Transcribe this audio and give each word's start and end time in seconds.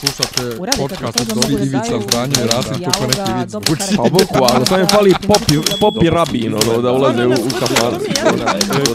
Slušate 0.00 0.60
Uradite 0.60 0.82
podcast 0.82 1.20
od 1.20 1.26
Dobri 1.26 1.54
Ivica 1.54 1.78
daju 1.78 2.02
Zdanje 2.02 2.34
i 2.44 2.46
Rasim 2.46 2.72
neki 2.72 3.32
vic 3.40 3.50
dobro 3.50 3.74
zvuči. 3.76 3.96
Pa 3.96 4.02
boku, 4.02 4.44
ali 4.52 4.66
samo 4.66 4.80
je 4.80 4.86
fali 4.86 5.14
popi, 5.26 5.54
popi 5.80 6.10
rabin, 6.10 6.54
ono, 6.54 6.82
da 6.82 6.92
ulaze 6.92 7.26
u, 7.26 7.30
u. 7.30 7.34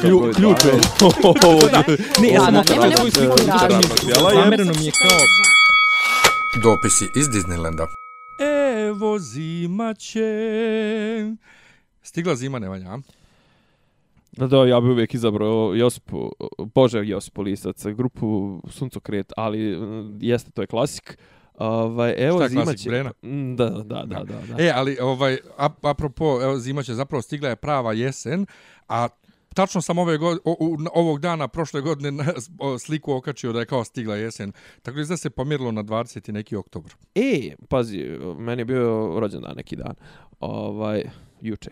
Klju- 0.01 0.33
Ključ 0.35 0.65
je. 0.65 0.71
Ne, 2.21 2.29
ja 2.29 2.41
sam 2.41 2.63
svoju 2.97 3.11
sliku 3.11 3.37
Zamereno 4.33 4.73
mi 4.79 4.85
je 4.85 4.91
kao... 4.91 5.17
Dopisi 6.63 7.05
iz 7.15 7.27
Disneylanda. 7.27 7.87
Evo 8.87 9.19
zima 9.19 9.93
će... 9.93 10.25
Stigla 12.03 12.35
zima, 12.35 12.59
Nevanja. 12.59 12.97
Da, 14.31 14.47
da, 14.47 14.65
ja 14.65 14.81
bih 14.81 14.89
uvijek 14.89 15.13
izabrao 15.13 15.73
Josipu, 15.75 16.31
Bože 16.75 17.05
Josipu 17.05 17.41
Lisac, 17.41 17.85
grupu 17.85 18.61
Suncokret, 18.69 19.33
ali 19.37 19.77
mm, 19.77 20.17
jeste, 20.21 20.51
to 20.51 20.61
je 20.61 20.67
klasik. 20.67 21.17
Ovaj, 21.53 22.15
evo, 22.17 22.37
Šta 22.37 22.43
je 22.43 22.49
zima 22.49 22.63
klasik, 22.63 22.79
će... 22.79 22.89
Brena? 22.89 23.11
Mm, 23.21 23.55
Da, 23.55 23.69
da, 23.69 23.83
da, 23.83 24.23
da. 24.23 24.23
da. 24.23 24.63
E, 24.63 24.71
ali 24.75 24.97
ovaj, 25.01 25.37
ap, 25.57 25.85
apropo, 25.85 26.39
evo, 26.43 26.59
zima 26.59 26.83
će 26.83 26.93
zapravo 26.93 27.21
stigla 27.21 27.49
je 27.49 27.55
prava 27.55 27.93
jesen, 27.93 28.45
a 28.87 29.07
tačno 29.53 29.81
sam 29.81 29.97
ove 29.97 30.17
god, 30.17 30.39
o, 30.45 30.77
ovog 30.93 31.19
dana 31.19 31.47
prošle 31.47 31.81
godine 31.81 32.25
sliku 32.79 33.13
okačio 33.13 33.53
da 33.53 33.59
je 33.59 33.65
kao 33.65 33.83
stigla 33.83 34.15
jesen. 34.15 34.51
Tako 34.81 34.97
da 34.97 35.17
se 35.17 35.29
pomjerilo 35.29 35.71
na 35.71 35.83
20. 35.83 36.29
i 36.29 36.31
neki 36.31 36.55
oktobar. 36.55 36.91
E, 37.15 37.55
pazi, 37.69 37.97
meni 38.37 38.61
je 38.61 38.65
bio 38.65 39.19
rođendan 39.19 39.53
neki 39.55 39.75
dan. 39.75 39.95
Ovaj, 40.39 41.03
juče. 41.41 41.71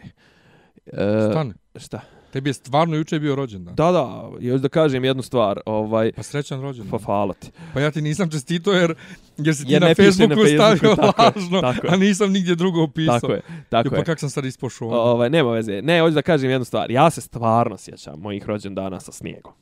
E, 0.85 1.27
Stani. 1.31 1.53
Šta? 1.75 2.01
Tebi 2.31 2.49
je 2.49 2.53
stvarno 2.53 2.95
juče 2.95 3.19
bio 3.19 3.35
rođendan. 3.35 3.75
Da, 3.75 3.91
da, 3.91 4.29
još 4.39 4.61
da 4.61 4.69
kažem 4.69 5.05
jednu 5.05 5.23
stvar, 5.23 5.59
ovaj, 5.65 6.11
Pa 6.11 6.23
srećan 6.23 6.61
rođendan. 6.61 6.91
pa 6.91 7.05
hvala 7.05 7.33
ti. 7.33 7.51
Pa 7.73 7.79
ja 7.79 7.91
ti 7.91 8.01
nisam 8.01 8.29
čestito 8.31 8.73
jer, 8.73 8.95
jer 9.37 9.55
si 9.55 9.65
ti 9.65 9.73
Jer 9.73 9.81
na 9.81 9.87
piše 9.87 10.01
na 10.01 10.11
Facebooku 10.11 10.47
stavio 10.47 10.77
Facebooku, 10.77 10.95
tako 10.95 11.21
je, 11.21 11.31
lažno, 11.35 11.61
tako 11.61 11.87
je. 11.87 11.93
a 11.93 11.97
nisam 11.97 12.31
nigdje 12.31 12.55
drugo 12.55 12.83
upisao. 12.83 13.19
Tako 13.19 13.33
je, 13.33 13.41
tako 13.69 13.87
Jo, 13.87 13.91
je. 13.97 13.97
Pa 13.97 14.03
kak 14.03 14.19
sam 14.19 14.29
sad 14.29 14.45
ispošao? 14.45 14.87
Ovaj, 14.89 15.29
nema 15.29 15.51
veze. 15.51 15.81
Ne, 15.81 16.01
hoću 16.01 16.13
da 16.13 16.21
kažem 16.21 16.49
jednu 16.49 16.65
stvar. 16.65 16.91
Ja 16.91 17.09
se 17.09 17.21
stvarno 17.21 17.77
sjećam 17.77 18.19
mojih 18.19 18.45
rođendana 18.45 18.99
sa 18.99 19.11
snijegom. 19.11 19.53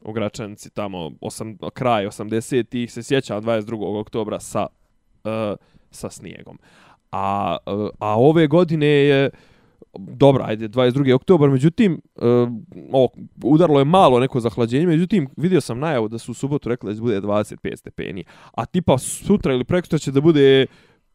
U 0.00 0.12
Gračanici 0.12 0.70
tamo 0.70 1.10
osam, 1.20 1.58
kraj 1.74 2.06
80-ih 2.06 2.92
se 2.92 3.02
sjećam 3.02 3.42
22. 3.42 4.00
oktobra 4.00 4.40
sa, 4.40 4.66
uh, 5.24 5.30
sa 5.90 6.10
snijegom. 6.10 6.58
A, 7.12 7.56
uh, 7.66 7.88
a 7.98 8.18
ove 8.18 8.46
godine 8.46 8.86
je 8.86 9.30
dobro, 9.98 10.44
ajde, 10.46 10.68
22. 10.68 11.14
oktobar, 11.14 11.50
međutim, 11.50 12.00
uh, 12.14 12.22
ovo, 12.92 13.08
udarlo 13.44 13.78
je 13.78 13.84
malo 13.84 14.20
neko 14.20 14.40
zahlađenje, 14.40 14.86
međutim, 14.86 15.28
vidio 15.36 15.60
sam 15.60 15.78
najavu 15.78 16.08
da 16.08 16.18
su 16.18 16.30
u 16.30 16.34
subotu 16.34 16.68
rekli 16.68 16.90
da 16.90 16.94
će 16.94 17.00
bude 17.00 17.20
25 17.20 17.76
stepeni, 17.76 18.24
a 18.52 18.64
tipa 18.64 18.98
sutra 18.98 19.52
ili 19.54 19.64
prekosutra 19.64 19.98
će 19.98 20.12
da 20.12 20.20
bude 20.20 20.66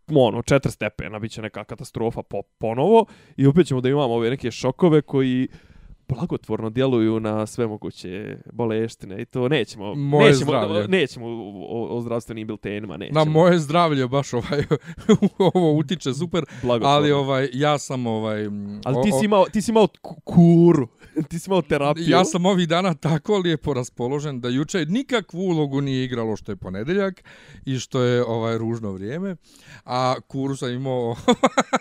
ono, 0.08 0.42
4 0.42 0.70
stepena, 0.70 1.20
bit 1.20 1.32
će 1.32 1.42
neka 1.42 1.64
katastrofa 1.64 2.22
po, 2.24 2.42
ponovo 2.58 3.06
i 3.38 3.48
opet 3.48 3.68
ćemo 3.68 3.82
da 3.82 3.90
imamo 3.90 4.14
ove 4.14 4.30
neke 4.30 4.52
šokove 4.52 5.02
koji 5.02 5.48
blagotvorno 6.12 6.70
djeluju 6.70 7.20
na 7.20 7.46
sve 7.46 7.68
moguće 7.68 8.38
boleštine 8.48 9.22
i 9.22 9.26
to 9.26 9.48
nećemo 9.50 9.96
Moje 9.96 10.26
nećemo, 10.26 10.46
zdravlje. 10.48 10.88
nećemo 10.90 11.26
o, 11.70 11.88
o 11.90 12.02
zdravstvenim 12.02 12.48
biltenima 12.48 12.98
nećemo. 12.98 13.20
Na 13.20 13.32
moje 13.32 13.60
zdravlje 13.60 14.08
baš 14.08 14.34
ovaj 14.34 14.64
ovo 15.54 15.74
utiče 15.74 16.14
super, 16.14 16.46
ali 16.84 17.12
ovaj 17.12 17.50
ja 17.54 17.78
sam 17.78 18.08
ovaj 18.08 18.46
ali 18.86 18.98
o- 18.98 19.04
ti 19.04 19.12
si 19.12 19.26
imao 19.26 19.46
ti 19.46 19.62
si 19.62 19.72
imao 19.72 19.88
ku- 20.02 20.22
kuru 20.22 20.88
ti 21.24 21.40
si 21.40 21.50
imao 21.50 21.62
terapiju 21.62 22.10
Ja 22.10 22.26
sam 22.26 22.46
ovih 22.46 22.68
dana 22.68 22.94
tako 22.94 23.38
lijepo 23.38 23.74
raspoložen 23.74 24.42
da 24.42 24.50
juče 24.50 24.86
nikakvu 24.86 25.40
ulogu 25.40 25.82
nije 25.82 26.04
igralo 26.06 26.36
što 26.36 26.52
je 26.52 26.56
ponedeljak 26.56 27.24
i 27.66 27.80
što 27.80 28.02
je 28.02 28.24
ovaj 28.24 28.58
ružno 28.58 28.92
vrijeme. 28.92 29.36
A 29.86 30.16
kuru 30.28 30.56
sam 30.56 30.70
imao 30.70 31.16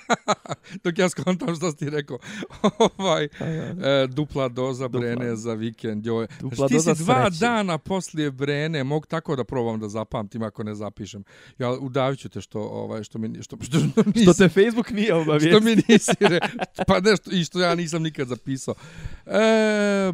dok 0.84 0.98
ja 0.98 1.08
skontam 1.08 1.56
što 1.56 1.72
ti 1.72 1.90
rekao 1.90 2.18
ovaj 2.98 3.24
e, 3.24 3.28
dupla 4.08 4.48
doza 4.48 4.88
Dupla. 4.88 5.00
brene 5.00 5.36
za 5.36 5.54
vikend. 5.54 6.06
Joj. 6.06 6.26
Dupla 6.40 6.56
Znači, 6.56 6.68
ti 6.68 6.74
doza 6.74 6.94
si 6.94 7.04
dva 7.04 7.22
sreće. 7.30 7.40
dana 7.40 7.78
poslije 7.78 8.30
brene, 8.30 8.84
mogu 8.84 9.06
tako 9.06 9.36
da 9.36 9.44
probam 9.44 9.80
da 9.80 9.88
zapamtim 9.88 10.42
ako 10.42 10.62
ne 10.62 10.74
zapišem. 10.74 11.24
Ja 11.58 11.70
udavit 11.70 12.20
ću 12.20 12.28
te 12.28 12.40
što, 12.40 12.60
ovaj, 12.60 13.02
što 13.04 13.18
mi 13.18 13.42
što, 13.42 13.56
što, 13.60 13.78
što, 13.78 14.02
nisi, 14.06 14.22
što 14.22 14.32
te 14.34 14.48
Facebook 14.48 14.90
nije 14.90 15.14
obavijestio 15.14 15.52
što 15.52 15.64
mi 15.64 15.76
nisi 15.88 16.12
re, 16.20 16.38
pa 16.86 17.00
nešto 17.00 17.30
i 17.30 17.44
što 17.44 17.60
ja 17.60 17.74
nisam 17.74 18.02
nikad 18.02 18.28
zapisao. 18.28 18.74
E, 19.26 19.29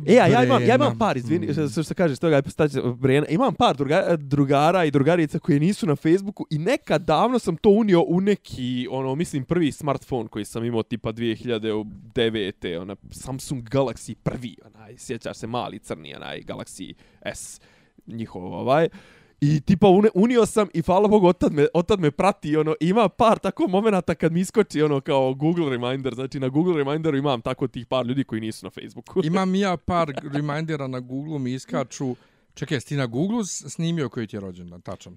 E, 0.07 0.21
a 0.21 0.27
ja 0.27 0.45
imam, 0.45 0.63
ja 0.63 0.75
imam 0.75 0.99
par, 0.99 1.17
izvini, 1.17 1.47
Mm. 1.47 1.53
što, 1.71 1.83
što, 1.83 1.95
kažeš 1.95 2.19
toga, 2.19 2.43
staće, 2.47 2.81
Brena, 2.99 3.27
imam 3.27 3.55
par 3.55 3.77
druga, 3.77 4.17
drugara 4.19 4.85
i 4.85 4.91
drugarica 4.91 5.39
koji 5.39 5.61
nisu 5.61 5.87
na 5.87 5.97
Facebooku 5.97 6.47
i 6.51 6.59
nekad 6.59 7.03
davno 7.03 7.39
sam 7.39 7.57
to 7.57 7.71
unio 7.71 8.05
u 8.09 8.21
neki, 8.21 8.89
ono, 8.91 9.15
mislim, 9.15 9.45
prvi 9.45 9.73
smartphone 9.73 10.29
koji 10.29 10.45
sam 10.45 10.65
imao 10.65 10.83
tipa 10.83 11.13
2009. 11.13 12.81
Ona, 12.81 12.97
Samsung 13.11 13.63
Galaxy 13.69 14.15
prvi, 14.15 14.57
onaj, 14.65 14.95
sjećaš 14.99 15.37
se, 15.37 15.47
mali 15.47 15.79
crni, 15.79 16.15
onaj, 16.15 16.41
Galaxy 16.43 16.95
S, 17.35 17.61
njihov, 18.07 18.45
ovaj. 18.45 18.89
I 19.41 19.61
tipa 19.61 19.87
unio 20.15 20.47
sam 20.47 20.69
i 20.75 20.83
hvala 20.83 21.09
Bogu 21.09 21.27
otad 21.27 21.53
me, 21.53 21.67
otad 21.75 22.01
me 22.01 22.11
prati 22.11 22.57
ono 22.57 22.75
ima 22.81 23.09
par 23.09 23.39
tako 23.39 23.69
momenata 23.69 24.15
kad 24.15 24.33
mi 24.33 24.41
iskoči 24.41 24.83
ono 24.83 25.01
kao 25.01 25.35
Google 25.35 25.71
reminder 25.71 26.15
znači 26.15 26.41
na 26.41 26.49
Google 26.49 26.77
reminderu 26.77 27.17
imam 27.17 27.41
tako 27.41 27.69
tih 27.69 27.87
par 27.87 28.07
ljudi 28.07 28.25
koji 28.25 28.41
nisu 28.41 28.67
na 28.67 28.71
Facebooku 28.71 29.21
Imam 29.25 29.55
ja 29.55 29.77
par 29.77 30.13
remindera 30.25 30.87
na 30.87 31.01
Google 31.01 31.39
mi 31.39 31.53
iskaču. 31.53 32.17
Čekaj, 32.55 32.77
jesi 32.77 32.87
ti 32.87 32.97
na 32.97 33.07
Google 33.07 33.45
s- 33.45 33.65
snimio 33.69 34.09
koji 34.09 34.27
ti 34.27 34.37
je 34.37 34.41
rođendan, 34.41 34.81
tačan? 34.81 35.17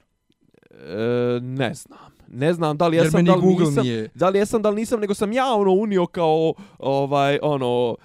E, 0.72 0.96
ne 1.42 1.74
znam. 1.74 2.00
Ne 2.32 2.54
znam 2.54 2.78
da 2.78 2.88
li 2.88 2.98
Jer 2.98 3.06
jesam, 3.06 3.18
meni 3.18 3.28
da 3.28 3.36
li 3.36 3.42
Google 3.42 3.66
nisam. 3.66 3.84
nije- 3.84 4.10
Da 4.16 4.30
li 4.30 4.38
jesam, 4.40 4.62
da 4.62 4.70
li 4.70 4.76
nisam, 4.76 5.00
nego 5.00 5.14
sam 5.14 5.32
ja 5.32 5.46
ono 5.48 5.72
unio 5.72 6.06
kao 6.06 6.54
ovaj 6.80 7.40
ono 7.42 7.96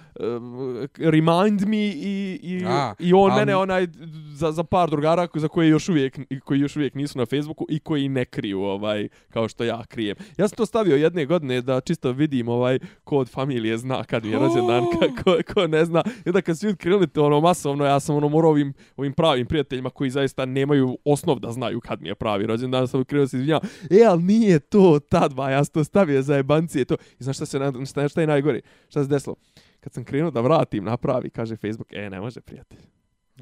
remind 0.97 1.61
me 1.61 1.77
i 1.77 2.39
i 2.43 2.63
A, 2.67 2.93
i 2.99 3.13
on 3.13 3.31
a- 3.31 3.35
mene 3.35 3.55
onaj 3.55 3.87
za, 4.31 4.51
za 4.51 4.63
par 4.63 4.89
drugara 4.89 5.27
za 5.35 5.47
koje 5.47 5.69
još 5.69 5.89
uvijek 5.89 6.19
koji 6.39 6.59
još 6.59 6.75
uvijek 6.75 6.95
nisu 6.95 7.17
na 7.17 7.25
Facebooku 7.25 7.65
i 7.69 7.79
koji 7.79 8.09
ne 8.09 8.25
kriju 8.25 8.61
ovaj 8.61 9.07
kao 9.29 9.47
što 9.47 9.63
ja 9.63 9.83
krijem. 9.85 10.15
Ja 10.37 10.47
sam 10.47 10.55
to 10.55 10.65
stavio 10.65 10.95
jedne 10.95 11.25
godine 11.25 11.61
da 11.61 11.81
čisto 11.81 12.11
vidim 12.11 12.47
ovaj 12.47 12.79
kod 13.03 13.29
familije 13.29 13.77
zna 13.77 14.03
kad 14.03 14.25
mi 14.25 14.31
je 14.31 14.39
rođendan, 14.39 14.83
kako 15.15 15.31
ko 15.53 15.67
ne 15.67 15.85
zna. 15.85 16.03
I 16.25 16.29
onda 16.29 16.41
kad 16.41 16.63
ljudi 16.63 16.77
krenuli 16.77 17.07
to 17.07 17.25
ono 17.25 17.41
masovno, 17.41 17.85
ja 17.85 17.99
sam 17.99 18.15
ono 18.15 18.29
morao 18.29 18.51
ovim, 18.51 18.73
ovim 18.97 19.13
pravim 19.13 19.45
prijateljima 19.45 19.89
koji 19.89 20.09
zaista 20.09 20.45
nemaju 20.45 20.97
osnov 21.05 21.39
da 21.39 21.51
znaju 21.51 21.79
kad 21.79 22.01
mi 22.01 22.07
je 22.07 22.15
pravi 22.15 22.45
rođendan, 22.45 22.87
sam 22.87 23.03
krenuo 23.03 23.23
da 23.23 23.27
se 23.27 23.37
izvinjavam. 23.37 23.69
E, 23.91 24.14
ali 24.15 24.23
nije 24.23 24.59
to 24.59 24.99
tad, 25.09 25.33
ba, 25.33 25.49
ja 25.49 25.63
sam 25.63 25.73
to 25.73 25.83
stavio 25.83 26.21
za 26.21 26.35
jebancije 26.35 26.85
to. 26.85 26.95
I 27.19 27.23
znaš 27.23 27.35
šta 27.35 27.45
se, 27.45 27.59
šta, 27.85 28.07
šta 28.07 28.21
je 28.21 28.27
najgore? 28.27 28.61
Šta 28.89 29.03
se 29.03 29.09
desilo? 29.09 29.35
Kad 29.79 29.93
sam 29.93 30.03
krenuo 30.03 30.31
da 30.31 30.41
vratim 30.41 30.83
napravi, 30.83 31.29
kaže 31.29 31.55
Facebook, 31.55 31.93
e, 31.93 32.09
ne 32.09 32.19
može 32.21 32.41
prijatelj. 32.41 32.79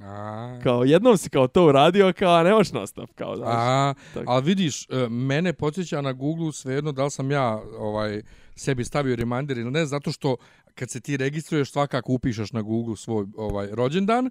A, 0.01 0.59
Kao, 0.63 0.83
jednom 0.83 1.17
si 1.17 1.29
kao 1.29 1.47
to 1.47 1.65
uradio, 1.65 2.13
kao, 2.19 2.43
ne 2.43 2.51
možeš 2.51 2.71
nastav, 2.71 3.05
kao, 3.15 3.35
znaš. 3.35 3.55
a, 3.57 3.93
tako. 4.13 4.31
ali 4.31 4.43
vidiš, 4.45 4.89
e, 4.89 5.09
mene 5.09 5.53
podsjeća 5.53 6.01
na 6.01 6.13
Google 6.13 6.53
svejedno 6.53 6.91
da 6.91 7.03
li 7.03 7.11
sam 7.11 7.31
ja 7.31 7.61
ovaj 7.77 8.21
sebi 8.55 8.83
stavio 8.83 9.15
reminder 9.15 9.57
ili 9.57 9.71
ne, 9.71 9.85
zato 9.85 10.11
što 10.11 10.35
kad 10.75 10.89
se 10.89 11.01
ti 11.01 11.17
registruješ 11.17 11.71
svakako 11.71 12.13
upišeš 12.13 12.51
na 12.51 12.61
Google 12.61 12.97
svoj 12.97 13.25
ovaj 13.37 13.67
rođendan 13.71 14.29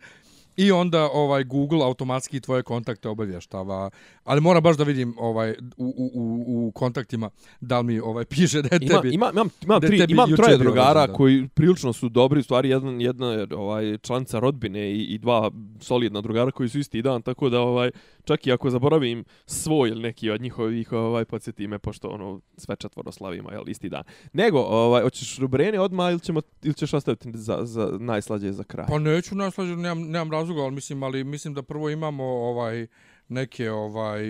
i 0.56 0.72
onda 0.72 1.08
ovaj 1.12 1.44
Google 1.44 1.84
automatski 1.84 2.40
tvoje 2.40 2.62
kontakte 2.62 3.08
obavještava. 3.08 3.90
Ali 4.24 4.40
mora 4.40 4.60
baš 4.60 4.76
da 4.76 4.84
vidim 4.84 5.14
ovaj 5.18 5.50
u, 5.50 5.54
u, 5.76 6.10
u, 6.14 6.66
u 6.66 6.72
kontaktima 6.72 7.30
da 7.60 7.78
li 7.78 7.84
mi 7.84 8.00
ovaj 8.00 8.24
piše 8.34 8.62
da 8.62 8.68
je 8.72 8.78
Ima, 8.82 8.94
tebi. 8.94 9.14
ima, 9.14 9.30
imam, 9.32 9.48
imam, 9.62 9.80
tri, 9.80 10.04
imam 10.08 10.36
troje 10.36 10.58
drugara 10.58 10.92
rođendan. 10.92 11.16
koji 11.16 11.48
prilično 11.48 11.92
su 11.92 12.08
dobri, 12.08 12.40
u 12.40 12.42
stvari 12.42 12.68
jedan, 12.68 13.00
jedna 13.00 13.32
je 13.32 13.46
ovaj, 13.56 13.98
članica 13.98 14.38
rodbine 14.38 14.92
i, 14.92 15.04
i 15.04 15.18
dva 15.18 15.50
solidna 15.80 16.20
drugara 16.20 16.50
koji 16.50 16.68
su 16.68 16.78
isti 16.78 17.02
dan, 17.02 17.22
tako 17.22 17.48
da 17.48 17.60
ovaj, 17.60 17.90
čak 18.24 18.46
i 18.46 18.52
ako 18.52 18.70
zaboravim 18.70 19.24
svoj 19.46 19.88
ili 19.88 20.02
neki 20.02 20.30
od 20.30 20.40
njihovih, 20.40 20.92
ovaj, 20.92 21.24
podsjeti 21.24 21.66
me, 21.66 21.78
pošto 21.78 22.08
ono, 22.08 22.40
sve 22.56 22.76
četvoro 22.76 23.12
slavimo, 23.12 23.50
jel, 23.50 23.68
isti 23.68 23.88
dan. 23.88 24.02
Nego, 24.32 24.58
ovaj, 24.58 25.02
hoćeš 25.02 25.38
rubrene 25.38 25.80
odmah 25.80 26.10
ili, 26.10 26.20
ćemo, 26.20 26.40
ili 26.62 26.74
ćeš 26.74 26.94
ostaviti 26.94 27.30
za, 27.34 27.58
za 27.62 27.90
najslađe 28.00 28.52
za 28.52 28.64
kraj? 28.64 28.86
Pa 28.88 28.98
neću 28.98 29.34
naslađen, 29.34 29.80
nemam, 29.80 30.10
nemam 30.10 30.30
razloga, 30.42 30.62
ali 30.62 30.74
mislim, 30.74 31.02
ali 31.02 31.24
mislim 31.24 31.54
da 31.54 31.62
prvo 31.62 31.90
imamo 31.90 32.24
ovaj 32.24 32.86
neke 33.28 33.70
ovaj 33.70 34.22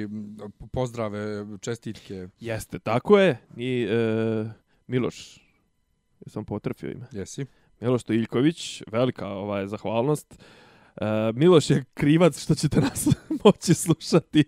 pozdrave, 0.72 1.46
čestitke. 1.60 2.28
Jeste, 2.40 2.78
tako 2.78 3.18
je. 3.18 3.38
I 3.56 3.86
e, 3.90 4.44
Miloš, 4.86 5.38
jesam 6.26 6.44
potrefio 6.44 6.90
ime. 6.90 7.06
Jesi? 7.12 7.46
Miloš 7.80 8.02
Stojiljković, 8.02 8.82
velika 8.86 9.28
ovaj, 9.28 9.66
zahvalnost. 9.66 10.42
Uh, 11.00 11.06
Miloš 11.34 11.70
je 11.70 11.84
krivac 11.94 12.42
što 12.42 12.54
ćete 12.54 12.80
nas 12.80 13.08
moći 13.44 13.74
slušati, 13.74 14.44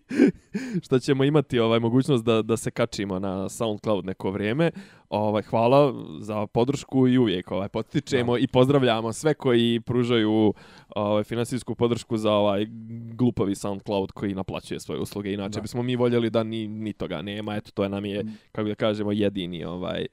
što 0.82 0.98
ćemo 0.98 1.24
imati 1.24 1.58
ovaj 1.58 1.80
mogućnost 1.80 2.24
da, 2.24 2.42
da 2.42 2.56
se 2.56 2.70
kačimo 2.70 3.18
na 3.18 3.48
SoundCloud 3.48 4.04
neko 4.04 4.30
vrijeme. 4.30 4.70
Ovaj, 5.08 5.42
hvala 5.42 5.94
za 6.20 6.46
podršku 6.46 7.08
i 7.08 7.18
uvijek 7.18 7.50
ovaj, 7.50 7.68
potičemo 7.68 8.32
da. 8.32 8.38
i 8.38 8.46
pozdravljamo 8.46 9.12
sve 9.12 9.34
koji 9.34 9.80
pružaju 9.80 10.54
ovaj, 10.96 11.24
finansijsku 11.24 11.74
podršku 11.74 12.16
za 12.16 12.32
ovaj 12.32 12.66
glupavi 13.14 13.54
SoundCloud 13.54 14.12
koji 14.12 14.34
naplaćuje 14.34 14.80
svoje 14.80 15.00
usluge. 15.00 15.32
Inače 15.32 15.54
da. 15.54 15.62
bismo 15.62 15.82
mi 15.82 15.96
voljeli 15.96 16.30
da 16.30 16.42
ni, 16.42 16.68
ni 16.68 16.92
toga 16.92 17.22
nema. 17.22 17.56
Eto, 17.56 17.70
to 17.74 17.82
je 17.82 17.88
nam 17.88 18.04
je, 18.04 18.22
mm. 18.24 18.38
kako 18.52 18.68
da 18.68 18.74
kažemo, 18.74 19.12
jedini 19.12 19.64
ovaj, 19.64 20.06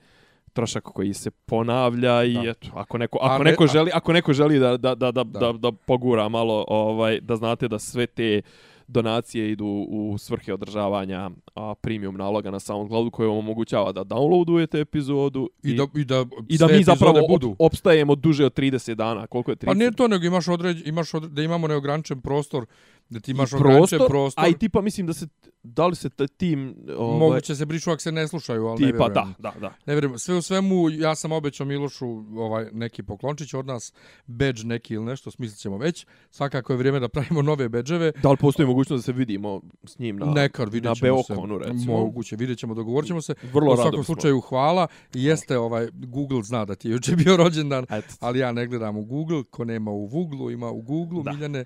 trošak 0.53 0.83
koji 0.83 1.13
se 1.13 1.31
ponavlja 1.31 2.23
i 2.23 2.33
da. 2.33 2.49
eto 2.49 2.67
ako 2.73 2.97
neko 2.97 3.17
ako 3.21 3.43
neko 3.43 3.67
želi 3.67 3.91
ako 3.93 4.13
neko 4.13 4.33
želi 4.33 4.59
da 4.59 4.77
da 4.77 4.95
da 4.95 5.11
da 5.11 5.23
da, 5.23 5.51
da 5.51 5.71
pogura 5.71 6.29
malo 6.29 6.65
ovaj 6.67 7.19
da 7.19 7.35
znate 7.35 7.67
da 7.67 7.79
sve 7.79 8.07
te 8.07 8.41
donacije 8.87 9.51
idu 9.51 9.85
u 9.89 10.17
svrhe 10.17 10.53
održavanja 10.53 11.29
a, 11.55 11.73
premium 11.81 12.15
naloga 12.15 12.51
na 12.51 12.59
SoundCloudu 12.59 13.11
koji 13.11 13.27
vam 13.27 13.37
omogućava 13.37 13.91
da 13.91 14.03
downloadujete 14.03 14.79
epizodu 14.81 15.49
i, 15.63 15.69
i 15.69 15.75
da 15.75 15.85
i 15.95 16.05
da 16.05 16.25
i 16.49 16.57
da 16.57 16.67
mi 16.67 16.83
zapravo 16.83 17.27
budu. 17.27 17.55
opstajemo 17.59 18.15
duže 18.15 18.45
od 18.45 18.53
30 18.53 18.93
dana 18.93 19.27
koliko 19.27 19.51
je 19.51 19.57
30 19.57 19.65
Pa 19.65 19.73
ne 19.73 19.91
to 19.91 20.07
nego 20.07 20.25
imaš 20.25 20.47
određen 20.47 20.87
imaš 20.87 21.13
odre, 21.13 21.29
da 21.29 21.41
imamo 21.41 21.67
neograničen 21.67 22.21
prostor 22.21 22.65
da 23.11 23.19
ti 23.19 23.31
imaš 23.31 23.53
ograničen 23.53 23.99
prostor. 24.07 24.45
A 24.45 24.47
i 24.47 24.53
tipa 24.53 24.81
mislim 24.81 25.07
da 25.07 25.13
se 25.13 25.27
da 25.63 25.87
li 25.87 25.95
se 25.95 26.09
tim 26.37 26.75
ovaj 26.97 27.19
moguće 27.19 27.55
se 27.55 27.65
brišu 27.65 27.91
ako 27.91 28.01
se 28.01 28.11
ne 28.11 28.27
slušaju, 28.27 28.67
al 28.67 28.77
tipa, 28.77 29.07
ne 29.07 29.13
da, 29.13 29.27
da, 29.39 29.53
da. 29.59 29.73
Ne 29.85 29.93
vjerujem. 29.93 30.19
Sve 30.19 30.35
u 30.35 30.41
svemu 30.41 30.89
ja 30.89 31.15
sam 31.15 31.31
obećao 31.31 31.65
Milošu 31.65 32.07
ovaj 32.35 32.69
neki 32.71 33.03
poklončić 33.03 33.53
od 33.53 33.65
nas, 33.65 33.93
badge 34.27 34.63
neki 34.63 34.93
ili 34.93 35.05
nešto, 35.05 35.31
smislićemo 35.31 35.77
već. 35.77 36.05
Svakako 36.29 36.73
je 36.73 36.77
vrijeme 36.77 36.99
da 36.99 37.09
pravimo 37.09 37.41
nove 37.41 37.69
bedževe. 37.69 38.11
Da 38.23 38.31
li 38.31 38.37
postoji 38.37 38.67
mogućnost 38.67 39.01
da 39.01 39.13
se 39.13 39.17
vidimo 39.17 39.61
s 39.83 39.99
njim 39.99 40.17
na 40.17 40.25
Nekar, 40.25 40.73
na 40.73 40.93
Beokonu, 41.01 41.57
recimo? 41.57 41.97
Moguće, 41.97 42.35
vidjet 42.35 42.59
ćemo, 42.59 42.73
dogovorit 42.73 43.25
se. 43.25 43.33
Vrlo 43.53 43.73
u 43.73 43.77
svakom 43.77 44.03
slučaju 44.03 44.41
hvala. 44.41 44.87
Jeste, 45.13 45.57
ovaj, 45.57 45.87
Google 45.93 46.43
zna 46.43 46.65
da 46.65 46.75
ti 46.75 46.87
je 46.87 46.91
juče 46.91 47.15
bio 47.15 47.37
rođendan, 47.37 47.85
ali 48.19 48.39
ja 48.39 48.51
ne 48.51 48.67
gledam 48.67 48.97
u 48.97 49.05
Google. 49.05 49.43
Ko 49.43 49.65
nema 49.65 49.91
u 49.91 50.07
Google, 50.07 50.53
ima 50.53 50.69
u 50.69 50.81
Google, 50.81 51.23
da. 51.23 51.31
Miljane. 51.31 51.65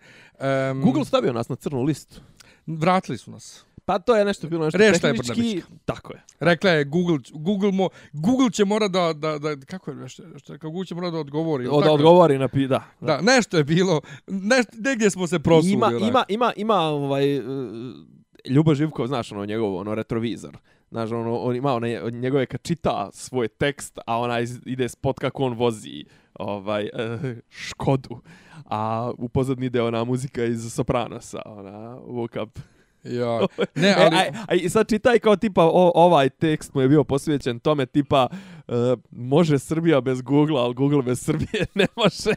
Um, 0.71 0.81
Google 0.81 1.06
stavio 1.06 1.33
nas 1.36 1.50
na 1.50 1.56
crnu 1.56 1.84
listu. 1.84 2.22
Vratili 2.66 3.18
su 3.18 3.32
nas. 3.32 3.66
Pa 3.86 4.00
to 4.00 4.16
je 4.16 4.26
nešto 4.26 4.48
bilo 4.48 4.66
nešto 4.66 4.78
Rešta 4.78 5.14
tehnički. 5.14 5.42
Je 5.42 5.62
tako 5.86 6.14
je. 6.14 6.24
Rekla 6.40 6.70
je 6.72 6.84
Google, 6.84 7.18
Google, 7.34 7.72
mo, 7.72 7.90
Google 8.14 8.52
će 8.52 8.66
mora 8.66 8.88
da, 8.88 9.14
da, 9.14 9.40
da, 9.40 9.56
kako 9.66 9.92
je 9.92 9.98
nešto, 9.98 10.24
nešto 10.28 10.54
kako 10.54 10.70
Google 10.70 10.86
će 10.86 10.96
mora 10.96 11.10
da 11.10 11.18
odgovori. 11.18 11.68
O, 11.68 11.82
da 11.82 11.92
odgovori 11.92 12.38
na 12.38 12.48
da, 12.48 12.68
da. 12.68 12.84
Da, 13.02 13.22
nešto 13.22 13.58
je 13.58 13.64
bilo, 13.64 14.02
nešto, 14.28 14.72
negdje 14.78 15.10
smo 15.10 15.28
se 15.28 15.40
prosuli. 15.40 15.74
Ima, 15.74 15.92
ima, 16.02 16.24
ima, 16.30 16.54
ima, 16.56 16.80
ovaj, 16.80 17.40
uh, 17.40 17.46
Ljubo 18.50 18.76
Živko, 18.76 19.08
znaš, 19.08 19.32
ono, 19.32 19.46
njegov, 19.46 19.76
ono, 19.76 19.96
retrovizor. 19.96 20.58
Znaš, 20.92 21.12
ono, 21.12 21.38
on 21.38 21.56
ima, 21.56 21.74
ono, 21.74 22.10
njegove 22.10 22.46
kad 22.46 22.62
čita 22.62 23.10
svoj 23.14 23.48
tekst, 23.48 24.00
a 24.08 24.20
ona 24.20 24.40
ide 24.66 24.90
spot 24.90 25.20
kako 25.20 25.44
on 25.44 25.54
vozi, 25.54 26.06
ovaj, 26.36 26.84
uh, 26.84 27.38
Škodu. 27.50 28.22
A 28.66 29.12
u 29.18 29.30
pozadnji 29.30 29.66
ide 29.66 29.82
ona 29.82 30.04
muzika 30.04 30.44
iz 30.44 30.74
Sopranosa, 30.74 31.42
ona, 31.46 31.98
Woke 32.08 32.44
Up. 32.44 32.60
Ja. 33.06 33.48
Ne, 33.82 33.88
e, 33.88 33.96
ali... 33.98 34.16
E, 34.16 34.20
aj, 34.20 34.32
aj, 34.48 34.70
sad 34.70 34.90
čitaj 34.90 35.20
kao 35.20 35.36
tipa 35.36 35.64
o, 35.64 35.92
ovaj 35.96 36.30
tekst 36.30 36.74
mu 36.74 36.82
je 36.82 36.88
bio 36.88 37.04
posvećen 37.04 37.60
tome 37.60 37.86
tipa 37.86 38.28
uh, 38.68 38.76
može 39.12 39.60
Srbija 39.60 40.02
bez 40.02 40.22
Google, 40.22 40.60
ali 40.60 40.74
Google 40.74 41.02
bez 41.02 41.20
Srbije 41.20 41.66
ne 41.76 41.88
može. 41.96 42.36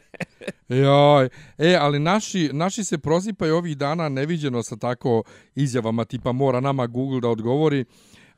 Joj. 0.69 1.29
E, 1.57 1.75
ali 1.75 1.99
naši, 1.99 2.49
naši 2.53 2.83
se 2.83 2.97
prozipaju 2.97 3.55
ovih 3.55 3.77
dana 3.77 4.09
neviđeno 4.09 4.63
sa 4.63 4.75
tako 4.75 5.23
izjavama 5.55 6.05
tipa 6.05 6.31
mora 6.31 6.59
nama 6.59 6.87
Google 6.87 7.21
da 7.21 7.29
odgovori. 7.29 7.85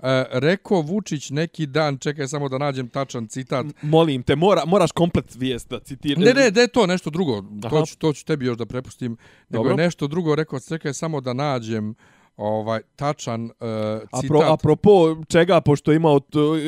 E, 0.02 0.26
rekao 0.32 0.82
Vučić 0.82 1.30
neki 1.30 1.66
dan, 1.66 1.98
čekaj 1.98 2.28
samo 2.28 2.50
da 2.50 2.58
nađem 2.58 2.90
tačan 2.90 3.28
citat. 3.28 3.66
Molim 3.82 4.24
te, 4.24 4.36
mora, 4.36 4.66
moraš 4.66 4.92
komplet 4.92 5.36
vijest 5.36 5.70
da 5.70 5.80
citiraš. 5.80 6.26
Ne, 6.26 6.34
ne, 6.34 6.52
da 6.52 6.62
je 6.62 6.68
to 6.68 6.88
nešto 6.88 7.10
drugo. 7.10 7.44
To 7.70 7.86
ću, 7.86 7.98
to 7.98 8.14
ću 8.14 8.26
tebi 8.26 8.46
još 8.46 8.58
da 8.58 8.66
prepustim. 8.66 9.18
Nego 9.50 9.64
Dobro. 9.64 9.72
je 9.72 9.86
nešto 9.86 10.08
drugo 10.08 10.36
rekao, 10.36 10.60
čekaj 10.60 10.94
samo 10.94 11.22
da 11.22 11.34
nađem 11.34 11.96
ovaj 12.38 12.82
tačan 12.96 13.44
uh, 13.44 13.50
citat. 14.02 14.24
Apro, 14.24 14.54
apropo 14.54 15.16
čega 15.28 15.62
pošto 15.62 15.92
ima 15.92 16.10
od, 16.10 16.26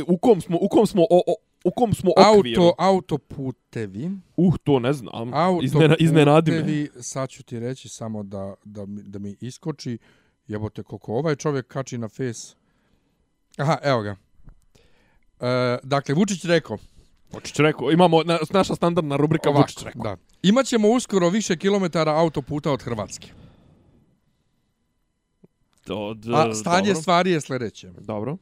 u 0.07 0.17
kom 0.17 0.41
smo 0.41 0.57
u 0.61 0.67
kom 0.69 0.87
smo 0.87 1.01
o, 1.01 1.21
o, 1.27 1.33
u 1.63 1.71
kom 1.71 1.93
smo 1.93 2.11
okviru? 2.17 2.61
Auto 2.61 2.75
autoputevi. 2.77 4.11
Uh, 4.37 4.55
to 4.63 4.79
ne 4.79 4.93
znam. 4.93 5.33
Auto 5.33 5.65
Iznena, 5.65 5.95
iznenadi 5.99 6.51
me. 6.51 7.01
Sad 7.01 7.29
ću 7.29 7.43
ti 7.43 7.59
reći 7.59 7.89
samo 7.89 8.23
da 8.23 8.53
da 8.63 8.85
mi, 8.85 9.01
da 9.03 9.19
mi 9.19 9.35
iskoči. 9.41 9.97
Jebote 10.47 10.83
koliko 10.83 11.13
ovaj 11.13 11.35
čovjek 11.35 11.67
kači 11.67 11.97
na 11.97 12.09
face. 12.09 12.55
Aha, 13.57 13.77
evo 13.83 14.01
ga. 14.01 14.15
E, 15.39 15.77
dakle, 15.83 16.15
Vučić 16.15 16.45
rekao. 16.45 16.77
Vučić 17.31 17.59
rekao, 17.59 17.91
imamo 17.91 18.23
na, 18.23 18.39
naša 18.49 18.75
standardna 18.75 19.15
rubrika 19.15 19.49
Ovako, 19.49 19.61
Vučić 19.61 19.83
rekao. 19.83 20.01
Da. 20.03 20.17
Imaćemo 20.41 20.89
uskoro 20.89 21.29
više 21.29 21.57
kilometara 21.57 22.11
autoputa 22.19 22.71
od 22.71 22.81
Hrvatske. 22.83 23.27
To, 25.83 26.13
d, 26.13 26.29
A 26.33 26.53
stanje 26.53 26.87
dobro. 26.87 27.01
stvari 27.01 27.31
je 27.31 27.41
sljedeće. 27.41 27.91
Dobro. 27.99 28.37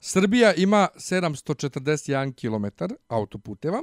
Srbija 0.00 0.54
ima 0.54 0.88
741 0.96 2.34
km 2.34 2.84
autoputeva, 3.08 3.82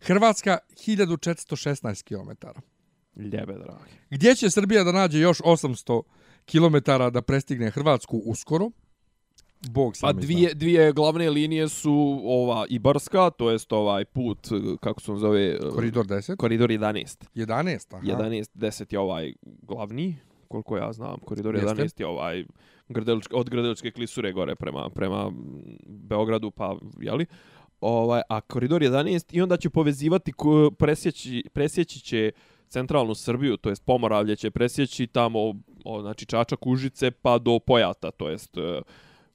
Hrvatska 0.00 0.58
1416 0.86 2.02
km. 2.02 2.46
Ljebe, 3.16 3.52
dragi. 3.52 3.92
Gdje 4.10 4.34
će 4.34 4.50
Srbija 4.50 4.84
da 4.84 4.92
nađe 4.92 5.18
još 5.18 5.40
800 5.40 6.02
km 6.46 6.90
da 7.12 7.22
prestigne 7.22 7.70
Hrvatsku 7.70 8.22
uskoro? 8.24 8.70
Bog 9.70 9.94
pa 10.00 10.12
dvije, 10.12 10.48
zna. 10.48 10.58
dvije 10.58 10.92
glavne 10.92 11.30
linije 11.30 11.68
su 11.68 12.20
ova 12.24 12.66
Ibarska, 12.68 13.30
to 13.30 13.50
jest 13.50 13.72
ovaj 13.72 14.04
put, 14.04 14.48
kako 14.80 15.00
se 15.00 15.16
zove? 15.16 15.58
Koridor 15.74 16.06
10? 16.06 16.36
Koridor 16.36 16.70
11. 16.70 17.24
11, 17.34 17.96
aha. 17.96 18.06
11, 18.06 18.50
10 18.54 18.92
je 18.92 18.98
ovaj 18.98 19.32
glavni, 19.42 20.16
koliko 20.48 20.76
ja 20.76 20.92
znam, 20.92 21.16
koridor 21.24 21.54
11 21.54 21.78
Jeste? 21.78 22.02
je 22.02 22.06
ovaj 22.06 22.44
Grdeličke, 22.88 23.34
od 23.36 23.50
Grdeličke 23.50 23.90
klisure 23.90 24.32
gore 24.32 24.54
prema, 24.54 24.90
prema 24.90 25.32
Beogradu, 25.86 26.50
pa, 26.50 26.76
jeli? 27.00 27.26
Ovaj, 27.80 28.22
a 28.28 28.40
koridor 28.40 28.82
11 28.82 29.36
i 29.36 29.42
onda 29.42 29.56
će 29.56 29.70
povezivati, 29.70 30.32
presjeći, 30.78 31.44
presjeći 31.52 32.00
će 32.00 32.32
centralnu 32.68 33.14
Srbiju, 33.14 33.56
to 33.56 33.68
jest 33.68 33.84
Pomoravlje 33.84 34.36
će 34.36 34.50
presjeći 34.50 35.06
tamo, 35.06 35.54
o, 35.84 36.00
znači 36.00 36.26
Čačak, 36.26 36.66
Užice, 36.66 37.10
pa 37.10 37.38
do 37.38 37.58
Pojata, 37.58 38.10
to 38.10 38.28
jest 38.28 38.56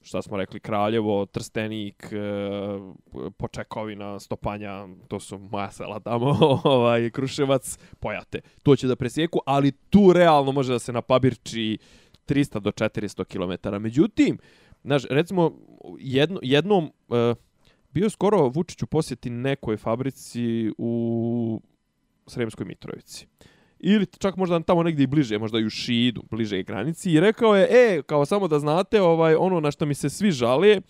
šta 0.02 0.22
smo 0.22 0.36
rekli, 0.36 0.60
Kraljevo, 0.60 1.26
Trstenik, 1.26 2.12
e, 2.12 3.30
Počekovina, 3.36 4.20
Stopanja, 4.20 4.88
to 5.08 5.20
su 5.20 5.38
moja 5.38 5.70
sela 5.70 6.00
tamo, 6.00 6.36
ovaj, 6.64 7.10
Kruševac, 7.10 7.78
Pojate. 8.00 8.40
To 8.62 8.76
će 8.76 8.86
da 8.86 8.96
presjeku, 8.96 9.40
ali 9.46 9.72
tu 9.72 10.12
realno 10.12 10.52
može 10.52 10.72
da 10.72 10.78
se 10.78 10.92
napabirči 10.92 11.78
300 12.26 12.60
do 12.60 12.70
400 12.70 13.24
km. 13.24 13.76
Međutim, 13.82 14.38
znaš, 14.84 15.02
recimo, 15.10 15.58
jedno, 15.98 16.40
jednom, 16.42 16.92
e, 17.10 17.34
bio 17.90 18.10
skoro 18.10 18.48
Vučiću 18.48 18.86
posjeti 18.86 19.30
nekoj 19.30 19.76
fabrici 19.76 20.72
u 20.78 21.60
Sremskoj 22.26 22.66
Mitrovici 22.66 23.26
ili 23.80 24.06
čak 24.06 24.36
možda 24.36 24.60
tamo 24.60 24.82
negdje 24.82 25.06
bliže, 25.06 25.38
možda 25.38 25.58
i 25.58 25.64
u 25.64 25.70
Šidu, 25.70 26.22
bliže 26.30 26.62
granici. 26.62 27.12
I 27.12 27.20
rekao 27.20 27.56
je, 27.56 27.68
e, 27.70 28.02
kao 28.02 28.26
samo 28.26 28.48
da 28.48 28.58
znate, 28.58 29.00
ovaj 29.00 29.34
ono 29.34 29.60
na 29.60 29.70
što 29.70 29.86
mi 29.86 29.94
se 29.94 30.10
svi 30.10 30.30
žale, 30.30 30.80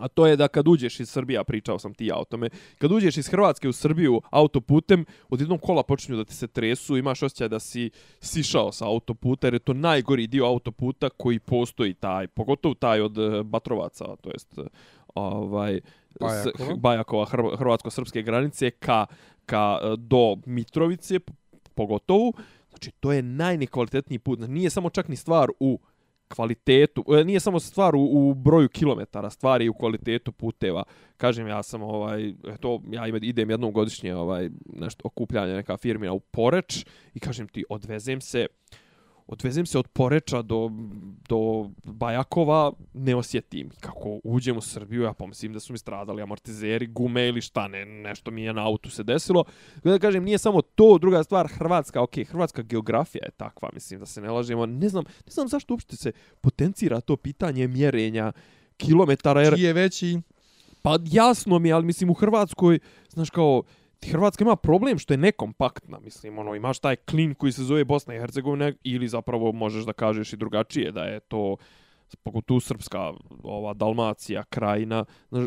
a 0.00 0.08
to 0.08 0.26
je 0.26 0.36
da 0.36 0.48
kad 0.48 0.68
uđeš 0.68 1.00
iz 1.00 1.10
Srbije, 1.10 1.44
pričao 1.44 1.78
sam 1.78 1.94
ti 1.94 2.06
ja 2.06 2.16
o 2.16 2.24
tome, 2.24 2.48
kad 2.78 2.92
uđeš 2.92 3.16
iz 3.16 3.28
Hrvatske 3.28 3.68
u 3.68 3.72
Srbiju 3.72 4.20
autoputem, 4.30 5.04
od 5.28 5.40
jednom 5.40 5.58
kola 5.58 5.82
počinju 5.82 6.16
da 6.16 6.24
ti 6.24 6.34
se 6.34 6.46
tresu, 6.48 6.96
imaš 6.96 7.22
osjećaj 7.22 7.48
da 7.48 7.60
si 7.60 7.90
sišao 8.20 8.72
sa 8.72 8.86
autoputa, 8.86 9.46
jer 9.46 9.54
je 9.54 9.58
to 9.58 9.72
najgori 9.72 10.26
dio 10.26 10.44
autoputa 10.44 11.08
koji 11.08 11.38
postoji 11.38 11.94
taj, 11.94 12.28
pogotovo 12.28 12.74
taj 12.74 13.00
od 13.00 13.18
eh, 13.18 13.42
Batrovaca, 13.42 14.16
to 14.16 14.30
jest 14.30 14.58
ovaj, 15.14 15.80
Bajakova, 16.20 16.74
Bajakova 16.76 17.26
hrvatsko-srpske 17.56 18.22
granice 18.22 18.70
ka, 18.70 19.06
ka 19.46 19.78
eh, 19.82 19.96
do 19.96 20.36
Mitrovice, 20.46 21.20
pogotovo. 21.80 22.32
Znači, 22.68 22.90
to 22.90 23.12
je 23.12 23.22
najnekvalitetniji 23.22 24.18
put. 24.18 24.38
Znači, 24.38 24.52
nije 24.52 24.70
samo 24.70 24.90
čak 24.90 25.08
ni 25.08 25.16
stvar 25.16 25.48
u 25.60 25.78
kvalitetu, 26.28 27.04
e, 27.20 27.24
nije 27.24 27.40
samo 27.40 27.60
stvar 27.60 27.96
u, 27.96 28.00
u 28.00 28.34
broju 28.34 28.68
kilometara, 28.68 29.30
stvari 29.30 29.68
u 29.68 29.74
kvalitetu 29.74 30.32
puteva. 30.32 30.84
Kažem, 31.16 31.48
ja 31.48 31.62
sam 31.62 31.82
ovaj, 31.82 32.34
to, 32.60 32.82
ja 32.92 33.06
idem 33.06 33.50
jednom 33.50 33.72
godišnje 33.72 34.14
ovaj, 34.14 34.50
nešto 34.72 35.02
okupljanje 35.04 35.54
neka 35.54 35.76
firmina 35.76 36.12
u 36.12 36.20
Poreč 36.20 36.86
i 37.14 37.20
kažem 37.20 37.48
ti, 37.48 37.64
odvezem 37.68 38.20
se 38.20 38.46
odvezem 39.30 39.66
se 39.66 39.78
od 39.78 39.88
Poreča 39.88 40.42
do, 40.42 40.70
do 41.28 41.70
Bajakova, 41.84 42.72
ne 42.94 43.14
osjetim. 43.14 43.70
Kako 43.80 44.20
uđem 44.24 44.56
u 44.56 44.60
Srbiju, 44.60 45.02
ja 45.02 45.12
pomislim 45.12 45.52
da 45.52 45.60
su 45.60 45.72
mi 45.72 45.78
stradali 45.78 46.22
amortizeri, 46.22 46.86
gume 46.86 47.28
ili 47.28 47.40
šta, 47.40 47.68
ne, 47.68 47.84
nešto 47.84 48.30
mi 48.30 48.42
je 48.42 48.52
na 48.52 48.66
autu 48.66 48.90
se 48.90 49.02
desilo. 49.02 49.44
Da 49.84 49.98
kažem, 49.98 50.24
nije 50.24 50.38
samo 50.38 50.62
to, 50.62 50.98
druga 50.98 51.22
stvar, 51.22 51.48
Hrvatska, 51.48 52.02
ok, 52.02 52.14
Hrvatska 52.28 52.62
geografija 52.62 53.24
je 53.24 53.30
takva, 53.30 53.70
mislim 53.72 54.00
da 54.00 54.06
se 54.06 54.20
ne 54.20 54.30
lažemo. 54.30 54.66
Ne 54.66 54.88
znam, 54.88 55.04
ne 55.04 55.30
znam 55.30 55.48
zašto 55.48 55.74
uopšte 55.74 55.96
se 55.96 56.12
potencira 56.40 57.00
to 57.00 57.16
pitanje 57.16 57.68
mjerenja 57.68 58.32
kilometara. 58.76 59.42
Jer... 59.42 59.54
Čiji 59.54 59.64
je 59.64 59.72
veći? 59.72 60.18
Pa 60.82 60.98
jasno 61.04 61.58
mi, 61.58 61.72
ali 61.72 61.86
mislim 61.86 62.10
u 62.10 62.14
Hrvatskoj, 62.14 62.78
znaš 63.08 63.30
kao, 63.30 63.62
Hrvatska 64.06 64.44
ima 64.44 64.56
problem 64.56 64.98
što 64.98 65.14
je 65.14 65.18
nekompaktna, 65.18 65.98
mislim, 65.98 66.38
ono, 66.38 66.54
imaš 66.54 66.78
taj 66.78 66.96
klin 66.96 67.34
koji 67.34 67.52
se 67.52 67.62
zove 67.62 67.84
Bosna 67.84 68.14
i 68.14 68.18
Hercegovina 68.18 68.72
ili 68.82 69.08
zapravo 69.08 69.52
možeš 69.52 69.84
da 69.84 69.92
kažeš 69.92 70.32
i 70.32 70.36
drugačije, 70.36 70.92
da 70.92 71.04
je 71.04 71.20
to, 71.20 71.56
pogotovo 72.22 72.60
srpska, 72.60 73.12
ova, 73.42 73.74
Dalmacija, 73.74 74.44
krajina, 74.44 75.04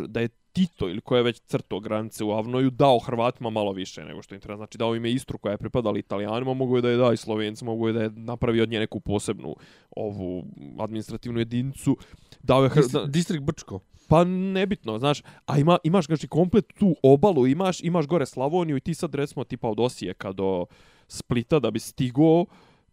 da 0.07 0.19
je 0.19 0.29
Tito 0.53 0.89
ili 0.89 1.01
koja 1.01 1.17
je 1.17 1.24
već 1.24 1.39
crto 1.39 1.79
granice 1.79 2.24
u 2.24 2.31
Avnoju 2.31 2.69
dao 2.69 3.00
Hrvatima 3.00 3.50
malo 3.50 3.72
više 3.72 4.05
nego 4.05 4.22
što 4.22 4.36
je 4.36 4.39
treba. 4.39 4.57
Znači 4.57 4.77
dao 4.77 4.95
im 4.95 5.05
je 5.05 5.13
Istru 5.13 5.38
koja 5.38 5.51
je 5.51 5.57
pripadala 5.57 5.98
Italijanima, 5.98 6.53
mogu 6.53 6.75
je 6.75 6.81
da 6.81 6.89
je 6.89 6.98
da 6.98 7.13
i 7.13 7.17
Slovencima, 7.17 7.72
mogu 7.72 7.88
je 7.88 7.93
da 7.93 8.03
je 8.03 8.12
napravi 8.15 8.62
od 8.62 8.69
nje 8.69 8.79
neku 8.79 9.00
posebnu 9.00 9.55
ovu 9.95 10.45
administrativnu 10.79 11.39
jedincu. 11.39 11.98
Dao 12.43 12.63
je 12.63 12.69
Hr... 12.69 12.81
Dist, 12.81 12.95
Distrikt 13.07 13.43
Brčko. 13.43 13.79
Pa 14.07 14.24
nebitno, 14.24 15.00
znaš, 15.00 15.22
a 15.45 15.57
ima, 15.57 15.77
imaš 15.83 16.05
znači 16.05 16.27
komplet 16.27 16.65
tu 16.79 16.95
obalu, 17.03 17.48
imaš 17.48 17.81
imaš 17.83 18.07
gore 18.07 18.25
Slavoniju 18.25 18.77
i 18.77 18.81
ti 18.81 18.93
sad 18.93 19.15
recimo 19.15 19.43
tipa 19.43 19.67
od 19.67 19.79
Osijeka 19.79 20.31
do 20.31 20.65
Splita 21.07 21.60
da 21.60 21.72
bi 21.72 21.79
stigo, 21.79 22.45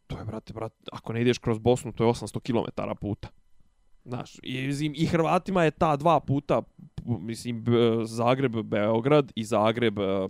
to 0.06 0.18
je 0.18 0.24
brate, 0.24 0.52
brate, 0.52 0.76
ako 0.92 1.12
ne 1.12 1.20
ideš 1.20 1.38
kroz 1.38 1.58
Bosnu, 1.58 1.92
to 1.92 2.04
je 2.04 2.10
800 2.10 2.40
km 2.40 2.82
puta. 3.00 3.28
Znaš, 4.04 4.38
i, 4.42 4.92
i 4.94 5.06
Hrvatima 5.06 5.64
je 5.64 5.70
ta 5.70 5.96
dva 5.96 6.20
puta, 6.20 6.62
mislim, 7.04 7.64
Zagreb, 8.04 8.56
Beograd 8.62 9.32
i 9.34 9.44
Zagreb, 9.44 9.98
e, 9.98 10.02
e, 10.02 10.28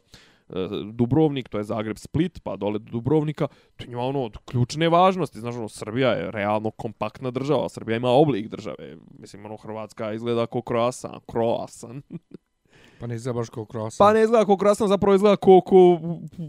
Dubrovnik, 0.93 1.49
to 1.49 1.59
je 1.59 1.65
Zagreb 1.65 1.99
Split, 1.99 2.41
pa 2.43 2.57
dole 2.57 2.79
do 2.79 2.91
Dubrovnika, 2.91 3.49
to 3.77 3.91
je 3.91 3.97
ono 3.97 4.23
od 4.23 4.39
ključne 4.45 4.89
važnosti. 4.89 5.41
Znaš, 5.41 5.55
ono, 5.55 5.69
Srbija 5.69 6.11
je 6.11 6.31
realno 6.31 6.71
kompaktna 6.71 7.31
država, 7.31 7.69
Srbija 7.69 7.97
ima 7.97 8.11
oblik 8.11 8.49
države. 8.49 8.97
Mislim, 9.19 9.47
ono, 9.47 9.57
Hrvatska 9.57 10.13
izgleda 10.13 10.47
kao 10.47 10.63
kroasan, 10.63 11.21
kroasan. 11.27 12.03
Pa 13.01 13.07
ne 13.07 13.15
izgleda 13.15 13.39
baš 13.39 13.49
kao 13.49 13.65
kroasan. 13.65 14.07
Pa 14.07 14.13
ne 14.13 14.23
izgleda 14.23 14.45
kao 14.45 14.57
kroasan, 14.57 14.89
zapravo 14.89 15.15
izgleda 15.15 15.37
kao, 15.37 15.61
ko, 15.61 16.01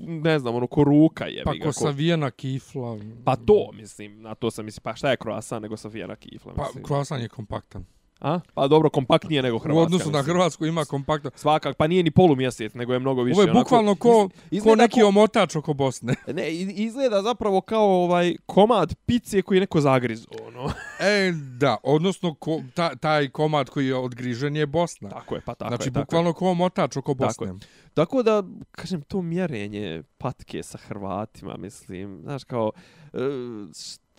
ne 0.08 0.40
znam, 0.40 0.56
ono, 0.56 0.68
ko 0.68 0.84
ruka 0.84 1.26
je. 1.26 1.44
Pa 1.44 1.52
ko 1.64 1.72
savijena 1.72 2.32
kifla. 2.32 2.98
Pa 3.26 3.36
to, 3.36 3.72
mislim, 3.74 4.22
na 4.22 4.36
to 4.36 4.52
sam 4.52 4.66
mislim, 4.66 4.82
pa 4.84 4.96
šta 4.96 5.10
je 5.10 5.18
kroasan 5.18 5.62
nego 5.62 5.78
savijena 5.78 6.16
kifla, 6.16 6.54
pa 6.54 6.64
mislim. 6.64 6.84
Pa 6.84 6.88
kroasan 6.88 7.22
je 7.22 7.30
kompaktan. 7.30 7.86
A? 8.22 8.40
Pa 8.54 8.68
dobro, 8.68 8.90
kompaktnije 8.90 9.42
nego 9.42 9.58
Hrvatska. 9.60 9.80
U 9.80 9.84
odnosu 9.84 10.12
na 10.12 10.22
Hrvatsku 10.22 10.66
ima 10.66 10.86
kompaktno. 10.86 11.32
Svakak, 11.36 11.78
pa 11.78 11.88
nije 11.88 12.04
ni 12.04 12.12
polumjesec, 12.12 12.74
nego 12.74 12.94
je 12.94 13.00
mnogo 13.00 13.24
više. 13.24 13.40
Ovo 13.40 13.48
je 13.48 13.54
bukvalno 13.54 13.96
ko, 13.96 14.30
iz, 14.52 14.64
ko 14.64 14.76
neki 14.76 15.02
ko, 15.02 15.08
omotač 15.08 15.56
oko 15.56 15.74
Bosne. 15.74 16.16
Ne, 16.34 16.54
izgleda 16.56 17.22
zapravo 17.22 17.62
kao 17.62 18.04
ovaj 18.04 18.36
komad 18.46 18.96
pice 19.06 19.42
koji 19.42 19.56
je 19.56 19.60
neko 19.60 19.82
zagrizo. 19.82 20.28
Ono. 20.48 20.72
e, 21.10 21.32
da, 21.60 21.78
odnosno 21.84 22.34
ko, 22.34 22.62
ta, 22.74 22.96
taj 22.96 23.30
komad 23.30 23.70
koji 23.70 23.88
je 23.88 23.96
odgrižen 23.96 24.56
je 24.56 24.66
Bosna. 24.66 25.10
Tako 25.10 25.36
je, 25.36 25.42
pa 25.46 25.56
tako 25.56 25.70
znači, 25.70 25.88
je. 25.88 25.92
Znači, 25.92 26.06
bukvalno 26.06 26.34
ko 26.34 26.50
omotač 26.50 26.98
oko 26.98 27.14
Bosne. 27.14 27.48
Tako, 27.48 27.60
tako 27.94 28.24
da, 28.24 28.44
kažem, 28.72 29.02
to 29.02 29.22
mjerenje 29.22 30.04
patke 30.18 30.64
sa 30.64 30.78
Hrvatima, 30.78 31.58
mislim, 31.58 32.20
znaš, 32.24 32.44
kao, 32.44 32.72
uh, 33.14 33.20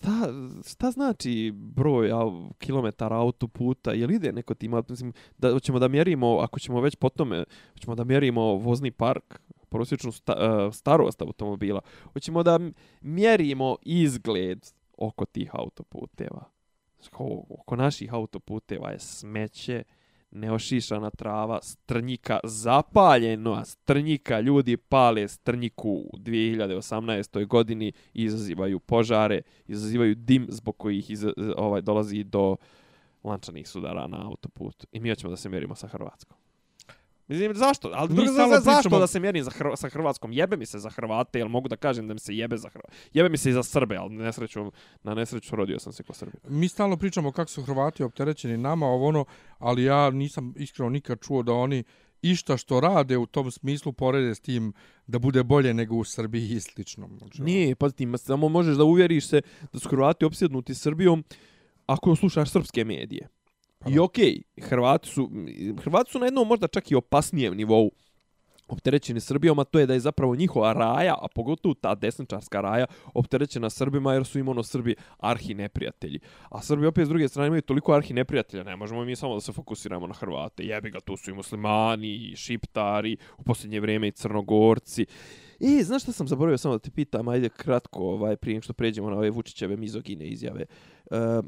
šta, 0.03 0.29
šta 0.67 0.91
znači 0.91 1.53
broj 1.55 2.11
a, 2.13 2.49
kilometara 2.59 3.17
autoputa? 3.17 3.93
Je 3.93 4.07
li 4.07 4.15
ide 4.15 4.33
neko 4.33 4.55
tima? 4.55 4.83
Mislim, 4.89 5.13
da 5.39 5.61
ćemo 5.61 5.79
da 5.79 5.89
mjerimo, 5.89 6.39
ako 6.39 6.59
ćemo 6.59 6.81
već 6.81 6.97
po 6.97 7.09
tome, 7.09 7.45
ćemo 7.81 7.95
da 7.95 8.05
mjerimo 8.05 8.43
vozni 8.43 8.91
park, 8.91 9.41
prosječnu 9.69 10.13
sta, 10.13 10.33
uh, 10.33 10.75
starost 10.75 11.23
automobila. 11.23 11.81
Hoćemo 12.13 12.43
da 12.43 12.61
mjerimo 13.01 13.77
izgled 13.83 14.67
oko 14.99 15.25
tih 15.25 15.51
autoputeva. 15.53 16.45
Oko 17.59 17.77
naših 17.77 18.15
autoputeva 18.15 18.91
je 18.91 18.99
smeće, 18.99 19.83
neošišana 20.33 21.11
trava, 21.11 21.59
strnjika 21.63 22.41
zapaljeno, 22.45 23.53
a 23.53 23.65
strnjika 23.65 24.41
ljudi 24.41 24.77
pale 24.77 25.29
strnjiku 25.29 25.91
u 25.91 26.19
2018. 26.19 27.47
godini 27.47 27.93
i 28.15 28.25
izazivaju 28.25 28.79
požare, 28.79 29.43
izazivaju 29.67 30.15
dim 30.15 30.47
zbog 30.49 30.77
kojih 30.77 31.11
iz, 31.11 31.27
ovaj, 31.57 31.83
dolazi 31.83 32.25
do 32.25 32.57
lančanih 33.25 33.69
sudara 33.69 34.07
na 34.07 34.27
autoputu. 34.27 34.87
I 34.93 35.01
mi 35.01 35.09
hoćemo 35.09 35.31
da 35.31 35.37
se 35.37 35.49
mjerimo 35.49 35.75
sa 35.75 35.89
Hrvatskom. 35.89 36.42
Mislim, 37.29 37.55
zašto? 37.55 37.91
Ali 37.95 38.09
drugo, 38.09 38.33
za, 38.33 38.47
za, 38.49 38.61
zašto 38.61 38.99
da 38.99 39.07
se 39.07 39.21
mjerim 39.21 39.45
za 39.45 39.51
Hr 39.51 39.67
sa 39.77 39.89
Hrvatskom? 39.89 40.33
Jebe 40.33 40.57
mi 40.57 40.67
se 40.67 40.79
za 40.79 40.91
Hrvate, 40.91 41.39
jel 41.39 41.49
mogu 41.49 41.69
da 41.69 41.77
kažem 41.77 42.09
da 42.09 42.15
mi 42.15 42.21
se 42.21 42.37
jebe 42.37 42.57
za 42.57 42.69
Hrvate? 42.69 42.93
Jebe 43.13 43.29
mi 43.29 43.37
se 43.37 43.51
i 43.51 43.53
za 43.53 43.63
Srbe, 43.63 43.97
ali 43.97 44.15
nesreću, 44.15 44.73
na 45.03 45.15
nesreću 45.15 45.57
rodio 45.57 45.79
sam 45.79 45.93
se 45.93 46.03
ko 46.03 46.15
Srbi. 46.15 46.33
Mi 46.49 46.69
stalno 46.69 46.97
pričamo 46.97 47.33
kako 47.33 47.51
su 47.51 47.63
Hrvati 47.63 48.03
opterećeni 48.03 48.57
nama, 48.57 48.87
ovo 48.87 49.09
ono, 49.09 49.25
ali 49.59 49.85
ja 49.85 50.11
nisam 50.11 50.55
iskreno 50.57 50.91
nikad 50.91 51.19
čuo 51.21 51.43
da 51.43 51.53
oni 51.53 51.85
išta 52.23 52.57
što 52.57 52.81
rade 52.81 53.17
u 53.17 53.27
tom 53.27 53.51
smislu 53.51 53.93
porede 53.93 54.35
s 54.35 54.41
tim 54.41 54.73
da 55.07 55.19
bude 55.19 55.43
bolje 55.43 55.75
nego 55.75 55.97
u 55.97 56.05
Srbiji 56.05 56.49
i 56.49 56.61
slično. 56.61 57.09
Znači, 57.19 57.43
Nije, 57.43 57.75
pa 57.75 57.91
ti 57.91 58.09
samo 58.19 58.49
možeš 58.49 58.77
da 58.77 58.85
uvjeriš 58.85 59.27
se 59.27 59.43
da 59.73 59.79
su 59.79 59.89
Hrvati 59.89 60.25
opsjednuti 60.25 60.75
Srbijom 60.75 61.25
ako 61.87 62.17
slušaš 62.17 62.51
srpske 62.51 62.85
medije. 62.85 63.29
I 63.89 63.99
okej, 63.99 64.43
okay, 64.57 64.69
Hrvati 64.69 65.09
su, 65.09 65.31
Hrvati 65.79 66.11
su 66.11 66.19
na 66.19 66.27
jednom 66.27 66.49
možda 66.49 66.69
čak 66.69 66.91
i 66.91 66.95
opasnijem 66.95 67.57
nivou 67.57 67.91
opterećeni 68.73 69.21
Srbijom, 69.21 69.59
a 69.59 69.65
to 69.65 69.79
je 69.79 69.87
da 69.87 69.95
je 69.95 70.01
zapravo 70.01 70.37
njihova 70.37 70.73
raja, 70.73 71.15
a 71.23 71.27
pogotovo 71.35 71.75
ta 71.75 71.95
desničarska 71.95 72.61
raja, 72.61 72.87
opterećena 73.15 73.71
Srbima 73.71 74.15
jer 74.15 74.25
su 74.25 74.39
im 74.39 74.49
ono 74.49 74.63
Srbi 74.63 74.95
arhi 75.19 75.55
neprijatelji. 75.55 76.21
A 76.51 76.63
Srbi 76.63 76.87
opet 76.87 77.07
s 77.07 77.09
druge 77.09 77.29
strane 77.29 77.47
imaju 77.47 77.63
toliko 77.63 77.93
arhi 77.93 78.15
neprijatelja, 78.15 78.63
ne 78.63 78.77
možemo 78.77 79.05
mi 79.05 79.17
samo 79.17 79.35
da 79.35 79.41
se 79.41 79.53
fokusiramo 79.53 80.07
na 80.07 80.15
Hrvate. 80.15 80.65
Jebi 80.65 80.91
ga, 80.91 81.01
tu 81.01 81.17
su 81.17 81.31
i 81.31 81.35
muslimani, 81.35 82.15
i 82.15 82.37
šiptari, 82.37 83.17
u 83.39 83.43
posljednje 83.43 83.81
vrijeme 83.81 84.09
i 84.09 84.13
crnogorci. 84.13 85.07
I, 85.61 85.83
znaš 85.83 86.03
šta 86.03 86.13
sam 86.13 86.29
zaboravio 86.29 86.59
samo 86.59 86.75
da 86.75 86.79
te 86.79 86.91
pitam, 86.91 87.29
ajde 87.29 87.49
kratko, 87.49 88.03
ovaj, 88.03 88.37
prije 88.37 88.61
što 88.61 88.73
pređemo 88.73 89.11
na 89.11 89.17
ove 89.17 89.31
Vučićeve 89.31 89.77
mizogine 89.77 90.27
izjave. 90.27 90.65
Uh, 91.11 91.45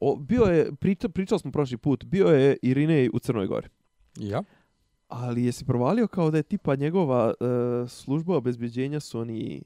o, 0.00 0.16
bio 0.16 0.44
je, 0.44 0.72
priča, 0.80 1.08
pričali 1.08 1.38
smo 1.38 1.52
prošli 1.52 1.76
put, 1.76 2.04
bio 2.04 2.26
je 2.26 2.56
Irinej 2.62 3.10
u 3.12 3.18
Crnoj 3.18 3.46
Gori. 3.46 3.68
Ja. 4.16 4.42
Ali 5.08 5.44
jesi 5.44 5.64
provalio 5.64 6.06
kao 6.06 6.30
da 6.30 6.36
je 6.36 6.42
tipa 6.42 6.74
njegova 6.74 7.34
uh, 7.40 7.90
služba 7.90 8.36
obezbeđenja 8.36 9.00
su 9.00 9.20
oni 9.20 9.62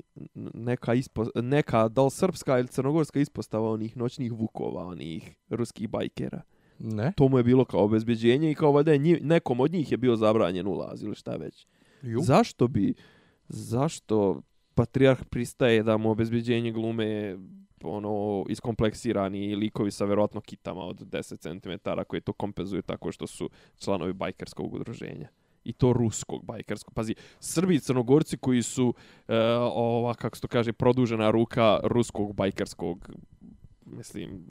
neka, 0.54 0.94
ispo, 0.94 1.26
neka 1.34 1.88
da 1.88 2.02
li 2.02 2.10
srpska 2.10 2.58
ili 2.58 2.68
crnogorska 2.68 3.20
ispostava 3.20 3.70
onih 3.70 3.96
noćnih 3.96 4.32
vukova, 4.32 4.86
onih 4.86 5.36
ruskih 5.48 5.88
bajkera? 5.88 6.42
Ne. 6.78 7.12
To 7.16 7.28
mu 7.28 7.38
je 7.38 7.44
bilo 7.44 7.64
kao 7.64 7.84
obezbeđenje 7.84 8.50
i 8.50 8.54
kao 8.54 8.82
da 8.82 8.92
je 8.92 8.98
njih, 8.98 9.22
nekom 9.22 9.60
od 9.60 9.72
njih 9.72 9.92
je 9.92 9.96
bio 9.96 10.16
zabranjen 10.16 10.66
ulaz 10.66 11.02
ili 11.02 11.14
šta 11.14 11.36
već. 11.36 11.66
Ju. 12.02 12.20
Zašto 12.20 12.68
bi, 12.68 12.94
zašto 13.48 14.42
patrijarh 14.74 15.24
pristaje 15.24 15.82
da 15.82 15.96
mu 15.96 16.10
obezbeđenje 16.10 16.72
glume 16.72 17.38
ono 17.84 18.44
iskompleksirani 18.48 19.56
likovi 19.56 19.90
sa 19.90 20.04
verovatno 20.04 20.40
kitama 20.40 20.80
od 20.80 21.00
10 21.00 21.38
cm 21.38 21.90
koji 22.06 22.20
to 22.20 22.32
kompenzuju 22.32 22.82
tako 22.82 23.12
što 23.12 23.26
su 23.26 23.50
članovi 23.78 24.12
bajkerskog 24.12 24.74
udruženja 24.74 25.28
i 25.64 25.72
to 25.72 25.92
ruskog 25.92 26.44
bajkerskog. 26.44 26.94
Pazi, 26.94 27.14
Srbi 27.40 27.74
i 27.74 27.80
Crnogorci 27.80 28.36
koji 28.36 28.62
su 28.62 28.94
e, 29.28 29.36
ova, 29.72 30.14
kako 30.14 30.36
se 30.36 30.42
to 30.42 30.48
kaže, 30.48 30.72
produžena 30.72 31.30
ruka 31.30 31.80
ruskog 31.82 32.34
bajkerskog, 32.34 33.10
mislim, 33.86 34.46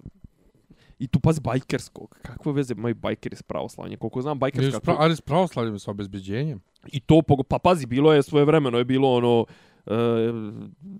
I 1.01 1.07
tu 1.07 1.19
pazi 1.19 1.41
bajkerskog. 1.41 2.17
Kakve 2.21 2.51
veze 2.53 2.75
imaju 2.77 2.95
bajkeri 2.95 3.35
s 3.35 3.41
pravoslavljem? 3.43 3.99
Koliko 3.99 4.21
znam, 4.21 4.39
bajkerska... 4.39 4.79
Pra, 4.79 4.95
ali 4.99 5.15
s 5.15 5.21
pravoslavljem 5.21 5.79
sa 5.79 5.91
obezbeđenjem. 5.91 6.59
I 6.93 6.99
to, 6.99 7.21
pa 7.49 7.57
pazi, 7.57 7.85
bilo 7.85 8.13
je 8.13 8.23
svoje 8.23 8.45
vremeno, 8.45 8.77
je 8.77 8.85
bilo 8.85 9.13
ono, 9.13 9.45
E, 9.85 9.93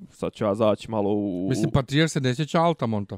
sad 0.10 0.34
ću 0.34 0.44
ja 0.44 0.56
zaći 0.56 0.92
malo 0.92 1.10
u... 1.10 1.48
Mislim, 1.50 1.72
patrijer 1.72 2.10
se 2.10 2.22
ne 2.22 2.36
sjeća 2.36 2.62
Altamonta. 2.62 3.18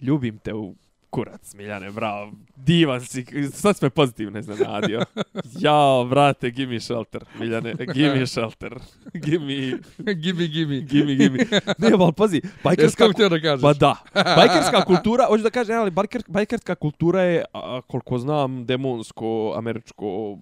Ljubim 0.00 0.38
te 0.38 0.54
u 0.54 0.74
kurac, 1.12 1.54
Miljane, 1.54 1.90
bravo. 1.90 2.32
Divan 2.56 3.00
si, 3.00 3.24
sad 3.52 3.76
sve 3.76 3.90
pozitivno 3.90 4.38
iznenadio. 4.38 5.00
ja, 5.66 6.06
brate, 6.10 6.50
give 6.50 6.72
me 6.72 6.80
shelter, 6.80 7.24
Miljane, 7.38 7.74
give 7.94 8.14
me 8.14 8.26
shelter. 8.26 8.78
give 9.26 9.44
me... 9.44 9.78
give 10.14 10.38
me, 10.38 10.48
give 10.48 10.66
me. 10.66 10.80
give 10.80 11.04
me, 11.04 11.14
give 11.14 11.30
me. 11.30 11.46
Ne, 11.78 11.90
ali 12.00 12.12
pazi, 12.12 12.42
bajkerska... 12.64 13.04
Jes 13.04 13.30
da 13.30 13.40
kažeš? 13.40 13.62
Pa 13.62 13.72
da. 13.72 13.96
Bajkerska 14.14 14.84
kultura, 14.84 15.26
hoću 15.28 15.42
da 15.42 15.50
kažem, 15.50 15.78
ali 15.78 15.90
bajker, 15.90 16.22
bajkerska 16.28 16.74
kultura 16.74 17.22
je, 17.22 17.44
a, 17.52 17.80
koliko 17.86 18.18
znam, 18.18 18.66
demonsko, 18.66 19.54
američko, 19.56 20.38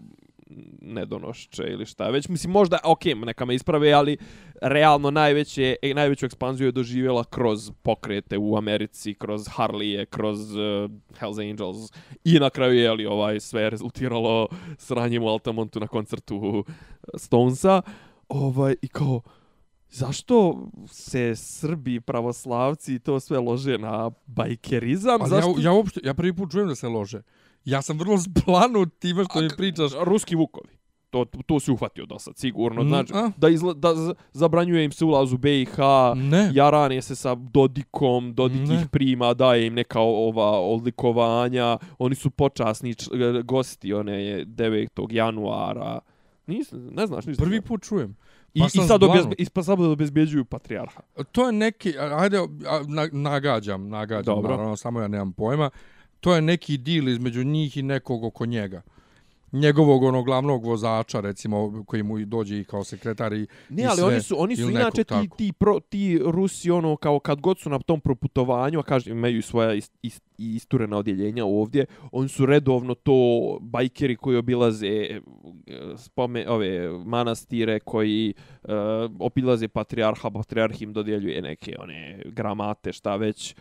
nedonošće 0.81 1.63
ili 1.63 1.87
šta 1.87 2.09
već. 2.09 2.29
Mislim, 2.29 2.53
možda, 2.53 2.79
ok, 2.85 3.05
neka 3.05 3.45
me 3.45 3.55
isprave, 3.55 3.93
ali 3.93 4.17
realno 4.61 5.11
najveće, 5.11 5.77
najveću 5.95 6.27
ekspanziju 6.27 6.69
je 6.69 6.73
doživjela 6.73 7.25
kroz 7.25 7.71
pokrete 7.83 8.39
u 8.39 8.57
Americi, 8.57 9.15
kroz 9.15 9.49
Harlije, 9.49 10.07
kroz 10.07 10.55
uh, 10.55 10.91
Hells 11.19 11.39
Angels 11.39 11.93
i 12.25 12.39
na 12.39 12.51
kraju 12.51 12.75
je 12.75 12.93
li 12.93 13.07
ovaj 13.07 13.41
sve 13.41 13.71
rezultiralo 13.71 14.49
sranjem 14.79 15.23
u 15.23 15.29
Altamontu 15.29 15.81
na 15.81 15.87
koncertu 15.87 16.65
Stonesa. 17.17 17.83
Ovaj, 18.29 18.75
I 18.83 18.89
kao, 18.89 19.21
zašto 19.91 20.69
se 20.87 21.37
Srbi, 21.37 22.01
pravoslavci 22.01 22.95
i 22.95 22.99
to 22.99 23.21
sve 23.21 23.39
lože 23.39 23.79
na 23.79 24.11
bajkerizam? 24.27 25.21
Ali 25.21 25.31
zašto? 25.31 25.55
ja, 25.59 25.65
ja, 25.65 25.73
uopšte, 25.73 26.01
ja 26.05 26.15
prvi 26.15 26.37
put 26.37 26.53
čujem 26.53 26.69
da 26.69 26.75
se 26.75 26.89
lože. 26.89 27.23
Ja 27.71 27.83
sam 27.83 27.99
vrlo 27.99 28.19
splanut 28.31 28.89
time 28.99 29.25
što 29.25 29.41
mi 29.41 29.49
pričaš. 29.51 29.91
Ruski 30.01 30.37
vukovi. 30.37 30.69
To, 31.11 31.25
to 31.47 31.61
si 31.61 31.71
uhvatio 31.71 32.07
do 32.07 32.19
sad, 32.19 32.37
sigurno. 32.37 32.83
Mm, 32.83 32.89
Znači, 32.89 33.13
a? 33.15 33.31
da, 33.37 33.49
izla, 33.49 33.75
da 33.75 33.89
zabranjuje 34.33 34.85
im 34.85 34.93
se 34.93 35.05
ulaz 35.05 35.33
u 35.33 35.39
BiH, 35.39 35.79
Ne. 36.17 36.51
jarane 36.53 37.03
se 37.03 37.17
sa 37.17 37.35
Dodikom, 37.35 38.35
Dodik 38.35 38.69
Ne. 38.69 38.75
ih 38.75 38.89
prima, 38.89 39.35
daje 39.35 39.67
im 39.67 39.75
neka 39.75 40.01
ova 40.01 40.61
odlikovanja, 40.61 41.79
oni 41.99 42.15
su 42.15 42.31
počasni 42.31 42.95
č- 42.95 43.11
gosti, 43.45 43.93
one 43.93 44.25
je 44.25 44.47
9. 44.47 44.89
januara. 45.11 45.99
Nis, 46.47 46.69
ne 46.73 47.07
znaš 47.07 47.27
ništa. 47.27 47.43
Prvi 47.43 47.61
put 47.61 47.83
čujem. 47.83 48.17
I, 48.55 48.61
pa 48.61 48.67
i 48.67 48.87
sad, 48.87 49.03
obezbe, 49.03 49.35
i 49.39 49.47
pa 49.47 49.63
sad 49.63 49.81
obezbjeđuju 49.81 50.45
patrijarha. 50.45 51.01
To 51.25 51.47
je 51.47 51.53
neki, 51.53 51.99
a- 51.99 52.17
ajde, 52.19 52.39
a, 52.39 52.45
na, 52.89 53.09
nagađam, 53.13 53.89
nagađam, 53.89 54.25
Dobro. 54.25 54.43
Dobro. 54.43 54.51
naravno, 54.51 54.77
samo 54.77 55.01
ja 55.01 55.09
nemam 55.09 55.33
pojma. 55.33 55.71
To 56.21 56.35
je 56.35 56.43
neki 56.43 56.79
deal 56.79 57.09
između 57.09 57.45
njih 57.45 57.77
i 57.77 57.83
nekog 57.83 58.25
oko 58.25 58.47
njega. 58.47 58.83
Njegovog 59.53 60.03
onog 60.03 60.25
glavnog 60.25 60.65
vozača, 60.65 61.21
recimo, 61.21 61.85
koji 61.87 62.03
mu 62.03 62.19
i 62.19 62.25
dođe 62.25 62.61
i 62.61 62.65
kao 62.65 62.85
sekretar 62.85 63.33
i, 63.33 63.47
Ne, 63.69 63.83
i 63.83 63.87
ali 63.87 63.97
sve, 63.97 64.05
oni 64.05 64.23
su 64.23 64.43
oni 64.43 64.57
su 64.57 64.71
inače 64.71 65.05
ti 65.05 65.29
ti 65.37 65.53
pro, 65.53 65.81
ti 65.81 66.21
Rusi 66.25 66.71
ono 66.71 66.97
kao 66.97 67.19
kad 67.19 67.41
god 67.41 67.59
su 67.59 67.71
na 67.71 67.79
tom 67.79 68.01
proputovanju, 68.01 68.79
a 68.79 68.83
kažem 68.83 69.19
imaju 69.19 69.39
i 69.39 69.43
svoja 69.43 69.75
ist, 69.75 69.93
ist, 70.03 70.23
i 70.41 70.55
isturena 70.55 70.97
odjeljenja 70.97 71.45
ovdje, 71.45 71.87
oni 72.13 72.29
su 72.29 72.47
redovno 72.47 72.95
to 72.95 73.59
bajkeri 73.61 74.17
koji 74.17 74.37
obilaze 74.37 74.87
e, 74.87 75.21
spome 75.97 76.49
ove 76.49 76.91
manastire 77.05 77.81
koji 77.81 78.35
e, 78.65 78.73
obilaze 79.19 79.69
patrijarha, 79.69 80.31
patrijarh 80.31 80.83
im 80.83 80.93
dodjeljuje 80.93 81.43
neke 81.43 81.77
one 81.79 82.23
gramate, 82.25 82.93
šta 82.93 83.17
već, 83.17 83.53
e, 83.53 83.57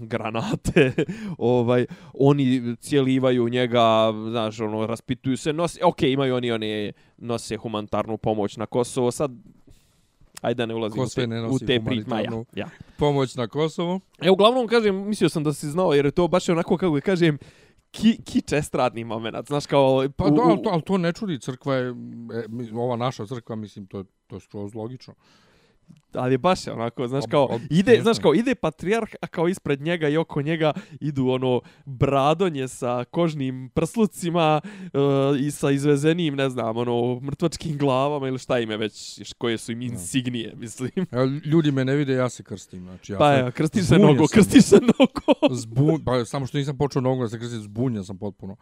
granate, 0.00 0.92
ovaj 1.38 1.86
oni 2.14 2.76
cijelivaju 2.80 3.48
njega, 3.48 4.12
znaš, 4.30 4.60
ono 4.60 4.86
raspituju 4.86 5.36
se, 5.36 5.52
nose, 5.52 5.80
okej, 5.84 6.12
imaju 6.12 6.34
oni 6.34 6.52
one 6.52 6.92
nose 7.18 7.56
humanitarnu 7.56 8.18
pomoć 8.18 8.56
na 8.56 8.66
Kosovo. 8.66 9.10
Sad 9.10 9.30
ajde 10.40 10.54
da 10.54 10.66
ne 10.66 10.74
ulazim 10.74 10.96
Ko 10.96 11.04
u 11.04 11.08
te, 11.08 11.26
ne 11.26 11.46
u 11.46 11.58
te 11.58 11.80
priče. 11.84 12.08
Ma 12.08 12.20
ja, 12.20 12.30
ja. 12.54 12.68
pomoć 12.98 13.34
na 13.34 13.46
Kosovo. 13.48 14.00
E, 14.20 14.30
uglavnom, 14.30 14.66
kažem, 14.66 15.08
mislio 15.08 15.28
sam 15.28 15.44
da 15.44 15.52
si 15.52 15.70
znao, 15.70 15.92
jer 15.94 16.04
je 16.04 16.10
to 16.10 16.28
baš 16.28 16.48
onako, 16.48 16.76
kako 16.76 17.00
kažem, 17.04 17.38
ki, 17.90 18.18
kič 18.24 18.52
estradni 18.52 19.04
moment. 19.04 19.46
Znaš, 19.46 19.66
kao... 19.66 20.08
Pa 20.16 20.24
u- 20.24 20.30
da, 20.30 20.42
ali 20.42 20.62
to, 20.62 20.70
ali 20.72 20.82
to 20.82 20.98
ne 20.98 21.12
čudi, 21.12 21.40
crkva 21.40 21.74
je, 21.74 21.88
e, 21.90 22.74
ova 22.74 22.96
naša 22.96 23.26
crkva, 23.26 23.56
mislim, 23.56 23.86
to 23.86 23.98
je, 23.98 24.04
to 24.26 24.36
je 24.36 24.40
skroz 24.40 24.74
logično. 24.74 25.14
Ali 26.16 26.34
je 26.34 26.38
baš 26.38 26.66
je 26.66 26.72
onako, 26.72 27.08
znaš, 27.08 27.24
kao, 27.30 27.60
ide, 27.70 27.98
znaš, 28.02 28.18
kao, 28.18 28.34
ide 28.34 28.54
patrijarh, 28.54 29.10
a 29.20 29.26
kao 29.26 29.48
ispred 29.48 29.80
njega 29.80 30.08
i 30.08 30.16
oko 30.16 30.42
njega 30.42 30.72
idu, 31.00 31.28
ono, 31.28 31.60
bradonje 31.84 32.68
sa 32.68 33.04
kožnim 33.04 33.70
prslucima 33.74 34.60
uh, 34.64 35.40
i 35.40 35.50
sa 35.50 35.70
izvezenim, 35.70 36.34
ne 36.34 36.50
znam, 36.50 36.76
ono, 36.76 37.20
mrtvačkim 37.20 37.78
glavama 37.78 38.28
ili 38.28 38.38
šta 38.38 38.58
ime 38.58 38.76
već, 38.76 39.22
koje 39.38 39.58
su 39.58 39.72
im 39.72 39.82
insignije, 39.82 40.52
mislim. 40.56 40.90
Evo, 41.10 41.24
ljudi 41.44 41.70
me 41.70 41.84
ne 41.84 41.94
vide, 41.94 42.12
ja 42.12 42.28
se 42.28 42.42
krstim. 42.42 42.82
Znači, 42.82 43.12
ja 43.12 43.18
Pa 43.18 43.34
evo, 43.38 43.50
krstiš 43.50 43.84
se 43.84 43.98
nogo, 43.98 44.26
krstiš 44.32 44.64
se 44.64 44.76
nogo. 44.98 45.54
Zbun, 45.54 46.04
pa 46.04 46.24
samo 46.24 46.46
što 46.46 46.58
nisam 46.58 46.78
počeo 46.78 47.02
nogu 47.02 47.22
da 47.22 47.28
se 47.28 47.38
krstim, 47.38 47.60
zbunjen 47.60 48.04
sam 48.04 48.18
potpuno. 48.18 48.56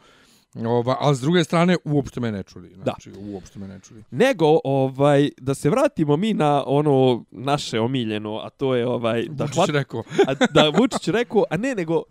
Ova, 0.54 0.96
a 1.00 1.14
s 1.14 1.20
druge 1.20 1.44
strane, 1.44 1.76
uopšte 1.84 2.20
me 2.20 2.32
ne 2.32 2.42
čudi. 2.42 2.75
Znači, 2.82 3.11
da. 3.11 3.18
uopšte 3.20 3.58
me 3.58 3.68
ne 3.68 3.80
čudi. 3.80 4.02
Nego, 4.11 4.61
ovaj, 4.64 5.30
da 5.38 5.54
se 5.54 5.70
vratimo 5.70 6.16
mi 6.16 6.34
na 6.34 6.64
ono 6.66 7.25
naše 7.30 7.80
omiljeno, 7.80 8.38
a 8.38 8.50
to 8.50 8.75
je 8.75 8.87
ovaj, 8.87 9.26
da, 9.28 9.44
Da 9.44 9.46
hvat, 9.46 9.68
rekao, 9.68 10.02
a, 10.26 10.34
da 10.50 10.68
Vučić 10.68 11.08
rekao, 11.08 11.44
a 11.50 11.56
ne, 11.56 11.75
nego, 11.75 12.02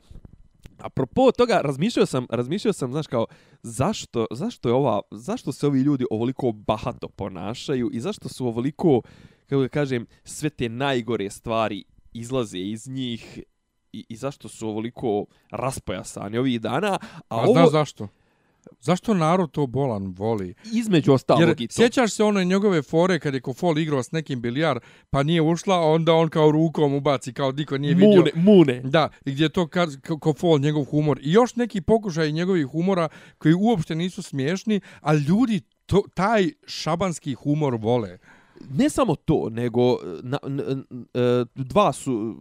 apropo 0.77 1.31
toga, 1.31 1.61
razmišljao 1.63 2.05
sam, 2.05 2.27
razmišljao 2.29 2.73
sam, 2.73 2.91
znaš, 2.91 3.07
kao, 3.07 3.25
zašto, 3.63 4.25
zašto 4.31 4.69
je 4.69 4.73
ova, 4.73 5.01
zašto 5.11 5.51
se 5.51 5.67
ovi 5.67 5.81
ljudi 5.81 6.05
ovoliko 6.11 6.51
bahato 6.51 7.07
ponašaju 7.07 7.89
i 7.93 7.99
zašto 7.99 8.29
su 8.29 8.47
ovoliko, 8.47 9.01
kako 9.49 9.61
da 9.61 9.67
kažem, 9.67 10.05
sve 10.23 10.49
te 10.49 10.69
najgore 10.69 11.29
stvari 11.29 11.83
izlaze 12.13 12.59
iz 12.59 12.87
njih 12.87 13.39
i, 13.93 14.05
i 14.09 14.15
zašto 14.15 14.47
su 14.49 14.67
ovoliko 14.67 15.25
raspojasani 15.51 16.37
ovih 16.37 16.61
dana, 16.61 16.99
a, 17.13 17.21
a, 17.29 17.41
ovo, 17.41 17.53
znaš 17.53 17.71
zašto? 17.71 18.07
Zašto 18.83 19.13
narod 19.13 19.51
to 19.51 19.67
bolan 19.67 20.13
voli? 20.17 20.53
između 20.71 21.13
ostalog 21.13 21.41
Jer 21.41 21.61
i 21.61 21.67
to. 21.67 21.73
sjećaš 21.73 22.11
se 22.11 22.23
one 22.23 22.45
njegove 22.45 22.81
fore 22.81 23.19
kad 23.19 23.33
je 23.33 23.41
Kofol 23.41 23.79
igrao 23.79 24.03
s 24.03 24.11
nekim 24.11 24.41
bilijar, 24.41 24.79
pa 25.09 25.23
nije 25.23 25.41
ušla, 25.41 25.79
onda 25.79 26.13
on 26.13 26.29
kao 26.29 26.51
rukom 26.51 26.93
ubaci, 26.93 27.33
kao 27.33 27.51
diko 27.51 27.77
nije 27.77 27.93
vidio. 27.93 28.19
Mune, 28.19 28.31
mune. 28.35 28.81
Da, 28.83 29.09
i 29.25 29.31
gdje 29.31 29.45
je 29.45 29.49
to 29.49 29.67
kad, 29.67 29.89
Kofol, 30.19 30.59
njegov 30.59 30.83
humor. 30.83 31.19
I 31.21 31.31
još 31.31 31.55
neki 31.55 31.81
pokušaj 31.81 32.31
njegovih 32.31 32.65
humora 32.65 33.07
koji 33.37 33.53
uopšte 33.53 33.95
nisu 33.95 34.21
smiješni, 34.21 34.81
a 35.01 35.13
ljudi 35.13 35.61
to, 35.85 36.03
taj 36.13 36.49
šabanski 36.65 37.33
humor 37.33 37.75
vole 37.75 38.17
ne 38.71 38.89
samo 38.89 39.15
to, 39.15 39.49
nego 39.49 39.81
eh, 39.81 40.19
na, 40.23 40.39
n, 40.45 40.59
n, 40.59 41.05
eh, 41.13 41.45
dva 41.55 41.93
su 41.93 42.35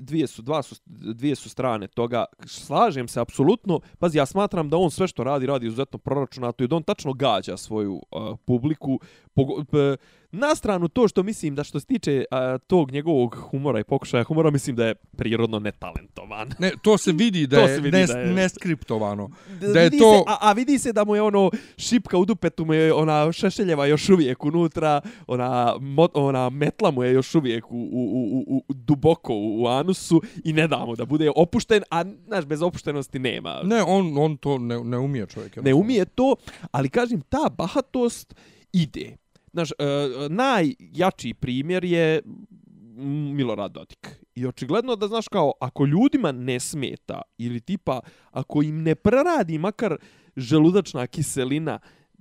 dvije 0.00 0.26
su 0.26 0.42
dva 0.42 0.62
su 0.62 0.76
dvije 0.86 1.34
su 1.34 1.48
strane 1.48 1.88
toga. 1.88 2.24
Slažem 2.46 3.08
se 3.08 3.20
apsolutno. 3.20 3.80
Pazi, 3.98 4.18
ja 4.18 4.26
smatram 4.26 4.70
da 4.70 4.76
on 4.76 4.90
sve 4.90 5.08
što 5.08 5.24
radi 5.24 5.46
radi 5.46 5.66
izuzetno 5.66 5.98
proračunato 5.98 6.64
i 6.64 6.68
da 6.68 6.76
on 6.76 6.82
tačno 6.82 7.12
gađa 7.12 7.56
svoju 7.56 7.92
uh, 7.92 8.38
publiku. 8.44 9.00
Pogo, 9.34 9.64
p, 9.64 9.96
na 10.32 10.54
stranu 10.54 10.88
to 10.88 11.08
što 11.08 11.22
mislim 11.22 11.54
da 11.54 11.64
što 11.64 11.80
se 11.80 11.86
tiče 11.86 12.24
uh, 12.30 12.38
tog 12.60 12.90
njegovog 12.90 13.34
humora 13.40 13.80
i 13.80 13.84
pokušaja 13.84 14.24
humora, 14.24 14.50
mislim 14.50 14.76
da 14.76 14.86
je 14.86 14.94
prirodno 14.94 15.58
netalentovan. 15.58 16.50
Ne, 16.58 16.72
to 16.82 16.98
se 16.98 17.12
vidi 17.12 17.46
da 17.46 17.56
To 17.56 17.62
je, 17.62 17.76
vidi 17.76 17.90
nes, 17.90 18.10
da 18.10 18.18
je- 18.18 18.26
neskriptovano. 18.26 19.30
Da 19.62 19.80
je 19.80 19.84
vidi 19.84 19.98
to- 19.98 20.12
Se, 20.12 20.24
a, 20.26 20.36
a 20.40 20.52
vidi 20.52 20.78
se 20.78 20.92
da 20.92 21.04
mu 21.04 21.14
je 21.14 21.22
ono 21.22 21.50
šipka 21.78 22.18
u 22.18 22.24
dupetu 22.24 22.64
mu 22.64 22.74
je 22.74 22.92
ona 22.94 23.32
šešeljeva 23.32 23.86
još 23.86 24.08
uvijek 24.08 24.44
unutra, 24.44 25.00
ona, 25.26 25.50
mo, 25.80 26.08
ona 26.14 26.50
metla 26.50 26.90
mu 26.90 27.02
je 27.02 27.12
još 27.12 27.34
uvijek 27.34 27.64
u, 27.64 27.76
u, 27.76 28.02
u, 28.02 28.44
u, 28.48 28.64
u 28.68 28.74
duboko 28.74 29.34
u, 29.34 29.62
u 29.62 29.66
anusu 29.68 30.22
i 30.44 30.52
ne 30.52 30.68
da 30.68 30.78
mu 30.78 30.96
da 30.96 31.04
bude 31.04 31.30
opušten, 31.36 31.82
a 31.90 32.04
znaš, 32.26 32.44
bez 32.44 32.62
opuštenosti 32.62 33.18
nema. 33.18 33.60
Ne, 33.64 33.82
on, 33.82 34.18
on 34.18 34.36
to 34.36 34.58
ne, 34.58 34.80
ne 34.80 34.98
umije 34.98 35.26
čovjek. 35.26 35.56
Ne 35.56 35.74
umije 35.74 36.04
to, 36.04 36.36
ali 36.70 36.88
kažem, 36.88 37.20
ta 37.20 37.50
bahatost 37.50 38.34
ide. 38.72 39.16
Znaš, 39.52 39.70
uh, 39.70 40.30
najjači 40.30 41.34
primjer 41.34 41.84
je 41.84 42.22
Milorad 43.34 43.72
Dodik. 43.72 44.20
I 44.34 44.46
očigledno 44.46 44.96
da, 44.96 45.08
znaš, 45.08 45.28
kao, 45.28 45.52
ako 45.60 45.86
ljudima 45.86 46.32
ne 46.32 46.60
smeta, 46.60 47.22
ili 47.38 47.60
tipa, 47.60 48.00
ako 48.30 48.62
im 48.62 48.82
ne 48.82 48.94
preradi 48.94 49.58
makar 49.58 49.96
želudačna 50.36 51.06
kiselina, 51.06 51.78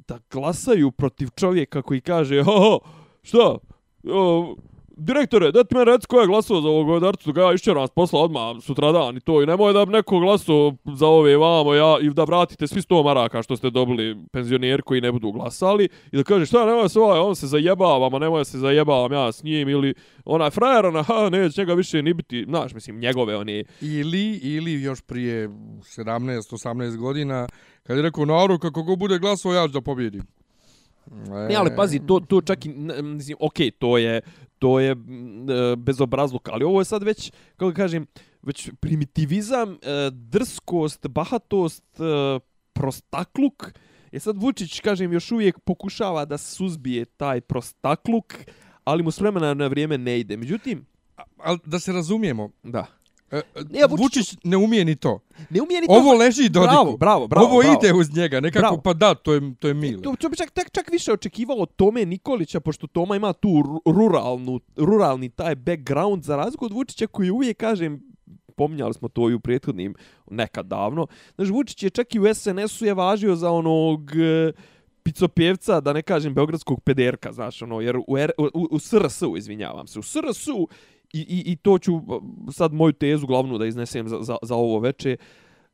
da 0.08 0.20
glasaju 0.32 0.92
protiv 0.92 1.28
čovjeka 1.36 1.82
koji 1.82 2.02
kaže, 2.02 2.44
ho, 2.44 2.80
što 3.22 3.60
o, 4.04 4.56
direktore, 5.00 5.52
da 5.52 5.64
ti 5.64 5.76
me 5.76 5.86
reci 5.86 6.08
ko 6.08 6.20
je 6.20 6.28
glasao 6.28 6.62
za 6.62 6.68
ovog 6.68 6.88
godarcu, 6.88 7.34
ga 7.34 7.42
ja 7.42 7.54
išćeram 7.54 7.88
s 7.88 7.92
posla 7.92 8.20
odmah 8.20 8.56
sutradan 8.62 9.18
i 9.18 9.20
to, 9.20 9.44
i 9.44 9.46
nemoj 9.46 9.74
da 9.74 9.86
neko 9.86 10.20
glasao 10.20 10.74
za 10.94 11.08
ove 11.08 11.38
vamo, 11.38 11.74
ja, 11.74 11.98
i 12.02 12.10
da 12.10 12.24
vratite 12.24 12.68
svi 12.68 12.82
sto 12.82 13.04
maraka 13.04 13.42
što 13.42 13.56
ste 13.56 13.70
dobili 13.70 14.18
penzioneri 14.32 14.82
koji 14.82 15.02
ne 15.02 15.12
budu 15.12 15.32
glasali, 15.32 15.90
i 16.12 16.18
da 16.18 16.24
kaže, 16.24 16.46
šta, 16.46 16.66
nemoj 16.66 16.90
se 16.90 17.00
ovaj, 17.00 17.20
on 17.20 17.36
se 17.36 17.48
zajebava, 17.48 18.10
ma 18.10 18.20
nemoj 18.20 18.46
se 18.46 18.58
zajebavam 18.58 19.12
ja 19.12 19.32
s 19.32 19.44
njim, 19.44 19.70
ili 19.70 19.94
onaj 20.26 20.50
frajer, 20.50 20.86
ona, 20.86 21.04
ha, 21.04 21.30
neće 21.30 21.62
njega 21.62 21.74
više 21.74 22.04
ni 22.04 22.14
biti, 22.14 22.46
znaš, 22.48 22.74
mislim, 22.74 23.00
njegove 23.00 23.38
one, 23.38 23.64
Ili, 23.82 24.40
ili 24.44 24.82
još 24.82 25.02
prije 25.02 25.48
17-18 25.48 26.98
godina, 26.98 27.48
kad 27.84 27.98
je 27.98 28.04
rekao, 28.04 28.26
narod, 28.26 28.60
kako 28.60 28.84
go 28.84 28.96
bude 28.96 29.20
glasao, 29.20 29.54
ja 29.54 29.68
ću 29.68 29.74
da 29.74 29.82
pobjedim. 29.82 30.22
E, 30.22 30.28
Ne, 31.50 31.56
ali 31.56 31.76
pazi, 31.76 32.00
to, 32.08 32.20
to 32.20 32.42
čak 32.42 32.66
i, 32.66 32.70
mislim, 33.04 33.38
okej, 33.40 33.72
to 33.72 33.98
je, 33.98 34.22
to 34.60 34.80
je 34.80 34.92
e, 34.92 34.96
bezobrazluk, 35.76 36.50
ali 36.50 36.64
ovo 36.64 36.82
je 36.82 36.86
sad 36.86 37.04
već, 37.04 37.32
kako 37.58 37.74
kažem, 37.74 38.06
već 38.42 38.70
primitivizam, 38.80 39.74
e, 39.74 39.78
drskost, 40.12 41.08
bahatost, 41.08 42.00
e, 42.00 42.40
prostakluk. 42.74 43.74
E 44.12 44.20
sad 44.20 44.38
Vučić, 44.38 44.80
kažem, 44.80 45.14
još 45.14 45.32
uvijek 45.32 45.60
pokušava 45.60 46.26
da 46.26 46.38
suzbije 46.38 47.06
taj 47.06 47.42
prostakluk, 47.42 48.34
ali 48.84 49.04
mu 49.04 49.12
s 49.12 49.20
vremena 49.20 49.54
na 49.54 49.68
vrijeme 49.68 49.98
ne 49.98 50.20
ide. 50.20 50.38
Međutim, 50.38 50.86
Ali 51.38 51.60
da 51.66 51.80
se 51.80 51.92
razumijemo, 51.92 52.50
da. 52.64 52.86
E, 53.32 53.42
Ne, 53.70 53.80
Vučić- 53.82 53.98
Vučić 54.00 54.36
ne 54.44 54.58
umije 54.58 54.86
ni 54.86 54.96
to. 54.96 55.20
Ne 55.50 55.62
umije 55.62 55.82
ni 55.82 55.88
to... 55.88 55.94
Ovo 55.94 56.14
leži 56.14 56.50
Dodiku. 56.50 56.74
Bravo, 56.74 56.98
bravo, 56.98 57.28
bravo. 57.28 57.46
Ovo 57.46 57.60
bravo. 57.60 57.74
ide 57.76 57.94
uz 57.94 58.16
njega, 58.16 58.40
nekako 58.40 58.62
Bravo. 58.62 58.82
pa 58.82 58.94
da, 58.94 59.16
to 59.16 59.34
je, 59.34 59.56
to 59.56 59.68
je 59.68 59.74
mile. 59.74 60.02
To, 60.02 60.16
to 60.16 60.30
bi 60.30 60.38
čak, 60.38 60.52
čak, 60.54 60.72
čak 60.72 60.92
više 60.92 61.14
očekivao 61.14 61.58
od 61.58 61.76
Tome 61.76 62.06
Nikolića, 62.06 62.60
pošto 62.60 62.88
Toma 62.88 63.16
ima 63.16 63.34
tu 63.34 63.48
ru- 63.50 63.82
ruralnu, 63.88 64.60
ruralni 64.76 65.30
taj 65.30 65.56
background 65.56 66.24
za 66.24 66.36
razliku 66.36 66.66
od 66.66 66.74
Vučića 66.74 67.08
koji 67.08 67.30
uvijek, 67.30 67.58
kažem, 67.58 68.10
pominjali 68.56 68.94
smo 68.94 69.08
to 69.08 69.30
i 69.30 69.34
u 69.34 69.40
prethodnim 69.40 69.96
nekad 70.32 70.66
davno. 70.66 71.08
Znaš, 71.36 71.50
Vučić 71.50 71.84
je 71.84 71.90
čak 71.90 72.16
i 72.16 72.20
u 72.20 72.34
SNS-u 72.36 72.86
je 72.86 72.94
važio 72.94 73.36
za 73.36 73.52
onog 73.52 74.12
e, 74.12 74.52
picopjevca, 75.04 75.80
da 75.82 75.94
ne 75.94 76.02
kažem 76.02 76.34
beogradskog 76.34 76.82
pederka, 76.82 77.32
znaš, 77.32 77.62
ono, 77.62 77.82
jer 77.82 77.98
u, 78.08 78.18
R, 78.18 78.32
u, 78.38 78.68
u 78.72 78.80
SRS-u, 78.80 79.38
izvinjavam 79.38 79.88
se, 79.88 80.00
u 80.00 80.04
SRS-u, 80.04 80.68
i, 81.14 81.20
i, 81.20 81.52
i 81.52 81.56
to 81.56 81.78
ću 81.80 82.02
sad 82.52 82.74
moju 82.74 82.94
tezu 82.94 83.28
glavnu 83.28 83.58
da 83.58 83.66
iznesem 83.66 84.10
za, 84.10 84.18
za, 84.22 84.38
za 84.42 84.56
ovo 84.56 84.80
veče, 84.80 85.18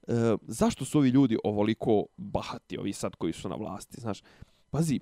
e, 0.08 0.14
zašto 0.42 0.86
su 0.86 0.98
ovi 0.98 1.10
ljudi 1.10 1.38
ovoliko 1.44 2.06
bahati, 2.18 2.78
ovi 2.78 2.94
sad 2.94 3.16
koji 3.16 3.34
su 3.34 3.50
na 3.50 3.56
vlasti, 3.56 4.02
znaš, 4.02 4.22
pazi, 4.70 5.00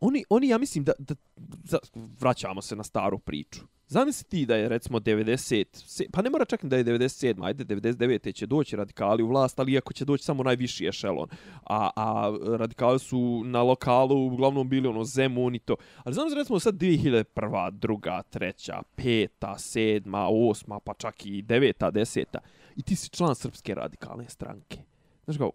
oni, 0.00 0.24
oni 0.30 0.48
ja 0.48 0.58
mislim 0.58 0.84
da, 0.84 0.92
da, 0.98 1.14
da 1.36 1.78
vraćamo 2.20 2.62
se 2.62 2.76
na 2.76 2.82
staru 2.84 3.18
priču. 3.18 3.60
Zamisli 3.86 4.24
ti 4.28 4.46
da 4.46 4.56
je 4.56 4.68
recimo 4.68 4.98
90, 4.98 6.08
pa 6.12 6.22
ne 6.22 6.30
mora 6.30 6.44
čak 6.44 6.64
da 6.64 6.76
je 6.76 6.84
97, 6.84 7.44
ajde 7.46 7.64
99. 7.64 8.34
će 8.34 8.46
doći 8.46 8.76
radikali 8.76 9.22
u 9.22 9.28
vlast, 9.28 9.60
ali 9.60 9.72
iako 9.72 9.92
će 9.92 10.04
doći 10.04 10.24
samo 10.24 10.42
najviši 10.42 10.86
ešelon. 10.86 11.28
A, 11.64 11.90
a 11.96 12.36
radikali 12.58 12.98
su 12.98 13.42
na 13.44 13.62
lokalu 13.62 14.26
uglavnom 14.26 14.68
bili 14.68 14.88
ono 14.88 15.04
Zemun 15.04 15.54
i 15.54 15.58
to. 15.58 15.76
Ali 16.04 16.14
znam 16.14 16.34
recimo 16.34 16.60
sad 16.60 16.74
2001, 16.74 17.70
druga, 17.70 18.22
treća, 18.22 18.82
peta, 18.96 19.58
sedma, 19.58 20.28
osma, 20.30 20.80
pa 20.80 20.94
čak 20.94 21.26
i 21.26 21.42
deveta, 21.42 21.90
deseta. 21.90 22.38
I 22.76 22.82
ti 22.82 22.96
si 22.96 23.10
član 23.10 23.34
Srpske 23.34 23.74
radikalne 23.74 24.28
stranke. 24.28 24.78
Znaš 25.24 25.36
kao, 25.36 25.52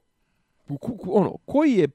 ono, 1.08 1.38
koji 1.46 1.72
je 1.72 1.88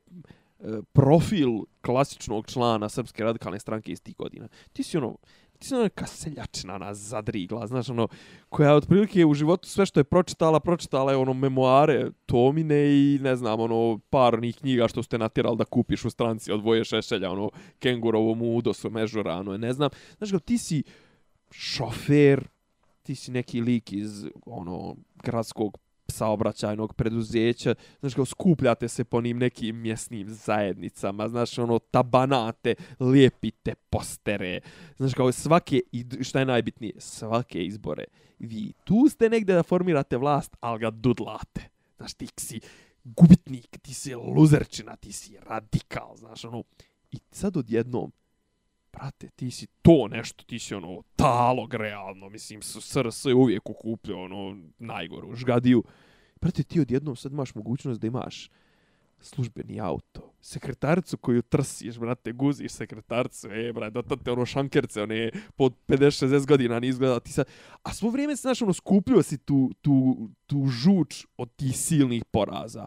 E, 0.58 0.82
profil 0.92 1.48
klasičnog 1.80 2.46
člana 2.46 2.88
Srpske 2.88 3.24
radikalne 3.24 3.60
stranke 3.60 3.92
iz 3.92 4.02
tih 4.02 4.16
godina. 4.16 4.48
Ti 4.72 4.82
si 4.82 4.96
ono, 4.96 5.16
ti 5.58 5.66
si 5.66 5.74
ono 5.74 5.88
kaseljačina 5.94 6.78
na 6.78 6.94
zadrigla, 6.94 7.66
znaš, 7.66 7.88
ono, 7.88 8.08
koja 8.48 8.74
otprilike 8.74 9.26
u 9.26 9.34
životu 9.34 9.68
sve 9.68 9.86
što 9.86 10.00
je 10.00 10.04
pročitala, 10.04 10.60
pročitala 10.60 11.12
je 11.12 11.16
ono 11.16 11.32
memoare 11.32 12.10
Tomine 12.26 12.86
i 12.86 13.18
ne 13.22 13.36
znam, 13.36 13.60
ono, 13.60 13.98
par 14.10 14.34
onih 14.34 14.56
knjiga 14.56 14.88
što 14.88 15.02
ste 15.02 15.18
natjerali 15.18 15.56
da 15.56 15.64
kupiš 15.64 16.04
u 16.04 16.10
stranci 16.10 16.52
od 16.52 16.62
Voje 16.62 16.84
Šešelja, 16.84 17.30
ono, 17.30 17.50
Kengurovo 17.78 18.34
mudo 18.34 18.72
su 18.72 18.90
mežura, 18.90 19.36
ono, 19.36 19.56
ne 19.56 19.72
znam. 19.72 19.90
Znaš, 20.18 20.30
kao, 20.30 20.40
ti 20.40 20.58
si 20.58 20.82
šofer, 21.50 22.48
ti 23.02 23.14
si 23.14 23.30
neki 23.30 23.60
lik 23.60 23.92
iz, 23.92 24.26
ono, 24.46 24.96
gradskog 25.22 25.78
saobraćajnog 26.10 26.94
preduzeća, 26.94 27.74
znaš 28.00 28.14
kao 28.14 28.24
skupljate 28.24 28.88
se 28.88 29.04
po 29.04 29.20
njim 29.20 29.38
nekim 29.38 29.76
mjesnim 29.76 30.28
zajednicama, 30.28 31.28
znaš 31.28 31.58
ono 31.58 31.78
tabanate, 31.78 32.74
lijepite 33.00 33.74
postere, 33.90 34.60
znaš 34.96 35.14
kao 35.14 35.32
svake, 35.32 35.80
šta 36.20 36.38
je 36.38 36.46
najbitnije, 36.46 36.94
svake 36.98 37.64
izbore, 37.64 38.04
vi 38.38 38.72
tu 38.84 39.08
ste 39.08 39.28
negde 39.28 39.54
da 39.54 39.62
formirate 39.62 40.16
vlast, 40.16 40.56
ali 40.60 40.80
ga 40.80 40.90
dudlate, 40.90 41.68
znaš 41.96 42.14
ti 42.14 42.28
si 42.36 42.60
gubitnik, 43.04 43.78
ti 43.82 43.94
si 43.94 44.14
luzerčina, 44.14 44.96
ti 44.96 45.12
si 45.12 45.36
radikal, 45.46 46.16
znaš 46.16 46.44
ono, 46.44 46.64
i 47.10 47.18
sad 47.30 47.56
odjednom, 47.56 48.12
brate, 48.92 49.28
ti 49.36 49.50
si 49.50 49.66
to 49.82 50.08
nešto, 50.08 50.44
ti 50.44 50.58
si 50.58 50.74
ono 50.74 51.02
talog 51.16 51.74
realno, 51.74 52.28
mislim, 52.28 52.62
SRS 52.62 53.24
je 53.24 53.34
uvijek 53.34 53.70
ukupljao 53.70 54.22
ono 54.22 54.56
najgoru 54.78 55.34
žgadiju. 55.34 55.84
Brate, 56.40 56.62
ti 56.62 56.80
odjednom 56.80 57.16
sad 57.16 57.32
imaš 57.32 57.54
mogućnost 57.54 58.00
da 58.00 58.06
imaš 58.06 58.50
službeni 59.20 59.80
auto, 59.80 60.32
sekretaricu 60.40 61.16
koju 61.16 61.42
trsiš, 61.42 61.98
brate, 61.98 62.32
guziš 62.32 62.72
sekretaricu, 62.72 63.48
e, 63.50 63.72
brate, 63.72 63.90
da 63.90 64.02
tate, 64.02 64.30
ono 64.30 64.46
šankerce, 64.46 65.02
one 65.02 65.30
pod 65.56 65.74
50-60 65.88 66.46
godina 66.46 66.80
ni 66.80 66.88
izgleda 66.88 67.20
ti 67.20 67.32
sad, 67.32 67.46
a 67.82 67.92
svo 67.92 68.10
vrijeme 68.10 68.36
se, 68.36 68.40
znaš, 68.40 68.62
ono, 68.62 68.72
skupljio 68.72 69.22
si 69.22 69.38
tu, 69.38 69.70
tu, 69.80 70.28
tu 70.46 70.66
žuč 70.66 71.26
od 71.36 71.56
tih 71.56 71.78
silnih 71.78 72.24
poraza. 72.24 72.86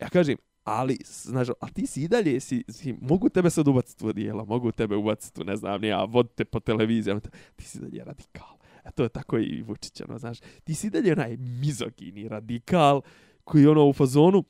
Ja 0.00 0.08
kažem, 0.08 0.36
ali, 0.70 0.98
znaš, 1.04 1.48
a 1.60 1.68
ti 1.68 1.86
si 1.86 2.02
i 2.02 2.08
dalje, 2.08 2.40
si, 2.40 2.64
si, 2.68 2.94
mogu 3.00 3.28
tebe 3.28 3.50
sad 3.50 3.68
ubaciti 3.68 4.06
u 4.06 4.12
dijela, 4.12 4.44
mogu 4.44 4.72
tebe 4.72 4.96
ubaciti, 4.96 5.40
u, 5.40 5.44
ne 5.44 5.56
znam, 5.56 5.84
ja, 5.84 6.04
vodite 6.04 6.44
po 6.44 6.60
televizijama, 6.60 7.20
ti 7.56 7.64
si 7.64 7.80
dalje 7.80 8.04
radikal. 8.04 8.48
A 8.84 8.90
to 8.90 9.02
je 9.02 9.08
tako 9.08 9.38
i 9.38 9.62
Vučić, 9.62 10.00
ono, 10.00 10.18
znaš, 10.18 10.38
ti 10.64 10.74
si 10.74 10.90
dalje 10.90 11.12
onaj 11.12 11.36
mizogini 11.36 12.28
radikal 12.28 13.00
koji 13.44 13.66
ono 13.66 13.88
u 13.88 13.92
fazonu, 13.92 14.44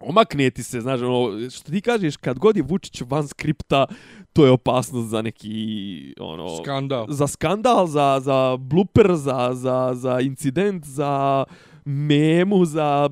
omakne 0.00 0.50
ti 0.50 0.62
se, 0.62 0.80
znaš, 0.80 1.00
ono, 1.00 1.50
što 1.50 1.72
ti 1.72 1.80
kažeš, 1.80 2.16
kad 2.16 2.38
god 2.38 2.56
je 2.56 2.62
Vučić 2.62 3.02
van 3.06 3.28
skripta, 3.28 3.86
to 4.32 4.44
je 4.44 4.50
opasnost 4.50 5.08
za 5.08 5.22
neki, 5.22 6.14
ono... 6.20 6.56
Skandal. 6.62 7.06
Za 7.08 7.26
skandal, 7.26 7.86
za, 7.86 8.20
za 8.22 8.56
blooper, 8.56 9.14
za, 9.14 9.50
za, 9.52 9.90
za 9.94 10.20
incident, 10.20 10.84
za 10.84 11.44
memu, 11.84 12.64
za 12.64 13.08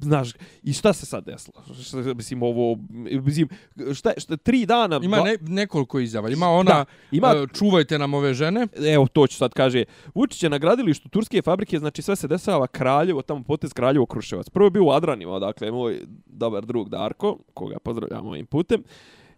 znaš, 0.00 0.32
i 0.62 0.72
šta 0.72 0.92
se 0.92 1.06
sad 1.06 1.24
desilo? 1.24 1.62
Šta, 1.82 1.96
mislim, 1.96 2.42
ovo, 2.42 2.76
mislim, 3.22 3.48
šta, 3.94 4.12
šta, 4.16 4.36
tri 4.36 4.66
dana... 4.66 5.00
Ima 5.02 5.20
ne, 5.20 5.36
nekoliko 5.40 6.00
izjava. 6.00 6.30
Ima 6.30 6.48
ona, 6.48 6.70
Da, 6.70 6.84
ima- 7.12 7.34
e, 7.36 7.46
čuvajte 7.54 7.98
nam 7.98 8.14
ove 8.14 8.34
žene. 8.34 8.66
Evo, 8.94 9.06
to 9.06 9.26
ću 9.26 9.36
sad 9.36 9.52
kaže. 9.54 9.84
Vučić 10.14 10.42
je 10.42 10.50
na 10.50 10.58
gradilištu 10.58 11.08
Turske 11.08 11.42
fabrike, 11.42 11.78
znači 11.78 12.02
sve 12.02 12.16
se 12.16 12.28
dešava 12.28 12.66
Kraljevo, 12.66 13.22
tamo 13.22 13.42
potez 13.42 13.72
Kraljevo 13.72 14.06
Kruševac. 14.06 14.48
Prvo 14.50 14.66
je 14.66 14.70
bio 14.70 14.84
u 14.84 14.90
Adranima, 14.90 15.38
dakle, 15.38 15.70
moj 15.70 16.00
dobar 16.26 16.66
drug 16.66 16.88
Darko, 16.88 17.38
koga 17.54 17.78
pozdravljam 17.78 18.26
ovim 18.26 18.46
putem. 18.46 18.82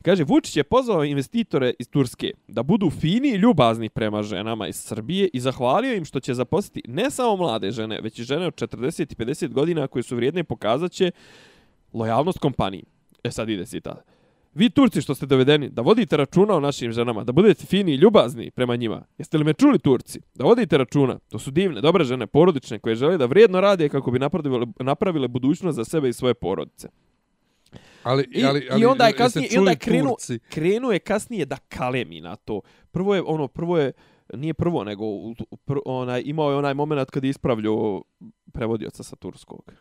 Kaže, 0.03 0.25
Vučić 0.25 0.57
je 0.57 0.65
pozvao 0.65 1.05
investitore 1.05 1.73
iz 1.79 1.89
Turske 1.89 2.31
da 2.49 2.63
budu 2.63 2.91
fini 2.91 3.29
i 3.29 3.37
ljubazni 3.37 3.89
prema 3.89 4.23
ženama 4.23 4.69
iz 4.69 4.77
Srbije 4.77 5.29
i 5.33 5.41
zahvalio 5.41 5.95
im 5.95 6.05
što 6.05 6.21
će 6.21 6.35
zaposliti 6.35 6.83
ne 6.89 7.11
samo 7.11 7.37
mlade 7.37 7.71
žene, 7.71 8.01
već 8.01 8.19
i 8.19 8.25
žene 8.25 8.47
od 8.47 8.55
40 8.55 9.13
i 9.13 9.25
50 9.25 9.53
godina 9.53 9.87
koje 9.87 10.03
su 10.03 10.17
vrijedne 10.17 10.41
i 10.41 10.45
pokazat 10.45 10.93
će 10.93 11.11
lojalnost 11.93 12.39
kompaniji. 12.39 12.85
E 13.25 13.31
sad 13.31 13.49
ide 13.49 13.67
citat. 13.67 14.13
Vi 14.55 14.71
Turci 14.71 15.01
što 15.01 15.15
ste 15.15 15.27
dovedeni, 15.27 15.71
da 15.71 15.83
vodite 15.83 16.17
računa 16.17 16.55
o 16.55 16.61
našim 16.61 16.93
ženama, 16.93 17.25
da 17.25 17.33
budete 17.33 17.67
fini 17.67 17.93
i 17.93 17.97
ljubazni 17.97 18.51
prema 18.51 18.77
njima. 18.77 19.05
Jeste 19.19 19.39
li 19.39 19.45
me 19.45 19.53
čuli 19.53 19.79
Turci? 19.79 20.21
Da 20.35 20.45
vodite 20.45 20.79
računa. 20.79 21.19
To 21.29 21.39
su 21.39 21.51
divne, 21.51 21.81
dobre 21.81 22.05
žene, 22.05 22.27
porodične, 22.27 22.79
koje 22.79 22.95
žele 22.95 23.19
da 23.19 23.27
vrijedno 23.27 23.61
rade 23.61 23.89
kako 23.89 24.11
bi 24.11 24.19
napravile, 24.19 24.67
napravile 24.81 25.29
budućnost 25.29 25.77
za 25.77 25.85
sebe 25.85 26.09
i 26.09 26.13
svoje 26.13 26.35
porodice. 26.35 26.89
Ali, 28.03 28.29
I, 28.31 28.45
ali, 28.45 28.69
ali, 28.71 28.83
i 28.83 28.85
onda 28.87 29.07
je 29.07 29.13
kasnije, 29.13 29.49
i 29.53 29.59
onda 29.59 29.71
je 29.71 29.77
krenu, 29.77 30.17
krenuo 30.49 30.93
je 30.93 30.99
kasnije 30.99 31.45
da 31.45 31.57
kalemi 31.57 32.21
na 32.21 32.37
to. 32.37 32.61
Prvo 32.91 33.15
je, 33.15 33.23
ono, 33.27 33.49
prvo 33.49 33.79
je, 33.79 33.93
nije 34.35 34.55
prvo, 34.55 34.85
nego 34.85 35.05
pr, 35.65 35.79
onaj, 35.85 36.23
imao 36.25 36.51
je 36.51 36.57
onaj 36.57 36.75
moment 36.75 37.11
kad 37.11 37.25
je 37.25 37.31
ispravljao 37.31 38.03
prevodioca 38.53 39.03
sa 39.03 39.17
turskog. 39.17 39.73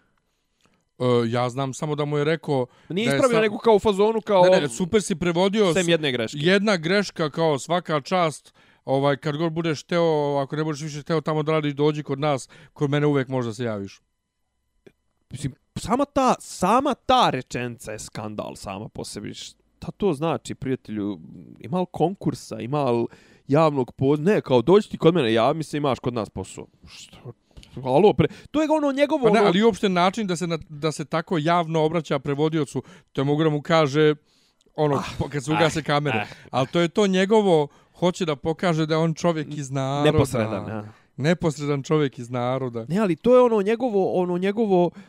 E, 1.00 1.04
ja 1.28 1.50
znam 1.50 1.74
samo 1.74 1.96
da 1.96 2.06
mu 2.06 2.18
je 2.18 2.24
rekao... 2.24 2.66
Nije 2.90 3.10
da 3.10 3.16
ispravio, 3.16 3.38
sa- 3.38 3.42
nego 3.42 3.58
kao 3.58 3.76
u 3.76 3.80
fazonu, 3.80 4.22
kao 4.22 4.44
Ne, 4.44 4.62
ne, 4.62 4.70
super 4.70 5.02
si 5.02 5.16
prevodio. 5.16 5.74
sem 5.74 5.90
jedne 5.90 6.12
greške. 6.12 6.38
Jedna 6.42 6.78
greška 6.78 7.30
kao 7.30 7.60
svaka 7.60 8.02
čast. 8.02 8.54
Ovaj, 8.86 9.18
kad 9.18 9.38
god 9.38 9.52
budeš 9.54 9.84
teo, 9.84 10.38
ako 10.44 10.56
ne 10.56 10.64
budeš 10.64 10.82
više 10.82 11.04
teo 11.04 11.22
tamo 11.22 11.44
da 11.44 11.52
radiš, 11.52 11.74
dođi 11.74 12.04
kod 12.04 12.20
nas, 12.20 12.50
kod 12.74 12.90
mene 12.90 13.08
uvek 13.08 13.28
možda 13.28 13.54
se 13.54 13.64
javiš. 13.64 14.02
Mislim, 15.30 15.54
sama 15.76 16.06
ta, 16.06 16.36
sama 16.40 16.94
ta 16.94 17.30
rečenca 17.30 17.92
je 17.92 18.00
skandal 18.00 18.56
sama 18.56 18.90
po 18.90 19.04
sebi. 19.04 19.34
Šta 19.34 19.92
to 19.98 20.14
znači, 20.14 20.56
prijatelju? 20.56 21.20
Ima 21.60 21.80
li 21.80 21.86
konkursa, 21.92 22.60
ima 22.60 22.92
li 22.92 23.06
javnog 23.48 23.92
poz... 23.92 24.20
Ne, 24.20 24.42
kao 24.42 24.62
dođi 24.62 24.90
ti 24.90 24.98
kod 24.98 25.14
mene, 25.14 25.34
javi 25.34 25.58
mi 25.58 25.64
se, 25.64 25.78
imaš 25.78 26.00
kod 26.00 26.14
nas 26.14 26.30
posao. 26.30 26.68
Što? 26.88 27.34
Alo, 27.84 28.14
pre... 28.14 28.28
To 28.52 28.62
je 28.62 28.68
ono 28.72 28.92
njegovo... 28.92 29.24
Pa 29.24 29.30
ne, 29.30 29.40
ono... 29.40 29.48
ali 29.48 29.64
uopšte 29.64 29.90
način 29.90 30.28
da 30.28 30.36
se, 30.36 30.48
na, 30.48 30.60
da 30.70 30.92
se 30.92 31.06
tako 31.06 31.38
javno 31.38 31.84
obraća 31.84 32.20
prevodiocu, 32.20 32.84
to 33.14 33.22
je 33.22 33.26
mogu 33.26 33.44
da 33.44 33.50
mu 33.50 33.62
kaže 33.62 34.16
ono, 34.76 34.96
ah, 34.96 35.30
kad 35.30 35.44
se 35.44 35.52
ugase 35.52 35.80
ah, 35.80 35.84
kamere. 35.84 36.20
ah. 36.20 36.28
Ali 36.52 36.68
to 36.68 36.80
je 36.80 36.88
to 36.88 37.08
njegovo, 37.08 37.68
hoće 37.94 38.26
da 38.26 38.36
pokaže 38.36 38.86
da 38.86 39.00
on 39.00 39.14
čovjek 39.14 39.58
iz 39.58 39.72
naroda. 39.72 40.12
Neposredan, 40.12 40.68
ja. 40.68 40.84
Neposredan 41.18 41.84
čovjek 41.84 42.20
iz 42.20 42.30
naroda. 42.30 42.86
Ne, 42.90 43.00
ali 43.00 43.16
to 43.16 43.36
je 43.36 43.42
ono 43.42 43.62
njegovo, 43.62 44.14
ono 44.14 44.38
njegovo, 44.38 44.92
e, 44.96 45.00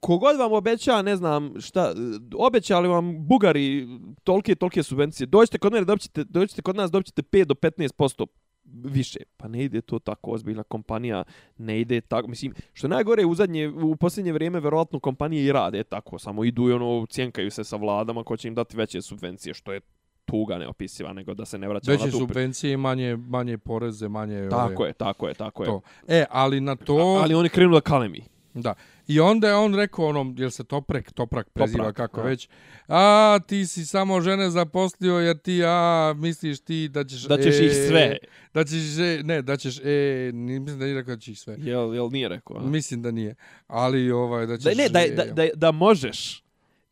kogod 0.00 0.36
vam 0.38 0.52
obeća, 0.52 1.02
ne 1.02 1.16
znam 1.16 1.60
šta, 1.60 1.80
e, 1.80 1.92
obećali 2.36 2.88
vam 2.88 3.26
Bugari 3.26 3.88
tolke, 4.24 4.54
tolke 4.54 4.82
subvencije, 4.82 5.26
dođite 5.26 5.58
kod 5.58 5.72
mene, 5.72 5.84
dobćete, 5.84 6.24
dođite 6.24 6.62
kod 6.62 6.76
nas, 6.76 6.90
dobćete 6.90 7.22
5 7.22 7.44
do 7.44 7.54
15% 7.54 8.26
više. 8.64 9.18
Pa 9.36 9.48
ne 9.48 9.64
ide 9.64 9.80
to 9.80 9.98
tako 9.98 10.30
ozbiljna 10.30 10.62
kompanija, 10.62 11.24
ne 11.58 11.80
ide 11.80 12.00
tako, 12.00 12.28
mislim, 12.28 12.54
što 12.72 12.88
najgore 12.88 13.26
u 13.26 13.34
zadnje, 13.34 13.68
u 13.68 13.96
posljednje 13.96 14.32
vrijeme, 14.32 14.60
verovatno 14.60 15.00
kompanije 15.00 15.44
i 15.44 15.52
rade 15.52 15.84
tako, 15.84 16.18
samo 16.18 16.44
idu 16.44 16.68
i 16.68 16.72
ono, 16.72 17.06
cjenkaju 17.06 17.50
se 17.50 17.64
sa 17.64 17.76
vladama 17.76 18.24
ko 18.24 18.36
će 18.36 18.48
im 18.48 18.54
dati 18.54 18.76
veće 18.76 19.02
subvencije, 19.02 19.54
što 19.54 19.72
je 19.72 19.80
tuga 20.24 20.58
neopisiva, 20.58 21.12
nego 21.12 21.34
da 21.34 21.44
se 21.44 21.58
ne 21.58 21.68
vraća 21.68 21.90
Veće 21.90 22.04
na 22.04 22.10
tu. 22.10 22.18
subvencije, 22.18 22.76
manje, 22.76 23.16
manje 23.16 23.58
poreze, 23.58 24.08
manje... 24.08 24.48
Tako 24.50 24.82
ove, 24.82 24.88
je, 24.88 24.92
tako 24.92 25.28
je, 25.28 25.34
tako 25.34 25.62
je. 25.62 25.66
To. 25.66 25.80
E, 26.08 26.24
ali 26.30 26.60
na 26.60 26.76
to... 26.76 26.96
Ali 27.22 27.34
oni 27.34 27.48
krenu 27.48 27.74
da 27.74 27.80
kalemi. 27.80 28.22
Da. 28.62 28.74
I 29.06 29.20
onda 29.20 29.48
je 29.48 29.54
on 29.54 29.74
rekao 29.74 30.06
onom, 30.06 30.34
jel 30.38 30.50
se 30.50 30.64
Toprek, 30.64 31.12
Toprak 31.12 31.50
preziva 31.50 31.78
Toprak, 31.84 31.96
kako 31.96 32.20
da. 32.22 32.28
već, 32.28 32.48
a 32.88 33.38
ti 33.46 33.66
si 33.66 33.86
samo 33.86 34.20
žene 34.20 34.50
zaposlio 34.50 35.14
jer 35.14 35.38
ti, 35.38 35.62
a 35.64 36.14
misliš 36.16 36.60
ti 36.60 36.88
da 36.88 37.04
ćeš... 37.04 37.22
Da 37.22 37.42
ćeš 37.42 37.60
ih 37.60 37.72
sve. 37.88 38.16
Da 38.54 38.64
ćeš, 38.64 38.98
e, 38.98 39.20
ne, 39.24 39.42
da 39.42 39.56
ćeš, 39.56 39.78
e, 39.78 40.30
mislim 40.34 40.78
da 40.78 40.84
nije 40.84 40.94
rekao 40.96 41.14
da 41.14 41.20
ćeš 41.20 41.28
ih 41.28 41.38
sve. 41.38 41.56
Jel, 41.58 41.94
jel 41.94 42.08
nije 42.12 42.28
rekao? 42.28 42.56
a? 42.56 42.62
Mislim 42.62 43.02
da 43.02 43.10
nije. 43.10 43.34
Ali 43.66 44.10
ovaj, 44.10 44.46
da 44.46 44.56
Da, 44.56 44.70
ćeš... 44.70 44.78
ne, 44.78 44.88
da, 44.88 45.00
e, 45.00 45.08
da, 45.10 45.24
da, 45.24 45.48
da 45.54 45.70
možeš. 45.70 46.42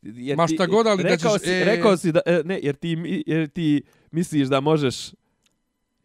Jer 0.02 0.36
Ma 0.36 0.46
šta 0.46 0.66
god, 0.66 0.86
ali 0.86 1.02
da 1.02 1.16
ćeš- 1.16 1.40
Si, 1.40 1.50
e. 1.50 1.64
Rekao 1.64 1.96
si 1.96 2.12
da, 2.12 2.20
e, 2.26 2.42
ne, 2.44 2.60
jer 2.62 2.74
ti, 2.74 3.22
jer 3.26 3.48
ti 3.48 3.82
misliš 4.10 4.48
da 4.48 4.60
možeš 4.60 5.10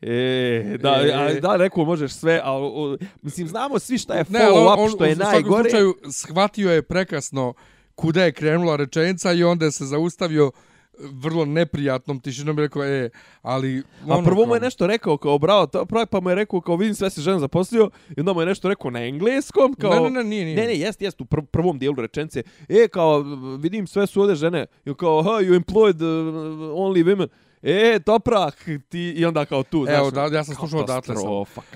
E, 0.01 0.77
da, 0.79 1.01
E. 1.03 1.13
a, 1.13 1.39
da, 1.39 1.55
rekao 1.55 1.85
možeš 1.85 2.11
sve, 2.13 2.41
a 2.43 2.53
o, 2.53 2.97
mislim, 3.21 3.47
znamo 3.47 3.79
svi 3.79 3.97
šta 3.97 4.13
je 4.13 4.25
ali 4.29 4.45
follow-up, 4.45 4.95
što 4.95 5.05
je 5.05 5.11
u 5.11 5.15
svakom 5.15 5.33
najgore. 5.33 5.69
slučaju 5.69 5.95
shvatio 6.11 6.71
je 6.71 6.81
prekasno 6.81 7.53
kuda 7.95 8.23
je 8.23 8.31
krenula 8.31 8.75
rečenica 8.75 9.33
i 9.33 9.43
onda 9.43 9.71
se 9.71 9.85
zaustavio 9.85 10.51
vrlo 10.99 11.45
neprijatnom 11.45 12.19
tišinom 12.19 12.59
i 12.59 12.61
rekao, 12.61 12.83
e, 12.83 13.09
ali... 13.41 13.83
A 14.07 14.13
ono 14.13 14.23
prvo 14.23 14.45
mu 14.45 14.55
je 14.55 14.61
nešto 14.61 14.87
rekao 14.87 15.17
kao 15.17 15.37
bravo, 15.37 15.67
to, 15.67 15.85
prvo 15.85 16.05
pa 16.05 16.19
mu 16.19 16.29
je 16.29 16.35
rekao 16.35 16.61
kao 16.61 16.75
vidim 16.75 16.95
sve 16.95 17.09
si 17.09 17.21
žena 17.21 17.39
zaposlio 17.39 17.89
i 18.17 18.19
onda 18.19 18.33
mu 18.33 18.41
je 18.41 18.45
nešto 18.45 18.69
rekao 18.69 18.91
na 18.91 19.05
engleskom 19.05 19.73
kao 19.73 19.93
Ne, 19.93 20.01
ne, 20.01 20.09
ne, 20.09 20.23
nije, 20.23 20.45
nije. 20.45 20.57
Ne, 20.57 20.65
ne, 20.65 20.79
jest, 20.79 21.01
jest, 21.01 21.21
u 21.21 21.25
pr 21.25 21.41
prvom 21.51 21.79
dijelu 21.79 21.95
rečenice. 21.95 22.43
E, 22.69 22.87
kao, 22.87 23.19
vidim, 23.59 23.87
sve 23.87 24.07
su 24.07 24.21
ovdje 24.21 24.35
žene. 24.35 24.65
I 24.85 24.93
kao, 24.93 25.23
ha, 25.23 25.29
you 25.29 25.63
employed 25.63 25.95
uh, 25.95 26.77
only 26.77 27.03
women. 27.03 27.27
E, 27.63 27.99
toprak, 28.05 28.65
ti, 28.89 28.99
i 28.99 29.25
onda 29.25 29.45
kao 29.45 29.63
tu, 29.63 29.83
znaš. 29.85 29.97
Evo, 29.97 30.11
da, 30.11 30.25
ja 30.25 30.43
sam 30.43 30.55
slušao 30.55 30.79
odatle 30.79 31.15
sam. 31.15 31.25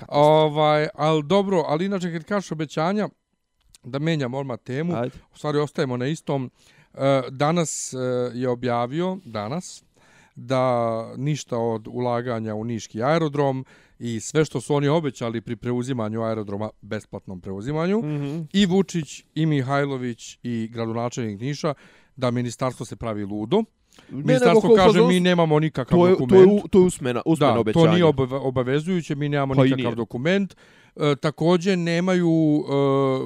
Ovaj, 0.08 0.88
ali 0.94 1.22
dobro, 1.22 1.64
ali 1.66 1.84
inače 1.84 2.12
kad 2.12 2.24
kažeš 2.24 2.52
obećanja, 2.52 3.08
da 3.84 3.98
menjamo 3.98 4.38
odmah 4.38 4.58
temu, 4.58 4.96
Ajde. 4.96 5.18
u 5.34 5.38
stvari 5.38 5.58
ostajemo 5.58 5.96
na 5.96 6.06
istom. 6.06 6.50
E, 6.94 7.22
Danas 7.30 7.92
e, 7.92 7.96
je 8.34 8.48
objavio, 8.48 9.18
danas, 9.24 9.82
da 10.34 10.72
ništa 11.16 11.58
od 11.58 11.88
ulaganja 11.88 12.54
u 12.54 12.64
Niški 12.64 13.02
aerodrom 13.02 13.64
i 13.98 14.20
sve 14.20 14.44
što 14.44 14.60
su 14.60 14.74
oni 14.74 14.88
obećali 14.88 15.40
pri 15.40 15.56
preuzimanju 15.56 16.22
aerodroma, 16.22 16.70
besplatnom 16.82 17.40
preuzimanju, 17.40 17.98
Mhm. 17.98 18.40
i 18.52 18.66
Vučić, 18.66 19.24
i 19.34 19.46
Mihajlović, 19.46 20.38
i 20.42 20.68
gradonačelnik 20.72 21.40
Niša, 21.40 21.74
da 22.16 22.30
ministarstvo 22.30 22.86
se 22.86 22.96
pravi 22.96 23.24
ludo. 23.24 23.62
Ministarstvo 24.10 24.60
kao 24.68 24.76
kaže 24.76 25.00
mi 25.02 25.20
nemamo 25.20 25.60
nikakav 25.60 25.98
to 25.98 26.06
je, 26.06 26.10
dokument. 26.10 26.30
to 26.30 26.36
je, 26.40 26.46
u- 26.54 26.68
to 26.68 26.78
je 26.78 26.84
usmena, 26.84 27.22
usmena 27.26 27.52
da, 27.52 27.60
obećanja. 27.60 27.84
to 27.84 27.92
nije 27.92 28.04
obave- 28.04 28.38
obavezujuće, 28.38 29.14
mi 29.14 29.28
nemamo 29.28 29.54
Pa 29.54 29.62
nikakav 29.64 29.84
nije. 29.84 29.94
dokument. 29.94 30.56
E, 30.96 31.16
također 31.16 31.78
nemaju, 31.78 32.30
e, 32.58 32.72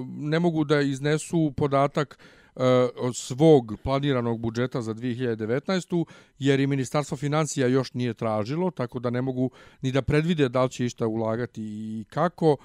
ne 0.08 0.38
mogu 0.38 0.64
da 0.64 0.80
iznesu 0.80 1.52
podatak 1.52 2.18
e, 2.56 2.62
od 2.96 3.16
svog 3.16 3.74
planiranog 3.82 4.40
budžeta 4.40 4.82
za 4.82 4.94
2019. 4.94 6.04
jer 6.38 6.60
i 6.60 6.66
Ministarstvo 6.66 7.16
financija 7.16 7.66
još 7.66 7.94
nije 7.94 8.14
tražilo, 8.14 8.70
tako 8.70 8.98
da 8.98 9.10
ne 9.10 9.22
mogu 9.22 9.50
ni 9.82 9.92
da 9.92 10.02
predvide 10.02 10.48
da 10.48 10.64
li 10.64 10.70
će 10.70 10.84
išta 10.84 11.06
ulagati 11.06 11.62
i 11.62 12.04
kako 12.04 12.56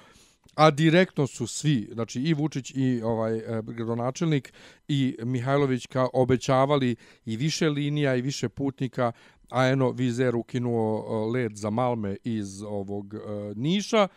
a 0.54 0.70
direktno 0.70 1.26
su 1.26 1.46
svi, 1.46 1.88
znači 1.92 2.20
i 2.20 2.34
Vučić 2.34 2.72
i 2.74 3.00
ovaj 3.04 3.36
e, 3.36 3.62
gradonačelnik 3.62 4.52
i 4.88 5.16
Mihajlović 5.22 5.86
ka 5.86 6.08
obećavali 6.12 6.96
i 7.24 7.36
više 7.36 7.68
linija 7.68 8.16
i 8.16 8.22
više 8.22 8.48
putnika, 8.48 9.12
a 9.50 9.66
eno 9.66 9.90
Vizer 9.90 10.36
ukinuo 10.36 11.04
e, 11.08 11.30
led 11.30 11.50
let 11.50 11.58
za 11.58 11.70
Malme 11.70 12.16
iz 12.24 12.62
ovog 12.62 13.14
e, 13.14 13.18
Niša. 13.56 14.08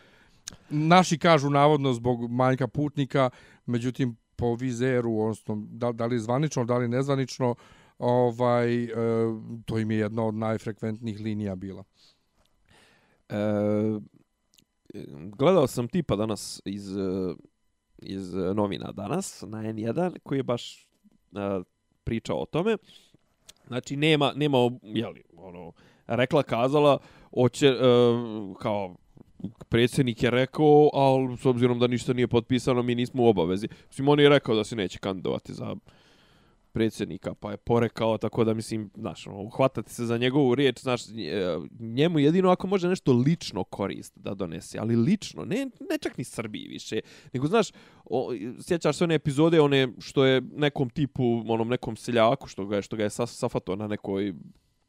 Naši 0.70 1.18
kažu 1.18 1.50
navodno 1.50 1.92
zbog 1.92 2.30
manjka 2.30 2.68
putnika, 2.68 3.30
međutim 3.66 4.16
po 4.36 4.54
Vizeru, 4.54 5.18
odnosno 5.18 5.62
da, 5.70 5.92
da 5.92 6.06
li 6.06 6.18
zvanično, 6.18 6.64
da 6.64 6.78
li 6.78 6.88
nezvanično, 6.88 7.54
ovaj, 7.98 8.84
e, 8.84 8.88
to 9.64 9.78
im 9.78 9.90
je 9.90 9.98
jedna 9.98 10.24
od 10.24 10.34
najfrekventnijih 10.34 11.20
linija 11.20 11.54
bila. 11.54 11.84
E, 13.28 13.34
gledao 15.36 15.66
sam 15.66 15.88
tipa 15.88 16.16
danas 16.16 16.62
iz, 16.64 16.96
iz 17.98 18.34
novina 18.34 18.92
danas 18.92 19.42
na 19.42 19.58
N1 19.58 20.18
koji 20.22 20.38
je 20.38 20.42
baš 20.42 20.82
e, 20.82 20.86
pričao 22.04 22.42
o 22.42 22.46
tome. 22.46 22.76
Znači 23.66 23.96
nema 23.96 24.32
nema 24.36 24.58
jeli, 24.82 25.22
ono 25.36 25.72
rekla 26.06 26.42
kazala 26.42 26.98
hoće 27.34 27.66
e, 27.66 27.78
kao 28.58 28.96
predsjednik 29.68 30.22
je 30.22 30.30
rekao, 30.30 30.90
ali 30.92 31.36
s 31.36 31.46
obzirom 31.46 31.78
da 31.78 31.86
ništa 31.86 32.12
nije 32.12 32.28
potpisano, 32.28 32.82
mi 32.82 32.94
nismo 32.94 33.22
u 33.22 33.26
obavezi. 33.26 33.68
Mislim, 33.88 34.08
on 34.08 34.20
je 34.20 34.28
rekao 34.28 34.54
da 34.54 34.64
se 34.64 34.76
neće 34.76 34.98
kandidovati 34.98 35.54
za 35.54 35.76
predsjednika, 36.72 37.34
pa 37.34 37.50
je 37.50 37.56
porekao, 37.56 38.18
tako 38.18 38.44
da 38.44 38.54
mislim, 38.54 38.90
znaš, 38.94 39.26
ono, 39.26 39.42
uhvatati 39.42 39.94
se 39.94 40.06
za 40.06 40.18
njegovu 40.18 40.54
riječ, 40.54 40.80
znaš, 40.80 41.02
e, 41.08 41.58
njemu 41.78 42.18
jedino 42.18 42.50
ako 42.50 42.66
može 42.66 42.88
nešto 42.88 43.12
lično 43.12 43.64
korist 43.64 44.12
da 44.18 44.34
donese, 44.34 44.78
ali 44.78 44.96
lično, 44.96 45.44
ne, 45.44 45.56
ne 45.90 45.98
čak 46.00 46.18
ni 46.18 46.24
Srbiji 46.24 46.68
više, 46.68 47.00
nego, 47.32 47.46
znaš, 47.46 47.68
o, 48.04 48.32
sjećaš 48.60 48.96
se 48.96 49.04
one 49.04 49.14
epizode, 49.14 49.60
one 49.60 49.88
što 49.98 50.24
je 50.24 50.40
nekom 50.40 50.90
tipu, 50.90 51.42
onom 51.48 51.68
nekom 51.68 51.96
seljaku, 51.96 52.48
što 52.48 52.66
ga 52.66 52.76
je, 52.76 52.82
što 52.82 52.96
ga 52.96 53.02
je 53.02 53.10
sa- 53.10 53.26
safato 53.26 53.76
na 53.76 53.86
nekoj 53.86 54.34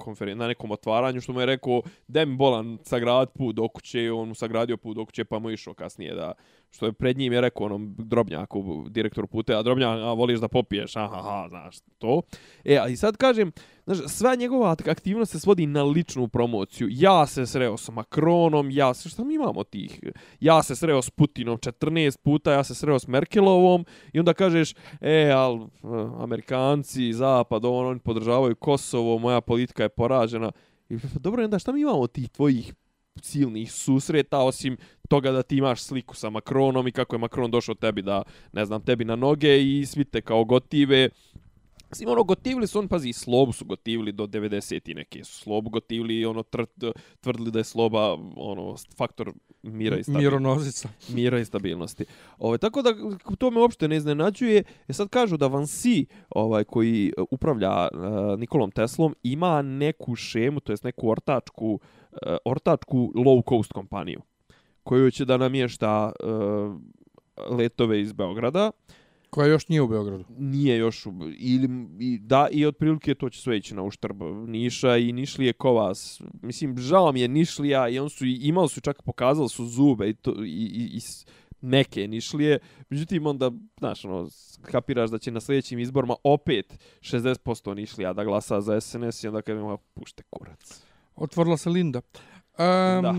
konferen 0.01 0.37
na 0.37 0.47
nekom 0.47 0.71
otvaranju 0.71 1.21
što 1.21 1.33
mu 1.33 1.39
je 1.39 1.45
rekao 1.45 1.81
da 2.07 2.25
mi 2.25 2.35
bolan 2.35 2.77
sagrad 2.83 3.31
put 3.33 3.55
do 3.55 3.67
kuće, 3.67 4.11
on 4.11 4.27
mu 4.27 4.35
sagradio 4.35 4.77
put 4.77 4.95
do 4.95 5.05
kuće 5.05 5.25
pa 5.25 5.39
mu 5.39 5.51
išao 5.51 5.73
kasnije 5.73 6.15
da 6.15 6.33
što 6.71 6.85
je 6.85 6.93
pred 6.93 7.17
njim 7.17 7.33
je 7.33 7.41
rekao 7.41 7.65
onom 7.65 7.95
drobnjaku 7.97 8.85
direktoru 8.89 9.27
puta, 9.27 9.59
a 9.59 9.63
drobnjak, 9.63 9.89
a 9.89 10.13
voliš 10.13 10.39
da 10.39 10.47
popiješ, 10.47 10.95
aha, 10.95 11.19
aha, 11.19 11.47
znaš, 11.49 11.77
to. 11.97 12.21
E, 12.63 12.77
a 12.77 12.87
i 12.87 12.97
sad 12.97 13.17
kažem, 13.17 13.51
znaš, 13.95 14.11
sva 14.11 14.35
njegova 14.35 14.75
aktivnost 14.87 15.31
se 15.31 15.39
svodi 15.39 15.65
na 15.65 15.83
ličnu 15.83 16.27
promociju. 16.27 16.87
Ja 16.91 17.25
se 17.25 17.45
sreo 17.45 17.77
sa 17.77 17.91
Macronom, 17.91 18.71
ja 18.71 18.93
se, 18.93 19.09
šta 19.09 19.23
mi 19.23 19.35
imamo 19.35 19.63
tih? 19.63 19.99
Ja 20.39 20.63
se 20.63 20.75
sreo 20.75 21.01
s 21.01 21.09
Putinom 21.09 21.57
14 21.57 22.17
puta, 22.17 22.51
ja 22.51 22.63
se 22.63 22.75
sreo 22.75 22.99
s 22.99 23.07
Merkelovom 23.07 23.85
i 24.13 24.19
onda 24.19 24.33
kažeš, 24.33 24.73
e, 25.01 25.31
al, 25.35 25.55
eh, 25.63 25.67
Amerikanci, 26.19 27.13
Zapad, 27.13 27.65
on, 27.65 27.85
oni 27.87 27.99
podržavaju 27.99 28.55
Kosovo, 28.55 29.17
moja 29.17 29.41
politika 29.41 29.83
je 29.83 29.89
poražena. 29.89 30.51
I, 30.89 30.99
pa, 30.99 31.07
pa 31.13 31.19
dobro, 31.19 31.43
onda 31.43 31.59
šta 31.59 31.71
mi 31.71 31.81
imamo 31.81 32.07
tih 32.07 32.29
tvojih 32.29 32.73
silnih 33.21 33.71
susreta, 33.71 34.39
osim 34.39 34.77
toga 35.09 35.31
da 35.31 35.43
ti 35.43 35.57
imaš 35.57 35.81
sliku 35.81 36.15
sa 36.15 36.29
Macronom 36.29 36.87
i 36.87 36.91
kako 36.91 37.15
je 37.15 37.19
Macron 37.19 37.51
došao 37.51 37.75
tebi 37.75 38.01
da, 38.01 38.23
ne 38.53 38.65
znam, 38.65 38.81
tebi 38.81 39.05
na 39.05 39.15
noge 39.15 39.63
i 39.63 39.85
svi 39.85 40.05
te 40.05 40.21
kao 40.21 40.43
gotive. 40.43 41.09
Mislim, 41.91 42.09
ono, 42.09 42.23
gotivili 42.23 42.67
su, 42.67 42.79
on, 42.79 42.87
pazi, 42.87 43.09
i 43.09 43.13
Slobu 43.13 43.51
su 43.51 43.65
gotivili 43.65 44.11
do 44.11 44.27
90. 44.27 44.91
i 44.91 44.93
neke 44.93 45.23
su 45.23 45.41
Slobu 45.41 45.69
gotivili 45.69 46.19
i 46.19 46.25
ono, 46.25 46.43
tr, 46.43 46.63
tvrdili 47.21 47.51
da 47.51 47.59
je 47.59 47.63
Sloba, 47.63 48.17
ono, 48.35 48.75
faktor 48.97 49.33
mira 49.63 49.97
i 49.97 50.03
stabilnosti 50.03 50.37
Mironozica. 50.37 50.89
mira 51.15 51.39
i 51.39 51.45
stabilnosti. 51.45 52.05
Ovaj 52.37 52.57
tako 52.57 52.81
da 52.81 52.89
to 53.37 53.51
me 53.51 53.59
uopšte 53.59 53.87
ne 53.87 53.97
iznenađuje. 53.97 54.63
E 54.87 54.93
sad 54.93 55.09
kažu 55.09 55.37
da 55.37 55.47
Vansi, 55.47 56.05
ovaj 56.29 56.63
koji 56.63 57.13
e, 57.17 57.21
upravlja 57.31 57.87
uh, 57.93 58.39
Nikolom 58.39 58.71
Teslom, 58.71 59.15
ima 59.23 59.61
neku 59.61 60.15
šemu, 60.15 60.59
to 60.59 60.73
jest 60.73 60.83
neku 60.83 61.09
ortačku 61.09 61.79
uh, 62.11 62.17
ortačku 62.45 63.11
low 63.15 63.41
cost 63.49 63.71
kompaniju 63.73 64.21
koju 64.83 65.11
će 65.11 65.25
da 65.25 65.37
namješta 65.37 66.11
uh, 66.23 66.75
letove 67.57 68.01
iz 68.01 68.13
Beograda. 68.13 68.71
Koja 69.31 69.47
još 69.47 69.67
nije 69.67 69.81
u 69.81 69.87
Beogradu. 69.87 70.23
Nije 70.29 70.77
još 70.77 71.05
u- 71.05 71.13
ili 71.31 71.69
i, 71.99 72.19
da 72.19 72.47
i 72.51 72.65
otprilike 72.65 73.15
to 73.15 73.29
će 73.29 73.41
sve 73.41 73.57
ići 73.57 73.75
na 73.75 73.83
uštrb 73.83 74.17
Niša 74.47 74.97
i 74.97 75.11
Nišlije 75.11 75.53
Kovas. 75.53 76.21
Mislim 76.41 76.77
žao 76.77 77.11
mi 77.11 77.21
je 77.21 77.27
Nišlija 77.27 77.89
i 77.89 77.99
on 77.99 78.09
su 78.09 78.25
imali 78.25 78.69
su 78.69 78.81
čak 78.81 79.01
pokazali 79.01 79.49
su 79.49 79.65
zube 79.65 80.09
i 80.09 80.13
to 80.13 80.31
i, 80.37 80.49
i, 80.49 80.97
i 80.97 80.99
neke 81.61 82.07
Nišlije. 82.07 82.59
Međutim 82.89 83.25
onda 83.25 83.51
znaš 83.79 84.05
ono 84.05 84.29
kapiraš 84.61 85.09
da 85.09 85.17
će 85.17 85.31
na 85.31 85.39
sljedećim 85.39 85.79
izborima 85.79 86.15
opet 86.23 86.79
60% 87.01 87.73
Nišlija 87.73 88.13
da 88.13 88.23
glasa 88.23 88.61
za 88.61 88.81
SNS 88.81 89.23
i 89.23 89.27
onda 89.27 89.41
kažemo 89.41 89.77
pušte 89.77 90.23
kurac. 90.29 90.83
Otvorila 91.15 91.57
se 91.57 91.69
Linda. 91.69 92.01
Um, 92.51 93.01
Da. 93.01 93.15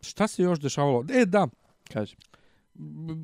Šta 0.00 0.28
se 0.28 0.42
još 0.42 0.60
dešavalo? 0.60 1.04
E, 1.12 1.26
da, 1.26 1.48
Kaže. 1.92 2.16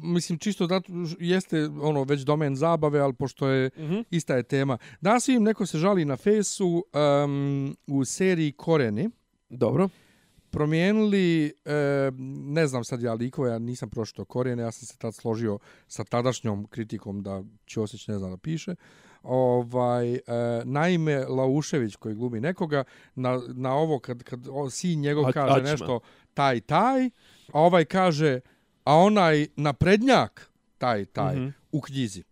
Mislim 0.03 0.39
čisto 0.39 0.67
da 0.67 0.81
jeste 1.19 1.69
ono 1.73 2.03
već 2.03 2.21
domen 2.21 2.57
zabave, 2.57 3.01
ali 3.01 3.13
pošto 3.13 3.49
je 3.49 3.71
Mhm. 3.79 3.97
ista 4.11 4.35
je 4.35 4.43
tema. 4.43 4.79
Danas 5.01 5.29
vidim 5.29 5.43
neko 5.43 5.67
se 5.67 5.79
žali 5.79 6.05
na 6.05 6.17
fesu 6.17 6.85
um, 7.25 7.77
u 7.87 8.05
seriji 8.05 8.53
Koreni. 8.53 9.11
Dobro. 9.51 9.89
Promijenili, 10.51 11.45
e, 11.65 12.11
ne 12.45 12.67
znam 12.67 12.85
sad 12.85 13.03
ja 13.03 13.15
likove, 13.15 13.51
ja 13.51 13.59
nisam 13.59 13.91
pročito 13.91 14.25
Korene, 14.25 14.63
ja 14.63 14.73
sam 14.73 14.87
se 14.87 14.97
tad 14.97 15.15
složio 15.15 15.59
sa 15.89 16.05
tadašnjom 16.05 16.67
kritikom 16.67 17.23
da 17.23 17.43
Ćosić 17.67 18.09
ne 18.09 18.19
zna 18.19 18.29
da 18.29 18.37
piše. 18.37 18.75
Ovaj, 19.23 20.15
e, 20.15 20.21
naime, 20.65 21.25
Laušević 21.25 21.97
koji 21.97 22.15
glumi 22.15 22.41
nekoga, 22.41 22.85
na, 23.15 23.43
na 23.49 23.75
ovo 23.75 23.99
kad, 23.99 24.23
kad 24.23 24.47
o, 24.51 24.71
sin 24.71 25.01
njegov 25.01 25.27
A- 25.27 25.33
kaže 25.33 25.55
Ačma. 25.55 25.71
nešto 25.71 26.01
taj, 26.35 26.61
taj, 26.61 27.07
a 27.53 27.61
ovaj 27.61 27.85
kaže, 27.85 28.41
a 28.87 28.95
onaj 28.97 29.47
naprednjak, 29.57 30.51
taj 30.79 31.05
taj 31.07 31.37
Mhm. 31.37 31.49
u 31.73 31.81
knjizi. 31.81 32.23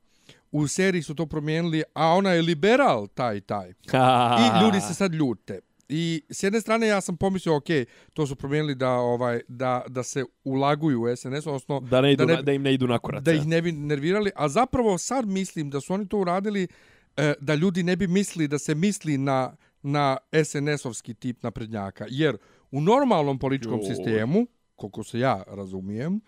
U 0.52 0.68
seriji 0.68 1.02
su 1.02 1.14
to 1.14 1.26
promijenili, 1.26 1.82
a 1.94 2.06
ona 2.08 2.30
je 2.30 2.42
liberal 2.42 3.06
taj 3.08 3.40
taj. 3.40 3.68
I 4.38 4.62
ljudi 4.62 4.80
se 4.80 4.94
sad 4.94 5.14
ljute. 5.14 5.60
I 5.88 6.22
s 6.30 6.42
jedne 6.42 6.60
strane 6.60 6.86
ja 6.86 7.00
sam 7.00 7.16
pomislio, 7.16 7.56
ok, 7.56 7.64
to 8.12 8.26
su 8.26 8.36
promijenili 8.36 8.74
da 8.74 8.90
ovaj 8.90 9.40
da 9.48 9.82
da 9.88 10.02
se 10.02 10.24
ulaguju 10.44 11.02
u 11.02 11.16
SNS, 11.16 11.46
odnosno 11.46 11.80
Da, 11.80 12.00
ne 12.00 12.12
idu, 12.12 12.18
da, 12.18 12.26
da, 12.26 12.36
ne, 12.36 12.42
da 12.42 12.52
im 12.52 12.62
ne 12.62 12.74
idu 12.74 12.86
na 12.86 12.98
korac. 12.98 13.22
da 13.22 13.32
ih 13.32 13.46
ne 13.46 13.62
bi 13.62 13.72
nervirali, 13.72 14.30
a 14.36 14.48
zapravo 14.48 14.98
sad 14.98 15.26
mislim 15.26 15.70
da 15.70 15.80
su 15.80 15.94
oni 15.94 16.08
to 16.08 16.18
uradili 16.18 16.68
e, 17.16 17.34
da 17.40 17.54
ljudi 17.54 17.82
ne 17.82 17.96
bi 17.96 18.06
mislili 18.08 18.48
da 18.48 18.58
se 18.58 18.74
misli 18.74 19.18
na 19.18 19.56
na 19.82 20.16
SNS-ovski 20.34 21.14
tip 21.14 21.42
naprednjaka, 21.42 22.06
jer 22.10 22.36
u 22.70 22.80
normalnom 22.80 23.38
političkom 23.38 23.78
Joj. 23.78 23.86
sistemu, 23.86 24.46
koliko 24.76 25.04
se 25.04 25.18
ja 25.18 25.42
razumijem, 25.48 26.20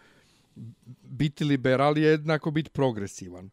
biti 1.03 1.45
liberal 1.45 1.99
je 1.99 2.09
jednako 2.09 2.51
biti 2.51 2.71
progresivan. 2.71 3.51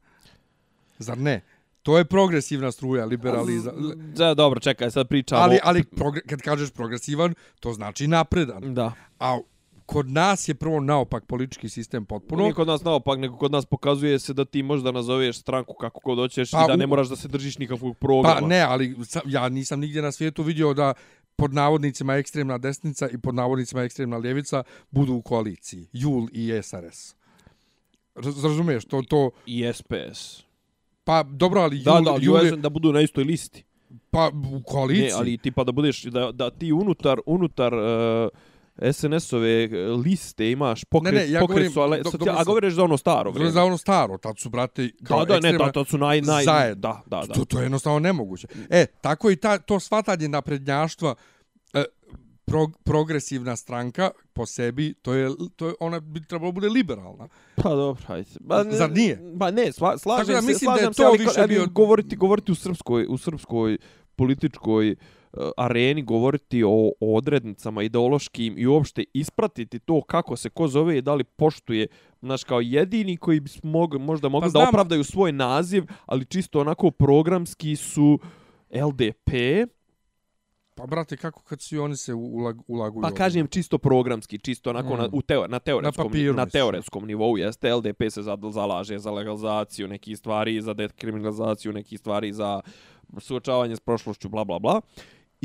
Zar 0.99 1.17
ne? 1.17 1.41
To 1.83 1.97
je 1.97 2.05
progresivna 2.05 2.71
struja, 2.71 3.05
liberalizam. 3.05 3.73
Da, 4.15 4.33
dobro, 4.33 4.59
čekaj, 4.59 4.91
sad 4.91 5.07
pričamo. 5.07 5.41
Ali, 5.41 5.59
ali 5.63 5.83
kad 6.27 6.41
kažeš 6.41 6.71
progresivan, 6.71 7.33
to 7.59 7.73
znači 7.73 8.07
napredan. 8.07 8.73
Da. 8.73 8.93
A 9.19 9.39
kod 9.85 10.09
nas 10.09 10.47
je 10.47 10.55
prvo 10.55 10.79
naopak 10.79 11.25
politički 11.25 11.69
sistem 11.69 12.05
potpuno. 12.05 12.41
Nije 12.41 12.53
kod 12.53 12.67
nas 12.67 12.83
naopak, 12.83 13.19
nego 13.19 13.37
kod 13.37 13.51
nas 13.51 13.65
pokazuje 13.65 14.19
se 14.19 14.33
da 14.33 14.45
ti 14.45 14.63
možeš 14.63 14.83
da 14.83 14.91
nazoveš 14.91 15.39
stranku 15.39 15.73
kako 15.73 15.99
god 16.03 16.17
hoćeš 16.17 16.51
Pa 16.51 16.63
i 16.63 16.67
da 16.67 16.75
ne 16.75 16.87
moraš 16.87 17.07
da 17.07 17.15
se 17.15 17.27
držiš 17.27 17.57
nikakvog 17.57 17.97
programa. 17.97 18.39
Pa 18.39 18.47
ne, 18.47 18.61
ali 18.61 18.95
ja 19.25 19.49
nisam 19.49 19.79
nigdje 19.79 20.01
na 20.01 20.11
svijetu 20.11 20.43
vidio 20.43 20.73
da 20.73 20.93
pod 21.36 21.54
navodnicima 21.54 22.15
ekstremna 22.15 22.58
desnica 22.58 23.10
i 23.10 23.17
pod 23.17 23.36
navodnicima 23.36 23.82
ekstremna 23.84 24.17
ljevica 24.17 24.63
budu 24.91 25.13
u 25.13 25.22
koaliciji. 25.22 25.88
Jul 25.93 26.28
i 26.32 26.62
SRS. 26.63 27.15
Raz- 28.15 28.43
Razumiješ, 28.43 28.86
to, 28.86 29.02
to, 29.02 29.32
I 29.46 29.72
SPS. 29.74 30.43
pa 31.04 31.24
dobro, 31.24 31.62
ali 31.62 31.76
Jul, 31.78 31.84
Da, 31.84 32.02
da, 32.02 32.17
Jul 32.22 32.46
je, 32.46 32.52
da 32.52 32.69
budu 32.69 32.93
na 32.93 33.02
istoj 33.02 33.24
listi. 33.24 33.63
pa 34.12 34.32
u 34.54 34.63
koaliciji. 34.63 35.06
Ne, 35.08 35.12
ali 35.13 35.38
tipa 35.38 35.63
da 35.63 35.72
budeš, 35.72 36.04
da, 36.04 36.32
da 36.32 36.50
ti 36.52 36.72
unutar, 36.72 37.19
unutar 37.26 37.74
uh, 37.74 38.30
SNS-ove 38.77 39.69
liste 39.97 40.51
imaš 40.51 40.83
pokret, 40.83 41.13
Ne, 41.13 41.19
ne, 41.19 41.31
ja 41.31 41.39
pokret 41.39 41.47
govorim- 41.49 41.71
su, 41.71 41.81
ale, 41.81 41.97
do- 41.99 42.12
dobro 42.12 42.33
a 42.33 42.43
govoriš 42.43 42.73
za 42.73 42.83
ono 42.83 42.97
staro 42.97 43.31
vrijeme. 43.31 43.51
za 43.51 43.63
ono 43.63 43.77
staro, 43.77 44.17
tad 44.17 44.39
su, 44.39 44.49
brate, 44.49 44.89
kao 45.03 45.25
Da, 45.25 45.39
da, 45.39 45.51
ne, 45.51 45.57
to, 45.57 45.69
to 45.69 45.86
su 45.86 45.97
naj, 45.97 46.21
naj, 46.21 46.43
zajedno. 46.43 46.75
da, 46.77 47.01
da, 47.07 47.23
da. 47.27 47.33
To, 47.33 47.45
to 47.45 47.59
je 47.59 47.63
jednostavno 47.63 47.99
nemoguće. 47.99 48.47
E, 48.69 48.86
tako 48.97 49.31
i 49.31 49.36
ta, 49.36 49.57
to 49.57 49.79
svatanje 49.79 50.27
naprednjaštva, 50.27 51.15
e, 51.73 51.83
prog, 52.45 52.77
progresivna 52.79 53.55
stranka 53.55 54.09
po 54.33 54.45
sebi, 54.45 54.93
to 54.93 55.13
je, 55.13 55.29
to 55.55 55.67
je 55.67 55.73
ona 55.79 55.99
bi 55.99 56.21
trebalo 56.21 56.51
bude 56.51 56.69
liberalna. 56.69 57.27
Pa 57.55 57.69
dobro, 57.71 58.03
hajde. 58.05 58.29
Ba, 58.39 58.63
Zar 58.65 58.91
nije? 58.91 59.19
Ba 59.33 59.51
ne, 59.51 59.71
sla, 59.71 59.97
slažem 59.97 60.25
Tako 60.25 60.31
da 60.31 60.41
se, 60.41 60.47
mislim 60.47 60.71
da 60.71 60.79
je 60.79 60.88
to 60.88 60.93
se, 60.93 61.03
ali, 61.03 61.17
više 61.17 61.31
ali 61.38 61.47
bio- 61.47 61.67
govoriti, 61.67 62.15
govoriti 62.15 62.51
u 62.51 62.55
srpskoj, 62.55 63.05
u 63.09 63.17
srpskoj 63.17 63.77
političkoj 64.15 64.91
uh, 64.91 64.97
areni, 65.58 66.02
govoriti 66.02 66.63
o, 66.63 66.91
o 67.00 67.17
odrednicama 67.17 67.84
ideološkim 67.84 68.58
i 68.58 68.67
uopšte 68.67 69.04
ispratiti 69.13 69.80
to 69.80 70.02
kako 70.02 70.36
se 70.36 70.50
ko 70.50 70.67
zove 70.67 70.98
i 70.98 71.02
da 71.02 71.13
li 71.13 71.24
poštuje, 71.24 71.88
znaš, 72.22 72.43
kao 72.43 72.62
jedini 72.62 73.17
koji 73.17 73.39
bi 73.39 73.50
mog, 73.63 73.98
možda 73.98 74.30
mogli 74.30 74.50
Pa 74.54 74.60
da 74.60 74.67
opravdaju 74.69 75.04
svoj 75.04 75.32
naziv, 75.32 75.84
ali 76.06 76.26
čisto 76.26 76.60
onako 76.60 76.91
programski 76.91 77.76
su 77.76 78.19
LDP, 78.72 79.32
Pa, 80.76 80.86
brate, 80.86 81.17
kako 81.17 81.43
kad 81.43 81.62
svi 81.62 81.78
oni 81.78 81.96
se 81.98 82.13
ulag, 82.13 82.62
ulaguju? 82.67 83.02
Pa 83.02 83.12
kažem 83.12 83.48
čisto 83.48 83.78
programski, 83.78 84.38
čisto 84.38 84.69
onako 84.69 84.96
Mm. 84.96 84.98
na, 84.98 85.10
u 85.13 85.22
teo, 85.22 85.48
na, 85.48 85.60
teoretskom, 85.60 86.04
Na 86.06 86.10
papiru, 86.10 86.34
na 86.34 86.46
teoretskom 86.46 87.08
nivou 87.08 87.38
jeste 87.38 87.74
LDP 87.74 88.10
se 88.10 88.22
za, 88.22 88.38
zalaže 88.52 89.00
za 89.00 89.12
legalizaciju 89.12 89.88
nekih 89.88 90.17
stvari, 90.17 90.62
za 90.62 90.74
dekriminalizaciju 90.74 91.74
nekih 91.74 92.00
stvari, 92.00 92.34
za 92.34 92.62
suočavanje 93.19 93.76
s 93.76 93.80
prošlošću, 93.80 94.30
bla, 94.30 94.43
bla, 94.43 94.60
bla. 94.60 94.82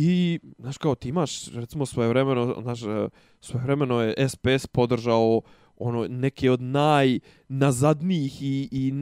I, 0.01 0.39
znaš 0.59 0.79
kao, 0.79 0.95
ti 0.95 1.09
imaš, 1.09 1.49
recimo, 1.55 1.87
svoje 1.87 2.09
vremeno, 2.09 2.57
znaš, 2.63 2.83
e, 2.83 3.09
svoje 3.41 3.65
vremeno 3.65 4.01
je 4.01 4.29
SPS 4.29 4.67
podržao 4.67 5.41
ono 5.77 6.07
neke 6.09 6.51
od 6.51 6.63
najnazadnijih 6.63 8.43
i, 8.43 8.69
i 8.73 8.93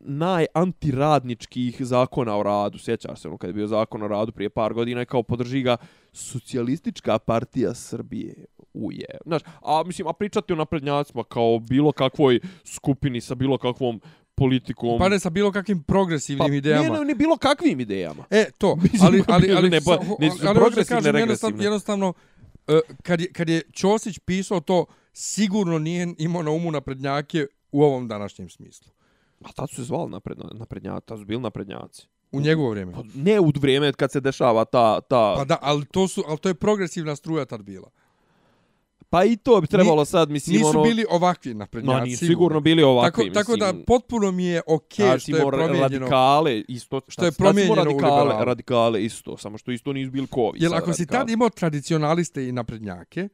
najantiradničkih 0.00 1.76
zakona 1.80 2.36
o 2.36 2.42
radu. 2.42 2.78
Sjećaš 2.78 3.20
se 3.20 3.28
ono 3.28 3.38
kad 3.38 3.50
je 3.50 3.54
bio 3.54 3.66
zakon 3.66 4.02
o 4.02 4.08
radu 4.08 4.32
prije 4.32 4.50
par 4.50 4.74
godina 4.74 5.02
i 5.02 5.06
kao 5.06 5.22
podrži 5.22 5.62
ga 5.62 5.76
socijalistička 6.12 7.18
partija 7.18 7.74
Srbije. 7.74 8.44
Uje. 8.74 9.18
Znaš, 9.26 9.42
a 9.62 9.82
mislim, 9.86 10.08
a 10.08 10.12
pričati 10.12 10.52
o 10.52 10.56
naprednjacima 10.56 11.24
kao 11.24 11.58
bilo 11.58 11.92
kakvoj 11.92 12.40
skupini 12.64 13.20
sa 13.20 13.34
bilo 13.34 13.58
kakvom 13.58 14.00
politikom. 14.38 14.98
Pa 14.98 15.08
ne 15.08 15.18
sa 15.18 15.30
bilo 15.30 15.52
kakvim 15.52 15.82
progresivnim 15.82 16.54
idejama. 16.54 16.88
Ne, 16.88 16.98
ne, 16.98 17.04
ne 17.04 17.14
bilo 17.14 17.36
kakvim 17.36 17.80
idejama. 17.80 18.24
E, 18.30 18.44
to, 18.58 18.76
Mislim, 18.76 19.00
ali, 19.02 19.24
ali, 19.28 19.52
ali, 19.52 19.70
ne, 19.70 19.80
pa, 19.80 19.98
nisu 20.18 20.36
ali, 20.40 20.48
ali 20.48 20.58
hoću 20.58 20.76
da 20.76 20.84
progresivne, 20.84 21.02
kažem, 21.02 21.16
jednostavno, 21.16 21.56
regresivne. 21.56 21.64
jednostavno 21.64 22.12
e, 22.68 22.80
kad, 23.02 23.20
je, 23.20 23.32
kad 23.32 23.48
je 23.48 23.62
Ćosić 23.72 24.18
pisao 24.18 24.60
to, 24.60 24.86
sigurno 25.12 25.78
nije 25.78 26.14
imao 26.18 26.42
na 26.42 26.50
umu 26.50 26.70
naprednjake 26.70 27.46
u 27.72 27.82
ovom 27.82 28.08
današnjem 28.08 28.48
smislu. 28.48 28.92
A 29.44 29.52
tad 29.52 29.70
su 29.70 29.76
se 29.76 29.82
zvali 29.82 30.10
napred, 30.10 30.38
naprednjaci, 30.52 31.06
tad 31.06 31.18
su 31.18 31.24
bili 31.24 31.42
naprednjaci. 31.42 32.06
U 32.32 32.40
njegovo 32.40 32.70
vrijeme. 32.70 32.92
Pa 32.92 33.02
ne 33.14 33.40
u 33.40 33.52
vrijeme 33.60 33.92
kad 33.92 34.12
se 34.12 34.20
dešava 34.20 34.64
ta... 34.64 35.00
ta 35.00 35.34
Pa 35.36 35.44
da, 35.44 35.58
ali 35.60 35.86
to, 35.86 36.08
su, 36.08 36.24
ali 36.26 36.38
to 36.38 36.48
je 36.48 36.54
progresivna 36.54 37.16
struja 37.16 37.44
tad 37.44 37.62
bila. 37.62 37.90
Pa 39.10 39.24
i 39.24 39.36
to 39.36 39.60
bi 39.60 39.66
trebalo 39.66 40.04
sad, 40.04 40.30
mislim, 40.30 40.56
Nisu 40.56 40.68
ono... 40.68 40.82
bili 40.82 41.04
ovakvi 41.10 41.54
naprednjaci. 41.54 41.98
No, 41.98 42.04
nisu 42.04 42.26
sigurno 42.26 42.60
bili 42.60 42.82
ovakvi, 42.82 43.32
tako, 43.32 43.34
tako 43.34 43.56
da 43.56 43.74
potpuno 43.86 44.30
mi 44.30 44.44
je 44.44 44.62
okej 44.66 45.06
Okay, 45.06 45.18
što 45.18 45.36
je 45.36 45.46
promijenjeno. 45.46 45.82
radikale 45.82 46.64
isto 46.68 47.00
što 47.08 47.24
je 47.24 47.30
tad 47.30 47.34
smo 47.34 47.44
promijenjeno 47.44 47.84
radikale, 47.84 48.44
radikale 48.44 49.04
isto 49.04 49.36
samo 49.36 49.58
što 49.58 49.70
isto 49.70 49.92
nisu 49.92 50.10
bili 50.10 50.26
kovi 50.26 50.58
Jer 50.62 50.74
ako 50.74 50.92
si 50.92 51.02
radikali. 51.02 51.18
tad 51.18 51.30
imao 51.30 51.50
tradicionaliste 51.50 52.48
i 52.48 52.52
naprednjake, 52.52 53.28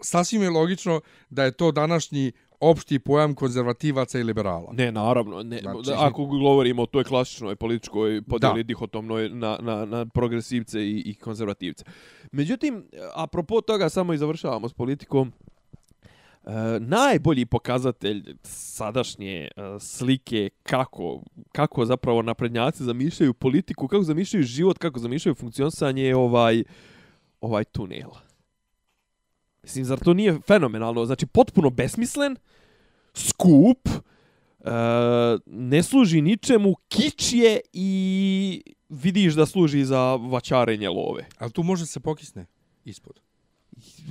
sasvim 0.00 0.42
je 0.42 0.50
logično 0.50 1.00
da 1.30 1.44
je 1.44 1.52
to 1.52 1.72
današnji 1.72 2.32
opšti 2.60 2.98
pojam 2.98 3.34
konzervativaca 3.34 4.18
i 4.18 4.22
liberala. 4.22 4.72
Ne, 4.72 4.92
naravno. 4.92 5.42
Ne, 5.42 5.60
Znači- 5.60 5.92
ako 5.96 6.24
govorimo 6.24 6.82
o 6.82 6.86
toj 6.86 7.04
klasičnoj 7.04 7.56
političkoj 7.56 8.22
podjeli 8.22 8.64
dihotomnoj 8.64 9.28
na, 9.28 9.58
na, 9.60 9.84
na 9.84 10.06
progresivce 10.06 10.80
i, 10.80 11.02
i 11.06 11.14
konzervativce. 11.14 11.84
Međutim, 12.32 12.84
apropo 13.14 13.60
toga, 13.60 13.88
samo 13.88 14.12
i 14.12 14.18
završavamo 14.18 14.68
s 14.68 14.72
politikom, 14.72 15.32
E, 16.48 16.80
najbolji 16.80 17.46
pokazatelj 17.46 18.34
sadašnje 18.42 19.34
e, 19.36 19.48
slike 19.80 20.50
kako, 20.62 21.22
kako 21.52 21.84
zapravo 21.84 22.22
naprednjaci 22.22 22.84
zamišljaju 22.84 23.34
politiku, 23.34 23.88
kako 23.88 24.02
zamišljaju 24.02 24.42
život, 24.44 24.78
kako 24.78 24.98
zamišljaju 24.98 25.34
funkcionisanje 25.34 26.02
je 26.02 26.16
ovaj, 26.16 26.64
ovaj 27.40 27.64
tunel. 27.64 28.10
Mislim, 29.68 29.84
zar 29.84 29.98
to 29.98 30.14
nije 30.14 30.38
fenomenalno? 30.46 31.04
Znači, 31.04 31.26
potpuno 31.26 31.70
besmislen, 31.70 32.36
skup, 33.14 33.88
e, 33.88 34.70
ne 35.46 35.82
služi 35.82 36.20
ničemu, 36.20 36.74
kič 36.88 37.32
je 37.32 37.60
i 37.72 38.62
vidiš 38.88 39.34
da 39.34 39.46
služi 39.46 39.84
za 39.84 40.14
vaćarenje 40.14 40.88
love. 40.88 41.26
Ali 41.38 41.52
tu 41.52 41.62
može 41.62 41.86
se 41.86 42.00
pokisne 42.00 42.46
ispod. 42.84 43.20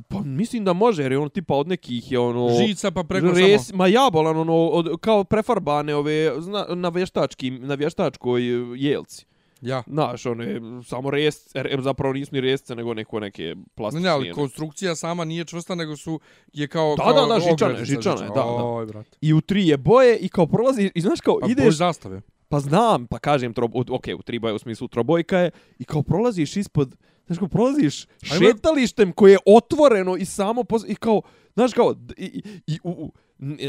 Pa 0.07 0.19
mislim 0.19 0.65
da 0.65 0.73
može, 0.73 1.01
jer 1.03 1.11
je 1.11 1.17
ono 1.17 1.29
tipa 1.29 1.55
od 1.55 1.67
nekih 1.67 2.11
je 2.11 2.19
ono... 2.19 2.49
Žica 2.67 2.91
pa 2.91 3.03
preko 3.03 3.31
res, 3.31 3.67
samo... 3.67 3.77
Ma 3.77 3.87
jabolan, 3.87 4.37
ono, 4.37 4.55
od, 4.55 4.99
kao 5.01 5.23
prefarbane 5.23 5.95
ove, 5.95 6.41
zna, 6.41 6.65
na, 6.75 6.89
vještačkim, 6.89 7.59
na 7.67 7.75
vještačkoj 7.75 8.41
e, 8.41 8.65
jelci. 8.75 9.25
Ja. 9.61 9.83
Znaš, 9.87 10.25
one, 10.25 10.61
samo 10.85 11.11
res, 11.11 11.55
er, 11.55 11.81
zapravo 11.81 12.13
nisu 12.13 12.29
ni 12.33 12.41
resce, 12.41 12.75
nego 12.75 12.93
neko 12.93 13.19
neke 13.19 13.43
Ne, 13.43 13.55
plastične. 13.75 14.03
ne, 14.03 14.09
ali 14.09 14.31
konstrukcija 14.31 14.95
sama 14.95 15.25
nije 15.25 15.45
čvrsta, 15.45 15.75
nego 15.75 15.97
su, 15.97 16.19
je 16.53 16.67
kao... 16.67 16.95
Da, 16.95 17.03
kao 17.03 17.13
da, 17.13 17.33
da, 17.33 17.39
žičane, 17.39 17.85
žičane, 17.85 18.27
da, 18.27 18.33
da. 18.33 18.43
Oj, 18.45 18.85
brate. 18.85 19.17
I 19.21 19.33
u 19.33 19.41
tri 19.41 19.67
je 19.67 19.77
boje 19.77 20.17
i 20.17 20.29
kao 20.29 20.47
prolazi, 20.47 20.91
i 20.95 21.01
znaš 21.01 21.21
kao, 21.21 21.39
Pa 21.41 21.47
ideš... 21.47 21.65
boj 21.65 21.71
zastave. 21.71 22.21
Pa 22.49 22.59
znam, 22.59 23.07
pa 23.07 23.19
kažem, 23.19 23.53
tro, 23.53 23.69
ok, 23.89 24.05
u 24.19 24.21
tri 24.21 24.39
boje 24.39 24.53
u 24.53 24.59
smislu 24.59 24.87
trobojka 24.87 25.37
je, 25.37 25.51
i 25.79 25.83
kao 25.83 26.03
prolaziš 26.03 26.57
ispod, 26.57 26.95
znaš 27.25 27.39
kao 27.39 27.47
prolaziš 27.47 28.05
šetalištem 28.23 29.11
koje 29.11 29.31
je 29.31 29.37
otvoreno 29.45 30.17
i 30.17 30.25
samo, 30.25 30.63
pos, 30.63 30.83
i 30.87 30.95
kao, 30.95 31.21
znaš 31.53 31.73
kao, 31.73 31.95
i, 32.17 32.25
i, 32.25 32.43
i 32.67 32.79
u, 32.83 32.89
u, 32.89 33.11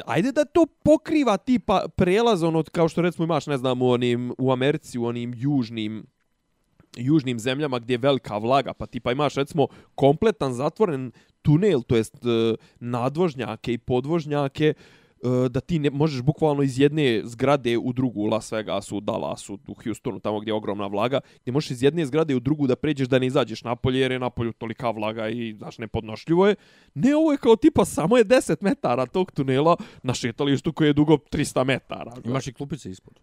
ajde 0.06 0.32
da 0.32 0.44
to 0.44 0.66
pokriva 0.82 1.36
tipa 1.36 1.86
prelaz, 1.96 2.42
ono, 2.42 2.62
kao 2.62 2.88
što 2.88 3.02
recimo 3.02 3.24
imaš, 3.24 3.46
ne 3.46 3.56
znam, 3.56 3.82
u, 3.82 3.90
onim, 3.90 4.34
u 4.38 4.52
Americi, 4.52 4.98
u 4.98 5.04
onim 5.04 5.34
južnim, 5.36 6.06
južnim 6.96 7.38
zemljama 7.38 7.78
gdje 7.78 7.94
je 7.94 7.98
velika 7.98 8.38
vlaga, 8.38 8.72
pa 8.72 8.86
tipa 8.86 9.12
imaš 9.12 9.34
recimo 9.34 9.66
kompletan 9.94 10.52
zatvoren 10.52 11.12
tunel, 11.42 11.82
to 11.82 11.96
jest 11.96 12.14
e, 12.14 12.54
nadvožnjake 12.80 13.72
i 13.72 13.78
podvožnjake, 13.78 14.74
uh, 14.76 15.07
da 15.50 15.60
ti 15.60 15.78
ne 15.78 15.90
možeš 15.90 16.22
bukvalno 16.22 16.62
iz 16.62 16.78
jedne 16.78 17.22
zgrade 17.24 17.78
u 17.78 17.92
drugu 17.92 18.20
u 18.20 18.26
Las 18.26 18.52
Vegasu, 18.52 18.96
u 18.96 19.00
Dallasu, 19.00 19.58
u 19.68 19.74
Houstonu, 19.84 20.20
tamo 20.20 20.40
gdje 20.40 20.50
je 20.50 20.54
ogromna 20.54 20.86
vlaga, 20.86 21.20
gdje 21.42 21.52
možeš 21.52 21.70
iz 21.70 21.82
jedne 21.82 22.06
zgrade 22.06 22.36
u 22.36 22.40
drugu 22.40 22.66
da 22.66 22.76
pređeš 22.76 23.08
da 23.08 23.18
ne 23.18 23.26
izađeš 23.26 23.64
napolje 23.64 24.00
jer 24.00 24.12
je 24.12 24.18
napolju 24.18 24.52
tolika 24.52 24.90
vlaga 24.90 25.28
i 25.28 25.54
znaš 25.58 25.78
nepodnošljivo 25.78 26.46
je. 26.46 26.54
Ne, 26.94 27.16
ovo 27.16 27.32
je 27.32 27.38
kao 27.38 27.56
tipa 27.56 27.84
samo 27.84 28.16
je 28.16 28.24
10 28.24 28.56
metara 28.60 29.06
tog 29.06 29.30
tunela 29.30 29.76
na 30.02 30.14
šetalištu 30.14 30.72
koje 30.72 30.88
je 30.88 30.92
dugo 30.92 31.16
300 31.16 31.64
metara. 31.64 32.12
Imaš 32.24 32.46
i 32.46 32.52
klupice 32.52 32.90
ispod. 32.90 33.20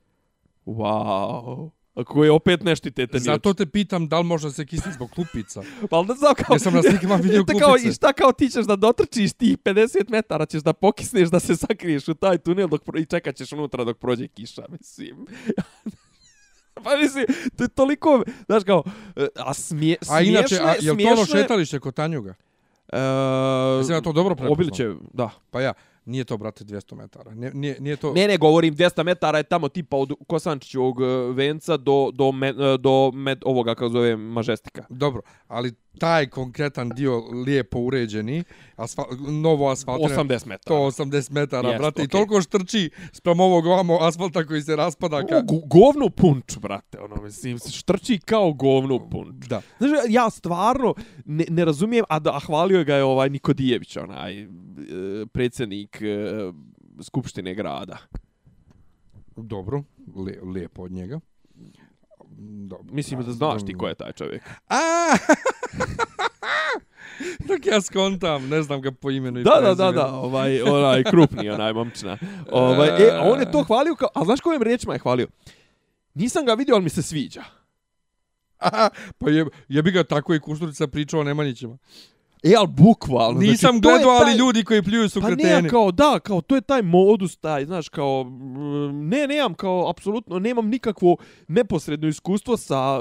Wow. 0.65 1.69
Ako 1.95 2.23
je 2.23 2.31
opet 2.31 2.63
nešto 2.63 2.89
te 2.91 3.07
te 3.07 3.19
Zato 3.19 3.53
te 3.53 3.65
pitam 3.65 4.07
da 4.07 4.19
li 4.19 4.25
možda 4.25 4.51
se 4.51 4.65
kisni 4.65 4.91
zbog 4.91 5.11
klupica. 5.11 5.61
Pa 5.89 5.97
onda 5.97 6.13
znam 6.13 6.35
kao... 6.35 6.53
Jesam 6.53 6.73
na 6.73 6.81
slikama 6.81 7.15
vidio 7.23 7.37
Jeste 7.37 7.59
kao, 7.59 7.69
klupice. 7.69 7.89
I 7.89 7.93
šta 7.93 8.13
kao 8.13 8.31
ti 8.31 8.49
ćeš 8.49 8.65
da 8.65 8.75
dotrčiš 8.75 9.33
tih 9.33 9.57
50 9.57 10.09
metara, 10.09 10.45
ćeš 10.45 10.61
da 10.61 10.73
pokisneš, 10.73 11.29
da 11.29 11.39
se 11.39 11.55
sakriješ 11.55 12.07
u 12.07 12.13
taj 12.13 12.37
tunel 12.37 12.67
dok, 12.67 12.83
pro- 12.83 12.99
i 12.99 13.05
čekat 13.05 13.35
ćeš 13.35 13.51
unutra 13.51 13.83
dok 13.83 13.97
prođe 13.97 14.27
kiša, 14.27 14.61
mislim. 14.79 15.25
pa 16.83 16.97
mislim, 16.97 17.25
to 17.57 17.63
je 17.63 17.67
toliko, 17.67 18.23
znaš 18.45 18.63
kao, 18.63 18.83
e, 19.15 19.27
a 19.35 19.53
smije, 19.53 19.97
A 20.09 20.21
inače, 20.21 20.59
a, 20.63 20.73
je 20.81 20.93
li 20.93 21.03
to 21.03 21.09
ono 21.09 21.25
šetalište 21.25 21.79
kod 21.79 21.93
Tanjuga? 21.93 22.33
E, 22.93 22.99
Mislim, 23.77 23.97
ja 23.97 24.01
to 24.01 24.11
dobro 24.11 24.35
prepoznao. 24.35 24.53
Obiliće, 24.53 24.93
da. 25.13 25.29
Pa 25.51 25.61
ja, 25.61 25.73
nije 26.05 26.23
to, 26.23 26.37
brate, 26.37 26.63
200 26.63 26.95
metara. 26.95 27.33
Nije, 27.33 27.53
nije, 27.53 27.77
nije 27.79 27.95
to... 27.95 28.13
Ne, 28.13 28.27
ne, 28.27 28.37
govorim 28.37 28.75
200 28.75 29.03
metara 29.03 29.37
je 29.37 29.43
tamo 29.43 29.69
tipa 29.69 29.97
od 29.97 30.11
Kosančićevog 30.27 31.01
e, 31.01 31.05
venca 31.33 31.77
do, 31.77 32.11
do, 32.13 32.31
me, 32.31 32.47
e, 32.47 32.77
do 32.79 33.11
med, 33.11 33.41
ovoga, 33.45 33.75
kako 33.75 33.89
zove, 33.89 34.15
Mažestika. 34.15 34.85
Dobro, 34.89 35.21
ali 35.47 35.73
taj 35.99 36.29
konkretan 36.29 36.89
dio 36.89 37.17
lijepo 37.45 37.79
uređeni, 37.79 38.43
asfal, 38.75 39.05
novo 39.41 39.69
asfaltiran, 39.69 40.27
80 40.27 40.47
metara. 40.47 40.57
to 40.65 40.75
80 40.75 41.31
metara, 41.31 41.69
Jest, 41.69 41.81
brate, 41.81 42.01
i 42.01 42.05
okej. 42.05 42.11
toliko 42.11 42.41
štrči 42.41 42.89
sprem 43.11 43.39
ovog 43.39 43.65
ovamo 43.65 43.97
asfalta 44.01 44.45
koji 44.45 44.61
se 44.61 44.75
raspada. 44.75 45.21
Ka... 45.21 45.27
Ka... 45.27 45.41
Govnu 45.65 46.09
punč, 46.09 46.57
brate, 46.57 46.99
ono, 46.99 47.21
mislim, 47.21 47.59
štrči 47.59 48.17
kao 48.25 48.53
govnu 48.53 49.09
punč. 49.11 49.45
Da. 49.47 49.61
Znaš, 49.77 49.91
ja 50.09 50.29
stvarno 50.29 50.93
ne, 51.25 51.45
ne 51.49 51.65
razumijem, 51.65 52.05
a, 52.09 52.19
da, 52.19 52.35
a 52.35 52.39
hvalio 52.39 52.83
ga 52.83 52.95
je 52.95 53.03
ovaj 53.03 53.29
Nikodijević, 53.29 53.97
onaj 53.97 54.41
e, 54.41 54.47
predsjednik 55.33 55.94
e, 56.01 56.51
Skupštine 57.01 57.53
grada. 57.53 57.97
Dobro, 59.35 59.83
li, 60.15 60.39
lijepo 60.53 60.83
od 60.83 60.91
njega. 60.91 61.19
Dobro. 62.67 62.93
Mislim 62.93 63.23
da 63.23 63.31
znaš 63.31 63.65
ti 63.65 63.77
ko 63.77 63.87
je 63.87 63.95
taj 63.95 64.11
čovjek. 64.11 64.43
A! 64.69 64.79
Dok 67.47 67.65
ja 67.65 67.81
skontam, 67.81 68.49
ne 68.49 68.61
znam 68.61 68.81
ga 68.81 68.91
po 68.91 69.11
imenu 69.11 69.39
i 69.39 69.43
Da, 69.43 69.49
da, 69.49 69.59
da, 69.59 69.65
prezimenu. 69.65 69.91
da, 69.93 70.15
ovaj, 70.15 70.61
onaj 70.61 71.03
krupni, 71.03 71.49
onaj 71.49 71.73
momčina. 71.73 72.17
Ovaj, 72.51 72.87
e, 72.87 73.11
a 73.11 73.21
on 73.21 73.39
je 73.39 73.51
to 73.51 73.63
hvalio, 73.63 73.95
kao, 73.95 74.09
a 74.15 74.25
znaš 74.25 74.41
kojim 74.41 74.61
riječima 74.61 74.93
je 74.93 74.99
hvalio? 74.99 75.27
Nisam 76.13 76.45
ga 76.45 76.53
vidio, 76.53 76.75
ali 76.75 76.83
mi 76.83 76.89
se 76.89 77.01
sviđa. 77.01 77.43
Aha, 78.57 78.89
pa 79.19 79.29
je, 79.29 79.45
je 79.67 79.83
bi 79.83 79.91
ga 79.91 80.03
tako 80.03 80.33
i 80.33 80.39
Kušturica 80.39 80.87
pričao 80.87 81.19
o 81.19 81.23
Nemanjićima. 81.23 81.77
E, 82.45 82.53
ali 82.57 82.67
bukvalno. 82.67 83.39
Nisam 83.39 83.69
znači, 83.71 83.81
to 83.81 83.89
je 83.89 83.95
gledao, 83.95 84.11
ali 84.11 84.25
taj- 84.25 84.37
ljudi 84.37 84.63
koji 84.63 84.83
pljuju 84.83 85.09
su 85.09 85.21
Pa 85.21 85.27
kreteni. 85.27 85.61
ne, 85.61 85.69
kao, 85.69 85.91
da, 85.91 86.19
kao, 86.19 86.41
to 86.41 86.55
je 86.55 86.61
taj 86.61 86.81
modus, 86.81 87.37
taj, 87.37 87.65
znaš, 87.65 87.89
kao, 87.89 88.25
ne, 88.93 89.27
nemam, 89.27 89.53
kao, 89.53 89.89
apsolutno, 89.89 90.39
nemam 90.39 90.67
nikakvo 90.69 91.17
neposredno 91.47 92.07
iskustvo 92.07 92.57
sa 92.57 92.99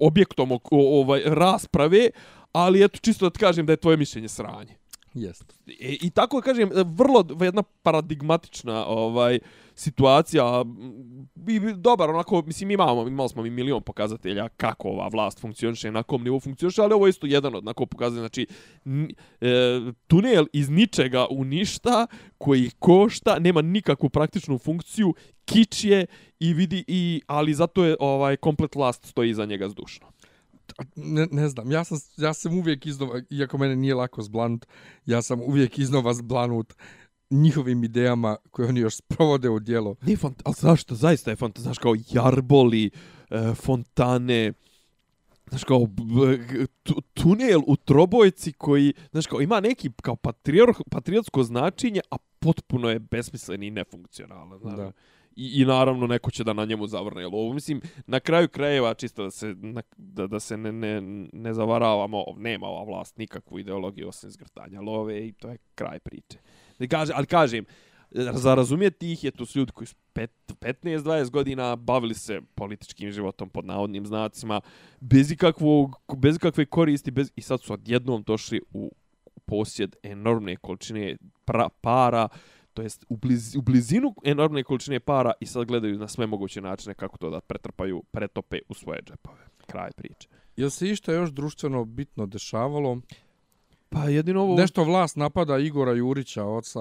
objektom 0.00 0.52
o, 0.52 0.58
o, 0.70 1.00
ovaj, 1.00 1.22
rasprave, 1.26 2.10
ali 2.52 2.84
eto, 2.84 2.98
čisto 2.98 3.26
da 3.26 3.30
ti 3.30 3.38
kažem 3.38 3.66
da 3.66 3.72
je 3.72 3.76
tvoje 3.76 3.96
mišljenje 3.96 4.28
sranje. 4.28 4.74
Jest. 5.14 5.54
I, 5.66 5.98
I 6.02 6.10
tako 6.10 6.40
kažem, 6.40 6.70
vrlo 6.74 7.24
jedna 7.40 7.62
paradigmatična 7.62 8.86
ovaj 8.86 9.38
situacija. 9.78 10.64
I, 11.48 11.60
dobar, 11.76 12.10
onako, 12.10 12.42
mislim, 12.46 12.70
imamo, 12.70 13.08
imali 13.08 13.28
smo 13.28 13.42
mi 13.42 13.50
milion 13.50 13.82
pokazatelja 13.82 14.48
kako 14.48 14.88
ova 14.88 15.08
vlast 15.08 15.40
funkcioniše, 15.40 15.90
na 15.90 16.02
kom 16.02 16.24
nivou 16.24 16.40
funkcioniše, 16.40 16.82
ali 16.82 16.94
ovo 16.94 17.06
je 17.06 17.10
isto 17.10 17.26
jedan 17.26 17.54
od 17.54 17.62
onako 17.62 17.86
pokazatelja. 17.86 18.20
Znači, 18.20 18.46
n, 18.84 19.08
e, 19.40 19.48
tunel 20.06 20.46
iz 20.52 20.70
ničega 20.70 21.26
u 21.30 21.44
ništa, 21.44 22.06
koji 22.38 22.70
košta, 22.78 23.38
nema 23.38 23.62
nikakvu 23.62 24.10
praktičnu 24.10 24.58
funkciju, 24.58 25.14
kič 25.44 25.84
je 25.84 26.06
i 26.40 26.54
vidi, 26.54 26.84
i, 26.86 27.22
ali 27.26 27.54
zato 27.54 27.84
je 27.84 27.96
ovaj 28.00 28.36
komplet 28.36 28.74
vlast 28.74 29.06
stoji 29.06 29.30
iza 29.30 29.44
njega 29.44 29.68
zdušno. 29.68 30.06
Ne, 30.96 31.26
ne 31.30 31.48
znam, 31.48 31.70
ja 31.70 31.84
sam, 31.84 31.98
ja 32.16 32.34
sam 32.34 32.58
uvijek 32.58 32.86
iznova, 32.86 33.22
iako 33.30 33.58
mene 33.58 33.76
nije 33.76 33.94
lako 33.94 34.22
zblanut, 34.22 34.66
ja 35.06 35.22
sam 35.22 35.40
uvijek 35.40 35.78
iznova 35.78 36.14
zblanut 36.14 36.74
njihovim 37.30 37.84
idejama 37.84 38.36
koje 38.50 38.68
oni 38.68 38.80
još 38.80 38.96
sprovode 38.96 39.48
u 39.48 39.58
djelo. 39.58 39.94
Ne, 40.02 40.16
font, 40.16 40.42
ali 40.44 40.54
zašto? 40.58 40.94
Zaista 40.94 41.30
je 41.30 41.36
font, 41.36 41.58
znaš, 41.58 41.78
kao 41.78 41.94
jarboli, 42.12 42.90
e, 43.30 43.54
fontane, 43.54 44.52
znaš, 45.48 45.64
kao 45.64 45.86
tunel 47.14 47.60
u 47.66 47.76
trobojci 47.76 48.52
koji, 48.52 48.92
znaš, 49.10 49.26
kao 49.26 49.40
ima 49.40 49.60
neki 49.60 49.90
kao 50.02 50.16
patrior, 50.16 50.74
patriotsko 50.90 51.42
značenje, 51.42 52.00
a 52.10 52.16
potpuno 52.38 52.90
je 52.90 52.98
besmislen 52.98 53.62
i 53.62 53.70
nefunkcionalan, 53.70 54.58
znaš. 54.58 54.76
Da. 54.76 54.92
I, 55.38 55.62
I 55.62 55.64
naravno 55.64 56.06
neko 56.06 56.30
će 56.30 56.44
da 56.44 56.52
na 56.52 56.64
njemu 56.64 56.86
zavrne 56.86 57.26
lovu. 57.26 57.54
Mislim, 57.54 57.80
na 58.06 58.20
kraju 58.20 58.48
krajeva, 58.48 58.94
čisto 58.94 59.24
da 59.24 59.30
se, 59.30 59.54
na, 59.58 59.82
da, 59.96 60.26
da 60.26 60.40
se 60.40 60.56
ne, 60.56 60.72
ne, 60.72 61.00
ne 61.32 61.54
zavaravamo, 61.54 62.24
nema 62.36 62.66
ova 62.66 62.84
vlast 62.84 63.18
nikakvu 63.18 63.58
ideologiju 63.58 64.08
osim 64.08 64.30
zgrtanja 64.30 64.80
love 64.80 65.26
i 65.26 65.32
to 65.32 65.48
je 65.48 65.58
kraj 65.74 65.98
priče. 65.98 66.38
Ali, 66.78 66.88
kaže, 66.88 67.12
ali 67.16 67.26
kažem, 67.26 67.64
za 68.10 68.54
razumjeti 68.54 69.12
ih 69.12 69.24
je 69.24 69.30
to 69.30 69.46
su 69.46 69.58
ljudi 69.58 69.72
koji 69.72 69.86
su 69.86 69.96
15-20 70.14 71.30
godina 71.30 71.76
bavili 71.76 72.14
se 72.14 72.40
političkim 72.54 73.10
životom 73.10 73.48
pod 73.48 73.64
navodnim 73.64 74.06
znacima, 74.06 74.60
bez 75.00 75.30
ikakvog, 75.30 75.96
bez 76.16 76.36
ikakve 76.36 76.66
koristi, 76.66 77.10
bez, 77.10 77.30
i 77.36 77.42
sad 77.42 77.60
su 77.60 77.72
odjednom 77.72 78.22
došli 78.22 78.60
u 78.72 78.92
posjed 79.44 79.96
enormne 80.02 80.56
količine 80.56 81.16
pra, 81.44 81.68
para, 81.80 82.28
to 82.74 82.82
jest 82.82 83.04
u, 83.08 83.16
bliz, 83.16 83.56
u 83.56 83.62
blizinu 83.62 84.14
enormne 84.24 84.62
količine 84.64 85.00
para 85.00 85.32
i 85.40 85.46
sad 85.46 85.66
gledaju 85.66 85.98
na 85.98 86.08
sve 86.08 86.26
moguće 86.26 86.60
načine 86.60 86.94
kako 86.94 87.18
to 87.18 87.30
da 87.30 87.40
pretrpaju, 87.40 88.02
pretope 88.10 88.58
u 88.68 88.74
svoje 88.74 89.02
džepove. 89.02 89.46
Kraj 89.66 89.90
priče. 89.96 90.28
Jel 90.56 90.70
se 90.70 90.88
išta 90.88 91.12
još 91.12 91.30
društveno 91.30 91.84
bitno 91.84 92.26
dešavalo? 92.26 93.00
Pa 93.90 94.04
jedino 94.04 94.42
ovo... 94.42 94.56
Nešto 94.56 94.84
vlast 94.84 95.16
napada 95.16 95.58
Igora 95.58 95.92
Jurića, 95.92 96.44
oca... 96.44 96.80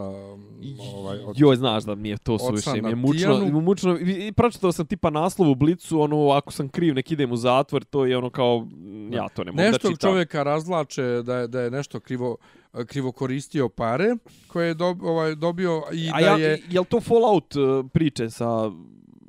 Ovaj, 0.96 1.20
od... 1.20 1.40
Joj, 1.40 1.56
znaš 1.56 1.84
da 1.84 1.96
mi 1.96 2.10
je 2.10 2.18
to 2.18 2.40
suviše, 2.40 2.82
mi 2.82 2.90
je 2.90 2.96
mučno, 2.96 3.40
Tijanu. 3.40 3.62
mučno, 3.62 3.98
i, 4.00 4.28
i 4.28 4.32
pročitao 4.32 4.72
sam 4.72 4.86
tipa 4.86 5.10
naslov 5.10 5.50
u 5.50 5.56
Blicu, 5.56 6.02
ono, 6.02 6.30
ako 6.30 6.52
sam 6.52 6.70
kriv, 6.70 6.94
nek 6.94 7.12
idem 7.12 7.32
u 7.32 7.38
zatvor, 7.38 7.84
to 7.84 8.06
je 8.06 8.18
ono 8.18 8.30
kao, 8.30 8.68
ja 9.12 9.30
to 9.30 9.44
ne 9.44 9.52
mogu 9.52 9.62
da 9.62 9.68
Nešto 9.68 9.92
čitam. 9.92 10.10
čovjeka 10.10 10.44
razvlače 10.44 11.04
da 11.04 11.36
je, 11.36 11.48
da 11.48 11.62
je 11.62 11.72
nešto 11.72 12.00
krivo, 12.00 12.38
krivo 12.86 13.12
koristio 13.12 13.70
pare 13.70 14.16
koje 14.48 14.68
je 14.68 14.74
dob, 14.74 15.04
ovaj, 15.04 15.36
dobio 15.36 15.84
i 15.94 16.10
A 16.14 16.22
da 16.22 16.28
ja, 16.28 16.38
je... 16.38 16.62
je 16.70 16.80
li 16.80 16.86
to 16.86 17.02
Fallout 17.02 17.56
uh, 17.56 17.86
priče 17.94 18.30
sa 18.30 18.72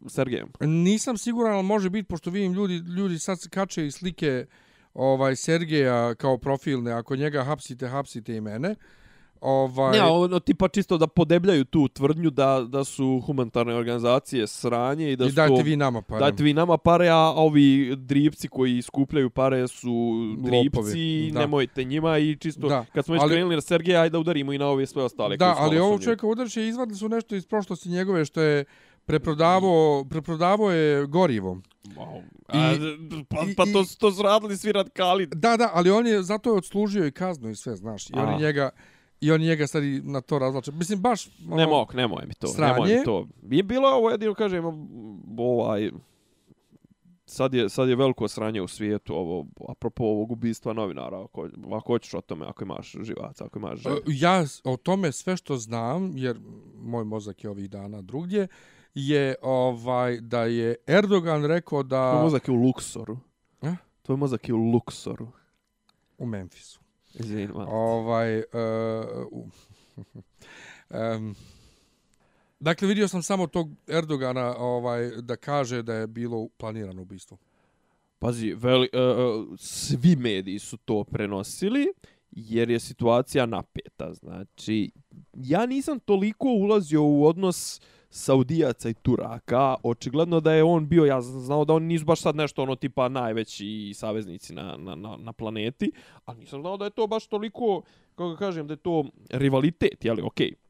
Sergejem? 0.07 0.49
Nisam 0.61 1.19
siguran, 1.19 1.55
ali 1.55 1.63
može 1.63 1.91
biti, 1.91 2.09
pošto 2.09 2.31
vidim 2.31 2.53
ljudi, 2.53 2.75
ljudi 2.75 3.19
sad 3.19 3.49
kače 3.49 3.87
i 3.87 3.91
slike 3.91 4.47
ovaj 4.99 5.37
Sergeja 5.37 6.15
kao 6.15 6.39
profilne, 6.39 6.93
ako 6.93 7.17
njega 7.17 7.45
hapsite, 7.45 7.89
hapsite 7.89 8.37
i 8.37 8.41
mene. 8.41 8.75
Ovaj, 9.41 9.99
Ne, 9.99 10.05
ono, 10.05 10.39
tipa 10.41 10.69
čisto 10.69 10.99
da 10.99 11.07
podebljaju 11.07 11.65
tu 11.65 11.89
tvrdnju 11.89 12.31
da, 12.31 12.65
da 12.69 12.85
su 12.85 13.23
humanitarne 13.27 13.75
organizacije 13.75 14.47
sranje 14.47 15.13
i 15.13 15.17
da 15.17 15.25
I 15.25 15.29
su 15.29 15.35
dajte 15.35 15.57
to, 15.57 15.63
vi 15.63 15.77
nama 15.77 16.03
pare. 16.03 16.21
Dajte 16.21 16.43
vi 16.43 16.53
nama 16.53 16.77
pare, 16.77 17.09
a 17.09 17.33
ovi 17.37 17.97
dripci 17.97 18.49
koji 18.49 18.83
skupljaju 18.83 19.31
pare 19.31 19.69
su 19.69 19.91
dripci, 20.39 20.77
Lopovi, 20.77 21.31
da. 21.33 21.41
nemojte 21.41 21.85
njima 21.85 22.19
i 22.19 22.37
čisto, 22.37 22.69
Da, 22.69 22.85
kad 22.95 23.05
smo 23.05 23.13
već 23.15 23.23
ali- 23.23 23.33
krenuli 23.33 23.55
na 23.55 23.61
Sergeja, 23.61 24.01
ajde 24.01 24.13
da 24.13 24.19
udarimo 24.19 24.53
i 24.53 24.59
na 24.59 24.67
ove 24.67 24.87
sve 24.87 25.03
ostale. 25.03 25.37
Da, 25.37 25.55
ali 25.59 25.79
ovo 25.79 25.99
čovjeka 25.99 26.27
udarče 26.27 26.67
izvadili 26.69 26.99
su 26.99 27.09
nešto 27.09 27.35
iz 27.35 27.47
prošlosti 27.47 27.89
njegove 27.89 28.25
što 28.25 28.41
je 28.41 28.65
preprodavao, 29.05 30.05
preprodavao 30.11 30.71
je 30.71 31.07
gorivo. 31.07 31.61
Wow. 31.89 32.23
A, 32.49 32.75
pa, 33.29 33.37
i- 33.43 33.55
pa 33.55 33.65
to, 33.65 33.81
i- 33.81 33.85
su- 33.85 33.99
to 33.99 34.13
su 34.13 34.23
radili 34.23 34.57
svi 34.57 34.73
radikali. 34.73 35.27
Da, 35.27 35.57
da, 35.57 35.71
ali 35.73 35.91
on 35.91 36.07
je 36.07 36.23
zato 36.23 36.51
je 36.51 36.57
odslužio 36.57 37.07
i 37.07 37.13
kaznu 37.13 37.51
i 37.51 37.55
sve, 37.55 37.77
znaš. 37.77 38.11
I 38.11 38.13
A. 38.15 38.23
oni 38.23 38.39
njega 38.39 38.71
i 39.21 39.33
oni 39.33 39.47
njega 39.47 39.67
sad 39.67 39.85
i 39.85 40.01
na 40.05 40.21
to 40.21 40.39
razvlače. 40.39 40.73
Mislim 40.73 41.01
baš 41.01 41.27
ono, 41.43 41.57
Ne 41.57 41.67
mok, 41.67 41.95
nemoj 41.95 42.27
mi 42.27 42.35
to. 42.35 42.47
Sranje. 42.47 42.73
Nemoj 42.73 42.89
mi 42.91 43.05
to. 43.05 43.27
Je 43.43 43.63
bilo 43.63 43.89
ovo 43.89 44.11
jedino, 44.11 44.35
kažem, 44.35 44.65
ovaj... 45.39 45.91
Sad 47.27 47.55
je, 47.55 47.69
sad 47.69 47.89
je 47.89 47.97
veliko 47.97 48.29
sranje 48.29 48.63
u 48.63 48.69
svijetu, 48.69 49.15
ovo, 49.15 49.47
apropo 49.69 50.05
ovog 50.05 50.33
ubistva 50.33 50.73
novinara, 50.73 51.25
ako, 51.25 51.49
ako 51.67 51.87
hoćeš 51.87 52.15
o 52.15 52.21
tome, 52.21 52.47
ako 52.47 52.65
imaš 52.65 52.95
živaca, 53.03 53.45
ako 53.45 53.59
imaš 53.59 53.79
želje. 53.79 53.97
E, 53.97 54.01
Ja 54.07 54.45
o 54.65 54.77
tome 54.77 55.13
sve 55.13 55.37
što 55.37 55.57
znam, 55.57 56.13
jer 56.17 56.39
moj 56.77 57.05
mozak 57.05 57.45
je 57.45 57.51
ovih 57.51 57.71
dana 57.71 58.03
drugdje, 58.03 58.49
je 58.95 59.35
ovaj 59.43 60.21
da 60.21 60.45
je 60.45 60.77
Erdogan 60.87 61.45
rekao 61.45 61.83
da 61.83 62.13
Tvoj 62.13 62.23
mozak 62.23 62.49
je 62.49 62.55
u 62.55 62.57
Luksoru. 62.57 63.19
A? 63.63 63.77
Tvoj 64.03 64.17
mozak 64.17 64.49
je 64.49 64.55
u 64.55 64.71
Luksoru. 64.71 65.29
u 66.19 66.27
Izvini, 67.15 67.53
ma. 67.53 67.67
ovaj 67.69 68.39
uh, 68.39 68.45
um, 71.17 71.35
Dakle, 72.61 72.89
vidio 72.89 73.09
sam 73.09 73.23
samo 73.23 73.47
tog 73.47 73.71
Erdogana 73.87 74.57
ovaj, 74.59 75.11
da 75.23 75.37
kaže 75.37 75.83
da 75.83 75.95
je 75.95 76.07
bilo 76.07 76.49
planirano 76.57 77.03
ubistvo. 77.03 77.37
Pazi, 78.19 78.53
veli, 78.53 78.89
uh, 78.93 79.59
svi 79.59 80.17
mediji 80.17 80.59
su 80.59 80.77
to 80.77 81.05
prenosili 81.05 81.87
jer 82.31 82.71
je 82.71 82.81
situacija 82.81 83.47
napeta. 83.47 84.13
Znači, 84.13 84.91
ja 85.35 85.67
nisam 85.67 85.99
toliko 85.99 86.49
ulazio 86.49 87.05
u 87.05 87.27
odnos 87.27 87.81
Saudijaca 88.11 88.89
i 88.89 88.95
Turaka. 88.95 89.75
Očigledno 89.83 90.41
da 90.41 90.53
je 90.53 90.65
on 90.65 90.89
bio, 90.89 91.05
ja 91.05 91.21
znao 91.21 91.65
da 91.65 91.75
oni 91.75 91.87
nisu 91.87 92.05
baš 92.05 92.21
sad 92.21 92.37
nešto 92.37 92.63
ono 92.63 92.77
tipa 92.77 93.09
najveći 93.09 93.93
saveznici 93.95 94.55
na, 94.55 94.77
na, 94.77 94.95
na, 94.95 95.17
na 95.17 95.33
planeti, 95.33 95.93
ali 96.25 96.39
nisam 96.39 96.61
znao 96.61 96.77
da 96.77 96.85
je 96.85 96.91
to 96.91 97.07
baš 97.07 97.27
toliko, 97.27 97.83
kako 98.15 98.37
kažem, 98.37 98.67
da 98.67 98.73
je 98.73 98.77
to 98.77 99.05
rivalitet, 99.31 100.05
jeli, 100.05 100.23
okej. 100.23 100.51
Okay 100.51 100.69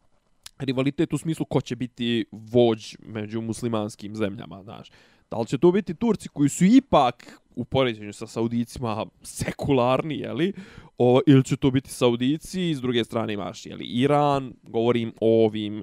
rivalitet 0.58 1.12
u 1.12 1.18
smislu 1.18 1.46
ko 1.46 1.60
će 1.60 1.76
biti 1.76 2.24
vođ 2.32 2.94
među 2.98 3.40
muslimanskim 3.40 4.16
zemljama, 4.16 4.62
znaš. 4.62 4.90
Da 5.30 5.36
li 5.36 5.46
će 5.46 5.58
to 5.58 5.72
biti 5.72 5.94
Turci 5.94 6.28
koji 6.28 6.48
su 6.48 6.64
ipak 6.64 7.40
u 7.56 7.64
poređenju 7.64 8.12
sa 8.12 8.26
Saudicima 8.26 9.06
sekularni, 9.22 10.18
jeli? 10.18 10.52
O, 10.98 11.20
ili 11.26 11.44
će 11.44 11.56
to 11.56 11.70
biti 11.70 11.90
Saudici, 11.90 12.74
s 12.74 12.80
druge 12.80 13.04
strane 13.04 13.32
imaš 13.32 13.66
jeli, 13.66 13.84
Iran, 13.84 14.52
govorim 14.62 15.12
o 15.20 15.44
ovim 15.44 15.82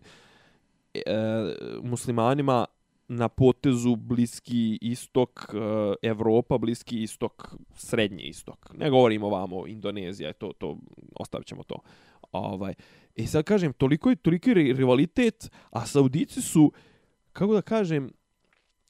e, 1.05 1.11
muslimanima 1.83 2.65
na 3.07 3.29
potezu 3.29 3.95
Bliski 3.95 4.77
istok, 4.81 5.53
e, 5.53 6.07
Evropa, 6.07 6.57
Bliski 6.57 7.03
istok, 7.03 7.55
Srednji 7.75 8.23
istok. 8.23 8.73
Ne 8.73 8.89
govorimo 8.89 9.29
vamo, 9.29 9.67
Indonezija, 9.67 10.33
to, 10.33 10.51
to, 10.57 10.77
ostavit 11.15 11.47
ćemo 11.47 11.63
to. 11.63 11.75
Ovaj. 12.31 12.73
I 13.15 13.27
sad 13.27 13.43
kažem, 13.43 13.73
toliko 13.73 14.09
je, 14.09 14.15
toliko 14.15 14.49
je 14.49 14.53
rivalitet, 14.53 15.51
a 15.69 15.85
Saudici 15.85 16.41
su, 16.41 16.71
kako 17.33 17.53
da 17.53 17.61
kažem, 17.61 18.09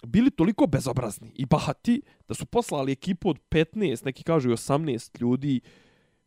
bili 0.05 0.31
toliko 0.31 0.67
bezobrazni 0.67 1.31
i 1.35 1.45
bahati 1.45 2.01
da 2.27 2.33
su 2.33 2.45
poslali 2.45 2.91
ekipu 2.91 3.29
od 3.29 3.39
15, 3.51 4.05
neki 4.05 4.23
kažu 4.23 4.49
i 4.49 4.53
18 4.53 5.21
ljudi 5.21 5.61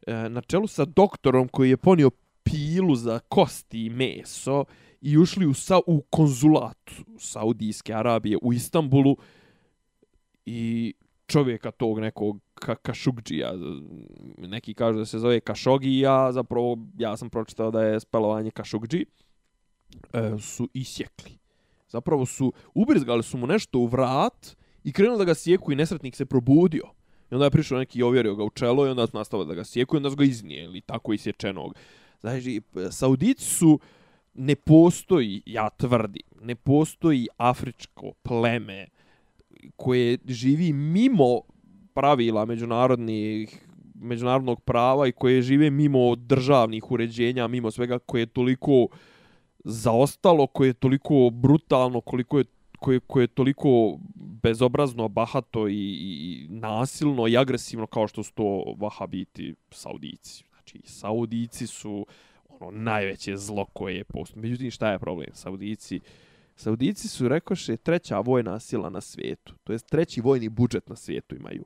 e, 0.07 0.29
na 0.29 0.41
čelu 0.41 0.66
sa 0.66 0.85
doktorom 0.85 1.49
koji 1.49 1.70
je 1.70 1.76
ponio 1.76 2.11
pilu 2.43 2.95
za 2.95 3.18
kosti 3.18 3.85
i 3.85 3.91
meso 3.91 4.64
i 5.01 5.18
ušli 5.18 5.46
u, 5.46 5.55
sa, 5.55 5.80
u 5.86 6.01
konzulat 6.11 6.90
Saudijske 7.18 7.94
Arabije 7.94 8.38
u 8.42 8.53
Istanbulu 8.53 9.16
i 10.46 10.94
čovjeka 11.26 11.70
tog 11.70 12.01
nekog 12.01 12.40
ka 12.55 12.74
Kašugđija, 12.74 13.53
neki 14.38 14.74
kažu 14.74 14.99
da 14.99 15.05
se 15.05 15.18
zove 15.18 15.40
Kašogi, 15.40 15.99
ja 15.99 16.32
zapravo, 16.32 16.78
ja 16.99 17.16
sam 17.16 17.30
pročitao 17.30 17.70
da 17.70 17.82
je 17.82 18.01
spelovanje 18.01 18.51
Kašugđi, 18.51 19.05
e, 20.12 20.38
su 20.38 20.68
isjekli 20.74 21.38
zapravo 21.88 22.26
su 22.26 22.53
ubrizgali 22.74 23.22
su 23.22 23.38
mu 23.38 23.46
nešto 23.46 23.78
u 23.78 23.86
vrat 23.86 24.57
i 24.84 24.92
krenuo 24.92 25.16
da 25.16 25.24
ga 25.24 25.34
sjeku 25.34 25.72
i 25.72 25.76
nesretnik 25.76 26.16
se 26.16 26.26
probudio. 26.26 26.84
I 27.30 27.34
onda 27.34 27.44
je 27.44 27.51
prišao 27.51 27.78
neki 27.78 27.99
i 27.99 28.03
ovjerio 28.03 28.34
ga 28.34 28.44
u 28.44 28.51
čelo 28.51 28.86
i 28.86 28.90
onda 28.90 29.07
su 29.07 29.16
nastavili 29.16 29.49
da 29.49 29.55
ga 29.55 29.64
sjeku 29.64 29.96
i 29.96 29.99
onda 29.99 30.11
su 30.11 30.16
ga 30.16 30.24
iznijeli 30.24 30.80
tako 30.80 31.12
isječenog. 31.12 31.74
Znači, 32.20 32.61
e, 32.76 32.90
Saudici 32.90 33.44
su, 33.44 33.78
ne 34.39 34.55
postoji, 34.57 35.43
ja 35.47 35.70
tvrdim, 35.70 36.22
ne 36.41 36.55
postoji 36.55 37.28
afričko 37.36 38.12
pleme 38.22 38.86
koje 39.76 40.18
živi 40.26 40.72
mimo 40.72 41.41
pravila 41.95 42.45
međunarodnih 42.45 43.64
međunarodnog 43.95 44.61
prava 44.61 45.09
i 45.09 45.12
koje 45.12 45.43
žive 45.43 45.70
mimo 45.70 46.14
državnih 46.16 46.91
uređenja, 46.91 47.49
mimo 47.49 47.70
svega 47.70 47.99
koje 47.99 48.22
je 48.22 48.26
toliko 48.26 48.86
zaostalo, 49.64 50.47
koje 50.47 50.68
je 50.68 50.74
toliko 50.74 51.30
brutalno, 51.32 52.01
koliko 52.01 52.39
je 52.39 52.45
koje, 52.78 53.01
koje 53.01 53.22
je 53.22 53.28
toliko 53.28 53.99
bezobrazno, 54.14 55.09
bahato 55.09 55.68
i, 55.68 55.74
i 55.74 56.47
nasilno 56.51 57.28
i 57.28 57.36
agresivno 57.36 57.86
kao 57.86 58.09
što 58.09 58.22
su 58.22 58.32
to 58.34 58.74
vahabiti 58.78 59.55
saudici. 59.70 60.45
Znači, 60.51 60.80
saudici 60.84 61.66
su 61.66 62.07
ono 62.61 62.70
najveće 62.70 63.36
zlo 63.36 63.64
koje 63.64 63.96
je 63.96 64.04
postoje. 64.04 64.42
Međutim, 64.42 64.70
šta 64.70 64.92
je 64.92 64.98
problem? 64.98 65.28
Saudici, 65.32 66.00
saudici 66.56 67.09
su, 67.09 67.28
rekoše, 67.28 67.76
treća 67.76 68.20
vojna 68.20 68.61
sila 68.61 68.90
na 68.90 69.00
svijetu. 69.00 69.54
To 69.64 69.72
jest 69.72 69.86
treći 69.86 70.20
vojni 70.20 70.48
budžet 70.48 70.88
na 70.88 70.96
svijetu 70.96 71.36
imaju. 71.36 71.64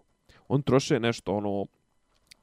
On 0.48 0.62
troše 0.62 1.00
nešto 1.00 1.32
ono 1.32 1.66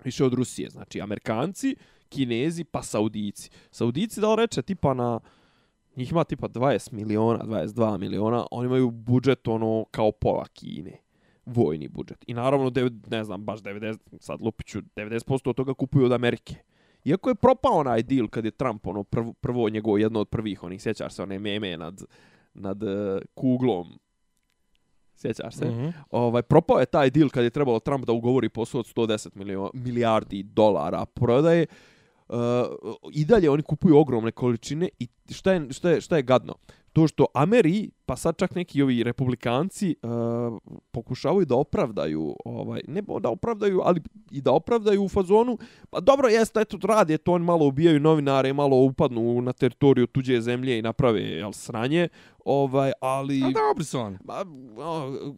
više 0.04 0.26
od 0.26 0.34
Rusije. 0.34 0.70
Znači, 0.70 1.02
Amerikanci, 1.02 1.76
Kinezi, 2.10 2.64
pa 2.64 2.84
Saudici. 2.84 3.50
Saudici, 3.72 4.22
da 4.22 4.30
li 4.30 4.36
reče, 4.36 4.62
tipa 4.62 4.94
na 4.94 5.20
njih 5.96 6.12
ima 6.12 6.24
tipa 6.24 6.48
20 6.48 6.94
miliona, 6.94 7.40
22 7.44 7.98
miliona, 7.98 8.46
oni 8.52 8.66
imaju 8.66 8.92
budžet 8.92 9.48
ono 9.48 9.86
kao 9.92 10.12
pola 10.12 10.46
Kine, 10.54 10.98
vojni 11.46 11.88
budžet. 11.88 12.24
I 12.28 12.34
naravno, 12.34 12.72
ne 13.10 13.24
znam, 13.24 13.46
baš 13.46 13.60
90, 13.60 13.98
sad 14.20 14.42
lupiću, 14.42 14.82
90% 14.96 15.50
od 15.50 15.56
toga 15.56 15.74
kupuju 15.74 16.06
od 16.06 16.12
Amerike. 16.12 16.56
Iako 17.06 17.30
je 17.30 17.36
propao 17.36 17.74
onaj 17.74 18.04
deal 18.04 18.28
kad 18.28 18.46
je 18.46 18.52
Trump 18.52 18.88
ono 18.88 19.04
prvo, 19.04 19.34
prvo 19.34 19.70
njegovo 19.70 19.98
jedno 19.98 20.20
od 20.20 20.30
prvih, 20.30 20.64
onih 20.64 20.82
sjećaš 20.82 21.14
se 21.14 21.24
one 21.24 21.40
meme 21.40 21.78
nad, 21.78 22.04
nad 22.54 22.84
uh, 22.84 22.90
kuglom, 23.34 24.00
sjećaš 25.16 25.56
se, 25.56 25.66
mm 25.66 25.74
-hmm. 25.74 25.94
ovaj, 26.12 26.42
propao 26.42 26.80
je 26.80 26.86
taj 26.86 27.10
deal 27.10 27.30
kad 27.30 27.44
je 27.44 27.50
trebalo 27.50 27.80
Trump 27.80 28.06
da 28.06 28.12
ugovori 28.12 28.50
posao 28.50 28.80
od 28.80 28.94
110 28.96 29.30
milio, 29.36 29.72
milijardi 29.74 30.44
dolara 30.44 31.06
prodaje, 31.06 31.66
uh, 32.30 32.36
i 33.14 33.26
dalje 33.26 33.50
oni 33.50 33.64
kupuju 33.64 33.98
ogromne 33.98 34.32
količine 34.32 34.90
i 35.00 35.08
šta 35.30 35.54
je, 35.54 35.68
šta 35.74 35.90
je, 35.90 36.02
šta 36.02 36.16
je 36.16 36.24
gadno? 36.24 36.56
To 36.94 37.08
što 37.08 37.26
Ameri, 37.34 37.90
pa 38.10 38.16
sad 38.16 38.38
čak 38.38 38.56
neki 38.56 38.82
ovi 38.82 39.04
republikanci 39.04 39.96
uh, 40.04 40.10
pokušavaju 40.92 41.46
da 41.46 41.56
opravdaju, 41.56 42.36
ovaj, 42.46 42.82
ne 42.88 43.02
da 43.22 43.30
opravdaju, 43.30 43.82
ali 43.84 44.02
i 44.32 44.42
da 44.42 44.52
opravdaju 44.52 45.04
u 45.04 45.10
fazonu, 45.10 45.58
pa 45.90 46.00
dobro, 46.00 46.28
jeste, 46.28 46.62
eto, 46.62 46.78
radi, 46.84 47.18
to 47.18 47.34
oni 47.34 47.46
malo 47.46 47.66
ubijaju 47.66 48.00
novinare, 48.00 48.54
malo 48.54 48.78
upadnu 48.78 49.42
na 49.42 49.54
teritoriju 49.54 50.08
tuđe 50.08 50.42
zemlje 50.42 50.80
i 50.80 50.82
naprave 50.82 51.22
jel, 51.22 51.52
sranje, 51.52 52.08
ovaj, 52.46 52.92
ali... 53.02 53.44
A 53.44 53.52
dobri 53.52 53.86
su 53.86 54.00
oni. 54.00 54.18
Ma, 54.24 54.46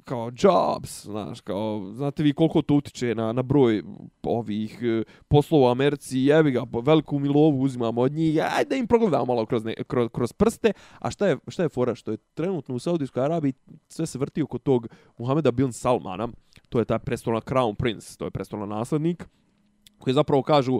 kao 0.03 0.31
jobs, 0.43 1.05
znaš, 1.05 1.41
kao, 1.41 1.91
znate 1.93 2.23
vi 2.23 2.33
koliko 2.33 2.61
to 2.61 2.75
utiče 2.75 3.15
na, 3.15 3.33
na 3.33 3.41
broj 3.41 3.83
ovih 4.23 4.79
e, 4.81 5.03
poslova 5.27 5.67
u 5.67 5.71
Americi, 5.71 6.19
jevi 6.19 6.51
ga, 6.51 6.63
veliku 6.83 7.19
milovu 7.19 7.61
uzimamo 7.61 8.01
od 8.01 8.11
njih, 8.11 8.39
ajde 8.57 8.77
im 8.77 8.87
progledamo 8.87 9.25
malo 9.25 9.45
kroz, 9.45 9.65
ne, 9.65 9.73
kroz, 9.87 10.09
kroz 10.13 10.33
prste, 10.33 10.73
a 10.99 11.11
šta 11.11 11.27
je, 11.27 11.37
šta 11.47 11.63
je 11.63 11.69
fora, 11.69 11.95
što 11.95 12.11
je 12.11 12.17
trenutno 12.17 12.60
u 12.69 12.79
Saudijskoj 12.79 13.23
Arabiji 13.23 13.53
sve 13.87 14.05
se 14.05 14.19
vrti 14.19 14.41
oko 14.41 14.57
tog 14.57 14.87
Muhameda 15.17 15.51
bin 15.51 15.73
Salmana, 15.73 16.27
to 16.69 16.79
je 16.79 16.85
ta 16.85 16.99
prestolna 16.99 17.41
Crown 17.41 17.75
Prince, 17.75 18.17
to 18.17 18.25
je 18.25 18.31
prestolna 18.31 18.65
naslednik, 18.65 19.25
koji 19.99 20.13
zapravo 20.13 20.43
kažu 20.43 20.79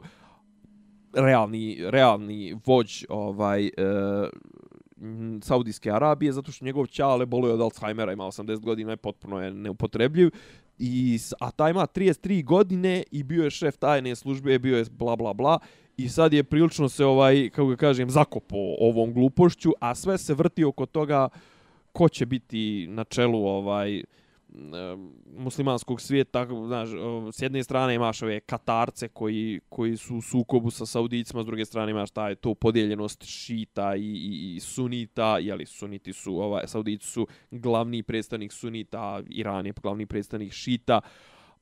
realni, 1.13 1.77
realni 1.89 2.57
vođ 2.65 3.05
ovaj, 3.09 3.65
e, 3.65 3.71
Saudijske 5.41 5.91
Arabije, 5.91 6.31
zato 6.31 6.51
što 6.51 6.65
njegov 6.65 6.87
ćale 6.87 7.25
boluje 7.25 7.53
od 7.53 7.61
Alzheimera, 7.61 8.13
ima 8.13 8.23
80 8.23 8.59
godina, 8.59 8.91
je 8.91 8.97
potpuno 8.97 9.41
je 9.41 9.53
neupotrebljiv. 9.53 10.29
I, 10.79 11.19
a 11.39 11.51
taj 11.51 11.71
ima 11.71 11.87
33 11.87 12.43
godine 12.43 13.03
i 13.11 13.23
bio 13.23 13.43
je 13.43 13.49
šef 13.49 13.77
tajne 13.77 14.15
službe, 14.15 14.59
bio 14.59 14.77
je 14.77 14.85
bla 14.91 15.15
bla 15.15 15.33
bla. 15.33 15.59
I 15.97 16.09
sad 16.09 16.33
je 16.33 16.43
prilično 16.43 16.89
se, 16.89 17.05
ovaj, 17.05 17.49
kako 17.49 17.67
ga 17.67 17.75
kažem, 17.75 18.09
zakopo 18.09 18.55
ovom 18.79 19.13
glupošću, 19.13 19.71
a 19.79 19.95
sve 19.95 20.17
se 20.17 20.33
vrti 20.33 20.63
oko 20.63 20.85
toga 20.85 21.29
ko 21.93 22.09
će 22.09 22.25
biti 22.25 22.87
na 22.89 23.03
čelu 23.03 23.45
ovaj, 23.45 24.03
muslimanskog 25.37 26.01
svijeta, 26.01 26.47
znaš, 26.67 26.89
s 27.31 27.41
jedne 27.41 27.63
strane 27.63 27.95
imaš 27.95 28.21
ove 28.21 28.39
Katarce 28.39 29.07
koji, 29.07 29.59
koji 29.69 29.97
su 29.97 30.15
u 30.15 30.21
sukobu 30.21 30.71
sa 30.71 30.85
Saudicima, 30.85 31.43
s 31.43 31.45
druge 31.45 31.65
strane 31.65 31.91
imaš 31.91 32.11
taj 32.11 32.35
to 32.35 32.53
podijeljenost 32.53 33.23
šita 33.23 33.95
i, 33.95 34.01
i, 34.01 34.55
i 34.55 34.59
sunita, 34.59 35.37
jeli 35.37 35.65
suniti 35.65 36.13
su, 36.13 36.35
ovaj, 36.35 36.67
Saudici 36.67 37.07
su 37.07 37.27
glavni 37.51 38.03
predstavnik 38.03 38.51
sunita, 38.51 39.21
Iran 39.29 39.65
je 39.65 39.73
glavni 39.83 40.05
predstavnik 40.05 40.53
šita, 40.53 41.01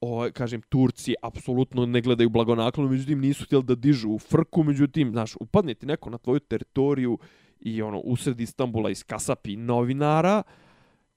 o, 0.02 0.14
ovaj, 0.14 0.32
kažem, 0.32 0.62
Turci 0.62 1.16
apsolutno 1.22 1.86
ne 1.86 2.02
gledaju 2.02 2.30
blagonaklono, 2.30 2.90
međutim 2.90 3.20
nisu 3.20 3.46
htjeli 3.46 3.64
da 3.64 3.76
dižu 3.76 4.10
u 4.10 4.20
frku, 4.20 4.64
međutim, 4.64 5.12
znaš, 5.12 5.36
upadne 5.40 5.74
ti 5.74 5.86
neko 5.86 6.10
na 6.10 6.18
tvoju 6.18 6.40
teritoriju 6.40 7.18
i 7.60 7.82
ono, 7.82 8.00
usred 8.00 8.40
Istambula 8.42 8.90
iz 8.90 9.04
kasapi 9.04 9.56
novinara, 9.56 10.44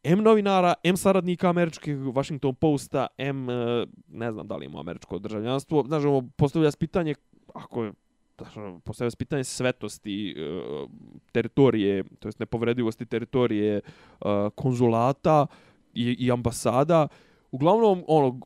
M 0.02 0.22
novinara, 0.22 0.74
M 0.84 0.96
saradnika 0.96 1.48
američkih 1.48 1.96
Washington 1.96 2.54
Posta, 2.54 3.06
M, 3.18 3.50
e, 3.50 3.86
ne 4.08 4.32
znam 4.32 4.48
da 4.48 4.56
li 4.56 4.66
ima 4.66 4.80
američko 4.80 5.18
državljanstvo. 5.18 5.84
Znaš, 5.86 6.04
ono, 6.04 6.28
postavlja 6.36 6.70
se 6.70 6.78
pitanje, 6.78 7.14
ako 7.54 7.84
je, 7.84 7.92
znaš, 8.38 8.56
ono, 8.56 8.80
postavlja 8.80 9.10
se 9.10 9.16
pitanje 9.16 9.44
svetosti 9.44 10.34
uh, 10.36 10.90
teritorije, 11.32 12.04
to 12.18 12.28
jest 12.28 12.38
nepovredivosti 12.38 13.06
teritorije 13.06 13.80
uh, 13.80 14.26
konzulata 14.54 15.46
i, 15.94 16.16
i 16.18 16.32
ambasada. 16.32 17.08
Uglavnom, 17.50 18.04
ono, 18.06 18.40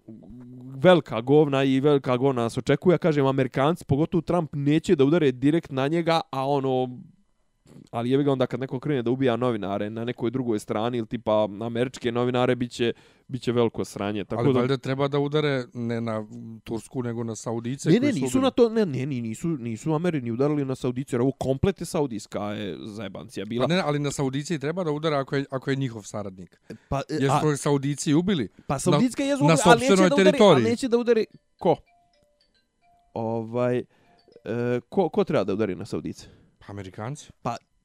velika 0.77 1.21
govna 1.21 1.65
i 1.65 1.81
velika 1.81 2.17
govna 2.17 2.43
nas 2.43 2.59
očekuje. 2.59 2.95
Ja 2.95 2.99
kažem, 2.99 3.27
Amerikanci, 3.27 3.85
pogotovo 3.85 4.21
Trump, 4.21 4.51
neće 4.53 4.97
da 4.97 5.05
udare 5.05 5.33
direkt 5.33 5.71
na 5.71 5.89
njega, 5.89 6.21
a 6.31 6.49
ono, 6.49 6.99
ali 7.91 8.11
jebi 8.11 8.25
ga 8.25 8.33
onda 8.33 8.47
kad 8.47 8.61
neko 8.61 8.81
krene 8.81 9.03
da 9.03 9.11
ubija 9.11 9.37
novinare 9.37 9.91
na 9.91 10.05
nekoj 10.05 10.31
drugoj 10.31 10.59
strani 10.59 10.99
ili 10.99 11.07
tipa 11.07 11.49
američke 11.61 12.13
novinare 12.13 12.55
biće 12.55 12.93
biće 13.29 13.53
veliko 13.53 13.85
sranje 13.85 14.25
tako 14.25 14.43
Ali 14.43 14.53
da 14.53 14.59
valjda 14.59 14.77
treba 14.77 15.09
da 15.09 15.19
udare 15.19 15.65
ne 15.75 16.01
na 16.01 16.27
Tursku, 16.65 17.03
nego 17.03 17.25
na 17.25 17.37
Saudice. 17.37 17.91
Ne, 17.91 18.01
ne, 18.01 18.13
su 18.13 18.19
nisu 18.21 18.41
na 18.41 18.51
to, 18.51 18.69
ne, 18.69 18.87
ne, 18.87 19.07
ni- 19.07 19.21
nisu, 19.21 19.49
nisu 19.49 19.95
Ameri 19.95 20.21
ni 20.21 20.31
udarili 20.31 20.65
na 20.65 20.75
Saudicu, 20.75 21.15
jer 21.17 21.21
ovo 21.21 21.33
komplet 21.33 21.81
je 21.81 21.87
Saudijska 21.87 22.41
je 22.43 22.79
zajebancija 22.85 23.47
bila. 23.47 23.69
Pa 23.69 23.75
ne, 23.75 23.81
ali 23.81 23.99
na 23.99 24.11
Saudice 24.11 24.55
i 24.55 24.59
treba 24.59 24.85
da 24.85 24.91
udara 24.91 25.19
ako 25.21 25.37
je, 25.37 25.45
ako 25.51 25.71
je 25.71 25.77
njihov 25.77 26.03
saradnik. 26.03 26.61
Pa, 26.89 26.99
e, 26.99 27.15
Jer 27.21 27.31
a, 27.31 27.41
su 27.41 27.57
Saudici 27.57 28.15
ubili. 28.15 28.49
pa 28.67 28.79
Saudijska 28.79 29.23
je 29.23 29.31
na 29.31 29.37
zubila, 29.37 29.57
ali 29.65 29.81
neće 29.81 29.87
sopstvenoj 29.87 30.09
da 30.09 30.15
udari, 30.15 30.25
teritoriji. 30.25 30.63
ali 30.63 30.71
neće 30.71 30.89
da 30.89 30.99
udari, 30.99 31.27
ko? 31.59 31.77
Ovaj, 33.15 33.79
e, 33.79 33.85
ko, 34.89 35.09
ko 35.09 35.25
treba 35.25 35.45
da 35.45 35.53
udari 35.53 35.75
na 35.75 35.85
Saudice? 35.85 36.27
Pa 36.67 36.73
Amerikanci. 36.73 37.31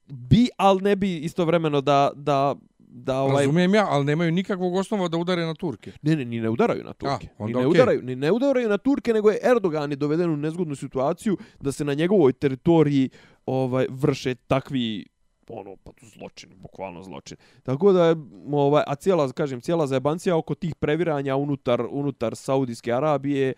Bi, 0.08 0.48
ali 0.56 0.82
ne 0.82 0.96
bi 0.96 1.16
istovremeno 1.16 1.80
da, 1.80 2.10
da, 2.14 2.54
da 2.78 3.20
ovaj, 3.20 3.44
Razumijem 3.44 3.74
ja, 3.74 3.86
ali 3.90 4.04
nemaju 4.04 4.32
nikakvog 4.32 4.74
osnova 4.74 5.08
da 5.08 5.16
udare 5.16 5.46
na 5.46 5.54
Turke. 5.54 5.92
Ne, 6.02 6.16
ne, 6.16 6.24
ni 6.24 6.40
ne 6.40 6.50
udaraju 6.50 6.84
na 6.84 6.92
Turke. 6.92 7.28
A, 7.38 7.44
ni 7.44 7.44
onda 7.44 7.58
ne 7.58 7.66
okej. 7.66 7.80
udaraju, 7.80 8.02
ni 8.02 8.16
ne 8.16 8.32
udaraju 8.32 8.68
na 8.68 8.78
Turke, 8.78 9.12
nego 9.12 9.30
je 9.30 9.38
Erdogan 9.42 9.90
je 9.90 9.96
doveden 9.96 10.30
u 10.30 10.36
nezgodnu 10.36 10.76
situaciju 10.76 11.36
da 11.60 11.72
se 11.72 11.84
na 11.84 11.94
njegovoj 11.94 12.32
teritoriji 12.32 13.10
ovaj 13.46 13.86
vrše 13.90 14.34
takvi 14.34 15.06
ono 15.48 15.76
pa 15.76 15.92
to 15.92 16.06
zločin, 16.06 16.50
bukvalno 16.56 17.02
zločin. 17.02 17.36
Tako 17.62 17.92
da 17.92 18.04
je 18.06 18.16
ovaj 18.52 18.82
a 18.86 18.94
cijela 18.94 19.32
kažem 19.32 19.60
cijela 19.60 19.86
zajebancija 19.86 20.36
oko 20.36 20.54
tih 20.54 20.74
previranja 20.74 21.36
unutar 21.36 21.86
unutar 21.90 22.36
Saudijske 22.36 22.92
Arabije 22.92 23.52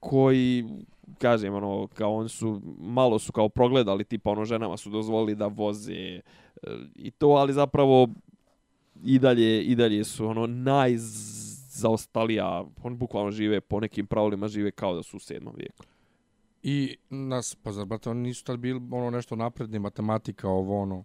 koji 0.00 0.64
kažem 1.18 1.54
ono 1.54 1.86
kao 1.86 2.14
oni 2.14 2.28
su 2.28 2.60
malo 2.78 3.18
su 3.18 3.32
kao 3.32 3.48
progledali 3.48 4.04
tipa 4.04 4.30
ono 4.30 4.44
ženama 4.44 4.76
su 4.76 4.90
dozvolili 4.90 5.34
da 5.34 5.46
voze 5.46 5.92
e, 5.92 6.20
i 6.94 7.10
to 7.10 7.28
ali 7.28 7.52
zapravo 7.52 8.08
i 9.04 9.18
dalje 9.18 9.62
i 9.62 9.74
dalje 9.74 10.04
su 10.04 10.26
ono 10.26 10.46
najzaostalija 10.46 12.64
oni 12.82 12.96
bukvalno 12.96 13.30
žive 13.30 13.60
po 13.60 13.80
nekim 13.80 14.06
pravilima 14.06 14.48
žive 14.48 14.70
kao 14.70 14.94
da 14.94 15.02
su 15.02 15.16
u 15.16 15.20
7. 15.20 15.56
vijeku. 15.56 15.84
I 16.62 16.96
nas, 17.10 17.54
pa 17.54 17.72
zar, 17.72 17.84
brate, 17.84 18.10
oni 18.10 18.20
nisu 18.20 18.44
tad 18.44 18.58
bili 18.58 18.80
ono 18.90 19.10
nešto 19.10 19.36
napredni, 19.36 19.78
matematika, 19.78 20.48
ovo 20.48 20.82
ono. 20.82 21.04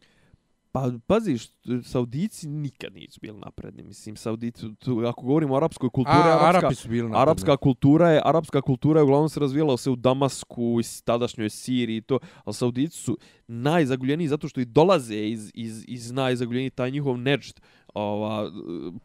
Pa 0.74 0.92
paziš, 1.08 1.48
Saudici 1.84 2.48
nikad 2.48 2.94
nisu 2.94 3.20
bili 3.22 3.38
napredni. 3.40 3.84
Mislim, 3.84 4.16
Saudici, 4.16 4.76
tu, 4.80 5.00
ako 5.00 5.22
govorimo 5.22 5.54
o 5.54 5.58
arapskoj 5.58 5.90
kulturi, 5.90 6.18
A, 6.18 6.40
arapska, 6.40 6.58
Arapi 6.58 6.76
su 6.76 6.90
bili 6.90 7.02
napredni. 7.02 7.22
arapska 7.22 7.58
kultura 7.58 8.10
je, 8.10 8.22
arapska 8.26 8.62
kultura 8.62 9.00
je 9.00 9.04
uglavnom 9.04 9.30
se 9.30 9.40
razvijala 9.40 9.78
se 9.78 9.92
u 9.92 9.96
Damasku 9.96 10.80
i 10.82 10.84
tadašnjoj 11.06 11.50
Siriji 11.50 11.98
i 11.98 12.02
to, 12.02 12.20
ali 12.44 12.54
Saudici 12.54 12.98
su 12.98 13.18
najzaguljeniji 13.48 14.28
zato 14.28 14.48
što 14.48 14.62
i 14.62 14.66
dolaze 14.66 15.16
iz, 15.16 15.52
iz, 15.54 15.86
iz 15.88 16.12
najzaguljeniji 16.12 16.70
taj 16.70 16.92
njihov 16.92 17.18
Nejd, 17.18 17.62
ova 17.94 18.52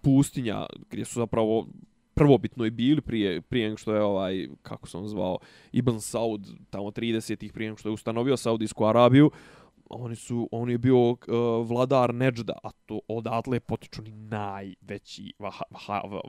pustinja 0.03 0.67
gdje 0.91 1.05
su 1.05 1.21
zapravo 1.21 1.67
prvobitno 2.15 2.65
i 2.65 2.71
bili 2.71 3.01
prije 3.01 3.41
prije 3.43 3.67
nego 3.67 3.77
što 3.77 3.95
je 3.95 4.03
ovaj 4.03 4.49
kako 4.63 4.89
se 4.89 4.97
on 4.97 5.09
zvao 5.09 5.39
Ibn 5.73 6.01
Saud 6.01 6.47
tamo 6.71 6.91
30-ih 6.91 7.53
prije 7.53 7.69
nego 7.69 7.79
što 7.79 7.89
je 7.89 7.93
ustanovio 7.93 8.37
Saudijsku 8.37 8.87
Arabiju 8.87 9.31
oni 9.91 10.17
su 10.17 10.49
on 10.53 10.71
je 10.71 10.79
bio 10.79 11.11
uh, 11.11 11.17
vladar 11.69 12.15
Neđda 12.15 12.53
a 12.63 12.71
to 12.87 13.01
odatle 13.09 13.61
potiču 13.61 14.03
ni 14.03 14.11
najveći 14.11 15.33
vaha, 15.39 15.65
vaha, 15.71 16.01
va, 16.09 16.21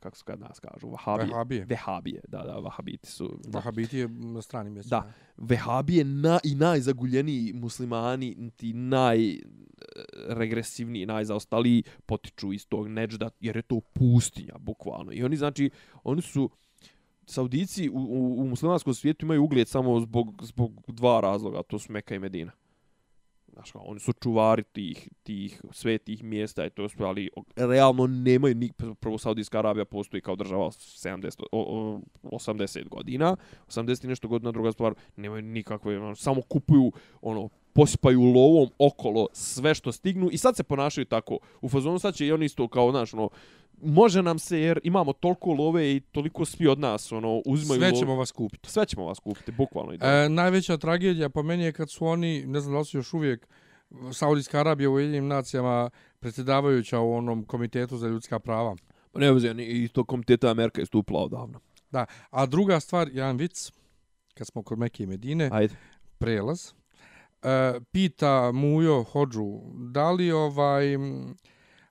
kako 0.00 0.16
se 0.16 0.24
kad 0.26 0.40
nas 0.40 0.60
kažu 0.60 0.88
vahabije 0.88 1.30
Vahabije. 1.30 1.64
vehabije 1.64 2.20
da 2.28 2.38
da 2.38 2.52
vahabiti 2.52 3.10
su 3.10 3.38
da. 3.44 3.58
Vahabiti 3.58 3.98
je 3.98 4.08
na 4.08 4.42
strani 4.42 4.70
mjestu. 4.70 4.90
Da. 4.90 5.12
vehabije 5.36 6.04
na, 6.04 6.38
i 6.44 6.54
najzaguljeniji 6.54 7.52
muslimani 7.52 8.50
ti 8.56 8.72
naj 8.72 9.30
e, 9.30 9.40
regresivniji, 10.28 11.06
najzaostaliji 11.06 11.82
potiču 12.06 12.52
iz 12.52 12.66
tog 12.68 12.88
Neđda, 12.88 13.30
jer 13.40 13.56
je 13.56 13.62
to 13.62 13.80
pustinja, 13.80 14.54
bukvalno. 14.58 15.12
I 15.12 15.22
oni, 15.22 15.36
znači, 15.36 15.70
oni 16.04 16.22
su, 16.22 16.50
Saudici 17.26 17.88
u, 17.88 17.98
u, 17.98 18.40
u 18.40 18.48
muslimanskom 18.48 18.94
svijetu 18.94 19.24
imaju 19.24 19.44
ugled 19.44 19.68
samo 19.68 20.00
zbog, 20.00 20.42
zbog 20.42 20.84
dva 20.88 21.20
razloga, 21.20 21.62
to 21.62 21.78
su 21.78 21.92
Meka 21.92 22.14
i 22.14 22.18
Medina. 22.18 22.52
Znaš, 23.56 23.70
kao, 23.70 23.82
oni 23.82 24.00
su 24.00 24.12
čuvari 24.12 24.62
tih, 24.62 25.08
tih 25.22 25.60
svetih 25.72 26.24
mjesta 26.24 26.66
i 26.66 26.70
to 26.70 26.88
sve, 26.88 27.06
ali 27.06 27.30
realno 27.56 28.06
nemaju 28.06 28.54
ni 28.54 28.70
prvo 29.00 29.18
Saudijska 29.18 29.58
Arabija 29.58 29.84
postoji 29.84 30.20
kao 30.20 30.36
država 30.36 30.64
70 30.64 31.42
o, 31.42 31.46
o, 31.52 32.00
80 32.22 32.88
godina, 32.88 33.36
80 33.68 34.04
i 34.04 34.08
nešto 34.08 34.28
godina 34.28 34.52
druga 34.52 34.72
stvar, 34.72 34.94
nemaju 35.16 35.42
nikakve 35.42 35.98
ono, 35.98 36.14
samo 36.14 36.42
kupuju 36.42 36.92
ono 37.22 37.48
posipaju 37.72 38.22
lovom 38.22 38.68
okolo 38.78 39.26
sve 39.32 39.74
što 39.74 39.92
stignu 39.92 40.28
i 40.32 40.38
sad 40.38 40.56
se 40.56 40.62
ponašaju 40.62 41.04
tako. 41.04 41.38
U 41.60 41.68
fazonu 41.68 41.98
sad 41.98 42.14
će 42.14 42.26
i 42.26 42.32
oni 42.32 42.44
isto 42.44 42.68
kao, 42.68 42.90
znaš, 42.90 43.14
ono, 43.14 43.28
može 43.82 44.22
nam 44.22 44.38
se 44.38 44.60
jer 44.60 44.80
imamo 44.84 45.12
toliko 45.12 45.52
love 45.52 45.92
i 45.92 46.00
toliko 46.00 46.44
svi 46.44 46.68
od 46.68 46.78
nas, 46.78 47.12
ono, 47.12 47.42
uzimaju 47.46 47.80
Sve 47.80 47.92
ćemo 47.94 48.16
vas 48.16 48.32
kupiti. 48.32 48.70
Sve 48.70 48.86
ćemo 48.86 49.06
vas 49.06 49.18
kupiti, 49.18 49.52
bukvalno. 49.52 49.92
I 49.92 49.98
E, 50.00 50.28
najveća 50.28 50.76
tragedija 50.76 51.28
po 51.28 51.42
meni 51.42 51.64
je 51.64 51.72
kad 51.72 51.90
su 51.90 52.06
oni, 52.06 52.46
ne 52.46 52.60
znam 52.60 52.72
da 52.72 52.78
li 52.78 52.84
su 52.84 52.98
još 52.98 53.14
uvijek, 53.14 53.48
Saudijska 54.12 54.60
Arabija 54.60 54.90
u 54.90 54.94
Ujedinim 54.94 55.26
nacijama 55.28 55.90
predsjedavajuća 56.18 57.00
u 57.00 57.14
onom 57.14 57.44
komitetu 57.44 57.96
za 57.96 58.08
ljudska 58.08 58.38
prava. 58.38 58.76
Pa 59.12 59.20
ne 59.20 59.32
veze, 59.32 59.54
i 59.58 59.88
to 59.88 60.04
komiteta 60.04 60.50
Amerika 60.50 60.80
je 60.80 60.86
stupila 60.86 61.20
odavno. 61.20 61.60
Da. 61.90 62.06
A 62.30 62.46
druga 62.46 62.80
stvar, 62.80 63.08
jedan 63.12 63.36
vic, 63.36 63.72
kad 64.34 64.46
smo 64.46 64.62
kod 64.62 64.78
Mekke 64.78 65.02
i 65.02 65.06
Medine, 65.06 65.50
Ajde. 65.52 65.74
prelaz, 66.18 66.72
e, 67.42 67.80
pita 67.92 68.52
Mujo 68.52 69.02
Hođu, 69.02 69.60
da 69.74 70.10
li 70.10 70.32
ovaj, 70.32 70.94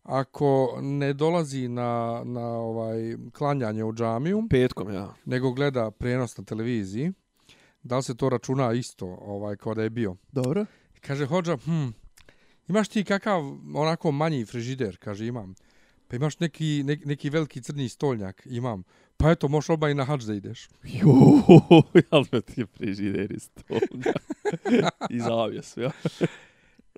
ako 0.06 0.80
ne 0.82 1.14
dolazi 1.14 1.68
na, 1.68 2.22
na 2.26 2.48
ovaj 2.48 3.18
klanjanje 3.34 3.84
u 3.84 3.94
džamiju, 3.94 4.44
Petkom, 4.50 4.94
ja. 4.94 5.14
nego 5.26 5.52
gleda 5.52 5.92
prenos 5.92 6.38
na 6.38 6.44
televiziji, 6.44 7.12
da 7.84 7.98
li 7.98 8.04
se 8.04 8.18
to 8.18 8.30
računa 8.30 8.74
isto 8.74 9.06
ovaj 9.22 9.56
kao 9.56 9.74
da 9.74 9.84
je 9.84 9.90
bio? 9.90 10.16
Dobro. 10.32 10.66
Kaže 11.02 11.26
Hođa, 11.26 11.58
hm, 11.58 11.88
imaš 12.68 12.88
ti 12.88 13.04
kakav 13.04 13.42
onako 13.76 14.12
manji 14.12 14.46
frižider? 14.46 14.98
Kaže, 14.98 15.28
imam. 15.28 15.56
Pa 16.08 16.16
imaš 16.16 16.40
neki, 16.40 16.84
neki, 16.86 17.06
neki 17.06 17.30
veliki 17.30 17.62
crni 17.62 17.90
stoljnjak? 17.90 18.42
Imam. 18.46 18.84
Pa 19.18 19.32
eto, 19.32 19.48
možeš 19.48 19.70
oba 19.70 19.90
i 19.90 19.94
na 19.94 20.04
hađ 20.04 20.26
da 20.26 20.34
ideš. 20.34 20.70
Jo, 20.84 21.14
jel 22.12 22.24
me 22.32 22.42
ti 22.42 22.66
frižider 22.66 23.32
iz 23.32 23.50
toga. 23.50 24.14
I 25.16 25.20
zavjes, 25.20 25.78
ja. 25.78 25.92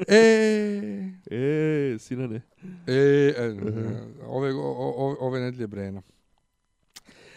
E, 0.07 1.11
E, 1.31 1.97
sinane. 1.99 2.41
e, 2.87 2.93
e 3.37 3.55
ove, 4.25 4.53
o, 4.53 4.93
o, 4.97 5.17
ove 5.19 5.39
nedlje 5.39 5.67
Brena. 5.67 6.01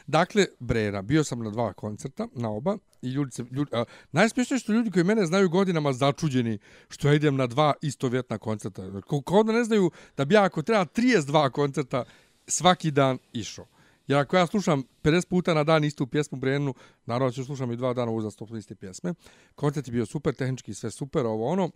Dakle, 0.06 0.46
Brena, 0.58 1.02
bio 1.02 1.24
sam 1.24 1.38
na 1.38 1.50
dva 1.50 1.72
koncerta, 1.72 2.28
na 2.34 2.50
oba, 2.50 2.78
i 3.02 3.08
ljudi 3.08 3.32
se, 3.32 3.44
ljudi, 3.50 3.70
a, 3.74 3.84
najsmješnije 4.12 4.58
što 4.58 4.72
ljudi 4.72 4.90
koji 4.90 5.04
mene 5.04 5.26
znaju 5.26 5.48
godinama 5.48 5.92
začuđeni 5.92 6.58
što 6.88 7.08
ja 7.08 7.14
idem 7.14 7.36
na 7.36 7.46
dva 7.46 7.74
istovjetna 7.82 8.38
koncerta. 8.38 9.00
Ko, 9.00 9.22
ko 9.22 9.40
onda 9.40 9.52
ne 9.52 9.64
znaju 9.64 9.90
da 10.16 10.24
bi 10.24 10.34
ja 10.34 10.44
ako 10.44 10.62
treba 10.62 10.84
32 10.84 11.50
koncerta 11.50 12.04
svaki 12.46 12.90
dan 12.90 13.18
išao. 13.32 13.66
Jer 14.06 14.18
ako 14.18 14.36
ja 14.36 14.46
slušam 14.46 14.82
50 15.02 15.28
puta 15.28 15.54
na 15.54 15.64
dan 15.64 15.84
istu 15.84 16.06
pjesmu 16.06 16.38
Brenu, 16.38 16.74
naravno 17.06 17.32
ću 17.32 17.44
slušam 17.44 17.72
i 17.72 17.76
dva 17.76 17.94
dana 17.94 18.12
uzastopno 18.12 18.56
iste 18.56 18.74
pjesme. 18.74 19.14
Koncert 19.54 19.88
je 19.88 19.92
bio 19.92 20.06
super, 20.06 20.34
tehnički 20.34 20.74
sve 20.74 20.90
super, 20.90 21.26
ovo 21.26 21.46
ono. 21.46 21.70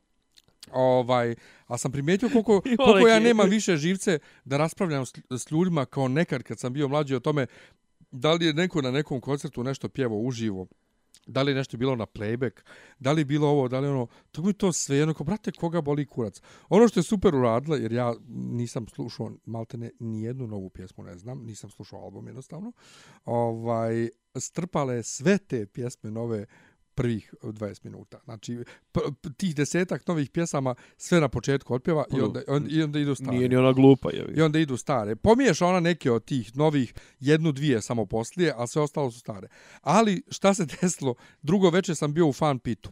Ovaj, 0.73 1.35
a 1.67 1.79
sam 1.79 1.93
primijetio 1.93 2.29
koliko, 2.29 2.63
koliko 2.85 3.09
ja 3.09 3.19
nemam 3.19 3.51
više 3.51 3.77
živce 3.77 4.19
da 4.45 4.57
raspravljam 4.57 5.07
s, 5.07 5.13
s 5.31 5.51
ljudima 5.51 5.85
kao 5.85 6.09
nekad 6.09 6.43
kad 6.43 6.59
sam 6.59 6.73
bio 6.73 6.89
mlađi 6.89 7.15
o 7.15 7.21
tome 7.21 7.47
da 8.11 8.33
li 8.33 8.47
je 8.47 8.53
neko 8.53 8.83
na 8.83 8.91
nekom 8.91 9.21
koncertu 9.21 9.65
nešto 9.65 9.89
pjevao 9.89 10.19
uživo, 10.19 10.67
da 11.27 11.43
li 11.43 11.51
je 11.51 11.55
nešto 11.55 11.77
bilo 11.77 11.97
na 11.97 12.07
playback, 12.07 12.61
da 12.99 13.13
li 13.13 13.21
je 13.21 13.25
bilo 13.25 13.49
ovo, 13.49 13.69
da 13.69 13.81
li 13.81 13.89
ono, 13.89 14.07
to 14.33 14.43
mi 14.43 14.53
to 14.53 14.73
sve 14.73 14.97
jedno, 14.97 15.15
kao, 15.15 15.25
brate, 15.25 15.53
koga 15.53 15.81
boli 15.81 16.07
kurac. 16.07 16.41
Ono 16.69 16.89
što 16.89 17.01
je 17.01 17.05
super 17.05 17.35
uradila, 17.35 17.77
jer 17.77 17.93
ja 17.93 18.15
nisam 18.29 18.89
slušao 18.89 19.33
malte 19.45 19.79
ne, 19.79 19.91
ni 20.01 20.23
jednu 20.23 20.47
novu 20.47 20.71
pjesmu, 20.71 21.05
ne 21.05 21.19
znam, 21.19 21.45
nisam 21.45 21.71
slušao 21.71 22.01
album 22.01 22.27
jednostavno, 22.27 22.73
ovaj, 23.25 24.09
strpale 24.37 25.03
sve 25.03 25.39
te 25.39 25.67
pjesme 25.67 26.11
nove 26.11 26.47
prvih 26.95 27.35
20 27.43 27.85
minuta. 27.85 28.21
Znači, 28.25 28.65
tih 29.37 29.55
desetak 29.55 30.07
novih 30.07 30.31
pjesama 30.31 30.75
sve 30.97 31.21
na 31.21 31.29
početku 31.29 31.75
otpjeva 31.75 32.05
i 32.17 32.21
onda, 32.21 32.43
on, 32.49 32.67
i 32.71 32.83
onda 32.83 32.99
idu 32.99 33.15
stare. 33.15 33.37
Nije 33.37 33.49
ni 33.49 33.57
ona 33.57 33.73
glupa, 33.73 34.11
je. 34.11 34.35
I 34.37 34.43
onda 34.43 34.59
idu 34.59 34.77
stare. 34.77 35.17
Pomiješa 35.17 35.67
ona 35.67 35.81
neke 35.81 36.11
od 36.11 36.25
tih 36.25 36.57
novih, 36.57 36.95
jednu, 37.21 37.53
dvije 37.53 37.83
samo 37.83 38.07
poslije, 38.07 38.53
a 38.57 38.67
sve 38.67 38.83
ostalo 38.83 39.11
su 39.11 39.21
stare. 39.21 39.49
Ali 39.81 40.23
šta 40.29 40.55
se 40.55 40.67
desilo? 40.81 41.15
Drugo 41.43 41.71
večer 41.71 41.97
sam 41.97 42.15
bio 42.15 42.27
u 42.27 42.33
fan 42.33 42.59
pitu. 42.59 42.91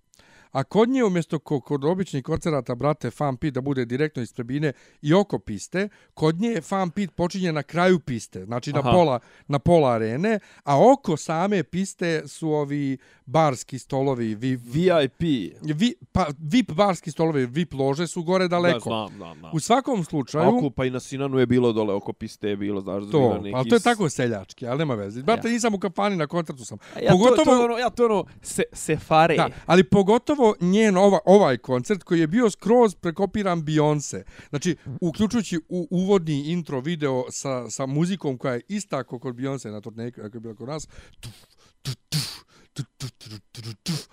A 0.52 0.64
kod 0.64 0.88
nje 0.88 1.04
umjesto 1.04 1.38
ko, 1.38 1.60
kod 1.60 1.84
običnih 1.84 2.24
koncerata, 2.24 2.74
brate, 2.74 3.10
fan 3.10 3.36
pit 3.36 3.54
da 3.54 3.60
bude 3.60 3.84
direktno 3.84 4.22
iz 4.22 4.32
trebine 4.32 4.72
i 5.02 5.14
oko 5.14 5.38
piste, 5.38 5.88
kod 6.14 6.40
nje 6.40 6.60
fan 6.60 6.90
pit 6.90 7.10
počinje 7.14 7.52
na 7.52 7.62
kraju 7.62 7.98
piste, 7.98 8.44
znači 8.44 8.72
na 8.72 8.78
Aha. 8.78 8.90
pola, 8.90 9.20
na 9.48 9.58
pola 9.58 9.92
arene, 9.92 10.38
a 10.64 10.92
oko 10.92 11.16
same 11.16 11.62
piste 11.62 12.22
su 12.28 12.50
ovi 12.50 12.98
barski 13.26 13.78
stolovi, 13.78 14.34
vi, 14.34 14.56
VIP. 14.56 15.20
vi, 15.62 15.94
pa, 16.12 16.26
VIP 16.38 16.72
barski 16.72 17.10
stolovi, 17.10 17.46
VIP 17.46 17.72
lože 17.72 18.06
su 18.06 18.22
gore 18.22 18.48
daleko. 18.48 18.90
Da, 18.90 18.96
znam, 19.06 19.16
znam, 19.16 19.38
znam. 19.38 19.50
U 19.54 19.60
svakom 19.60 20.04
slučaju... 20.04 20.48
Oko, 20.48 20.70
pa 20.70 20.84
i 20.84 20.90
na 20.90 21.00
Sinanu 21.00 21.38
je 21.38 21.46
bilo 21.46 21.72
dole, 21.72 21.94
oko 21.94 22.12
piste 22.12 22.48
je 22.48 22.56
bilo, 22.56 22.80
znaš, 22.80 23.04
To, 23.12 23.38
neki... 23.38 23.56
ali 23.56 23.68
to 23.68 23.74
je 23.74 23.80
tako 23.80 24.08
seljački, 24.08 24.66
ali 24.66 24.78
nema 24.78 24.94
veze. 24.94 25.22
Brate, 25.22 25.48
Ja. 25.48 25.52
nisam 25.52 25.74
u 25.74 25.78
kafani, 25.78 26.16
na 26.16 26.26
koncertu 26.26 26.64
sam. 26.64 26.78
Ja 27.02 27.12
pogotovo... 27.12 27.44
to, 27.44 27.44
to 27.44 27.64
ono, 27.64 27.78
ja 27.78 27.90
to 27.90 28.04
ono, 28.04 28.24
se, 28.42 28.62
sefare. 28.72 29.36
Da, 29.36 29.48
ali 29.66 29.84
pogotovo 29.84 30.41
njen 30.60 30.96
ova, 30.96 31.18
ovaj 31.24 31.58
koncert 31.58 32.02
koji 32.02 32.20
je 32.20 32.26
bio 32.26 32.50
skroz 32.50 32.94
prekopiran 32.94 33.62
Beyoncé. 33.62 34.22
Znači, 34.48 34.76
uključujući 35.00 35.58
u 35.68 35.88
uvodni 35.90 36.52
intro 36.52 36.80
video 36.80 37.24
sa, 37.30 37.70
sa 37.70 37.86
muzikom 37.86 38.38
koja 38.38 38.54
je 38.54 38.60
ista 38.68 39.04
kao 39.04 39.18
kod 39.18 39.34
Beyoncé 39.34 39.70
na 39.70 39.80
turneju, 39.80 40.12
kako 40.12 40.36
je 40.36 40.40
bila 40.40 40.54
kod 40.54 40.68
nas. 40.68 40.86
Tuf, 41.20 41.32
tuf, 41.82 41.94
tuf, 42.08 42.42
tuf, 42.72 42.86
tuf, 42.98 43.10
tuf, 43.18 43.40
tuf, 43.52 43.74
tuf. 43.82 44.06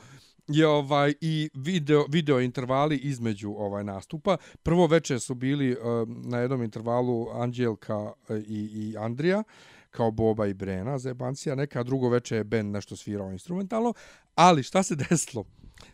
je 0.47 0.67
ovaj 0.67 1.13
i 1.21 1.49
video 1.53 2.05
video 2.09 2.39
intervali 2.39 2.97
između 2.97 3.51
ovaj 3.51 3.83
nastupa. 3.83 4.37
Prvo 4.63 4.87
veče 4.87 5.19
su 5.19 5.35
bili 5.35 5.77
um, 5.77 6.21
na 6.25 6.39
jednom 6.39 6.63
intervalu 6.63 7.29
Anđelka 7.29 8.11
eh, 8.29 8.37
i 8.47 8.69
i 8.73 8.97
Andrija 8.97 9.43
kao 9.91 10.11
Boba 10.11 10.47
i 10.47 10.53
Brena 10.53 10.97
zebancija, 10.97 11.55
neka 11.55 11.83
drugo 11.83 12.09
veče 12.09 12.35
je 12.35 12.43
Ben 12.43 12.71
nešto 12.71 12.95
svirao 12.95 13.31
instrumentalno, 13.31 13.93
ali 14.35 14.63
šta 14.63 14.83
se 14.83 14.95
desilo? 15.09 15.45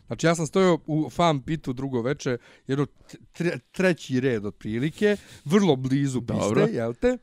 Znači 0.06 0.26
ja 0.26 0.34
sam 0.34 0.46
stojao 0.46 0.78
u 0.86 1.10
fan 1.10 1.42
pitu 1.42 1.72
drugo 1.72 2.02
veče, 2.02 2.38
jedno 2.66 2.86
tre, 3.32 3.58
treći 3.72 4.20
red 4.20 4.46
otprilike, 4.46 5.16
vrlo 5.44 5.76
blizu 5.76 6.20
piste, 6.20 6.42
Dobro. 6.42 6.64
jel 6.64 6.94
te? 6.94 7.18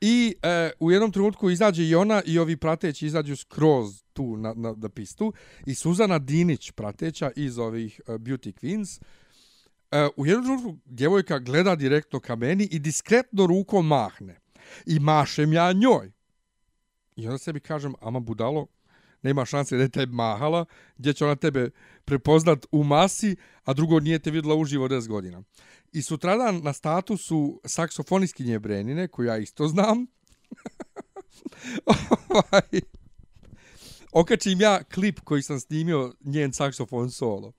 I 0.00 0.34
e, 0.42 0.70
u 0.80 0.90
jednom 0.90 1.12
trenutku 1.12 1.50
izađe 1.50 1.84
i 1.84 1.94
ona 1.94 2.22
i 2.26 2.38
ovi 2.38 2.56
prateći 2.56 3.06
izađu 3.06 3.36
skroz 3.36 4.02
tu 4.12 4.36
na, 4.36 4.54
na, 4.56 4.74
na 4.76 4.88
pistu 4.88 5.32
i 5.66 5.74
Suzana 5.74 6.18
Dinić 6.18 6.70
prateća 6.70 7.30
iz 7.36 7.58
ovih 7.58 8.00
uh, 8.06 8.14
Beauty 8.14 8.52
Queens 8.52 9.00
e, 9.90 10.08
u 10.16 10.26
jednom 10.26 10.44
trenutku 10.44 10.76
djevojka 10.84 11.38
gleda 11.38 11.76
direktno 11.76 12.20
ka 12.20 12.36
meni 12.36 12.68
i 12.70 12.78
diskretno 12.78 13.46
rukom 13.46 13.86
mahne. 13.86 14.40
I 14.86 14.98
mašem 14.98 15.52
ja 15.52 15.72
njoj. 15.72 16.12
I 17.16 17.26
onda 17.26 17.38
sebi 17.38 17.60
kažem, 17.60 17.94
ama 18.00 18.20
budalo, 18.20 18.66
nema 19.26 19.44
šanse 19.44 19.76
da 19.76 19.82
je 19.82 19.88
tebi 19.88 20.12
mahala, 20.12 20.64
gdje 20.98 21.12
će 21.12 21.24
ona 21.24 21.36
tebe 21.36 21.70
prepoznat 22.04 22.66
u 22.72 22.84
masi, 22.84 23.36
a 23.64 23.74
drugo 23.74 24.00
nije 24.00 24.18
te 24.18 24.30
videla 24.30 24.54
uživo 24.54 24.88
10 24.88 25.08
godina. 25.08 25.42
I 25.92 26.02
sutradan 26.02 26.60
na 26.62 26.72
statusu 26.72 27.60
saksofoniskinje 27.64 28.58
Brenine, 28.58 29.08
koju 29.08 29.26
ja 29.26 29.36
isto 29.38 29.68
znam, 29.68 30.06
ovaj, 32.28 32.80
okačim 34.12 34.60
ja 34.60 34.82
klip 34.84 35.20
koji 35.20 35.42
sam 35.42 35.60
snimio 35.60 36.14
njen 36.24 36.52
saksofon 36.52 37.10
solo. 37.10 37.52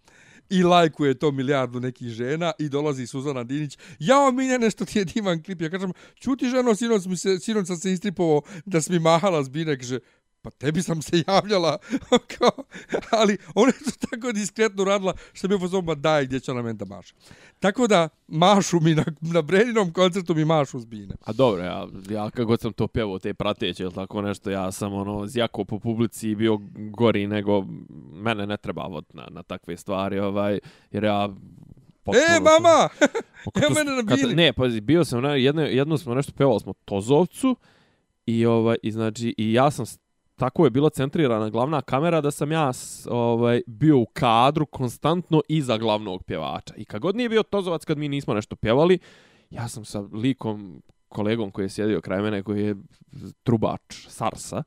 I 0.49 0.63
lajkuje 0.63 1.19
to 1.19 1.31
milijardu 1.31 1.79
nekih 1.79 2.07
žena 2.07 2.51
i 2.59 2.69
dolazi 2.69 3.07
Suzana 3.07 3.43
Dinić. 3.43 3.77
Jao, 3.99 4.31
Miljane, 4.31 4.65
nešto 4.65 4.85
ti 4.85 4.99
je 4.99 5.05
divan 5.05 5.43
klip. 5.43 5.61
Ja 5.61 5.69
kažem, 5.69 5.91
čuti 6.15 6.49
ženo, 6.49 6.75
sinoć, 6.75 7.05
mi 7.05 7.17
se, 7.17 7.39
sinoć 7.39 7.67
sam 7.67 7.77
se 7.77 7.91
istripovao 7.91 8.41
da 8.65 8.81
si 8.81 8.91
mi 8.91 8.99
mahala 8.99 9.43
zbine. 9.43 9.77
Kaže, 9.77 9.99
pa 10.47 10.57
tebi 10.57 10.81
sam 10.81 11.01
se 11.01 11.23
javljala. 11.27 11.77
Kao, 12.37 12.63
ali 13.11 13.37
ona 13.55 13.67
je 13.67 13.91
to 13.91 14.07
tako 14.07 14.31
diskretno 14.31 14.83
radila 14.83 15.13
što 15.33 15.47
mi 15.47 15.53
je 15.55 15.59
pozvao, 15.59 15.95
daj 15.95 16.25
gdje 16.25 16.39
će 16.39 16.51
ona 16.51 16.61
meni 16.61 16.77
da 16.77 16.85
maša. 16.85 17.15
Tako 17.59 17.87
da, 17.87 18.09
mašu 18.27 18.79
mi 18.79 18.95
na, 18.95 19.05
na 19.21 19.41
Breninom 19.41 19.93
koncertu 19.93 20.35
mi 20.35 20.45
mašu 20.45 20.79
zbine. 20.79 21.15
A 21.25 21.33
dobro, 21.33 21.63
ja, 21.63 21.87
ja 22.09 22.29
kad 22.29 22.45
god 22.45 22.61
sam 22.61 22.73
to 22.73 22.87
pjevao, 22.87 23.19
te 23.19 23.33
prateće 23.33 23.83
ili 23.83 23.93
tako 23.93 24.21
nešto, 24.21 24.49
ja 24.49 24.71
sam 24.71 24.93
ono 24.93 25.27
zjako 25.27 25.65
po 25.65 25.79
publici 25.79 26.35
bio 26.35 26.59
gori 26.75 27.27
nego 27.27 27.65
mene 28.13 28.47
ne 28.47 28.57
treba 28.57 28.83
vod 28.83 29.05
na, 29.13 29.27
na 29.31 29.43
takve 29.43 29.77
stvari, 29.77 30.19
ovaj, 30.19 30.59
jer 30.91 31.03
ja... 31.03 31.29
potpuno 32.03 32.25
E, 32.27 32.39
mama! 32.39 32.89
Pa 33.53 33.59
Evo 33.59 33.67
to- 33.67 33.73
mene 33.75 33.91
na 33.91 34.03
kad- 34.05 34.19
bini. 34.19 34.35
Ne, 34.35 34.53
pazi, 34.53 34.81
bio 34.81 35.05
sam, 35.05 35.21
na, 35.21 35.35
jedno, 35.35 35.61
jedno 35.61 35.97
smo 35.97 36.15
nešto 36.15 36.31
pevali 36.31 36.59
smo 36.59 36.73
Tozovcu 36.85 37.55
i, 38.25 38.45
ovaj, 38.45 38.77
i, 38.83 38.91
znači, 38.91 39.35
i 39.37 39.53
ja 39.53 39.71
sam 39.71 39.85
tako 40.37 40.63
je 40.63 40.69
bila 40.69 40.89
centrirana 40.89 41.49
glavna 41.49 41.81
kamera 41.81 42.21
da 42.21 42.31
sam 42.31 42.51
ja 42.51 42.71
ovaj 43.09 43.61
bio 43.67 43.97
u 43.97 44.05
kadru 44.05 44.65
konstantno 44.65 45.41
iza 45.47 45.77
glavnog 45.77 46.23
pjevača. 46.23 46.73
I 46.77 46.85
kad 46.85 47.01
god 47.01 47.15
nije 47.15 47.29
bio 47.29 47.43
Tozovac 47.43 47.85
kad 47.85 47.97
mi 47.97 48.09
nismo 48.09 48.33
nešto 48.33 48.55
pjevali, 48.55 48.99
ja 49.49 49.67
sam 49.67 49.85
sa 49.85 49.99
likom 49.99 50.81
kolegom 51.09 51.51
koji 51.51 51.65
je 51.65 51.69
sjedio 51.69 52.01
kraj 52.01 52.21
mene 52.21 52.43
koji 52.43 52.63
je 52.63 52.75
trubač 53.43 54.07
Sarsa. 54.07 54.63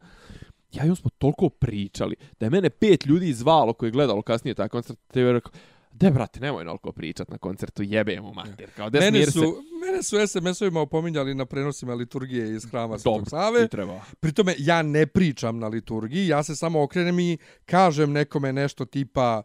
Ja 0.73 0.85
i 0.85 0.91
on 0.91 0.97
smo 0.97 1.11
toliko 1.19 1.49
pričali 1.49 2.17
da 2.41 2.47
je 2.47 2.51
mene 2.51 2.71
pet 2.71 3.07
ljudi 3.07 3.33
zvalo 3.33 3.73
koji 3.73 3.89
je 3.89 3.93
gledalo 3.93 4.23
kasnije 4.23 4.55
taj 4.55 4.69
koncert. 4.69 4.99
Te 5.07 5.21
je 5.21 5.33
rekao, 5.33 5.53
de 6.01 6.11
brate, 6.11 6.41
nemoj 6.41 6.65
naliko 6.65 6.93
pričat 6.93 7.29
na 7.31 7.39
koncertu, 7.39 7.83
jebe 7.83 8.21
mu 8.21 8.33
mater. 8.35 8.71
Kao, 8.77 8.91
Mene 8.93 9.11
mir 9.11 9.33
su, 9.33 9.41
se. 9.41 9.87
mene 9.87 10.03
su 10.03 10.17
SMS-ovima 10.17 10.81
opominjali 10.81 11.35
na 11.35 11.45
prenosima 11.47 11.95
liturgije 11.95 12.55
iz 12.55 12.65
hrama 12.71 12.99
Svetog 12.99 13.29
Save. 13.31 13.69
treba. 13.69 14.01
Pri 14.21 14.33
tome 14.33 14.55
ja 14.59 14.83
ne 14.83 15.07
pričam 15.07 15.59
na 15.59 15.69
liturgiji, 15.69 16.27
ja 16.27 16.43
se 16.43 16.57
samo 16.57 16.83
okrenem 16.83 17.21
i 17.21 17.39
kažem 17.65 18.13
nekome 18.13 18.53
nešto 18.53 18.85
tipa 18.85 19.43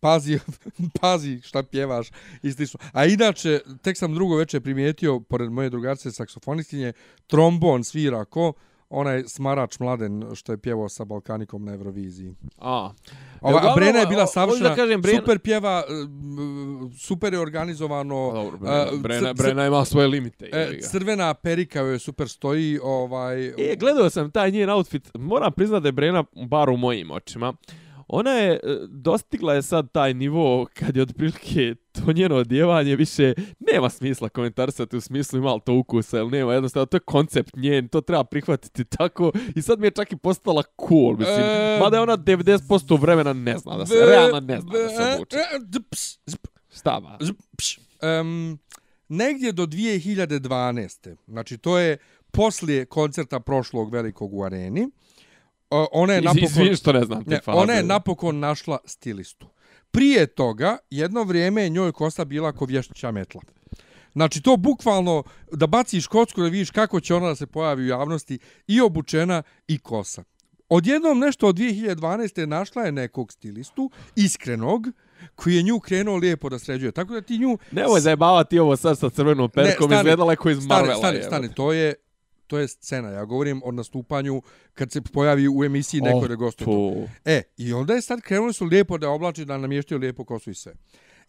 pazi, 0.00 0.38
pazi 1.00 1.40
šta 1.42 1.62
pjevaš 1.62 2.08
i 2.42 2.52
slično. 2.52 2.80
A 2.92 3.06
inače, 3.06 3.60
tek 3.82 3.96
sam 3.96 4.14
drugo 4.14 4.36
veče 4.36 4.60
primijetio, 4.60 5.20
pored 5.20 5.50
moje 5.50 5.70
drugarice 5.70 6.10
saksofonistkinje, 6.12 6.92
trombon 7.26 7.84
svira 7.84 8.24
ko 8.24 8.52
onaj 8.92 9.22
smarač 9.26 9.78
mladen 9.78 10.24
što 10.34 10.52
je 10.52 10.58
pjevao 10.58 10.88
sa 10.88 11.04
Balkanikom 11.04 11.64
na 11.64 11.72
Euroviziji. 11.72 12.34
A, 12.58 12.70
Ova, 12.70 12.92
a 13.40 13.48
uglavnom, 13.48 13.74
Brena 13.76 13.98
je 13.98 14.06
bila 14.06 14.26
savršena, 14.26 14.68
da 14.68 14.74
kažem, 14.76 15.02
Brena- 15.02 15.20
super 15.20 15.38
pjeva, 15.38 15.82
m, 15.88 16.92
super 16.98 17.32
je 17.32 17.40
organizovano. 17.40 18.30
Pa 18.30 18.34
dobro, 18.36 18.58
Brena, 18.58 18.86
e, 18.92 18.98
Brena, 18.98 19.32
Brena 19.32 19.66
ima 19.66 19.84
svoje 19.84 20.06
limite. 20.08 20.48
E, 20.52 20.68
ga. 20.72 20.88
crvena 20.88 21.34
perika 21.34 21.80
joj 21.80 21.98
super 21.98 22.28
stoji, 22.28 22.78
ovaj... 22.82 23.46
E, 23.46 23.76
gledao 23.76 24.10
sam 24.10 24.30
taj 24.30 24.50
njen 24.50 24.70
outfit. 24.70 25.10
Moram 25.14 25.52
priznati 25.52 25.82
da 25.82 25.88
je 25.88 25.92
Brena 25.92 26.24
bar 26.46 26.70
u 26.70 26.76
mojim 26.76 27.10
očima. 27.10 27.54
Ona 28.14 28.30
je, 28.30 28.52
e, 28.52 28.58
dostigla 28.88 29.54
je 29.54 29.62
sad 29.62 29.92
taj 29.92 30.14
nivo 30.14 30.66
kad 30.74 30.96
je 30.96 31.02
otprilike 31.02 31.74
to 31.92 32.12
njeno 32.12 32.36
odjevanje 32.36 32.96
više 32.96 33.34
nema 33.60 33.90
smisla 33.90 34.28
komentarisati 34.28 34.96
u 34.96 35.00
smislu 35.00 35.38
ima 35.38 35.54
li 35.54 35.60
to 35.66 35.74
ukusa 35.74 36.18
ili 36.18 36.30
nema. 36.30 36.54
Jednostavno, 36.54 36.86
to 36.86 36.96
je 36.96 37.00
koncept 37.00 37.56
njen, 37.56 37.88
to 37.88 38.00
treba 38.00 38.24
prihvatiti 38.24 38.84
tako. 38.84 39.32
I 39.56 39.62
sad 39.62 39.80
mi 39.80 39.86
je 39.86 39.90
čak 39.90 40.12
i 40.12 40.16
postala 40.16 40.62
cool, 40.88 41.16
mislim. 41.16 41.40
E, 41.40 41.78
Mada 41.80 41.96
je 41.96 42.02
ona 42.02 42.16
90% 42.18 43.00
vremena 43.00 43.32
ne 43.32 43.58
zna 43.58 43.76
da 43.76 43.86
se, 43.86 43.94
realno 43.94 44.40
ne 44.40 44.60
zna 44.60 44.72
da 44.72 44.88
se 44.88 45.14
obuče. 45.16 45.36
e, 45.36 46.36
Šta 46.76 47.00
ba? 47.00 47.18
zp, 47.20 47.36
pš. 47.56 47.78
Em, 48.02 48.58
negdje 49.08 49.52
do 49.52 49.66
2012. 49.66 51.16
Znači, 51.26 51.58
to 51.58 51.78
je 51.78 51.96
poslije 52.30 52.84
koncerta 52.84 53.40
prošlog 53.40 53.92
velikog 53.92 54.34
u 54.34 54.44
areni. 54.44 54.88
O, 55.72 55.88
ona 55.92 56.12
je 56.12 56.20
napokon... 56.20 56.44
Izvini 56.44 56.76
što 56.76 56.92
ne 56.92 57.04
znam 57.04 57.24
te 57.24 57.30
Ne, 57.30 57.40
faze. 57.44 57.58
ona 57.58 57.72
je 57.72 57.82
napokon 57.82 58.38
našla 58.38 58.78
stilistu. 58.84 59.46
Prije 59.90 60.26
toga, 60.26 60.78
jedno 60.90 61.22
vrijeme 61.22 61.62
je 61.62 61.68
njoj 61.68 61.92
kosa 61.92 62.24
bila 62.24 62.52
ko 62.52 62.64
vješća 62.64 63.10
metla. 63.10 63.40
Znači, 64.12 64.42
to 64.42 64.56
bukvalno 64.56 65.22
da 65.52 65.66
baciš 65.66 66.06
kocku 66.06 66.42
da 66.42 66.48
vidiš 66.48 66.70
kako 66.70 67.00
će 67.00 67.14
ona 67.14 67.28
da 67.28 67.34
se 67.34 67.46
pojavi 67.46 67.82
u 67.82 67.86
javnosti 67.86 68.38
i 68.66 68.80
obučena 68.80 69.42
i 69.68 69.78
kosa. 69.78 70.24
Odjednom 70.68 71.18
nešto 71.18 71.46
od 71.46 71.56
2012. 71.56 72.46
našla 72.46 72.82
je 72.82 72.92
nekog 72.92 73.32
stilistu, 73.32 73.90
iskrenog, 74.16 74.86
koji 75.34 75.54
je 75.54 75.62
nju 75.62 75.80
krenuo 75.80 76.16
lijepo 76.16 76.48
da 76.48 76.58
sređuje. 76.58 76.92
Tako 76.92 77.12
da 77.14 77.20
ti 77.20 77.38
nju... 77.38 77.58
Nemoj 77.70 78.00
zajebavati 78.00 78.58
ovo 78.58 78.76
sad 78.76 78.98
sa 78.98 79.10
crvenom 79.10 79.50
perkom, 79.50 79.88
stani, 79.88 80.00
izgledala 80.00 80.32
je 80.32 80.36
iz 80.52 80.64
stani, 80.64 80.68
Marvela. 80.68 80.98
Stani, 80.98 81.16
jebote. 81.16 81.28
stani, 81.28 81.54
to 81.54 81.72
je 81.72 81.94
to 82.52 82.58
je 82.58 82.68
scena. 82.68 83.08
Ja 83.08 83.24
govorim 83.24 83.62
o 83.64 83.72
nastupanju 83.72 84.42
kad 84.74 84.92
se 84.92 85.00
pojavi 85.00 85.48
u 85.48 85.64
emisiji 85.64 86.00
neko 86.00 86.18
Oh, 86.18 86.28
da 86.28 86.34
gostuje. 86.34 87.08
E, 87.24 87.42
i 87.56 87.72
onda 87.72 87.94
je 87.94 88.02
sad 88.02 88.20
krenuli 88.20 88.52
su 88.52 88.64
lijepo 88.64 88.98
da 88.98 89.10
oblači, 89.10 89.44
da 89.44 89.56
namještaju 89.58 89.98
lijepo 89.98 90.24
kosu 90.24 90.50
i 90.50 90.54
sve. 90.54 90.72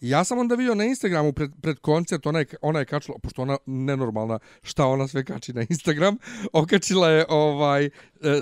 I 0.02 0.10
ja 0.10 0.24
sam 0.24 0.40
onda 0.40 0.56
vidio 0.56 0.76
na 0.76 0.86
Instagramu 0.86 1.34
pred, 1.34 1.52
pred 1.62 1.80
koncert, 1.80 2.26
ona 2.26 2.40
je, 2.40 2.46
ona 2.62 2.80
je 2.80 2.86
kačila, 2.86 3.18
pošto 3.24 3.42
ona 3.42 3.58
nenormalna, 3.66 4.40
šta 4.62 4.86
ona 4.86 5.08
sve 5.08 5.24
kači 5.24 5.54
na 5.54 5.66
Instagram, 5.70 6.18
okačila 6.54 7.10
je 7.10 7.26
ovaj 7.30 7.86
e, 7.86 7.90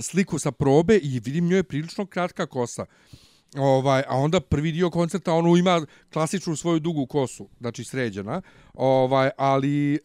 sliku 0.02 0.40
sa 0.40 0.52
probe 0.52 0.98
i 0.98 1.20
vidim 1.20 1.48
njoj 1.48 1.60
je 1.60 1.64
prilično 1.64 2.06
kratka 2.06 2.46
kosa. 2.46 2.86
Ovaj, 3.58 4.04
a 4.08 4.18
onda 4.18 4.40
prvi 4.40 4.72
dio 4.72 4.90
koncerta 4.90 5.34
ono 5.34 5.56
ima 5.58 5.86
klasičnu 6.14 6.56
svoju 6.56 6.80
dugu 6.80 7.06
kosu, 7.06 7.50
znači 7.60 7.84
sređena, 7.84 8.42
ovaj, 8.74 9.30
ali 9.38 9.96
e, 9.96 10.00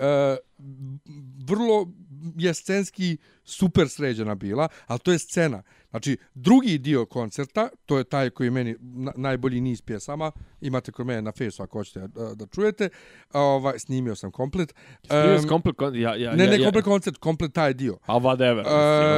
vrlo 1.46 1.88
je 2.36 2.54
scenski 2.54 3.16
super 3.44 3.88
sređena 3.88 4.34
bila, 4.34 4.68
ali 4.86 5.00
to 5.00 5.12
je 5.12 5.18
scena. 5.18 5.62
Znači, 5.90 6.16
drugi 6.34 6.78
dio 6.78 7.06
koncerta, 7.06 7.68
to 7.86 7.98
je 7.98 8.04
taj 8.04 8.30
koji 8.30 8.46
je 8.46 8.50
meni 8.50 8.74
na, 8.80 9.12
najbolji 9.16 9.60
niz 9.60 9.82
pjesama, 9.82 10.32
imate 10.60 10.92
kod 10.92 11.06
mene 11.06 11.22
na 11.22 11.32
fesu 11.32 11.62
ako 11.62 11.78
hoćete 11.78 12.00
da, 12.08 12.34
da 12.34 12.46
čujete, 12.46 12.88
ovaj, 13.32 13.78
snimio 13.78 14.14
sam 14.14 14.30
komplet. 14.30 14.74
Snimio 15.06 15.38
um, 15.42 15.48
komplet, 15.48 15.76
kon- 15.76 15.94
ja, 16.00 16.14
ja, 16.16 16.34
ne, 16.34 16.44
ja, 16.44 16.50
ne, 16.50 16.58
ja, 16.58 16.64
komplet 16.64 16.84
koncert, 16.84 17.16
komplet 17.16 17.52
taj 17.52 17.74
dio. 17.74 17.98
A 18.06 18.14
whatever. 18.14 18.60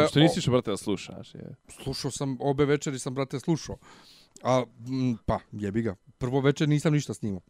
Uh, 0.05 0.11
što 0.11 0.21
nisi 0.21 0.39
o- 0.39 0.41
išao, 0.41 0.53
brate, 0.53 0.71
da 0.71 0.77
slušaš. 0.77 1.35
Je. 1.35 1.55
Slušao 1.83 2.11
sam, 2.11 2.37
obe 2.41 2.65
večeri 2.65 2.99
sam, 2.99 3.15
brate, 3.15 3.41
slušao. 3.41 3.77
A, 4.43 4.65
m, 4.89 5.17
pa, 5.27 5.39
jebi 5.53 5.83
ga. 5.83 5.95
Prvo 6.19 6.41
večer 6.41 6.69
nisam 6.69 6.93
ništa 6.93 7.15
snimao. 7.15 7.41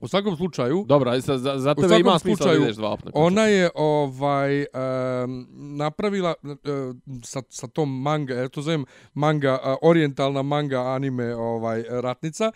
U 0.00 0.08
svakom 0.08 0.36
slučaju, 0.36 0.84
Dobro, 0.88 1.10
aj 1.10 1.20
sad, 1.22 1.40
za, 1.40 1.58
za 1.58 1.74
tebe 1.74 1.98
ima 2.00 2.18
smisla 2.18 2.46
da 2.46 2.58
ideš 2.58 2.76
dva 2.76 2.96
na 3.04 3.10
Ona 3.14 3.42
je 3.42 3.70
ovaj 3.74 4.60
um, 4.60 4.66
napravila 5.76 6.34
uh, 6.42 6.50
sa, 7.24 7.42
sa 7.48 7.66
tom 7.66 8.02
manga, 8.02 8.34
ja 8.34 8.48
to 8.48 8.62
zovem 8.62 8.84
manga, 9.14 9.58
uh, 9.64 9.76
orientalna 9.82 10.42
manga 10.42 10.80
anime 10.80 11.34
ovaj 11.36 11.82
ratnica. 11.88 12.52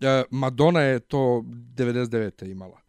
Uh, 0.00 0.06
Madonna 0.30 0.80
je 0.80 1.00
to 1.00 1.42
99. 1.46 2.50
imala. 2.50 2.80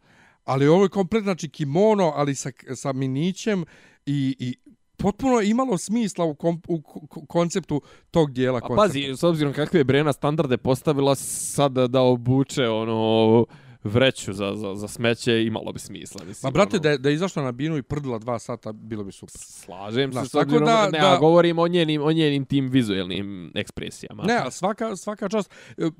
Ali 0.44 0.68
ovo 0.68 0.82
je 0.82 0.88
komplet, 0.88 1.22
znači 1.22 1.48
kimono, 1.48 2.12
ali 2.16 2.34
sa, 2.34 2.50
sa 2.74 2.92
minićem 2.92 3.64
i, 4.06 4.36
i 4.38 4.56
potpuno 4.98 5.40
imalo 5.42 5.78
smisla 5.78 6.24
u, 6.24 6.34
kom, 6.34 6.62
u 6.68 6.82
ko- 6.82 7.00
konceptu 7.26 7.80
tog 8.10 8.32
dijela 8.32 8.58
A 8.58 8.60
koncerta. 8.60 8.82
pazi, 8.82 9.16
s 9.16 9.22
obzirom 9.22 9.52
kakve 9.52 9.80
je 9.80 9.84
Brena 9.84 10.12
standarde 10.12 10.56
postavila 10.56 11.14
sad 11.14 11.72
da 11.72 12.00
obuče 12.02 12.62
ono 12.64 13.46
vreću 13.84 14.32
za, 14.32 14.52
za, 14.54 14.74
za 14.74 14.88
smeće, 14.88 15.44
imalo 15.44 15.72
bi 15.72 15.78
smisla. 15.78 16.24
Mislim, 16.24 16.48
Ma 16.48 16.50
brate, 16.50 16.76
ono, 16.76 16.82
da 16.82 16.90
je, 16.90 16.98
da 16.98 17.08
je 17.08 17.14
izašla 17.14 17.42
na 17.42 17.52
binu 17.52 17.76
i 17.76 17.82
prdila 17.82 18.18
dva 18.18 18.38
sata, 18.38 18.72
bilo 18.72 19.04
bi 19.04 19.12
super. 19.12 19.34
Slažem 19.38 20.12
se 20.12 20.12
Znaš, 20.12 20.28
s 20.28 20.30
tako 20.30 20.42
obzirom, 20.42 20.64
da- 20.64 20.88
ne, 20.90 20.98
da- 20.98 21.12
a 21.14 21.18
govorim 21.18 21.58
o 21.58 21.68
njenim, 21.68 22.02
o 22.02 22.12
njenim 22.12 22.44
tim 22.44 22.68
vizuelnim 22.68 23.52
ekspresijama. 23.54 24.22
Ne, 24.22 24.36
ali 24.36 24.52
svaka, 24.52 24.96
svaka 24.96 25.28
čast, 25.28 25.50
e, 25.76 25.90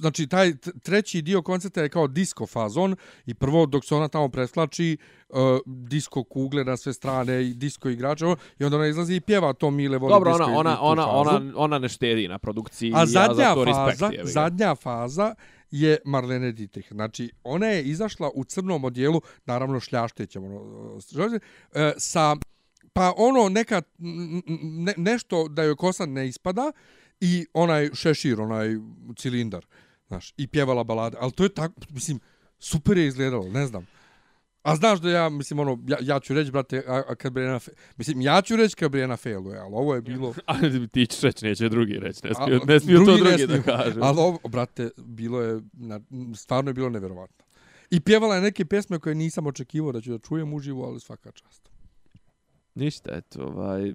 znači 0.00 0.26
taj 0.26 0.52
treći 0.82 1.22
dio 1.22 1.42
koncerta 1.42 1.82
je 1.82 1.88
kao 1.88 2.06
disco 2.08 2.46
fazon 2.46 2.96
i 3.26 3.34
prvo 3.34 3.66
dok 3.66 3.84
se 3.84 3.94
ona 3.94 4.08
tamo 4.08 4.28
preslači, 4.28 4.96
uh, 5.28 5.38
disco 5.66 6.24
kugle 6.24 6.64
na 6.64 6.76
sve 6.76 6.92
strane 6.92 7.44
i 7.44 7.54
disco 7.54 7.88
igrače 7.88 8.26
ovo, 8.26 8.36
i 8.58 8.64
onda 8.64 8.76
ona 8.76 8.86
izlazi 8.86 9.14
i 9.14 9.20
pjeva 9.20 9.52
to 9.52 9.70
Mile 9.70 9.98
voli 9.98 10.12
Dobro, 10.12 10.34
ona, 10.34 10.58
ona, 10.58 10.82
ona, 10.82 11.08
ona, 11.08 11.52
ona 11.56 11.78
ne 11.78 11.88
štedi 11.88 12.28
na 12.28 12.38
produkciji. 12.38 12.92
A 12.94 12.98
ja 12.98 13.06
zadnja 13.06 13.34
za 13.34 13.54
to 13.54 13.64
faza, 13.64 14.10
zadnja 14.22 14.74
faza 14.74 15.34
je 15.74 15.98
Marlene 16.04 16.52
Dietrich. 16.52 16.92
Znači, 16.92 17.30
ona 17.44 17.66
je 17.66 17.82
izašla 17.82 18.30
u 18.34 18.44
crnom 18.44 18.84
odijelu, 18.84 19.20
naravno 19.46 19.80
šljaštećem, 19.80 20.44
ono, 20.44 21.00
e, 21.74 21.92
sa, 21.98 22.36
pa 22.92 23.12
ono, 23.16 23.48
neka, 23.48 23.82
ne, 23.98 24.94
nešto 24.96 25.48
da 25.48 25.62
joj 25.62 25.76
kosa 25.76 26.06
ne 26.06 26.28
ispada 26.28 26.72
i 27.20 27.46
onaj 27.54 27.90
šešir, 27.94 28.40
onaj 28.40 28.76
cilindar, 29.16 29.66
znaš, 30.08 30.34
i 30.36 30.46
pjevala 30.46 30.84
balade. 30.84 31.16
Ali 31.20 31.32
to 31.32 31.42
je 31.42 31.54
tako, 31.54 31.80
mislim, 31.90 32.20
super 32.58 32.98
je 32.98 33.06
izgledalo, 33.06 33.48
ne 33.48 33.66
znam. 33.66 33.86
A 34.64 34.76
znaš 34.76 35.00
da 35.00 35.10
ja, 35.10 35.28
mislim, 35.28 35.58
ono, 35.58 35.78
ja, 35.86 35.96
ja 36.00 36.20
ću 36.20 36.34
reći, 36.34 36.50
brate, 36.50 36.82
a, 36.86 37.02
a 37.08 37.14
kad 37.14 37.32
Brijana, 37.32 37.58
fe- 37.58 37.72
mislim, 37.96 38.20
ja 38.20 38.42
ću 38.42 38.56
reći 38.56 38.76
kad 38.76 38.90
Brijana 38.90 39.16
failuje, 39.16 39.58
ali 39.58 39.72
ovo 39.74 39.94
je 39.94 40.00
bilo... 40.02 40.34
A 40.46 40.54
ti 40.92 41.06
ćeš 41.06 41.20
reći, 41.20 41.44
neće 41.44 41.68
drugi 41.68 41.92
reći. 41.98 42.20
Ne 42.24 42.30
A, 42.30 42.34
smiju, 42.34 42.60
ne 42.66 42.80
smiju 42.80 42.98
to 42.98 43.04
drugi 43.04 43.22
ne 43.22 43.28
drugi 43.28 43.46
da 43.46 43.52
smiju. 43.52 43.62
kažu. 43.64 44.00
Ali 44.02 44.18
ovo, 44.18 44.38
brate, 44.48 44.90
bilo 44.96 45.40
je, 45.42 45.60
na, 45.72 46.00
stvarno 46.36 46.70
je 46.70 46.74
bilo 46.74 46.88
neverovatno. 46.88 47.44
I 47.90 48.00
pjevala 48.00 48.34
je 48.34 48.40
neke 48.40 48.64
pjesme 48.64 48.98
koje 48.98 49.14
nisam 49.14 49.46
očekivao 49.46 49.92
da 49.92 50.00
ću 50.00 50.10
da 50.10 50.18
čujem 50.18 50.54
uživo, 50.54 50.86
ali 50.86 51.00
svaka 51.00 51.32
čast. 51.32 51.70
Ništa, 52.74 53.10
eto, 53.16 53.42
ovaj... 53.42 53.94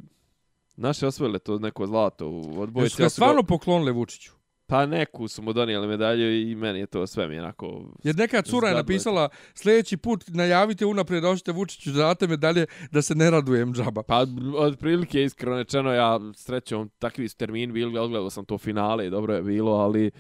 Naše 0.76 1.08
osvojile 1.08 1.40
to 1.40 1.60
neko 1.60 1.88
zlato 1.88 2.30
u 2.30 2.38
Jesu 2.40 2.62
odbojici. 2.62 3.02
ga 3.02 3.10
stvarno 3.10 3.44
poklonile 3.44 3.92
Vučiću. 3.92 4.32
Pa 4.70 4.86
neku 4.86 5.28
su 5.28 5.42
mu 5.42 5.54
donijeli 5.54 5.88
medalju 5.88 6.42
i 6.42 6.56
meni 6.56 6.80
je 6.80 6.86
to 6.86 7.08
sve 7.08 7.28
mi 7.28 7.40
onako... 7.40 7.84
Jer 8.04 8.16
neka 8.16 8.42
cura 8.42 8.68
je 8.68 8.76
napisala 8.76 9.30
sljedeći 9.54 9.98
put 9.98 10.24
najavite 10.28 10.86
unaprijed 10.86 11.24
hoćete 11.24 11.52
Vučiću 11.52 11.92
da 11.92 11.98
date 11.98 12.28
medalje 12.28 12.66
da 12.92 13.02
se 13.02 13.16
ne 13.16 13.32
radujem 13.32 13.74
džaba. 13.74 14.04
Pa, 14.04 14.26
otprilike, 14.58 15.24
iskreno 15.24 15.58
rečeno, 15.58 15.92
ja 15.92 16.20
srećom, 16.36 16.90
takvi 17.00 17.30
su 17.30 17.38
termin 17.38 17.74
bili, 17.74 18.00
odgledao 18.00 18.30
sam 18.30 18.46
to 18.46 18.58
finale 18.58 19.08
i 19.08 19.10
dobro 19.10 19.36
je 19.36 19.42
bilo, 19.42 19.72
ali 19.72 20.12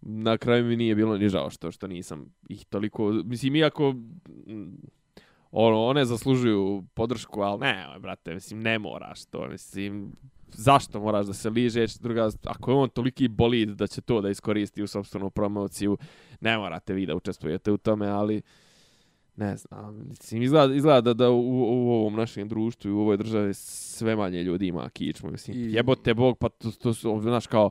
na 0.00 0.38
kraju 0.38 0.64
mi 0.64 0.76
nije 0.76 0.94
bilo 0.94 1.16
ni 1.16 1.28
žao 1.28 1.50
što, 1.50 1.72
što 1.72 1.86
nisam 1.86 2.34
ih 2.48 2.64
toliko... 2.64 3.12
Mislim, 3.24 3.56
iako 3.56 3.92
mm, 3.92 4.76
ono, 5.50 5.84
one 5.84 6.04
zaslužuju 6.04 6.84
podršku, 6.94 7.40
ali 7.40 7.60
ne, 7.60 7.86
brate, 8.00 8.34
mislim, 8.34 8.60
ne 8.60 8.78
moraš 8.78 9.24
to, 9.24 9.48
mislim, 9.48 10.12
zašto 10.54 11.00
moraš 11.00 11.26
da 11.26 11.32
se 11.32 11.50
ližeš, 11.50 11.94
druga, 11.94 12.30
ako 12.44 12.70
je 12.70 12.76
on 12.76 12.88
toliki 12.88 13.28
bolid 13.28 13.68
da 13.68 13.86
će 13.86 14.00
to 14.00 14.20
da 14.20 14.30
iskoristi 14.30 14.82
u 14.82 14.86
sobstvenu 14.86 15.30
promociju, 15.30 15.98
ne 16.40 16.58
morate 16.58 16.94
vi 16.94 17.06
da 17.06 17.14
učestvujete 17.16 17.72
u 17.72 17.76
tome, 17.76 18.08
ali 18.08 18.42
ne 19.36 19.56
znam, 19.56 20.08
mislim, 20.08 20.42
izgleda, 20.42 20.74
izgleda 20.74 21.00
da, 21.00 21.14
da 21.14 21.30
u, 21.30 21.40
u 21.40 21.90
ovom 21.92 22.14
našem 22.16 22.48
društvu 22.48 22.90
i 22.90 22.94
u 22.94 23.00
ovoj 23.00 23.16
državi 23.16 23.54
sve 23.54 24.16
manje 24.16 24.42
ljudi 24.42 24.66
ima 24.66 24.88
kičmu, 24.88 25.30
mislim, 25.30 25.56
I- 25.56 25.72
jebote 25.72 26.14
bog, 26.14 26.38
pa 26.38 26.48
to, 26.48 26.70
to 26.70 26.94
su, 26.94 27.20
znaš, 27.22 27.46
kao, 27.46 27.70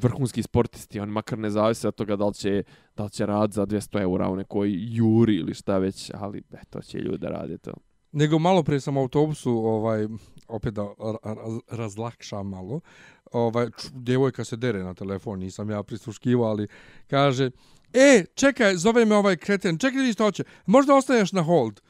vrhunski 0.00 0.42
sportisti, 0.42 1.00
oni 1.00 1.12
makar 1.12 1.38
ne 1.38 1.50
zavise 1.50 1.88
od 1.88 1.94
toga 1.94 2.16
da 2.16 2.26
li 2.26 2.34
će, 2.34 2.62
da 2.96 3.04
li 3.04 3.10
će 3.10 3.26
rad 3.26 3.52
za 3.52 3.66
200 3.66 4.00
eura 4.00 4.28
u 4.28 4.36
nekoj 4.36 4.70
juri 4.72 5.34
ili 5.34 5.54
šta 5.54 5.78
već, 5.78 6.10
ali 6.14 6.42
eto 6.52 6.82
će 6.82 6.98
ljudi 6.98 7.18
da 7.18 7.28
rade 7.28 7.58
to. 7.58 7.72
Nego 8.12 8.38
malo 8.38 8.62
pre 8.62 8.80
sam 8.80 8.96
u 8.96 9.00
autobusu, 9.00 9.50
ovaj, 9.50 10.08
opet 10.48 10.74
da 10.74 10.82
ra- 10.82 11.16
ra- 11.22 11.60
razlakšam 11.70 12.48
malo, 12.48 12.80
ovaj, 13.32 13.66
djevojka 13.92 14.44
se 14.44 14.56
dere 14.56 14.82
na 14.82 14.94
telefon, 14.94 15.38
nisam 15.38 15.70
ja 15.70 15.82
prisluškivao, 15.82 16.50
ali 16.50 16.68
kaže, 17.06 17.50
e, 17.92 18.24
čekaj, 18.34 18.76
zove 18.76 19.04
me 19.04 19.16
ovaj 19.16 19.36
kreten, 19.36 19.78
čekaj 19.78 20.00
vi 20.02 20.12
što 20.12 20.24
hoće, 20.24 20.44
možda 20.66 20.94
ostaneš 20.94 21.32
na 21.32 21.42
hold. 21.42 21.80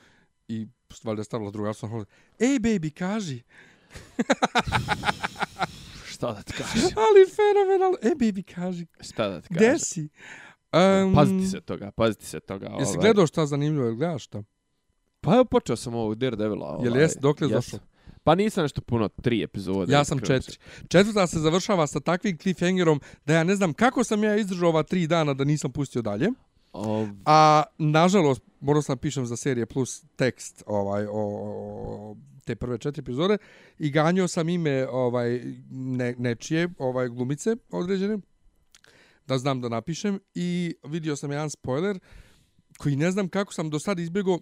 I 0.48 0.66
stvar 0.92 1.16
da 1.16 1.24
stavila 1.24 1.50
druga, 1.50 1.68
ja 1.68 1.74
sam 1.74 1.88
na 1.88 1.94
hold. 1.96 2.07
Ej, 2.38 2.59
baby, 2.59 2.90
kaži. 2.90 3.42
Šta 6.12 6.32
da 6.32 6.42
ti 6.42 6.53
kažem? 6.53 6.90
Ali 7.05 7.26
fenomenalno. 7.36 7.96
E, 8.03 8.09
baby, 8.14 8.55
kaži. 8.55 8.86
Šta 9.00 9.28
da 9.28 9.40
ti 9.40 9.48
kažem? 9.48 9.68
Gde 9.68 9.78
si? 9.78 10.09
Um, 10.72 11.14
Paziti 11.14 11.46
se 11.46 11.61
toga, 11.61 11.90
paziti 11.90 12.26
se 12.26 12.40
toga. 12.40 12.66
Jesi 12.66 12.90
ovaj. 12.90 13.00
gledao 13.00 13.26
šta 13.26 13.46
zanimljivo, 13.46 13.94
gledaš 13.94 14.24
šta? 14.24 14.42
Pa 15.20 15.34
evo 15.34 15.44
počeo 15.44 15.76
sam 15.76 15.94
ovog 15.94 16.14
Daredevila. 16.14 16.66
Ovaj. 16.66 16.86
Jel 16.86 16.96
jes, 16.96 17.16
dokle 17.20 17.48
si 17.48 17.55
jes. 17.55 17.64
došao? 17.64 17.80
Pa 18.24 18.34
nisam 18.34 18.62
nešto 18.62 18.80
puno, 18.80 19.08
tri 19.08 19.42
epizode. 19.42 19.92
Ja 19.92 20.04
sam 20.04 20.18
četiri. 20.18 20.56
Četvrta 20.88 21.26
se 21.26 21.38
završava 21.38 21.86
sa 21.86 22.00
takvim 22.00 22.38
cliffhangerom 22.38 23.00
da 23.26 23.34
ja 23.34 23.44
ne 23.44 23.56
znam 23.56 23.72
kako 23.72 24.04
sam 24.04 24.24
ja 24.24 24.36
izdržao 24.36 24.68
ova 24.68 24.82
tri 24.82 25.06
dana 25.06 25.34
da 25.34 25.44
nisam 25.44 25.72
pustio 25.72 26.02
dalje. 26.02 26.28
O, 26.72 27.06
A 27.24 27.62
nažalost, 27.78 28.42
morao 28.60 28.82
sam 28.82 28.98
pišem 28.98 29.26
za 29.26 29.36
serije 29.36 29.66
plus 29.66 30.04
tekst 30.16 30.62
ovaj, 30.66 31.06
o, 31.06 31.12
o 31.12 32.16
te 32.44 32.56
prve 32.56 32.78
četiri 32.78 33.00
epizode 33.00 33.38
i 33.78 33.90
ganjao 33.90 34.28
sam 34.28 34.48
ime 34.48 34.88
ovaj 34.88 35.40
ne, 35.70 36.14
nečije 36.18 36.68
ovaj 36.78 37.08
glumice 37.08 37.56
određene 37.70 38.18
da 39.26 39.38
znam 39.38 39.60
da 39.60 39.68
napišem 39.68 40.18
i 40.34 40.74
vidio 40.84 41.16
sam 41.16 41.30
jedan 41.30 41.50
spoiler 41.50 41.98
koji 42.78 42.96
ne 42.96 43.10
znam 43.10 43.28
kako 43.28 43.52
sam 43.52 43.70
do 43.70 43.78
sada 43.78 44.02
izbjegao 44.02 44.38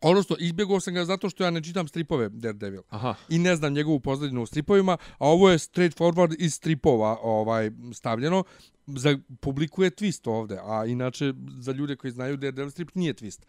Odnosno, 0.00 0.36
izbjegao 0.38 0.80
sam 0.80 0.94
ga 0.94 1.04
zato 1.04 1.30
što 1.30 1.44
ja 1.44 1.50
ne 1.50 1.62
čitam 1.62 1.88
stripove 1.88 2.28
Daredevil 2.28 2.82
aha. 2.88 3.14
i 3.28 3.38
ne 3.38 3.56
znam 3.56 3.72
njegovu 3.72 4.00
pozadinu 4.00 4.42
u 4.42 4.46
stripovima, 4.46 4.96
a 5.18 5.28
ovo 5.28 5.50
je 5.50 5.58
straight 5.58 5.98
forward 5.98 6.34
iz 6.38 6.54
stripova 6.54 7.18
ovaj 7.22 7.70
stavljeno. 7.94 8.44
Za 8.86 9.18
publiku 9.40 9.82
je 9.82 9.90
twist 9.90 10.30
ovde, 10.30 10.58
a 10.62 10.84
inače 10.86 11.32
za 11.58 11.72
ljude 11.72 11.96
koji 11.96 12.10
znaju 12.10 12.36
Daredevil 12.36 12.70
strip 12.70 12.94
nije 12.94 13.14
twist. 13.14 13.40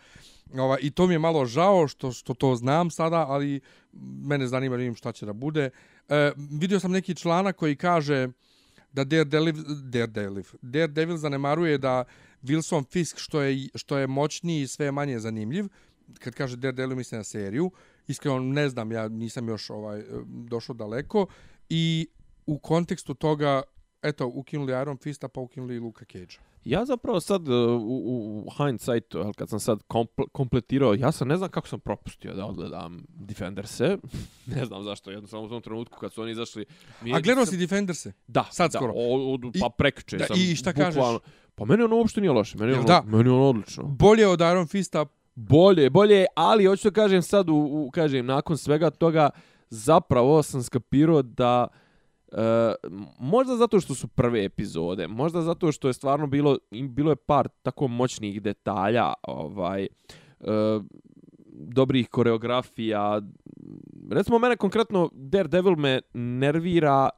Ovaj, 0.53 0.79
I 0.81 0.91
to 0.91 1.07
mi 1.07 1.13
je 1.13 1.19
malo 1.19 1.45
žao 1.45 1.87
što, 1.87 2.11
što 2.11 2.33
to 2.33 2.55
znam 2.55 2.91
sada, 2.91 3.25
ali 3.27 3.59
mene 4.23 4.47
zanima 4.47 4.75
vidim 4.75 4.95
šta 4.95 5.11
će 5.11 5.25
da 5.25 5.33
bude. 5.33 5.69
E, 6.09 6.31
vidio 6.37 6.79
sam 6.79 6.91
neki 6.91 7.15
članak 7.15 7.55
koji 7.55 7.75
kaže 7.75 8.27
da 8.91 9.03
Daredevil, 9.03 9.63
Daredevil, 9.83 10.43
Daredevil 10.61 11.17
zanemaruje 11.17 11.77
da 11.77 12.03
Wilson 12.43 12.85
Fisk 12.91 13.17
što 13.19 13.41
je, 13.41 13.69
što 13.75 13.97
je 13.97 14.07
moćniji 14.07 14.61
i 14.61 14.67
sve 14.67 14.85
je 14.85 14.91
manje 14.91 15.19
zanimljiv, 15.19 15.65
kad 16.19 16.33
kaže 16.33 16.57
Daredevil 16.57 16.95
misli 16.95 17.17
na 17.17 17.23
seriju, 17.23 17.71
iskreno 18.07 18.39
ne 18.39 18.69
znam, 18.69 18.91
ja 18.91 19.07
nisam 19.07 19.47
još 19.47 19.69
ovaj 19.69 20.03
došao 20.25 20.75
daleko 20.75 21.27
i 21.69 22.07
u 22.45 22.59
kontekstu 22.59 23.13
toga 23.13 23.61
eto, 24.01 24.27
ukinuli 24.27 24.81
Iron 24.81 24.97
Fista, 24.97 25.27
pa 25.27 25.41
ukinuli 25.41 25.75
i 25.75 25.79
Luka 25.79 26.05
Cage. 26.05 26.35
Ja 26.65 26.85
zapravo 26.85 27.19
sad 27.19 27.47
uh, 27.47 27.55
u, 27.81 28.43
u 28.45 28.49
hindsightu, 28.57 29.17
jel, 29.17 29.33
kad 29.33 29.49
sam 29.49 29.59
sad 29.59 29.83
kompl 29.87 30.21
kompletirao, 30.31 30.93
ja 30.93 31.11
sam 31.11 31.27
ne 31.27 31.37
znam 31.37 31.49
kako 31.49 31.67
sam 31.67 31.79
propustio 31.79 32.33
da 32.33 32.45
odgledam 32.45 33.03
Defenderse. 33.09 33.97
ne 34.55 34.65
znam 34.65 34.83
zašto, 34.83 35.11
jednostavno 35.11 35.45
u 35.45 35.49
tom 35.49 35.61
trenutku 35.61 35.99
kad 35.99 36.13
su 36.13 36.21
oni 36.21 36.31
izašli... 36.31 36.65
mi 37.01 37.13
A 37.13 37.19
gledao 37.19 37.45
sam- 37.45 37.51
si 37.51 37.57
Defenderse? 37.57 38.13
Da, 38.27 38.47
sad 38.51 38.71
da, 38.71 38.77
skoro? 38.79 38.93
O, 38.95 39.33
od, 39.33 39.55
I- 39.55 39.59
pa 39.59 39.69
prekče 39.77 40.17
da, 40.17 40.25
sam. 40.25 40.35
i 40.39 40.55
šta 40.55 40.73
kažeš? 40.73 40.95
bukvalno- 40.95 41.19
Pa 41.55 41.65
meni 41.65 41.83
ono 41.83 41.95
uopšte 41.95 42.21
nije 42.21 42.31
loše, 42.31 42.57
meni 42.57 42.73
ono, 42.73 42.83
da? 42.83 43.03
meni 43.05 43.29
ono 43.29 43.49
odlično. 43.49 43.83
Bolje 43.83 44.27
od 44.27 44.41
Iron 44.41 44.67
Fista, 44.67 45.05
Bolje, 45.39 45.89
bolje, 45.89 46.25
ali 46.35 46.65
hoću 46.65 46.89
da 46.89 46.93
kažem 46.93 47.21
sad, 47.21 47.49
u, 47.49 47.55
u, 47.55 47.89
kažem, 47.93 48.25
nakon 48.25 48.57
svega 48.57 48.89
toga, 48.89 49.29
zapravo 49.69 50.43
sam 50.43 50.63
skapirao 50.63 51.21
da 51.21 51.67
E, 52.31 52.73
možda 53.19 53.55
zato 53.55 53.79
što 53.79 53.95
su 53.95 54.07
prve 54.07 54.45
epizode, 54.45 55.07
možda 55.07 55.41
zato 55.41 55.71
što 55.71 55.87
je 55.87 55.93
stvarno 55.93 56.27
bilo 56.27 56.57
bilo 56.71 57.11
je 57.11 57.15
par 57.15 57.47
tako 57.61 57.87
moćnih 57.87 58.41
detalja, 58.41 59.13
ovaj 59.23 59.83
e, 59.83 59.87
dobrih 61.51 62.09
koreografija. 62.09 63.21
Recimo 64.11 64.39
mene 64.39 64.55
konkretno 64.55 65.09
Daredevil 65.13 65.75
me 65.75 66.01
nervira 66.13 67.09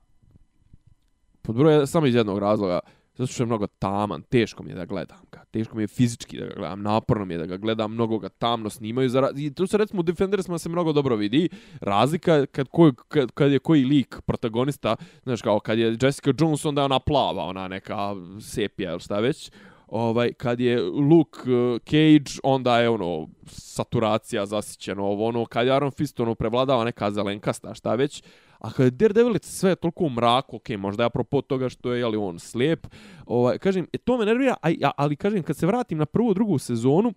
pod 1.42 1.56
broje 1.56 1.88
samo 1.88 2.08
iz 2.08 2.16
jednog 2.16 2.40
razloga. 2.40 2.80
Zato 3.20 3.34
što 3.34 3.44
je 3.44 3.48
mnogo 3.48 3.68
taman, 3.68 4.22
teško 4.22 4.64
mi 4.64 4.70
je 4.70 4.76
da 4.76 4.86
gledam 4.86 5.20
ga. 5.32 5.44
Teško 5.52 5.76
mi 5.76 5.84
je 5.84 5.88
fizički 5.88 6.38
da 6.38 6.46
ga 6.46 6.54
gledam, 6.56 6.82
naporno 6.82 7.26
mi 7.26 7.34
je 7.34 7.38
da 7.38 7.46
ga 7.46 7.58
gledam, 7.58 7.94
mnogo 7.94 8.20
ga 8.20 8.30
tamno 8.30 8.70
snimaju. 8.70 9.10
Za, 9.10 9.30
I 9.36 9.54
tu 9.54 9.68
se 9.68 9.78
recimo 9.78 10.00
u 10.00 10.04
Defendersima 10.04 10.58
se 10.58 10.70
mnogo 10.70 10.94
dobro 10.94 11.16
vidi. 11.16 11.50
Razlika 11.82 12.46
kad, 12.46 12.68
ko, 12.68 12.92
kad, 13.08 13.32
kad 13.32 13.52
je 13.52 13.60
koji 13.60 13.86
lik 13.86 14.16
protagonista, 14.26 14.96
znaš 15.24 15.42
kao 15.42 15.60
kad 15.60 15.80
je 15.80 15.98
Jessica 16.02 16.32
Jones, 16.40 16.66
onda 16.66 16.82
je 16.82 16.86
ona 16.86 17.00
plava, 17.00 17.44
ona 17.44 17.68
neka 17.68 18.16
sepija 18.42 18.92
ili 18.92 19.00
šta 19.00 19.20
već. 19.20 19.52
Ovaj, 19.88 20.34
kad 20.34 20.60
je 20.60 20.82
Luke 20.82 21.40
eh, 21.48 21.80
Cage, 21.86 22.40
onda 22.44 22.80
je 22.80 22.90
ono 22.90 23.28
saturacija 23.48 24.46
zasićeno 24.46 25.06
ovo 25.06 25.28
ono, 25.28 25.46
kad 25.46 25.68
je 25.68 25.74
Aaron 25.74 25.92
Fist 25.92 26.20
ono 26.20 26.36
prevladava 26.36 26.84
neka 26.84 27.12
zelenkasta, 27.12 27.74
šta 27.74 27.96
već. 27.96 28.24
A 28.60 28.72
kad 28.72 28.86
je 28.86 28.92
Daredevil 28.92 29.36
sve 29.42 29.72
je 29.72 29.76
toliko 29.76 30.04
u 30.04 30.10
mraku, 30.10 30.56
okej, 30.56 30.78
možda 30.78 31.04
je 31.04 31.08
apropo 31.08 31.42
toga 31.42 31.70
što 31.70 31.94
je 31.94 32.00
jeli, 32.00 32.18
on 32.18 32.40
slijep, 32.40 32.88
ovaj, 33.26 33.58
kažem, 33.58 33.88
e, 33.94 33.98
to 33.98 34.18
me 34.18 34.26
nervira, 34.26 34.56
a, 34.62 34.70
a, 34.84 34.92
ali 34.98 35.16
kažem, 35.16 35.44
kad 35.44 35.58
se 35.58 35.68
vratim 35.68 35.98
na 35.98 36.06
prvu, 36.06 36.34
drugu 36.34 36.58
sezonu, 36.58 37.14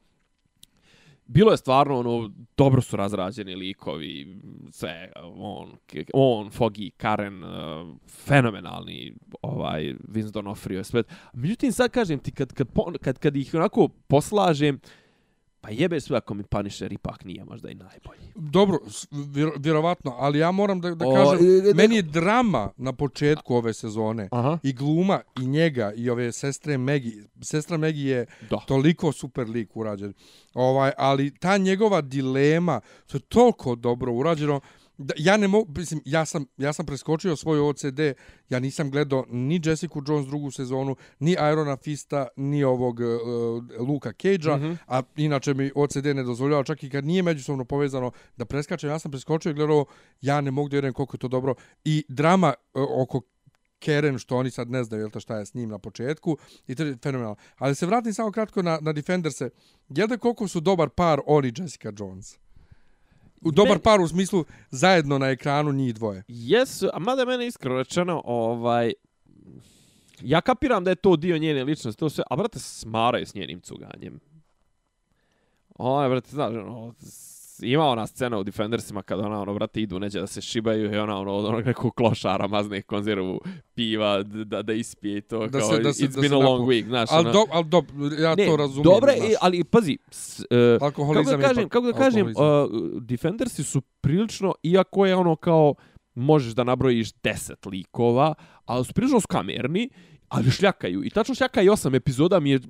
bilo 1.27 1.51
je 1.51 1.57
stvarno 1.57 1.99
ono 1.99 2.31
dobro 2.57 2.81
su 2.81 2.97
razrađeni 2.97 3.55
likovi 3.55 4.41
sve 4.71 5.13
on 5.37 5.77
on 6.13 6.51
Foggy 6.51 6.91
Karen 6.97 7.45
uh, 7.45 7.51
fenomenalni 8.09 9.15
ovaj 9.43 9.95
Vince 10.09 10.33
D'Onofrio 10.33 10.83
sve. 10.83 11.03
Međutim 11.33 11.73
sad 11.73 11.91
kažem 11.91 12.19
ti 12.19 12.33
kad 12.33 12.53
kad 12.53 12.69
kad 13.01 13.19
kad 13.19 13.37
ih 13.37 13.55
onako 13.55 13.89
poslažem 13.89 14.81
pa 15.63 15.71
jebe 15.71 16.01
sve 16.01 16.17
ako 16.17 16.35
mi 16.35 16.43
Punisher 16.43 16.93
ipak 16.93 17.25
nije 17.25 17.45
možda 17.45 17.71
i 17.71 17.75
najbolji 17.75 18.21
Dobro, 18.35 18.79
vjerovatno, 19.59 20.15
ali 20.19 20.39
ja 20.39 20.51
moram 20.51 20.81
da, 20.81 20.95
da 20.95 21.07
O, 21.09 21.15
kažem, 21.15 21.39
meni 21.75 21.97
je 21.97 22.03
drama 22.03 22.71
na 22.77 22.93
početku 22.93 23.55
ove 23.55 23.75
sezone. 23.75 24.29
Aha. 24.33 24.59
I 24.63 24.73
gluma, 24.73 25.21
i 25.41 25.47
njega, 25.47 25.93
i 25.97 26.11
ove 26.11 26.33
sestre 26.33 26.79
Megi. 26.79 27.23
Sestra 27.41 27.77
Megi 27.77 28.03
je 28.03 28.27
Da. 28.51 28.57
toliko 28.57 29.13
super 29.13 29.49
lik 29.49 29.77
urađen. 29.77 30.13
Ovaj, 30.55 30.93
ali 30.99 31.35
ta 31.39 31.57
njegova 31.57 32.01
dilema, 32.01 32.81
to 33.07 33.17
je 33.17 33.21
toliko 33.21 33.75
dobro 33.75 34.13
urađeno. 34.13 34.61
Da, 35.03 35.15
ja 35.19 35.37
ne 35.37 35.49
mogu, 35.49 35.73
mislim, 35.77 36.01
ja 36.05 36.25
sam, 36.25 36.47
ja 36.57 36.73
sam 36.73 36.87
preskočio 36.87 37.37
svoj 37.37 37.61
OCD, 37.61 38.01
ja 38.49 38.59
nisam 38.61 38.91
gledao 38.91 39.25
ni 39.29 39.61
Jessica 39.65 39.99
Jones 40.09 40.27
drugu 40.27 40.51
sezonu, 40.51 40.97
ni 41.19 41.33
Irona 41.33 41.77
Fista, 41.77 42.27
ni 42.37 42.65
ovog 42.65 43.01
uh, 43.01 43.87
Luka 43.89 44.13
Cage-a, 44.13 44.57
Mhm. 44.57 44.73
a 44.87 45.03
inače 45.17 45.55
mi 45.55 45.71
OCD 45.75 46.07
ne 46.07 46.23
dozvoljava 46.23 46.65
čak 46.65 46.83
i 46.83 46.91
kad 46.91 47.05
nije 47.05 47.23
međusobno 47.23 47.65
povezano 47.65 48.11
da 48.37 48.45
preskačem, 48.45 48.91
ja 48.91 48.99
sam 48.99 49.11
preskočio 49.11 49.51
i 49.51 49.55
gledao, 49.55 49.85
ja 50.21 50.41
ne 50.41 50.51
mogu 50.51 50.69
da 50.69 50.75
vjerujem 50.75 50.95
koliko 50.95 51.15
je 51.15 51.21
to 51.21 51.29
dobro. 51.29 51.55
I 51.85 52.05
drama 52.09 52.55
uh, 52.75 52.83
oko 53.03 53.21
Karen, 53.85 54.19
što 54.19 54.37
oni 54.37 54.51
sad 54.51 54.71
ne 54.71 54.85
znaju 54.85 55.03
jel 55.03 55.11
to 55.11 55.21
šta 55.21 55.39
je 55.39 55.47
s 55.47 55.55
njim 55.55 55.69
na 55.69 55.79
početku, 55.79 56.37
i 56.67 56.75
to 56.75 56.83
je 56.83 56.97
fenomenalno. 57.03 57.37
Ali 57.57 57.75
se 57.75 57.87
vratim 57.87 58.15
samo 58.15 58.33
kratko 58.33 58.63
na, 58.63 58.79
na 58.83 58.93
Defenderse. 58.93 59.51
Jel 59.89 60.07
da 60.09 60.17
koliko 60.19 60.49
su 60.49 60.61
dobar 60.61 60.89
par 60.89 61.21
oni 61.27 61.53
Jessica 61.57 61.93
Jones? 61.99 62.39
U 63.45 63.51
dobar 63.51 63.79
par 63.79 64.01
u 64.01 64.09
smislu 64.09 64.45
zajedno 64.71 65.19
na 65.19 65.27
ekranu 65.27 65.73
njih 65.73 65.95
dvoje. 65.95 66.23
Jesu, 66.29 66.89
a 66.93 66.99
mada 66.99 67.25
mene 67.25 67.47
iskreno 67.47 67.77
rečeno, 67.77 68.23
ovaj, 68.25 68.93
ja 70.21 70.41
kapiram 70.41 70.85
da 70.85 70.91
je 70.91 70.97
to 70.97 71.17
dio 71.17 71.39
njene 71.39 71.65
ličnosti, 71.65 72.01
to 72.01 72.11
sve, 72.11 72.25
a 72.31 72.37
brate, 72.37 72.59
smaraju 72.59 73.27
s 73.27 73.35
njenim 73.35 73.61
cuganjem. 73.61 74.21
Ona, 75.79 76.09
brate, 76.09 76.31
znaš, 76.31 76.51
ono, 76.51 76.95
ima 77.63 77.85
ona 77.85 78.07
scena 78.07 78.39
u 78.39 78.45
Defendersima 78.45 79.03
kada 79.03 79.23
ona, 79.23 79.41
ono, 79.41 79.55
brate, 79.55 79.81
idu 79.83 79.99
neđe 79.99 80.21
da 80.21 80.27
se 80.27 80.41
šibaju 80.41 80.95
i 80.95 80.99
ona, 80.99 81.19
ono, 81.19 81.33
od 81.33 81.45
onog 81.45 81.67
nekog 81.67 81.95
klošara 81.95 82.47
mazne 82.47 82.83
konzervu 82.83 83.41
piva 83.75 84.23
da, 84.23 84.63
da 84.63 84.73
ispije 84.73 85.21
to, 85.21 85.47
Da 85.47 85.59
kao, 85.59 85.69
se- 85.69 85.79
da 85.79 85.93
se- 85.93 86.05
it's 86.05 86.09
da 86.09 86.21
been 86.21 86.31
se 86.31 86.35
a 86.35 86.39
long 86.41 86.61
napu- 86.61 86.67
week, 86.67 86.87
znaš, 86.87 87.09
Ali 87.13 87.21
ono. 87.21 87.33
do, 87.33 87.45
al 87.51 87.65
do, 87.65 87.83
ja 88.19 88.35
ne, 88.35 88.47
to 88.47 88.57
razumijem. 88.57 88.85
Dobre, 88.85 89.13
znaš. 89.17 89.31
i- 89.31 89.35
ali 89.41 89.65
pazi, 89.65 89.99
s, 90.11 90.41
uh, 90.41 90.47
kako 90.81 91.15
da 91.17 91.39
kažem, 91.39 91.69
kako 91.69 91.87
da 91.87 91.93
kažem, 91.95 92.27
uh, 92.27 92.33
Defendersi 93.01 93.65
su 93.65 93.81
prilično, 94.01 94.55
iako 94.63 95.07
je 95.07 95.17
ono 95.17 95.37
kao, 95.37 95.75
možeš 96.15 96.53
da 96.53 96.65
nabrojiš 96.65 97.13
10 97.15 97.67
likova, 97.67 98.35
ali 98.65 98.85
su 98.85 98.93
prilično 98.93 99.21
su 99.21 99.27
kamerni, 99.29 99.89
ali 100.33 100.51
šljakaju. 100.51 101.05
I 101.05 101.11
tačno 101.11 101.35
šljaka 101.35 101.63
i 101.63 101.69
osam 101.69 101.95
epizoda 101.95 102.41
mi 102.41 102.51
je 102.51 102.61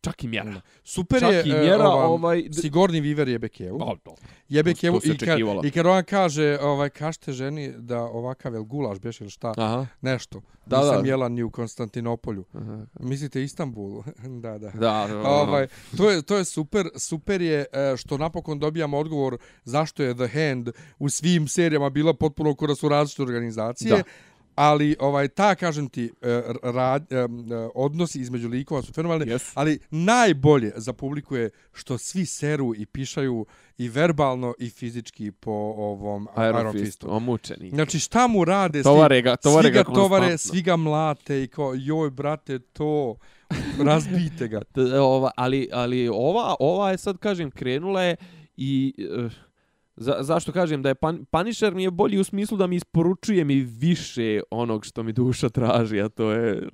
čak 0.00 0.24
i 0.24 0.28
mjera. 0.28 0.60
Super 0.84 1.20
čak 1.20 1.32
je 1.32 1.42
i 1.46 1.50
e, 1.50 1.60
mjera, 1.60 1.88
ova, 1.88 2.06
ovaj, 2.06 2.42
d- 2.42 2.48
Sigourney 2.52 3.02
Weaver 3.02 3.28
jebe 3.28 3.48
Kevu. 3.48 3.82
A, 3.82 3.94
dobro. 4.04 4.22
Jebe 4.48 4.74
to 4.74 4.80
Kevu 4.80 5.00
se 5.00 5.08
i 5.08 5.18
kad, 5.18 5.38
i 5.64 5.70
kad 5.70 5.86
on 5.86 6.04
kaže, 6.04 6.58
ovaj, 6.60 6.90
kažete 6.90 7.32
ženi 7.32 7.72
da 7.78 8.00
ovakav 8.00 8.54
el 8.54 8.62
gulaš 8.62 8.98
beš 8.98 9.20
ili 9.20 9.30
šta, 9.30 9.54
Aha. 9.56 9.86
nešto. 10.00 10.40
Da, 10.66 10.80
Nisam 10.80 11.02
da. 11.02 11.08
jela 11.08 11.28
ni 11.28 11.42
u 11.42 11.50
Konstantinopolju. 11.50 12.44
Aha. 12.52 12.86
Mislite 13.00 13.42
Istanbul? 13.42 14.02
da, 14.42 14.58
da. 14.58 14.70
Da, 14.70 15.04
ono, 15.04 15.22
Ovaj, 15.28 15.66
to 15.96 16.10
je 16.10 16.22
to 16.22 16.36
je 16.36 16.44
super, 16.44 16.88
super 16.96 17.40
je 17.40 17.64
e, 17.72 17.96
što 17.96 18.18
napokon 18.18 18.58
dobijamo 18.58 18.98
odgovor 18.98 19.38
zašto 19.64 20.02
je 20.02 20.14
The 20.14 20.28
Hand 20.28 20.68
u 20.98 21.08
svim 21.08 21.48
serijama 21.48 21.90
bila 21.90 22.14
potpuno 22.14 22.54
kao 22.54 22.68
da 22.68 22.74
su 22.74 22.88
različite 22.88 23.22
organizacije. 23.22 23.96
Da. 23.96 24.02
Ali 24.60 24.96
ovaj 25.00 25.28
ta 25.28 25.54
kažem 25.54 25.88
ti 25.88 26.12
e, 26.22 26.42
rad, 26.62 27.12
e, 27.12 27.16
e, 27.16 27.26
odnosi 27.74 28.20
između 28.20 28.48
likova 28.48 28.82
su 28.82 28.92
fenomenalni, 28.92 29.32
Jesu. 29.32 29.52
ali 29.54 29.78
najbolje 29.90 30.72
za 30.76 30.92
publiku 30.92 31.36
je 31.36 31.50
što 31.72 31.98
svi 31.98 32.26
seru 32.26 32.74
i 32.76 32.86
pišaju 32.86 33.46
i 33.78 33.88
verbalno 33.88 34.54
i 34.58 34.70
fizički 34.70 35.30
po 35.30 35.50
ovom 35.76 36.28
Iron, 36.36 36.60
Iron, 36.60 36.72
Fist, 36.72 36.84
Fistu. 36.84 37.14
omučeni. 37.16 37.70
Znači 37.70 37.98
šta 37.98 38.26
mu 38.26 38.44
rade, 38.44 38.82
Tovare 38.82 39.22
ga- 39.22 39.36
tovare 39.36 39.68
svi 39.68 39.72
ga 39.72 39.82
ga 39.82 39.94
tovare, 39.94 40.38
svi 40.38 40.62
ga 40.62 40.76
mlate 40.76 41.42
i 41.42 41.46
kao 41.48 41.74
joj 41.74 42.10
brate 42.10 42.58
to 42.58 43.16
razbite 43.84 44.48
ga. 44.48 44.62
Ova, 45.02 45.30
ali, 45.36 45.68
ali 45.72 46.08
ova, 46.08 46.54
ova 46.60 46.90
je 46.90 46.98
sad, 46.98 47.18
kažem, 47.18 47.50
krenula 47.50 48.02
je 48.02 48.16
i... 48.56 48.94
Uh, 49.24 49.32
za, 50.00 50.16
zašto 50.20 50.52
kažem 50.52 50.82
da 50.82 50.88
je 50.88 50.94
pan, 50.94 51.24
Punisher 51.24 51.74
mi 51.74 51.82
je 51.82 51.90
bolji 51.90 52.18
u 52.18 52.24
smislu 52.24 52.56
da 52.56 52.66
mi 52.66 52.76
isporučuje 52.76 53.44
mi 53.44 53.54
više 53.54 54.40
onog 54.50 54.84
što 54.84 55.02
mi 55.02 55.12
duša 55.12 55.48
traži, 55.48 56.00
a 56.00 56.08
to 56.08 56.32
je 56.32 56.68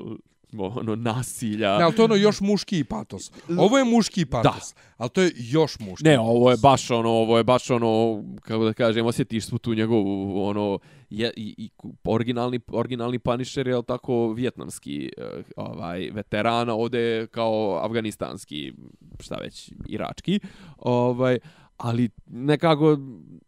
ono 0.58 0.96
nasilja. 0.96 1.78
Ne, 1.78 1.84
ali 1.84 1.94
to 1.94 2.02
je 2.02 2.04
ono 2.04 2.14
još 2.14 2.40
muški 2.40 2.84
patos. 2.84 3.32
Ovo 3.58 3.78
je 3.78 3.84
muški 3.84 4.26
patos, 4.26 4.74
ali 4.96 5.10
to 5.10 5.22
je 5.22 5.32
još 5.36 5.78
muški. 5.78 6.04
Ne, 6.04 6.18
ovo 6.18 6.50
je 6.50 6.56
baš 6.56 6.90
ono, 6.90 7.10
ovo 7.10 7.38
je 7.38 7.44
baš 7.44 7.70
ono, 7.70 8.22
kako 8.40 8.64
da 8.64 8.72
kažem, 8.72 9.06
osjetiš 9.06 9.46
svu 9.46 9.58
tu 9.58 9.74
njegovu, 9.74 10.44
ono, 10.44 10.78
je, 11.10 11.32
i, 11.36 11.54
i 11.58 11.70
originalni, 12.04 12.60
originalni 12.68 13.18
Punisher 13.18 13.68
je, 13.68 13.82
tako, 13.82 14.32
vjetnamski 14.32 15.10
eh, 15.18 15.42
ovaj, 15.56 16.10
veterana, 16.12 16.74
ovdje 16.74 17.00
je 17.00 17.26
kao 17.26 17.80
afganistanski, 17.84 18.72
šta 19.20 19.36
već, 19.36 19.72
irački, 19.88 20.40
ovaj, 20.78 21.38
ali 21.76 22.08
nekako, 22.26 22.98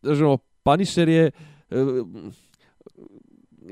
znaš, 0.03 0.19
Punisher 0.63 1.09
je, 1.09 1.31
e, 1.71 1.77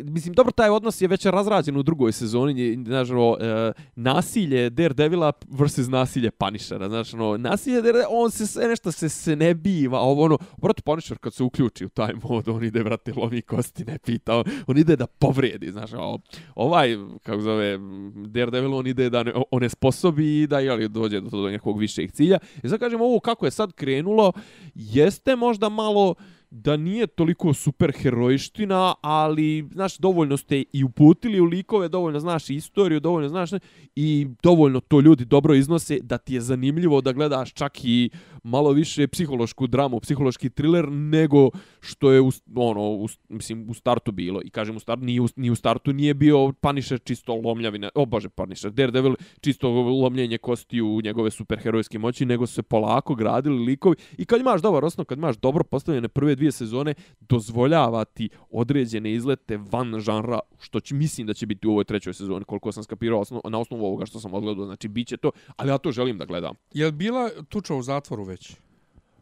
mislim, 0.03 0.35
dobro, 0.35 0.53
taj 0.53 0.69
odnos 0.69 1.01
je 1.01 1.09
već 1.09 1.27
razrađen 1.27 1.77
u 1.77 1.83
drugoj 1.83 2.13
sezoni, 2.13 2.85
znaš, 2.87 3.11
ono, 3.11 3.37
e, 3.41 3.73
nasilje 3.97 4.71
Daredevila 4.71 5.33
versus 5.49 5.89
nasilje 5.89 6.31
Punishera, 6.31 6.89
znaš, 6.89 7.15
ono, 7.15 7.37
nasilje 7.37 7.75
Daredevila, 7.83 8.09
on 8.11 8.31
se 8.31 8.47
sve 8.47 8.69
nešto 8.69 8.93
se, 8.93 9.09
se 9.09 9.37
ne 9.37 9.55
biva, 9.55 10.01
ovo, 10.01 10.25
ono, 10.25 10.39
brate, 10.57 10.83
Punisher 10.83 11.19
kad 11.19 11.35
se 11.35 11.43
uključi 11.43 11.85
u 11.85 11.89
taj 11.89 12.13
mod, 12.23 12.49
on 12.49 12.65
ide, 12.65 12.85
brate, 12.85 13.13
lomi 13.17 13.43
kosti, 13.43 13.85
ne 13.85 13.99
pita, 13.99 14.37
on, 14.37 14.45
on 14.67 14.79
ide 14.79 14.97
da 14.97 15.07
povredi, 15.07 15.71
znaš, 15.71 15.93
ono, 15.93 16.19
ovaj, 16.55 16.97
kako 17.23 17.41
zove, 17.41 17.79
Daredevil, 18.15 18.75
on 18.75 18.87
ide 18.87 19.11
da 19.11 19.23
ne, 19.23 19.33
on 19.51 19.63
je 19.63 19.69
sposobi 19.69 20.43
i 20.43 20.47
da, 20.47 20.59
jeli, 20.59 20.89
dođe 20.89 21.21
do, 21.21 21.29
do 21.31 21.49
nekog 21.49 21.79
višeg 21.79 22.13
cilja. 22.13 22.39
I 22.63 22.69
sad 22.69 22.79
kažem, 22.79 23.01
ovo 23.01 23.21
kako 23.21 23.47
je 23.47 23.51
sad 23.51 23.73
krenulo, 23.73 24.33
jeste 24.75 25.37
možda 25.37 25.69
malo 25.69 26.15
da 26.55 26.77
nije 26.77 27.07
toliko 27.07 27.55
super 27.55 27.93
herojština, 27.93 28.95
ali, 29.01 29.69
znaš, 29.73 29.99
dovoljno 29.99 30.37
ste 30.37 30.65
i 30.73 30.85
uputili 30.85 31.41
u 31.41 31.45
likove, 31.45 31.89
dovoljno 31.89 32.21
znaš 32.21 32.51
istoriju, 32.51 33.01
dovoljno 33.01 33.29
znaš 33.29 33.51
i 33.97 34.27
dovoljno 34.43 34.81
to 34.81 35.01
ljudi 35.01 35.25
dobro 35.25 35.55
iznose 35.55 35.99
da 36.03 36.19
ti 36.19 36.35
je 36.35 36.41
zanimljivo 36.41 37.01
da 37.01 37.13
gledaš 37.13 37.53
čak 37.53 37.85
i 37.85 38.11
malo 38.45 38.71
više 38.71 39.07
psihološku 39.09 39.67
dramu, 39.67 40.01
psihološki 40.01 40.51
thriller 40.51 40.89
nego 40.89 41.51
što 41.81 42.11
je 42.13 42.21
u, 42.21 42.31
ono, 42.57 42.81
u, 42.81 43.09
mislim, 43.29 43.71
u 43.71 43.75
startu 43.75 44.13
bilo. 44.13 44.41
I 44.45 44.51
kažem 44.51 44.77
u 44.77 44.81
startu, 44.81 45.05
nije 45.05 45.21
u, 45.21 45.27
ni 45.37 45.51
u 45.51 45.55
startu 45.55 45.93
nije 45.93 46.15
bio 46.15 46.53
Punisher 46.53 47.01
čisto 47.05 47.35
lomljavina, 47.35 47.91
o 47.95 48.07
bože, 48.07 48.29
Punisher, 48.29 48.71
Daredevil 48.71 49.15
čisto 49.41 49.71
lomljenje 49.71 50.39
kosti 50.39 50.81
u 50.81 51.01
njegove 51.05 51.31
superherojske 51.31 51.99
moći, 51.99 52.27
nego 52.27 52.47
su 52.47 52.55
se 52.55 52.63
polako 52.63 53.15
gradili 53.15 53.65
likovi. 53.65 53.97
I 54.19 54.25
kad 54.25 54.41
imaš 54.41 54.63
dobar 54.63 54.85
osnov, 54.85 55.05
kad 55.05 55.19
imaš 55.19 55.37
dobro 55.37 55.65
postavljene 55.65 56.09
prve 56.09 56.35
dvije 56.35 56.53
sezone 56.53 56.95
dozvoljava 57.21 58.05
ti 58.05 58.29
određene 58.51 59.13
izlete 59.13 59.57
van 59.57 60.01
žanra, 60.01 60.41
što 60.61 60.81
će, 60.81 60.95
mislim 60.95 61.27
da 61.27 61.35
će 61.35 61.47
biti 61.47 61.67
u 61.67 61.71
ovoj 61.71 61.85
trećoj 61.85 62.15
sezoni, 62.15 62.45
koliko 62.45 62.73
sam 62.73 62.85
skapirao 62.85 63.21
osnov, 63.21 63.41
na 63.49 63.59
osnovu 63.59 63.87
ovoga 63.87 64.07
što 64.07 64.21
sam 64.21 64.35
odgledao. 64.35 64.65
Znači, 64.65 64.89
biće 64.89 65.17
to, 65.17 65.31
ali 65.57 65.71
ja 65.71 65.79
to 65.79 65.93
želim 65.93 66.19
da 66.19 66.25
gledam. 66.25 66.55
Je 66.75 66.87
li 66.87 66.93
bila 66.93 67.31
tuča 67.49 67.75
u 67.75 67.83
zatvoru 67.83 68.25
već? 68.25 68.34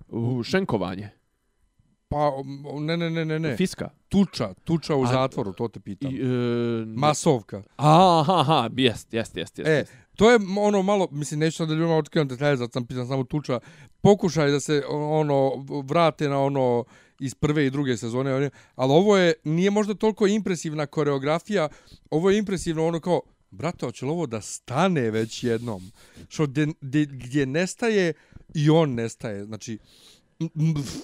Uh, 0.08 0.42
šenkovanje. 0.44 1.10
Pa, 2.08 2.32
ne, 2.80 2.96
ne, 2.96 3.10
ne, 3.10 3.24
ne, 3.24 3.38
ne. 3.38 3.56
Fiska. 3.56 3.90
Tuča, 4.08 4.54
tuča 4.64 4.94
u 4.96 5.02
A- 5.02 5.06
zatvoru, 5.06 5.52
to 5.52 5.68
te 5.68 5.80
pitam. 5.80 6.10
I, 6.12 6.20
e, 6.20 6.26
Masovka. 6.86 7.62
Aha, 7.76 8.24
aha, 8.28 8.70
jest, 8.76 9.12
jest, 9.14 9.36
jest, 9.36 9.58
jest. 9.58 9.68
E, 9.68 9.72
jest. 9.72 9.92
to 10.16 10.30
je 10.30 10.38
ono 10.58 10.82
malo, 10.82 11.08
mislim, 11.10 11.40
neću 11.40 11.66
da 11.66 11.74
ljudima 11.74 11.96
otkrivam 11.96 12.28
detalje, 12.28 12.56
zato 12.56 12.72
sam 12.72 12.86
pitan 12.86 13.08
samo 13.08 13.24
tuča. 13.24 13.60
Pokušaj 14.00 14.50
da 14.50 14.60
se 14.60 14.82
ono 14.90 15.52
vrate 15.84 16.28
na 16.28 16.40
ono 16.40 16.84
iz 17.20 17.34
prve 17.34 17.66
i 17.66 17.70
druge 17.70 17.96
sezone, 17.96 18.50
ali 18.76 18.92
ovo 18.92 19.16
je, 19.16 19.34
nije 19.44 19.70
možda 19.70 19.94
toliko 19.94 20.26
impresivna 20.26 20.86
koreografija, 20.86 21.68
ovo 22.10 22.30
je 22.30 22.38
impresivno 22.38 22.86
ono 22.86 23.00
kao, 23.00 23.20
brate, 23.52 23.86
hoće 23.86 24.04
li 24.04 24.10
ovo 24.10 24.26
da 24.26 24.40
stane 24.40 25.10
već 25.10 25.44
jednom? 25.44 25.92
Što 26.28 26.46
gdje, 26.46 26.66
gdje, 26.80 27.06
gdje 27.06 27.46
nestaje 27.46 28.12
i 28.54 28.70
on 28.70 28.94
nestaje, 28.94 29.44
znači, 29.44 29.78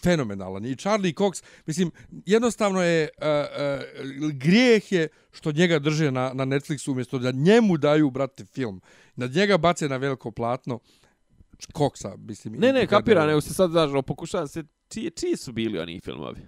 fenomenalan. 0.03 0.67
I 0.67 0.77
Charlie 0.77 1.13
Cox, 1.13 1.45
mislim, 1.67 1.91
jednostavno 2.27 2.83
je, 2.83 3.09
uh, 3.19 3.27
uh, 4.23 4.31
grijeh 4.31 4.93
je 4.93 5.09
što 5.31 5.53
njega 5.53 5.79
drže 5.79 6.11
na, 6.11 6.33
na 6.35 6.45
Netflixu 6.45 6.91
umjesto 6.91 7.19
da 7.19 7.33
njemu 7.33 7.77
daju, 7.77 8.11
brate, 8.11 8.45
film. 8.45 8.81
Da 9.17 9.27
njega 9.27 9.59
bace 9.59 9.89
na 9.89 9.97
veliko 9.97 10.31
platno. 10.31 10.79
Coxa, 11.75 12.17
mislim. 12.17 12.55
Ne, 12.55 12.73
ne, 12.73 12.87
kapira, 12.87 13.27
nego 13.27 13.41
se 13.41 13.55
sad 13.55 13.71
znaš, 13.71 13.91
pokušavam 14.07 14.49
se, 14.49 14.65
čiji, 14.89 15.11
čiji 15.11 15.37
su 15.37 15.53
bili 15.53 15.79
oni 15.79 16.01
filmovi? 16.01 16.41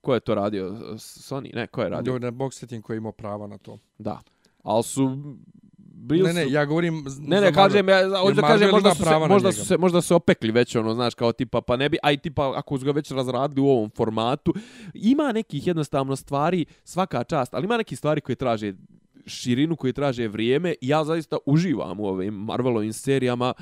Ko 0.00 0.14
je 0.14 0.20
to 0.20 0.34
radio? 0.34 0.68
Sony? 0.98 1.54
Ne, 1.54 1.66
ko 1.66 1.82
je 1.82 1.88
radio? 1.88 2.18
Na 2.18 2.30
box 2.30 2.58
setting 2.58 2.84
koji 2.84 2.96
je 2.96 2.98
imao 2.98 3.12
prava 3.12 3.46
na 3.46 3.58
to. 3.58 3.78
Da. 3.98 4.22
Ali 4.62 4.82
su... 4.82 5.34
Bili 5.94 6.22
ne, 6.22 6.32
ne, 6.32 6.44
su... 6.44 6.52
ja 6.52 6.64
govorim... 6.64 7.04
Ne, 7.20 7.40
ne, 7.40 7.52
kažem, 7.52 7.88
ja, 7.88 8.18
hoću 8.18 8.34
da 8.34 8.42
kažem, 8.42 8.70
možda 8.70 8.94
su, 8.94 9.04
se, 9.04 9.18
možda, 9.28 9.52
su 9.52 9.64
se, 9.64 9.78
možda 9.78 10.00
su 10.00 10.08
se 10.08 10.14
opekli 10.14 10.52
već, 10.52 10.76
ono, 10.76 10.94
znaš, 10.94 11.14
kao 11.14 11.32
tipa, 11.32 11.60
pa 11.60 11.76
ne 11.76 11.88
bi, 11.88 11.98
aj 12.02 12.16
tipa, 12.16 12.52
ako 12.56 12.78
su 12.78 12.84
ga 12.84 12.92
već 12.92 13.10
razradili 13.10 13.60
u 13.60 13.68
ovom 13.68 13.90
formatu, 13.90 14.54
ima 14.94 15.32
nekih 15.32 15.66
jednostavno 15.66 16.16
stvari, 16.16 16.64
svaka 16.84 17.24
čast, 17.24 17.54
ali 17.54 17.64
ima 17.64 17.76
nekih 17.76 17.98
stvari 17.98 18.20
koje 18.20 18.36
traže 18.36 18.74
širinu, 19.26 19.76
koje 19.76 19.92
traže 19.92 20.28
vrijeme, 20.28 20.74
ja 20.80 21.04
zaista 21.04 21.36
uživam 21.46 22.00
u 22.00 22.06
ovim 22.06 22.34
Marvelovim 22.34 22.92
serijama, 22.92 23.52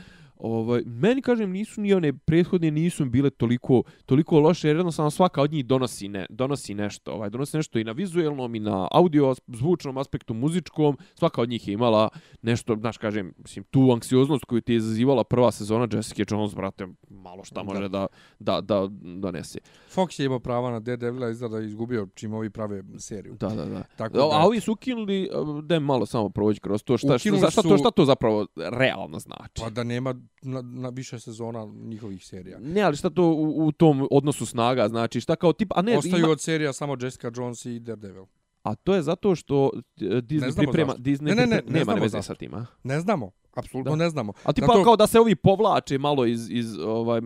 Ovaj, 0.43 0.83
meni 0.87 1.23
kažem 1.23 1.51
nisu 1.51 1.81
ni 1.81 1.95
one 1.95 2.13
prethodne 2.13 2.71
nisu 2.71 3.05
bile 3.05 3.31
toliko 3.31 3.83
toliko 4.07 4.41
loše 4.41 4.69
jer 4.69 4.77
jednostavno 4.77 5.11
svaka 5.11 5.43
od 5.43 5.53
njih 5.53 5.67
donosi 5.67 6.09
ne 6.09 6.27
donosi 6.31 6.75
nešto 6.75 7.13
ovaj 7.13 7.31
donosi 7.31 7.57
nešto 7.57 7.79
i 7.79 7.85
na 7.85 7.93
vizuelnom 7.93 8.55
i 8.55 8.61
na 8.61 8.89
audio 8.91 9.35
zvučnom 9.47 9.99
aspektu 9.99 10.35
muzičkom 10.35 10.99
svaka 11.15 11.43
od 11.43 11.49
njih 11.49 11.69
je 11.69 11.73
imala 11.75 12.09
nešto 12.43 12.77
znaš 12.77 12.99
kažem 12.99 13.33
mislim 13.39 13.65
tu 13.65 13.91
anksioznost 13.93 14.45
koju 14.45 14.61
ti 14.61 14.73
je 14.73 14.77
izazivala 14.77 15.25
prva 15.25 15.51
sezona 15.53 15.89
Jessica 15.93 16.23
Jones 16.31 16.55
brate 16.55 16.87
malo 17.11 17.45
šta 17.45 17.63
može 17.63 17.89
da. 17.89 18.07
da 18.39 18.61
da 18.61 18.89
donese. 19.03 19.59
Fox 19.95 20.21
je 20.21 20.27
imao 20.27 20.39
prava 20.41 20.71
na 20.71 20.81
Daredevila 20.81 21.31
izgleda 21.31 21.57
da 21.57 21.63
izgubio 21.63 22.09
čim 22.15 22.35
ovi 22.35 22.51
prave 22.51 22.83
seriju. 22.99 23.35
da 23.41 23.49
da 23.49 23.65
da. 23.65 23.83
Tako 23.97 24.17
a, 24.17 24.21
da- 24.21 24.29
a 24.33 24.47
ovi 24.47 24.61
su 24.61 24.73
ukinuli 24.73 25.29
da 25.63 25.81
malo 25.81 26.07
samo 26.07 26.29
proći 26.29 26.61
kroz 26.61 26.83
to 26.83 26.99
šta, 26.99 27.07
šta, 27.09 27.15
Ukinuli 27.17 27.51
šta, 27.51 27.63
su- 27.63 27.69
to 27.69 27.79
šta 27.79 27.91
to 27.91 28.05
zapravo 28.05 28.47
realno 28.57 29.19
znači. 29.19 29.63
Pa 29.63 29.71
da 29.71 29.85
nema 29.85 30.15
na, 30.43 30.63
na 30.63 30.89
više 30.89 31.19
sezona 31.19 31.65
njihovih 31.77 32.25
serija. 32.25 32.59
Ne, 32.59 32.83
ali 32.83 32.97
šta 32.97 33.11
to 33.11 33.25
u, 33.25 33.67
u 33.67 33.73
tom 33.73 34.09
odnosu 34.11 34.47
snaga 34.47 34.89
znači? 34.89 35.21
Šta 35.21 35.37
kao 35.37 35.53
tip, 35.53 35.73
a 35.75 35.83
ne, 35.83 35.99
Ostaju 35.99 36.19
ima, 36.19 36.29
od 36.29 36.41
serija 36.41 36.73
samo 36.73 36.97
Jessica 37.01 37.31
Jones 37.37 37.65
i 37.65 37.81
Daredevil. 37.81 38.25
a 38.63 38.75
to 38.75 38.95
je 38.95 39.03
zato 39.03 39.35
što 39.35 39.71
e, 39.75 39.81
Disney 40.05 40.57
priprema, 40.57 40.93
zašto. 40.93 41.03
Disney 41.03 41.23
Ne, 41.23 41.35
ne, 41.35 41.47
ne, 41.47 41.47
priprema, 41.49 41.63
ne 41.69 41.73
nema 41.73 41.85
znamo 41.85 42.03
veze 42.03 42.23
sa 42.23 42.35
tim, 42.35 42.55
a? 42.55 42.67
Ne 42.83 43.01
znamo, 43.01 43.31
apsolutno 43.53 43.91
Da. 43.91 43.97
ne 43.97 44.11
znamo. 44.11 44.33
A 44.45 44.53
tipa 44.53 44.67
Zato- 44.67 44.85
kao 44.85 44.97
da 44.97 45.07
se 45.07 45.21
ovi 45.21 45.35
povlače 45.37 45.99
malo 45.99 46.27
iz, 46.27 46.51
iz, 46.51 46.79
ovaj, 46.79 47.21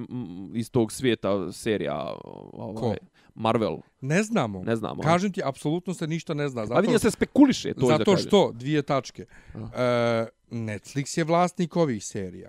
iz 0.55 0.71
tog 0.71 0.93
svijeta 0.93 1.53
serija 1.53 2.15
ovaj, 2.53 2.75
Ko? 2.77 2.95
Marvel, 3.35 3.77
Ne 4.01 4.23
znamo. 4.23 4.63
ne 4.63 4.77
znamo. 4.77 5.03
Kažem 5.03 5.33
ti, 5.33 5.41
apsolutno 5.45 5.95
se 5.95 6.07
ništa 6.07 6.35
ne 6.35 6.49
zna. 6.49 6.67
a 6.71 6.81
vidim 6.81 6.99
se 6.99 7.11
spekuliše 7.11 7.75
to. 7.75 7.87
zato 7.87 8.17
što, 8.17 8.53
dvije 8.53 8.83
tačke, 8.83 9.27
A. 9.55 9.59
e, 9.59 10.27
Netflix 10.51 11.19
je 11.19 11.25
vlasnik 11.25 11.77
ovih 11.77 12.05
serija. 12.05 12.49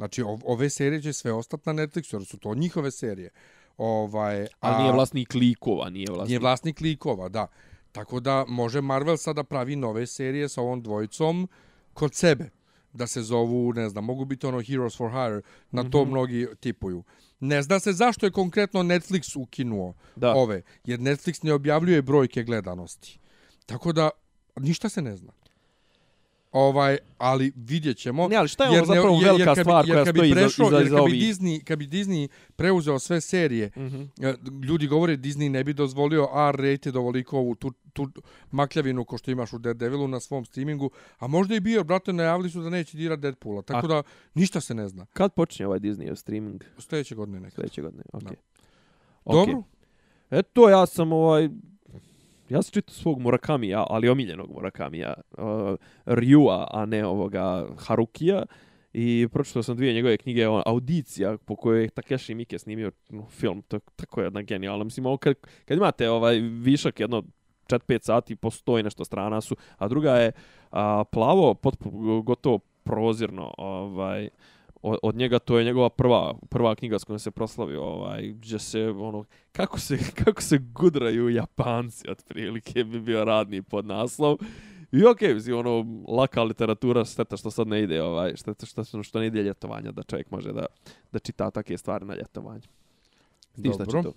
Znači, 0.00 0.22
ov- 0.22 0.42
ove 0.44 0.70
serije 0.70 1.02
će 1.02 1.12
sve 1.12 1.32
ostati 1.32 1.62
na 1.66 1.74
Netflixu, 1.74 2.14
jer 2.14 2.24
su 2.24 2.38
to 2.38 2.54
njihove 2.54 2.90
serije. 2.90 3.30
Ovaj, 3.78 4.46
Ali 4.60 4.78
nije 4.78 4.92
vlasnik 4.92 5.34
likova, 5.34 5.90
nije 5.90 6.06
vlasnik. 6.10 6.28
Nije 6.28 6.38
vlasnik 6.38 6.80
likova, 6.80 7.28
da. 7.28 7.46
Tako 7.92 8.20
da 8.20 8.44
može 8.48 8.80
Marvel 8.80 9.16
sada 9.16 9.44
pravi 9.44 9.76
nove 9.76 10.06
serije 10.06 10.48
sa 10.48 10.62
ovom 10.62 10.82
dvojicom 10.82 11.48
kod 11.94 12.14
sebe. 12.14 12.50
Da 12.92 13.06
se 13.06 13.22
zovu, 13.22 13.72
ne 13.72 13.88
znam, 13.88 14.04
mogu 14.04 14.24
biti 14.24 14.46
ono 14.46 14.62
Heroes 14.62 14.96
for 14.96 15.10
Hire, 15.10 15.40
na 15.70 15.84
to 15.84 16.02
Mhm. 16.02 16.10
mnogi 16.10 16.46
tipuju. 16.60 17.04
Ne 17.40 17.62
zna 17.62 17.80
se 17.80 17.92
zašto 17.92 18.26
je 18.26 18.32
konkretno 18.32 18.82
Netflix 18.82 19.38
ukinuo 19.38 19.94
Da. 20.16 20.34
ove, 20.34 20.62
jer 20.84 20.98
Netflix 21.00 21.44
ne 21.44 21.52
objavljuje 21.52 22.02
brojke 22.02 22.42
gledanosti. 22.42 23.18
Tako 23.66 23.92
da, 23.92 24.10
ništa 24.56 24.88
se 24.88 25.02
ne 25.02 25.16
zna. 25.16 25.32
Ovaj, 26.52 26.98
ali 27.18 27.52
vidjet 27.56 27.96
ćemo. 27.96 28.28
Ne, 28.28 28.36
ali 28.36 28.48
šta 28.48 28.64
je 28.64 28.70
Jer 28.70 28.82
ovo 28.82 28.90
ne- 28.90 28.96
zapravo 28.96 29.16
jer- 29.16 29.24
velika 29.24 29.50
jer 29.50 29.56
bi- 29.56 29.60
stvar 29.60 29.88
jer 29.88 29.96
koja 29.96 30.04
bi 30.04 30.10
stoji 30.10 30.30
iza, 30.30 30.34
prešao- 30.36 30.66
iza, 30.66 30.76
jer 30.76 30.86
iza 30.86 30.94
bi 30.96 31.00
ovih? 31.00 31.14
Disney, 31.14 31.64
kad 31.64 31.78
bi 31.78 31.86
Disney 31.86 32.28
preuzeo 32.56 32.98
sve 32.98 33.20
serije, 33.20 33.70
Mhm. 33.76 34.02
E, 34.20 34.34
ljudi 34.62 34.86
govore 34.86 35.16
Disney 35.16 35.48
ne 35.48 35.64
bi 35.64 35.72
dozvolio 35.74 36.28
R-rated 36.48 36.96
ovoliko 36.96 37.38
ovu 37.38 37.54
tu, 37.54 37.70
tu 37.92 38.10
makljavinu 38.50 39.04
ko 39.04 39.18
što 39.18 39.30
imaš 39.30 39.52
u 39.52 39.58
Daredevilu 39.58 40.08
na 40.08 40.20
svom 40.20 40.44
streamingu, 40.44 40.90
a 41.18 41.26
možda 41.26 41.54
i 41.54 41.60
bio, 41.60 41.84
brate, 41.84 42.12
najavili 42.12 42.50
su 42.50 42.60
da 42.60 42.70
neće 42.70 42.96
dirati 42.96 43.20
Deadpoola, 43.20 43.62
tako 43.62 43.86
A- 43.86 43.88
da 43.88 44.02
ništa 44.34 44.60
se 44.60 44.74
ne 44.74 44.88
zna. 44.88 45.06
Kad 45.06 45.32
počinje 45.32 45.66
ovaj 45.66 45.80
Disney 45.80 46.14
streaming? 46.14 46.64
Sljedeće 46.78 47.14
godine 47.14 47.40
nekad. 47.40 47.54
Sljedeće 47.54 47.82
godine, 47.82 48.02
okej. 48.12 48.26
Da. 48.26 48.34
Okay. 49.26 49.46
Dobro? 49.46 49.62
Eto, 50.30 50.68
ja 50.68 50.86
sam 50.86 51.12
ovaj... 51.12 51.48
Ja 52.50 52.62
sam 52.62 52.72
čitao 52.72 52.94
svog 52.94 53.20
Murakamija, 53.20 53.84
ali 53.90 54.08
omiljenog 54.08 54.50
Murakamija, 54.50 55.14
uh, 55.38 55.44
Ryua, 56.06 56.66
a 56.70 56.86
ne 56.86 57.06
ovoga 57.06 57.66
Harukija. 57.78 58.42
I 58.92 59.28
pročitao 59.32 59.62
sam 59.62 59.76
dvije 59.76 59.94
njegove 59.94 60.16
knjige, 60.16 60.48
on, 60.48 60.62
Audicija, 60.66 61.36
po 61.44 61.56
kojoj 61.56 61.82
je 61.82 61.88
Takeshi 61.88 62.34
Miike 62.34 62.58
snimio 62.58 62.90
no, 63.08 63.26
film, 63.30 63.62
to, 63.62 63.78
tako 63.78 64.20
je 64.20 64.26
jedna 64.26 64.42
genijalna. 64.42 64.84
Mislim, 64.84 65.06
ovo 65.06 65.16
kad, 65.16 65.34
kad 65.64 65.78
imate 65.78 66.10
ovaj 66.10 66.38
višak 66.40 67.00
jedno 67.00 67.22
4-5 67.68 67.98
sati, 68.02 68.36
postoji 68.36 68.82
nešto 68.82 69.04
strana 69.04 69.40
su, 69.40 69.56
a 69.76 69.88
druga 69.88 70.16
je 70.16 70.32
a, 70.70 71.04
plavo, 71.12 71.54
potpuno, 71.54 72.22
gotovo 72.22 72.58
prozirno, 72.84 73.54
ovaj, 73.58 74.28
od, 74.82 74.98
od 75.02 75.14
njega 75.14 75.38
to 75.38 75.58
je 75.58 75.64
njegova 75.64 75.88
prva 75.88 76.34
prva 76.48 76.74
knjiga 76.74 76.98
s 76.98 77.04
kojom 77.04 77.18
se 77.18 77.30
proslavio 77.30 77.82
ovaj 77.82 78.22
gdje 78.22 78.58
se 78.58 78.88
ono 78.88 79.24
kako 79.52 79.80
se 79.80 79.98
kako 80.24 80.42
se 80.42 80.58
gudraju 80.58 81.28
Japanci 81.28 82.10
otprilike 82.10 82.84
bi 82.84 83.00
bio 83.00 83.24
radni 83.24 83.62
podnaslov 83.62 84.36
i 84.92 85.04
okej, 85.04 85.34
okay, 85.34 85.58
ono, 85.58 86.04
laka 86.16 86.42
literatura, 86.42 87.04
šteta 87.04 87.36
što 87.36 87.50
sad 87.50 87.68
ne 87.68 87.82
ide, 87.82 88.02
ovaj, 88.02 88.36
šteta 88.36 88.66
što, 88.66 89.02
što 89.02 89.20
ne 89.20 89.26
ide 89.26 89.42
ljetovanja, 89.42 89.92
da 89.92 90.02
čovjek 90.02 90.30
može 90.30 90.52
da, 90.52 90.66
da 91.12 91.18
čita 91.18 91.50
takve 91.50 91.78
stvari 91.78 92.04
na 92.04 92.14
ljetovanju. 92.14 92.62
Ti 93.62 93.70
šta 93.74 93.84
Dobro. 93.84 94.00
čitao? 94.00 94.12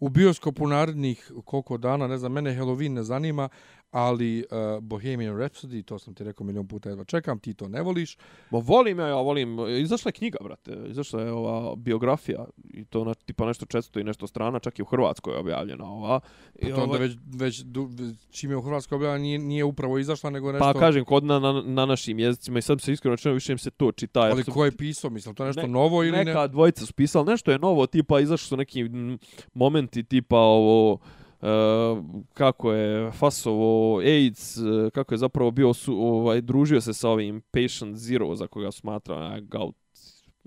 U 0.00 0.08
bioskopu 0.08 0.66
narednih 0.66 1.32
koliko 1.44 1.78
dana, 1.78 2.06
ne 2.06 2.18
znam, 2.18 2.32
mene 2.32 2.56
Halloween 2.56 2.92
ne 2.92 3.02
zanima, 3.02 3.48
ali 3.90 4.44
uh, 4.50 4.82
Bohemian 4.82 5.36
Rhapsody, 5.36 5.84
to 5.84 5.98
sam 5.98 6.14
ti 6.14 6.24
rekao 6.24 6.46
milion 6.46 6.68
puta, 6.68 6.88
jedva 6.88 7.04
čekam, 7.04 7.38
ti 7.38 7.54
to 7.54 7.68
ne 7.68 7.82
voliš. 7.82 8.16
Bo 8.50 8.60
volim 8.60 8.98
ja, 8.98 9.06
ja 9.06 9.14
volim, 9.14 9.56
izašla 9.80 10.08
je 10.08 10.12
knjiga, 10.12 10.38
brate, 10.44 10.76
izašla 10.90 11.22
je 11.22 11.32
ova 11.32 11.76
biografija 11.76 12.44
i 12.64 12.84
to 12.84 13.04
na 13.04 13.14
tipa 13.14 13.46
nešto 13.46 13.66
400 13.66 14.00
i 14.00 14.04
nešto 14.04 14.26
strana, 14.26 14.58
čak 14.58 14.78
i 14.78 14.82
u 14.82 14.84
Hrvatskoj 14.84 15.34
je 15.34 15.38
objavljena 15.38 15.84
ova. 15.84 16.20
Pa 16.60 16.68
I 16.68 16.70
to 16.70 16.82
onda 16.82 16.96
ovaj- 16.96 17.00
već, 17.08 17.16
već 17.36 17.58
du, 17.58 17.90
čim 18.30 18.50
je 18.50 18.56
u 18.56 18.62
Hrvatskoj 18.62 18.96
objavljena, 18.96 19.22
nije, 19.22 19.38
nije 19.38 19.64
upravo 19.64 19.98
izašla, 19.98 20.30
nego 20.30 20.52
nešto... 20.52 20.72
Pa 20.72 20.80
kažem, 20.80 21.04
kod 21.04 21.24
na, 21.24 21.38
na, 21.38 21.62
na 21.66 21.86
našim 21.86 22.18
jezicima 22.18 22.58
i 22.58 22.62
sad 22.62 22.80
se 22.80 22.92
iskreno 22.92 23.14
rečeno 23.14 23.34
više 23.34 23.52
im 23.52 23.58
se 23.58 23.70
to 23.70 23.92
čita. 23.92 24.20
ali 24.20 24.44
ko 24.44 24.64
je 24.64 24.72
pisao, 24.76 25.10
mislim, 25.10 25.34
to 25.34 25.44
nešto 25.44 25.62
Ne- 25.62 25.68
novo 25.68 26.04
ili 26.04 26.12
ne? 26.16 26.24
Neka 26.24 26.46
dvojica 26.46 26.86
su 26.86 26.92
pisali, 26.92 27.26
nešto 27.26 27.50
je 27.50 27.58
novo, 27.58 27.86
tipa 27.86 28.20
izašli 28.20 28.48
su 28.48 28.56
neki 28.56 28.84
momenti 29.54 30.02
tipa 30.02 30.38
ovo 30.38 30.98
Eh, 31.42 32.02
kako 32.34 32.72
je 32.72 33.10
fasovo 33.12 33.98
AIDS, 33.98 34.56
uh, 34.56 34.90
kako 34.90 35.14
je 35.14 35.18
zapravo 35.18 35.50
bio 35.50 35.74
su, 35.74 35.94
ovaj, 35.94 36.40
družio 36.40 36.80
se 36.80 36.92
sa 36.92 37.08
ovim 37.08 37.40
Patient 37.40 37.96
Zero, 37.96 38.34
za 38.34 38.46
koga 38.46 38.70
smatra 38.72 39.16
uh, 39.16 39.48
Gout, 39.48 39.76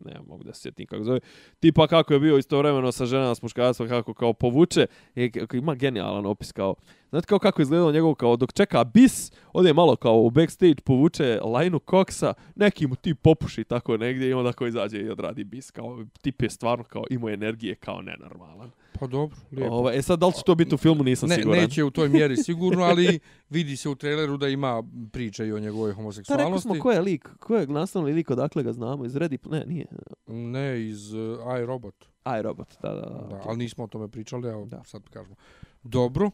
ne 0.05 0.19
mogu 0.27 0.43
da 0.43 0.53
se 0.53 0.61
sjetim 0.61 0.87
kako 0.87 1.03
zove, 1.03 1.19
tipa 1.59 1.87
kako 1.87 2.13
je 2.13 2.19
bio 2.19 2.37
istovremeno 2.37 2.91
sa 2.91 3.05
ženama 3.05 3.35
s 3.35 3.41
muškarstvom, 3.41 3.89
kako 3.89 4.13
kao 4.13 4.33
povuče, 4.33 4.85
e, 5.15 5.25
I, 5.25 5.31
ima 5.53 5.75
genijalan 5.75 6.25
opis 6.25 6.51
kao, 6.51 6.75
znate 7.11 7.27
kao 7.27 7.39
kako 7.39 7.61
izgledalo 7.61 7.91
njegov, 7.91 8.15
kao 8.15 8.35
dok 8.35 8.53
čeka 8.53 8.83
bis, 8.83 9.31
ode 9.53 9.73
malo 9.73 9.95
kao 9.95 10.21
u 10.21 10.29
backstage, 10.29 10.75
povuče 10.85 11.39
lajnu 11.43 11.79
koksa, 11.79 12.33
neki 12.55 12.87
mu 12.87 12.95
ti 12.95 13.15
popuši 13.15 13.63
tako 13.63 13.97
negdje 13.97 14.29
i 14.29 14.33
onda 14.33 14.53
kao 14.53 14.67
izađe 14.67 14.97
i 14.99 15.09
odradi 15.09 15.43
bis, 15.43 15.71
kao 15.71 16.05
tip 16.21 16.41
je 16.41 16.49
stvarno 16.49 16.83
kao 16.83 17.03
imao 17.09 17.29
energije 17.29 17.75
kao 17.75 18.01
nenormalan. 18.01 18.71
Pa 18.99 19.07
dobro, 19.07 19.37
lijepo. 19.51 19.73
Ovaj, 19.75 19.97
e 19.97 20.01
sad, 20.01 20.19
da 20.19 20.27
li 20.27 20.33
će 20.33 20.41
to 20.45 20.55
biti 20.55 20.75
u 20.75 20.77
filmu, 20.77 21.03
nisam 21.03 21.29
ne, 21.29 21.35
siguran. 21.35 21.61
neće 21.61 21.83
u 21.83 21.91
toj 21.91 22.09
mjeri 22.09 22.37
sigurno, 22.37 22.83
ali 22.83 23.19
vidi 23.49 23.77
se 23.77 23.89
u 23.89 23.95
traileru 23.95 24.37
da 24.37 24.47
ima 24.47 24.83
priče 25.11 25.47
i 25.47 25.53
o 25.53 25.59
njegovoj 25.59 25.83
Pa 25.83 25.87
rekli 25.89 25.95
homoseksualnosti. 25.95 26.61
smo 26.67 26.75
ko 26.79 26.91
je 26.91 27.01
lik, 27.01 27.29
ko 27.39 27.55
je 27.55 27.67
nastavni 27.67 28.13
lik, 28.13 28.29
odakle 28.29 28.63
ga 28.63 28.73
znamo, 28.73 29.05
iz 29.05 29.13
Ready, 29.13 29.51
ne, 29.51 29.65
nije. 29.65 29.85
Ne, 30.27 30.85
iz 30.87 31.13
uh, 31.13 31.37
iRobot. 31.61 32.05
Aj, 32.23 32.41
robot, 32.41 32.67
da, 32.81 32.89
da, 32.89 33.01
da. 33.01 33.27
Da, 33.29 33.41
ali 33.45 33.57
nismo 33.57 33.83
o 33.83 33.87
tome 33.87 34.07
pričali, 34.07 34.49
evo 34.49 34.65
Da. 34.65 34.83
sad 34.83 35.09
kažemo. 35.09 35.35
Dobro, 35.83 36.31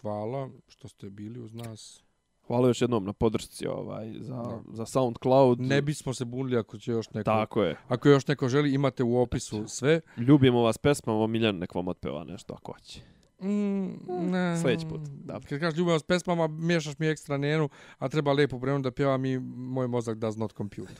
hvala 0.00 0.50
što 0.68 0.88
ste 0.88 1.10
bili 1.10 1.40
uz 1.40 1.54
nas. 1.54 2.02
Hvala 2.46 2.68
još 2.68 2.80
jednom 2.80 3.04
na 3.04 3.12
podršci 3.12 3.66
ovaj, 3.66 4.14
za, 4.20 4.34
Da. 4.34 4.60
za 4.72 4.86
SoundCloud. 4.86 5.60
Ne 5.60 5.82
bismo 5.82 6.14
se 6.14 6.24
bunili 6.24 6.58
ako 6.58 6.78
će 6.78 6.92
još 6.92 7.10
neko... 7.10 7.24
Tako 7.24 7.62
je. 7.62 7.76
Ako 7.88 8.08
još 8.08 8.26
neko 8.26 8.48
želi, 8.48 8.74
imate 8.74 9.02
u 9.02 9.20
opisu 9.20 9.64
sve. 9.66 10.00
Ljubimo 10.16 10.62
vas 10.62 10.78
pesmama, 10.78 11.26
Miljan 11.26 11.58
nek 11.58 11.74
vam 11.74 11.88
otpeva 11.88 12.24
nešto 12.24 12.54
ako 12.54 12.72
hoće. 12.72 13.00
Mm, 13.42 13.86
ne. 14.30 14.58
Sljedeći 14.62 14.86
put, 14.88 15.00
da. 15.00 15.40
Kad 15.40 15.60
kažeš 15.60 15.78
ljubim 15.78 15.92
vas 15.92 16.02
pesmama, 16.02 16.46
miješaš 16.46 16.98
mi 16.98 17.06
ekstra 17.06 17.36
nenu, 17.36 17.68
a 17.98 18.08
treba 18.08 18.32
lepo 18.32 18.60
prenu 18.60 18.78
da 18.80 18.90
pjevam 18.90 19.24
i 19.24 19.38
moj 19.38 19.88
mozak 19.88 20.18
does 20.18 20.36
not 20.36 20.52
compute. 20.52 20.92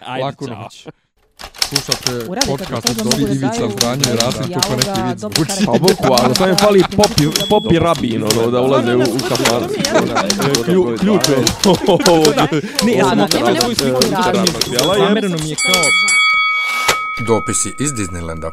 Ajde, 0.00 0.24
Laku 0.24 0.46
čao. 0.46 0.62
noć. 0.62 0.88
Slušate 1.68 2.26
podcast 2.46 2.90
od 2.90 2.96
Dobri 2.96 3.22
Ivica 3.24 3.64
i 4.04 4.16
Rasim 4.16 4.54
kako 4.54 4.76
neki 4.76 4.90
zvuči. 5.16 5.66
Pa 5.66 5.72
bukvalno, 5.72 6.34
to 6.34 6.46
mi 6.46 6.54
fali 6.56 6.82
popi, 6.96 7.22
popi 7.50 7.78
rabin, 7.78 8.22
ono, 8.24 8.50
da 8.50 8.60
ulaze 8.60 8.94
u, 8.94 9.00
u 9.00 9.18
kafanu. 9.28 9.66
Klju- 10.64 10.98
Ključ 10.98 11.28
je. 11.28 11.36
Ne, 12.84 12.92
ja 12.92 13.04
sam 13.04 13.18
Da, 13.18 13.24
da, 13.24 13.24
okrenao 13.24 13.50
nema 13.50 13.74
svoj 13.74 13.86
nekog 13.86 14.00
svoj 14.00 14.32
razloga. 14.32 14.98
Zamereno 14.98 15.36
mi 15.36 15.50
je 15.50 15.56
kao... 15.56 15.82
Dopisi 17.26 17.74
iz 17.78 17.92
Disneylanda. 17.92 18.50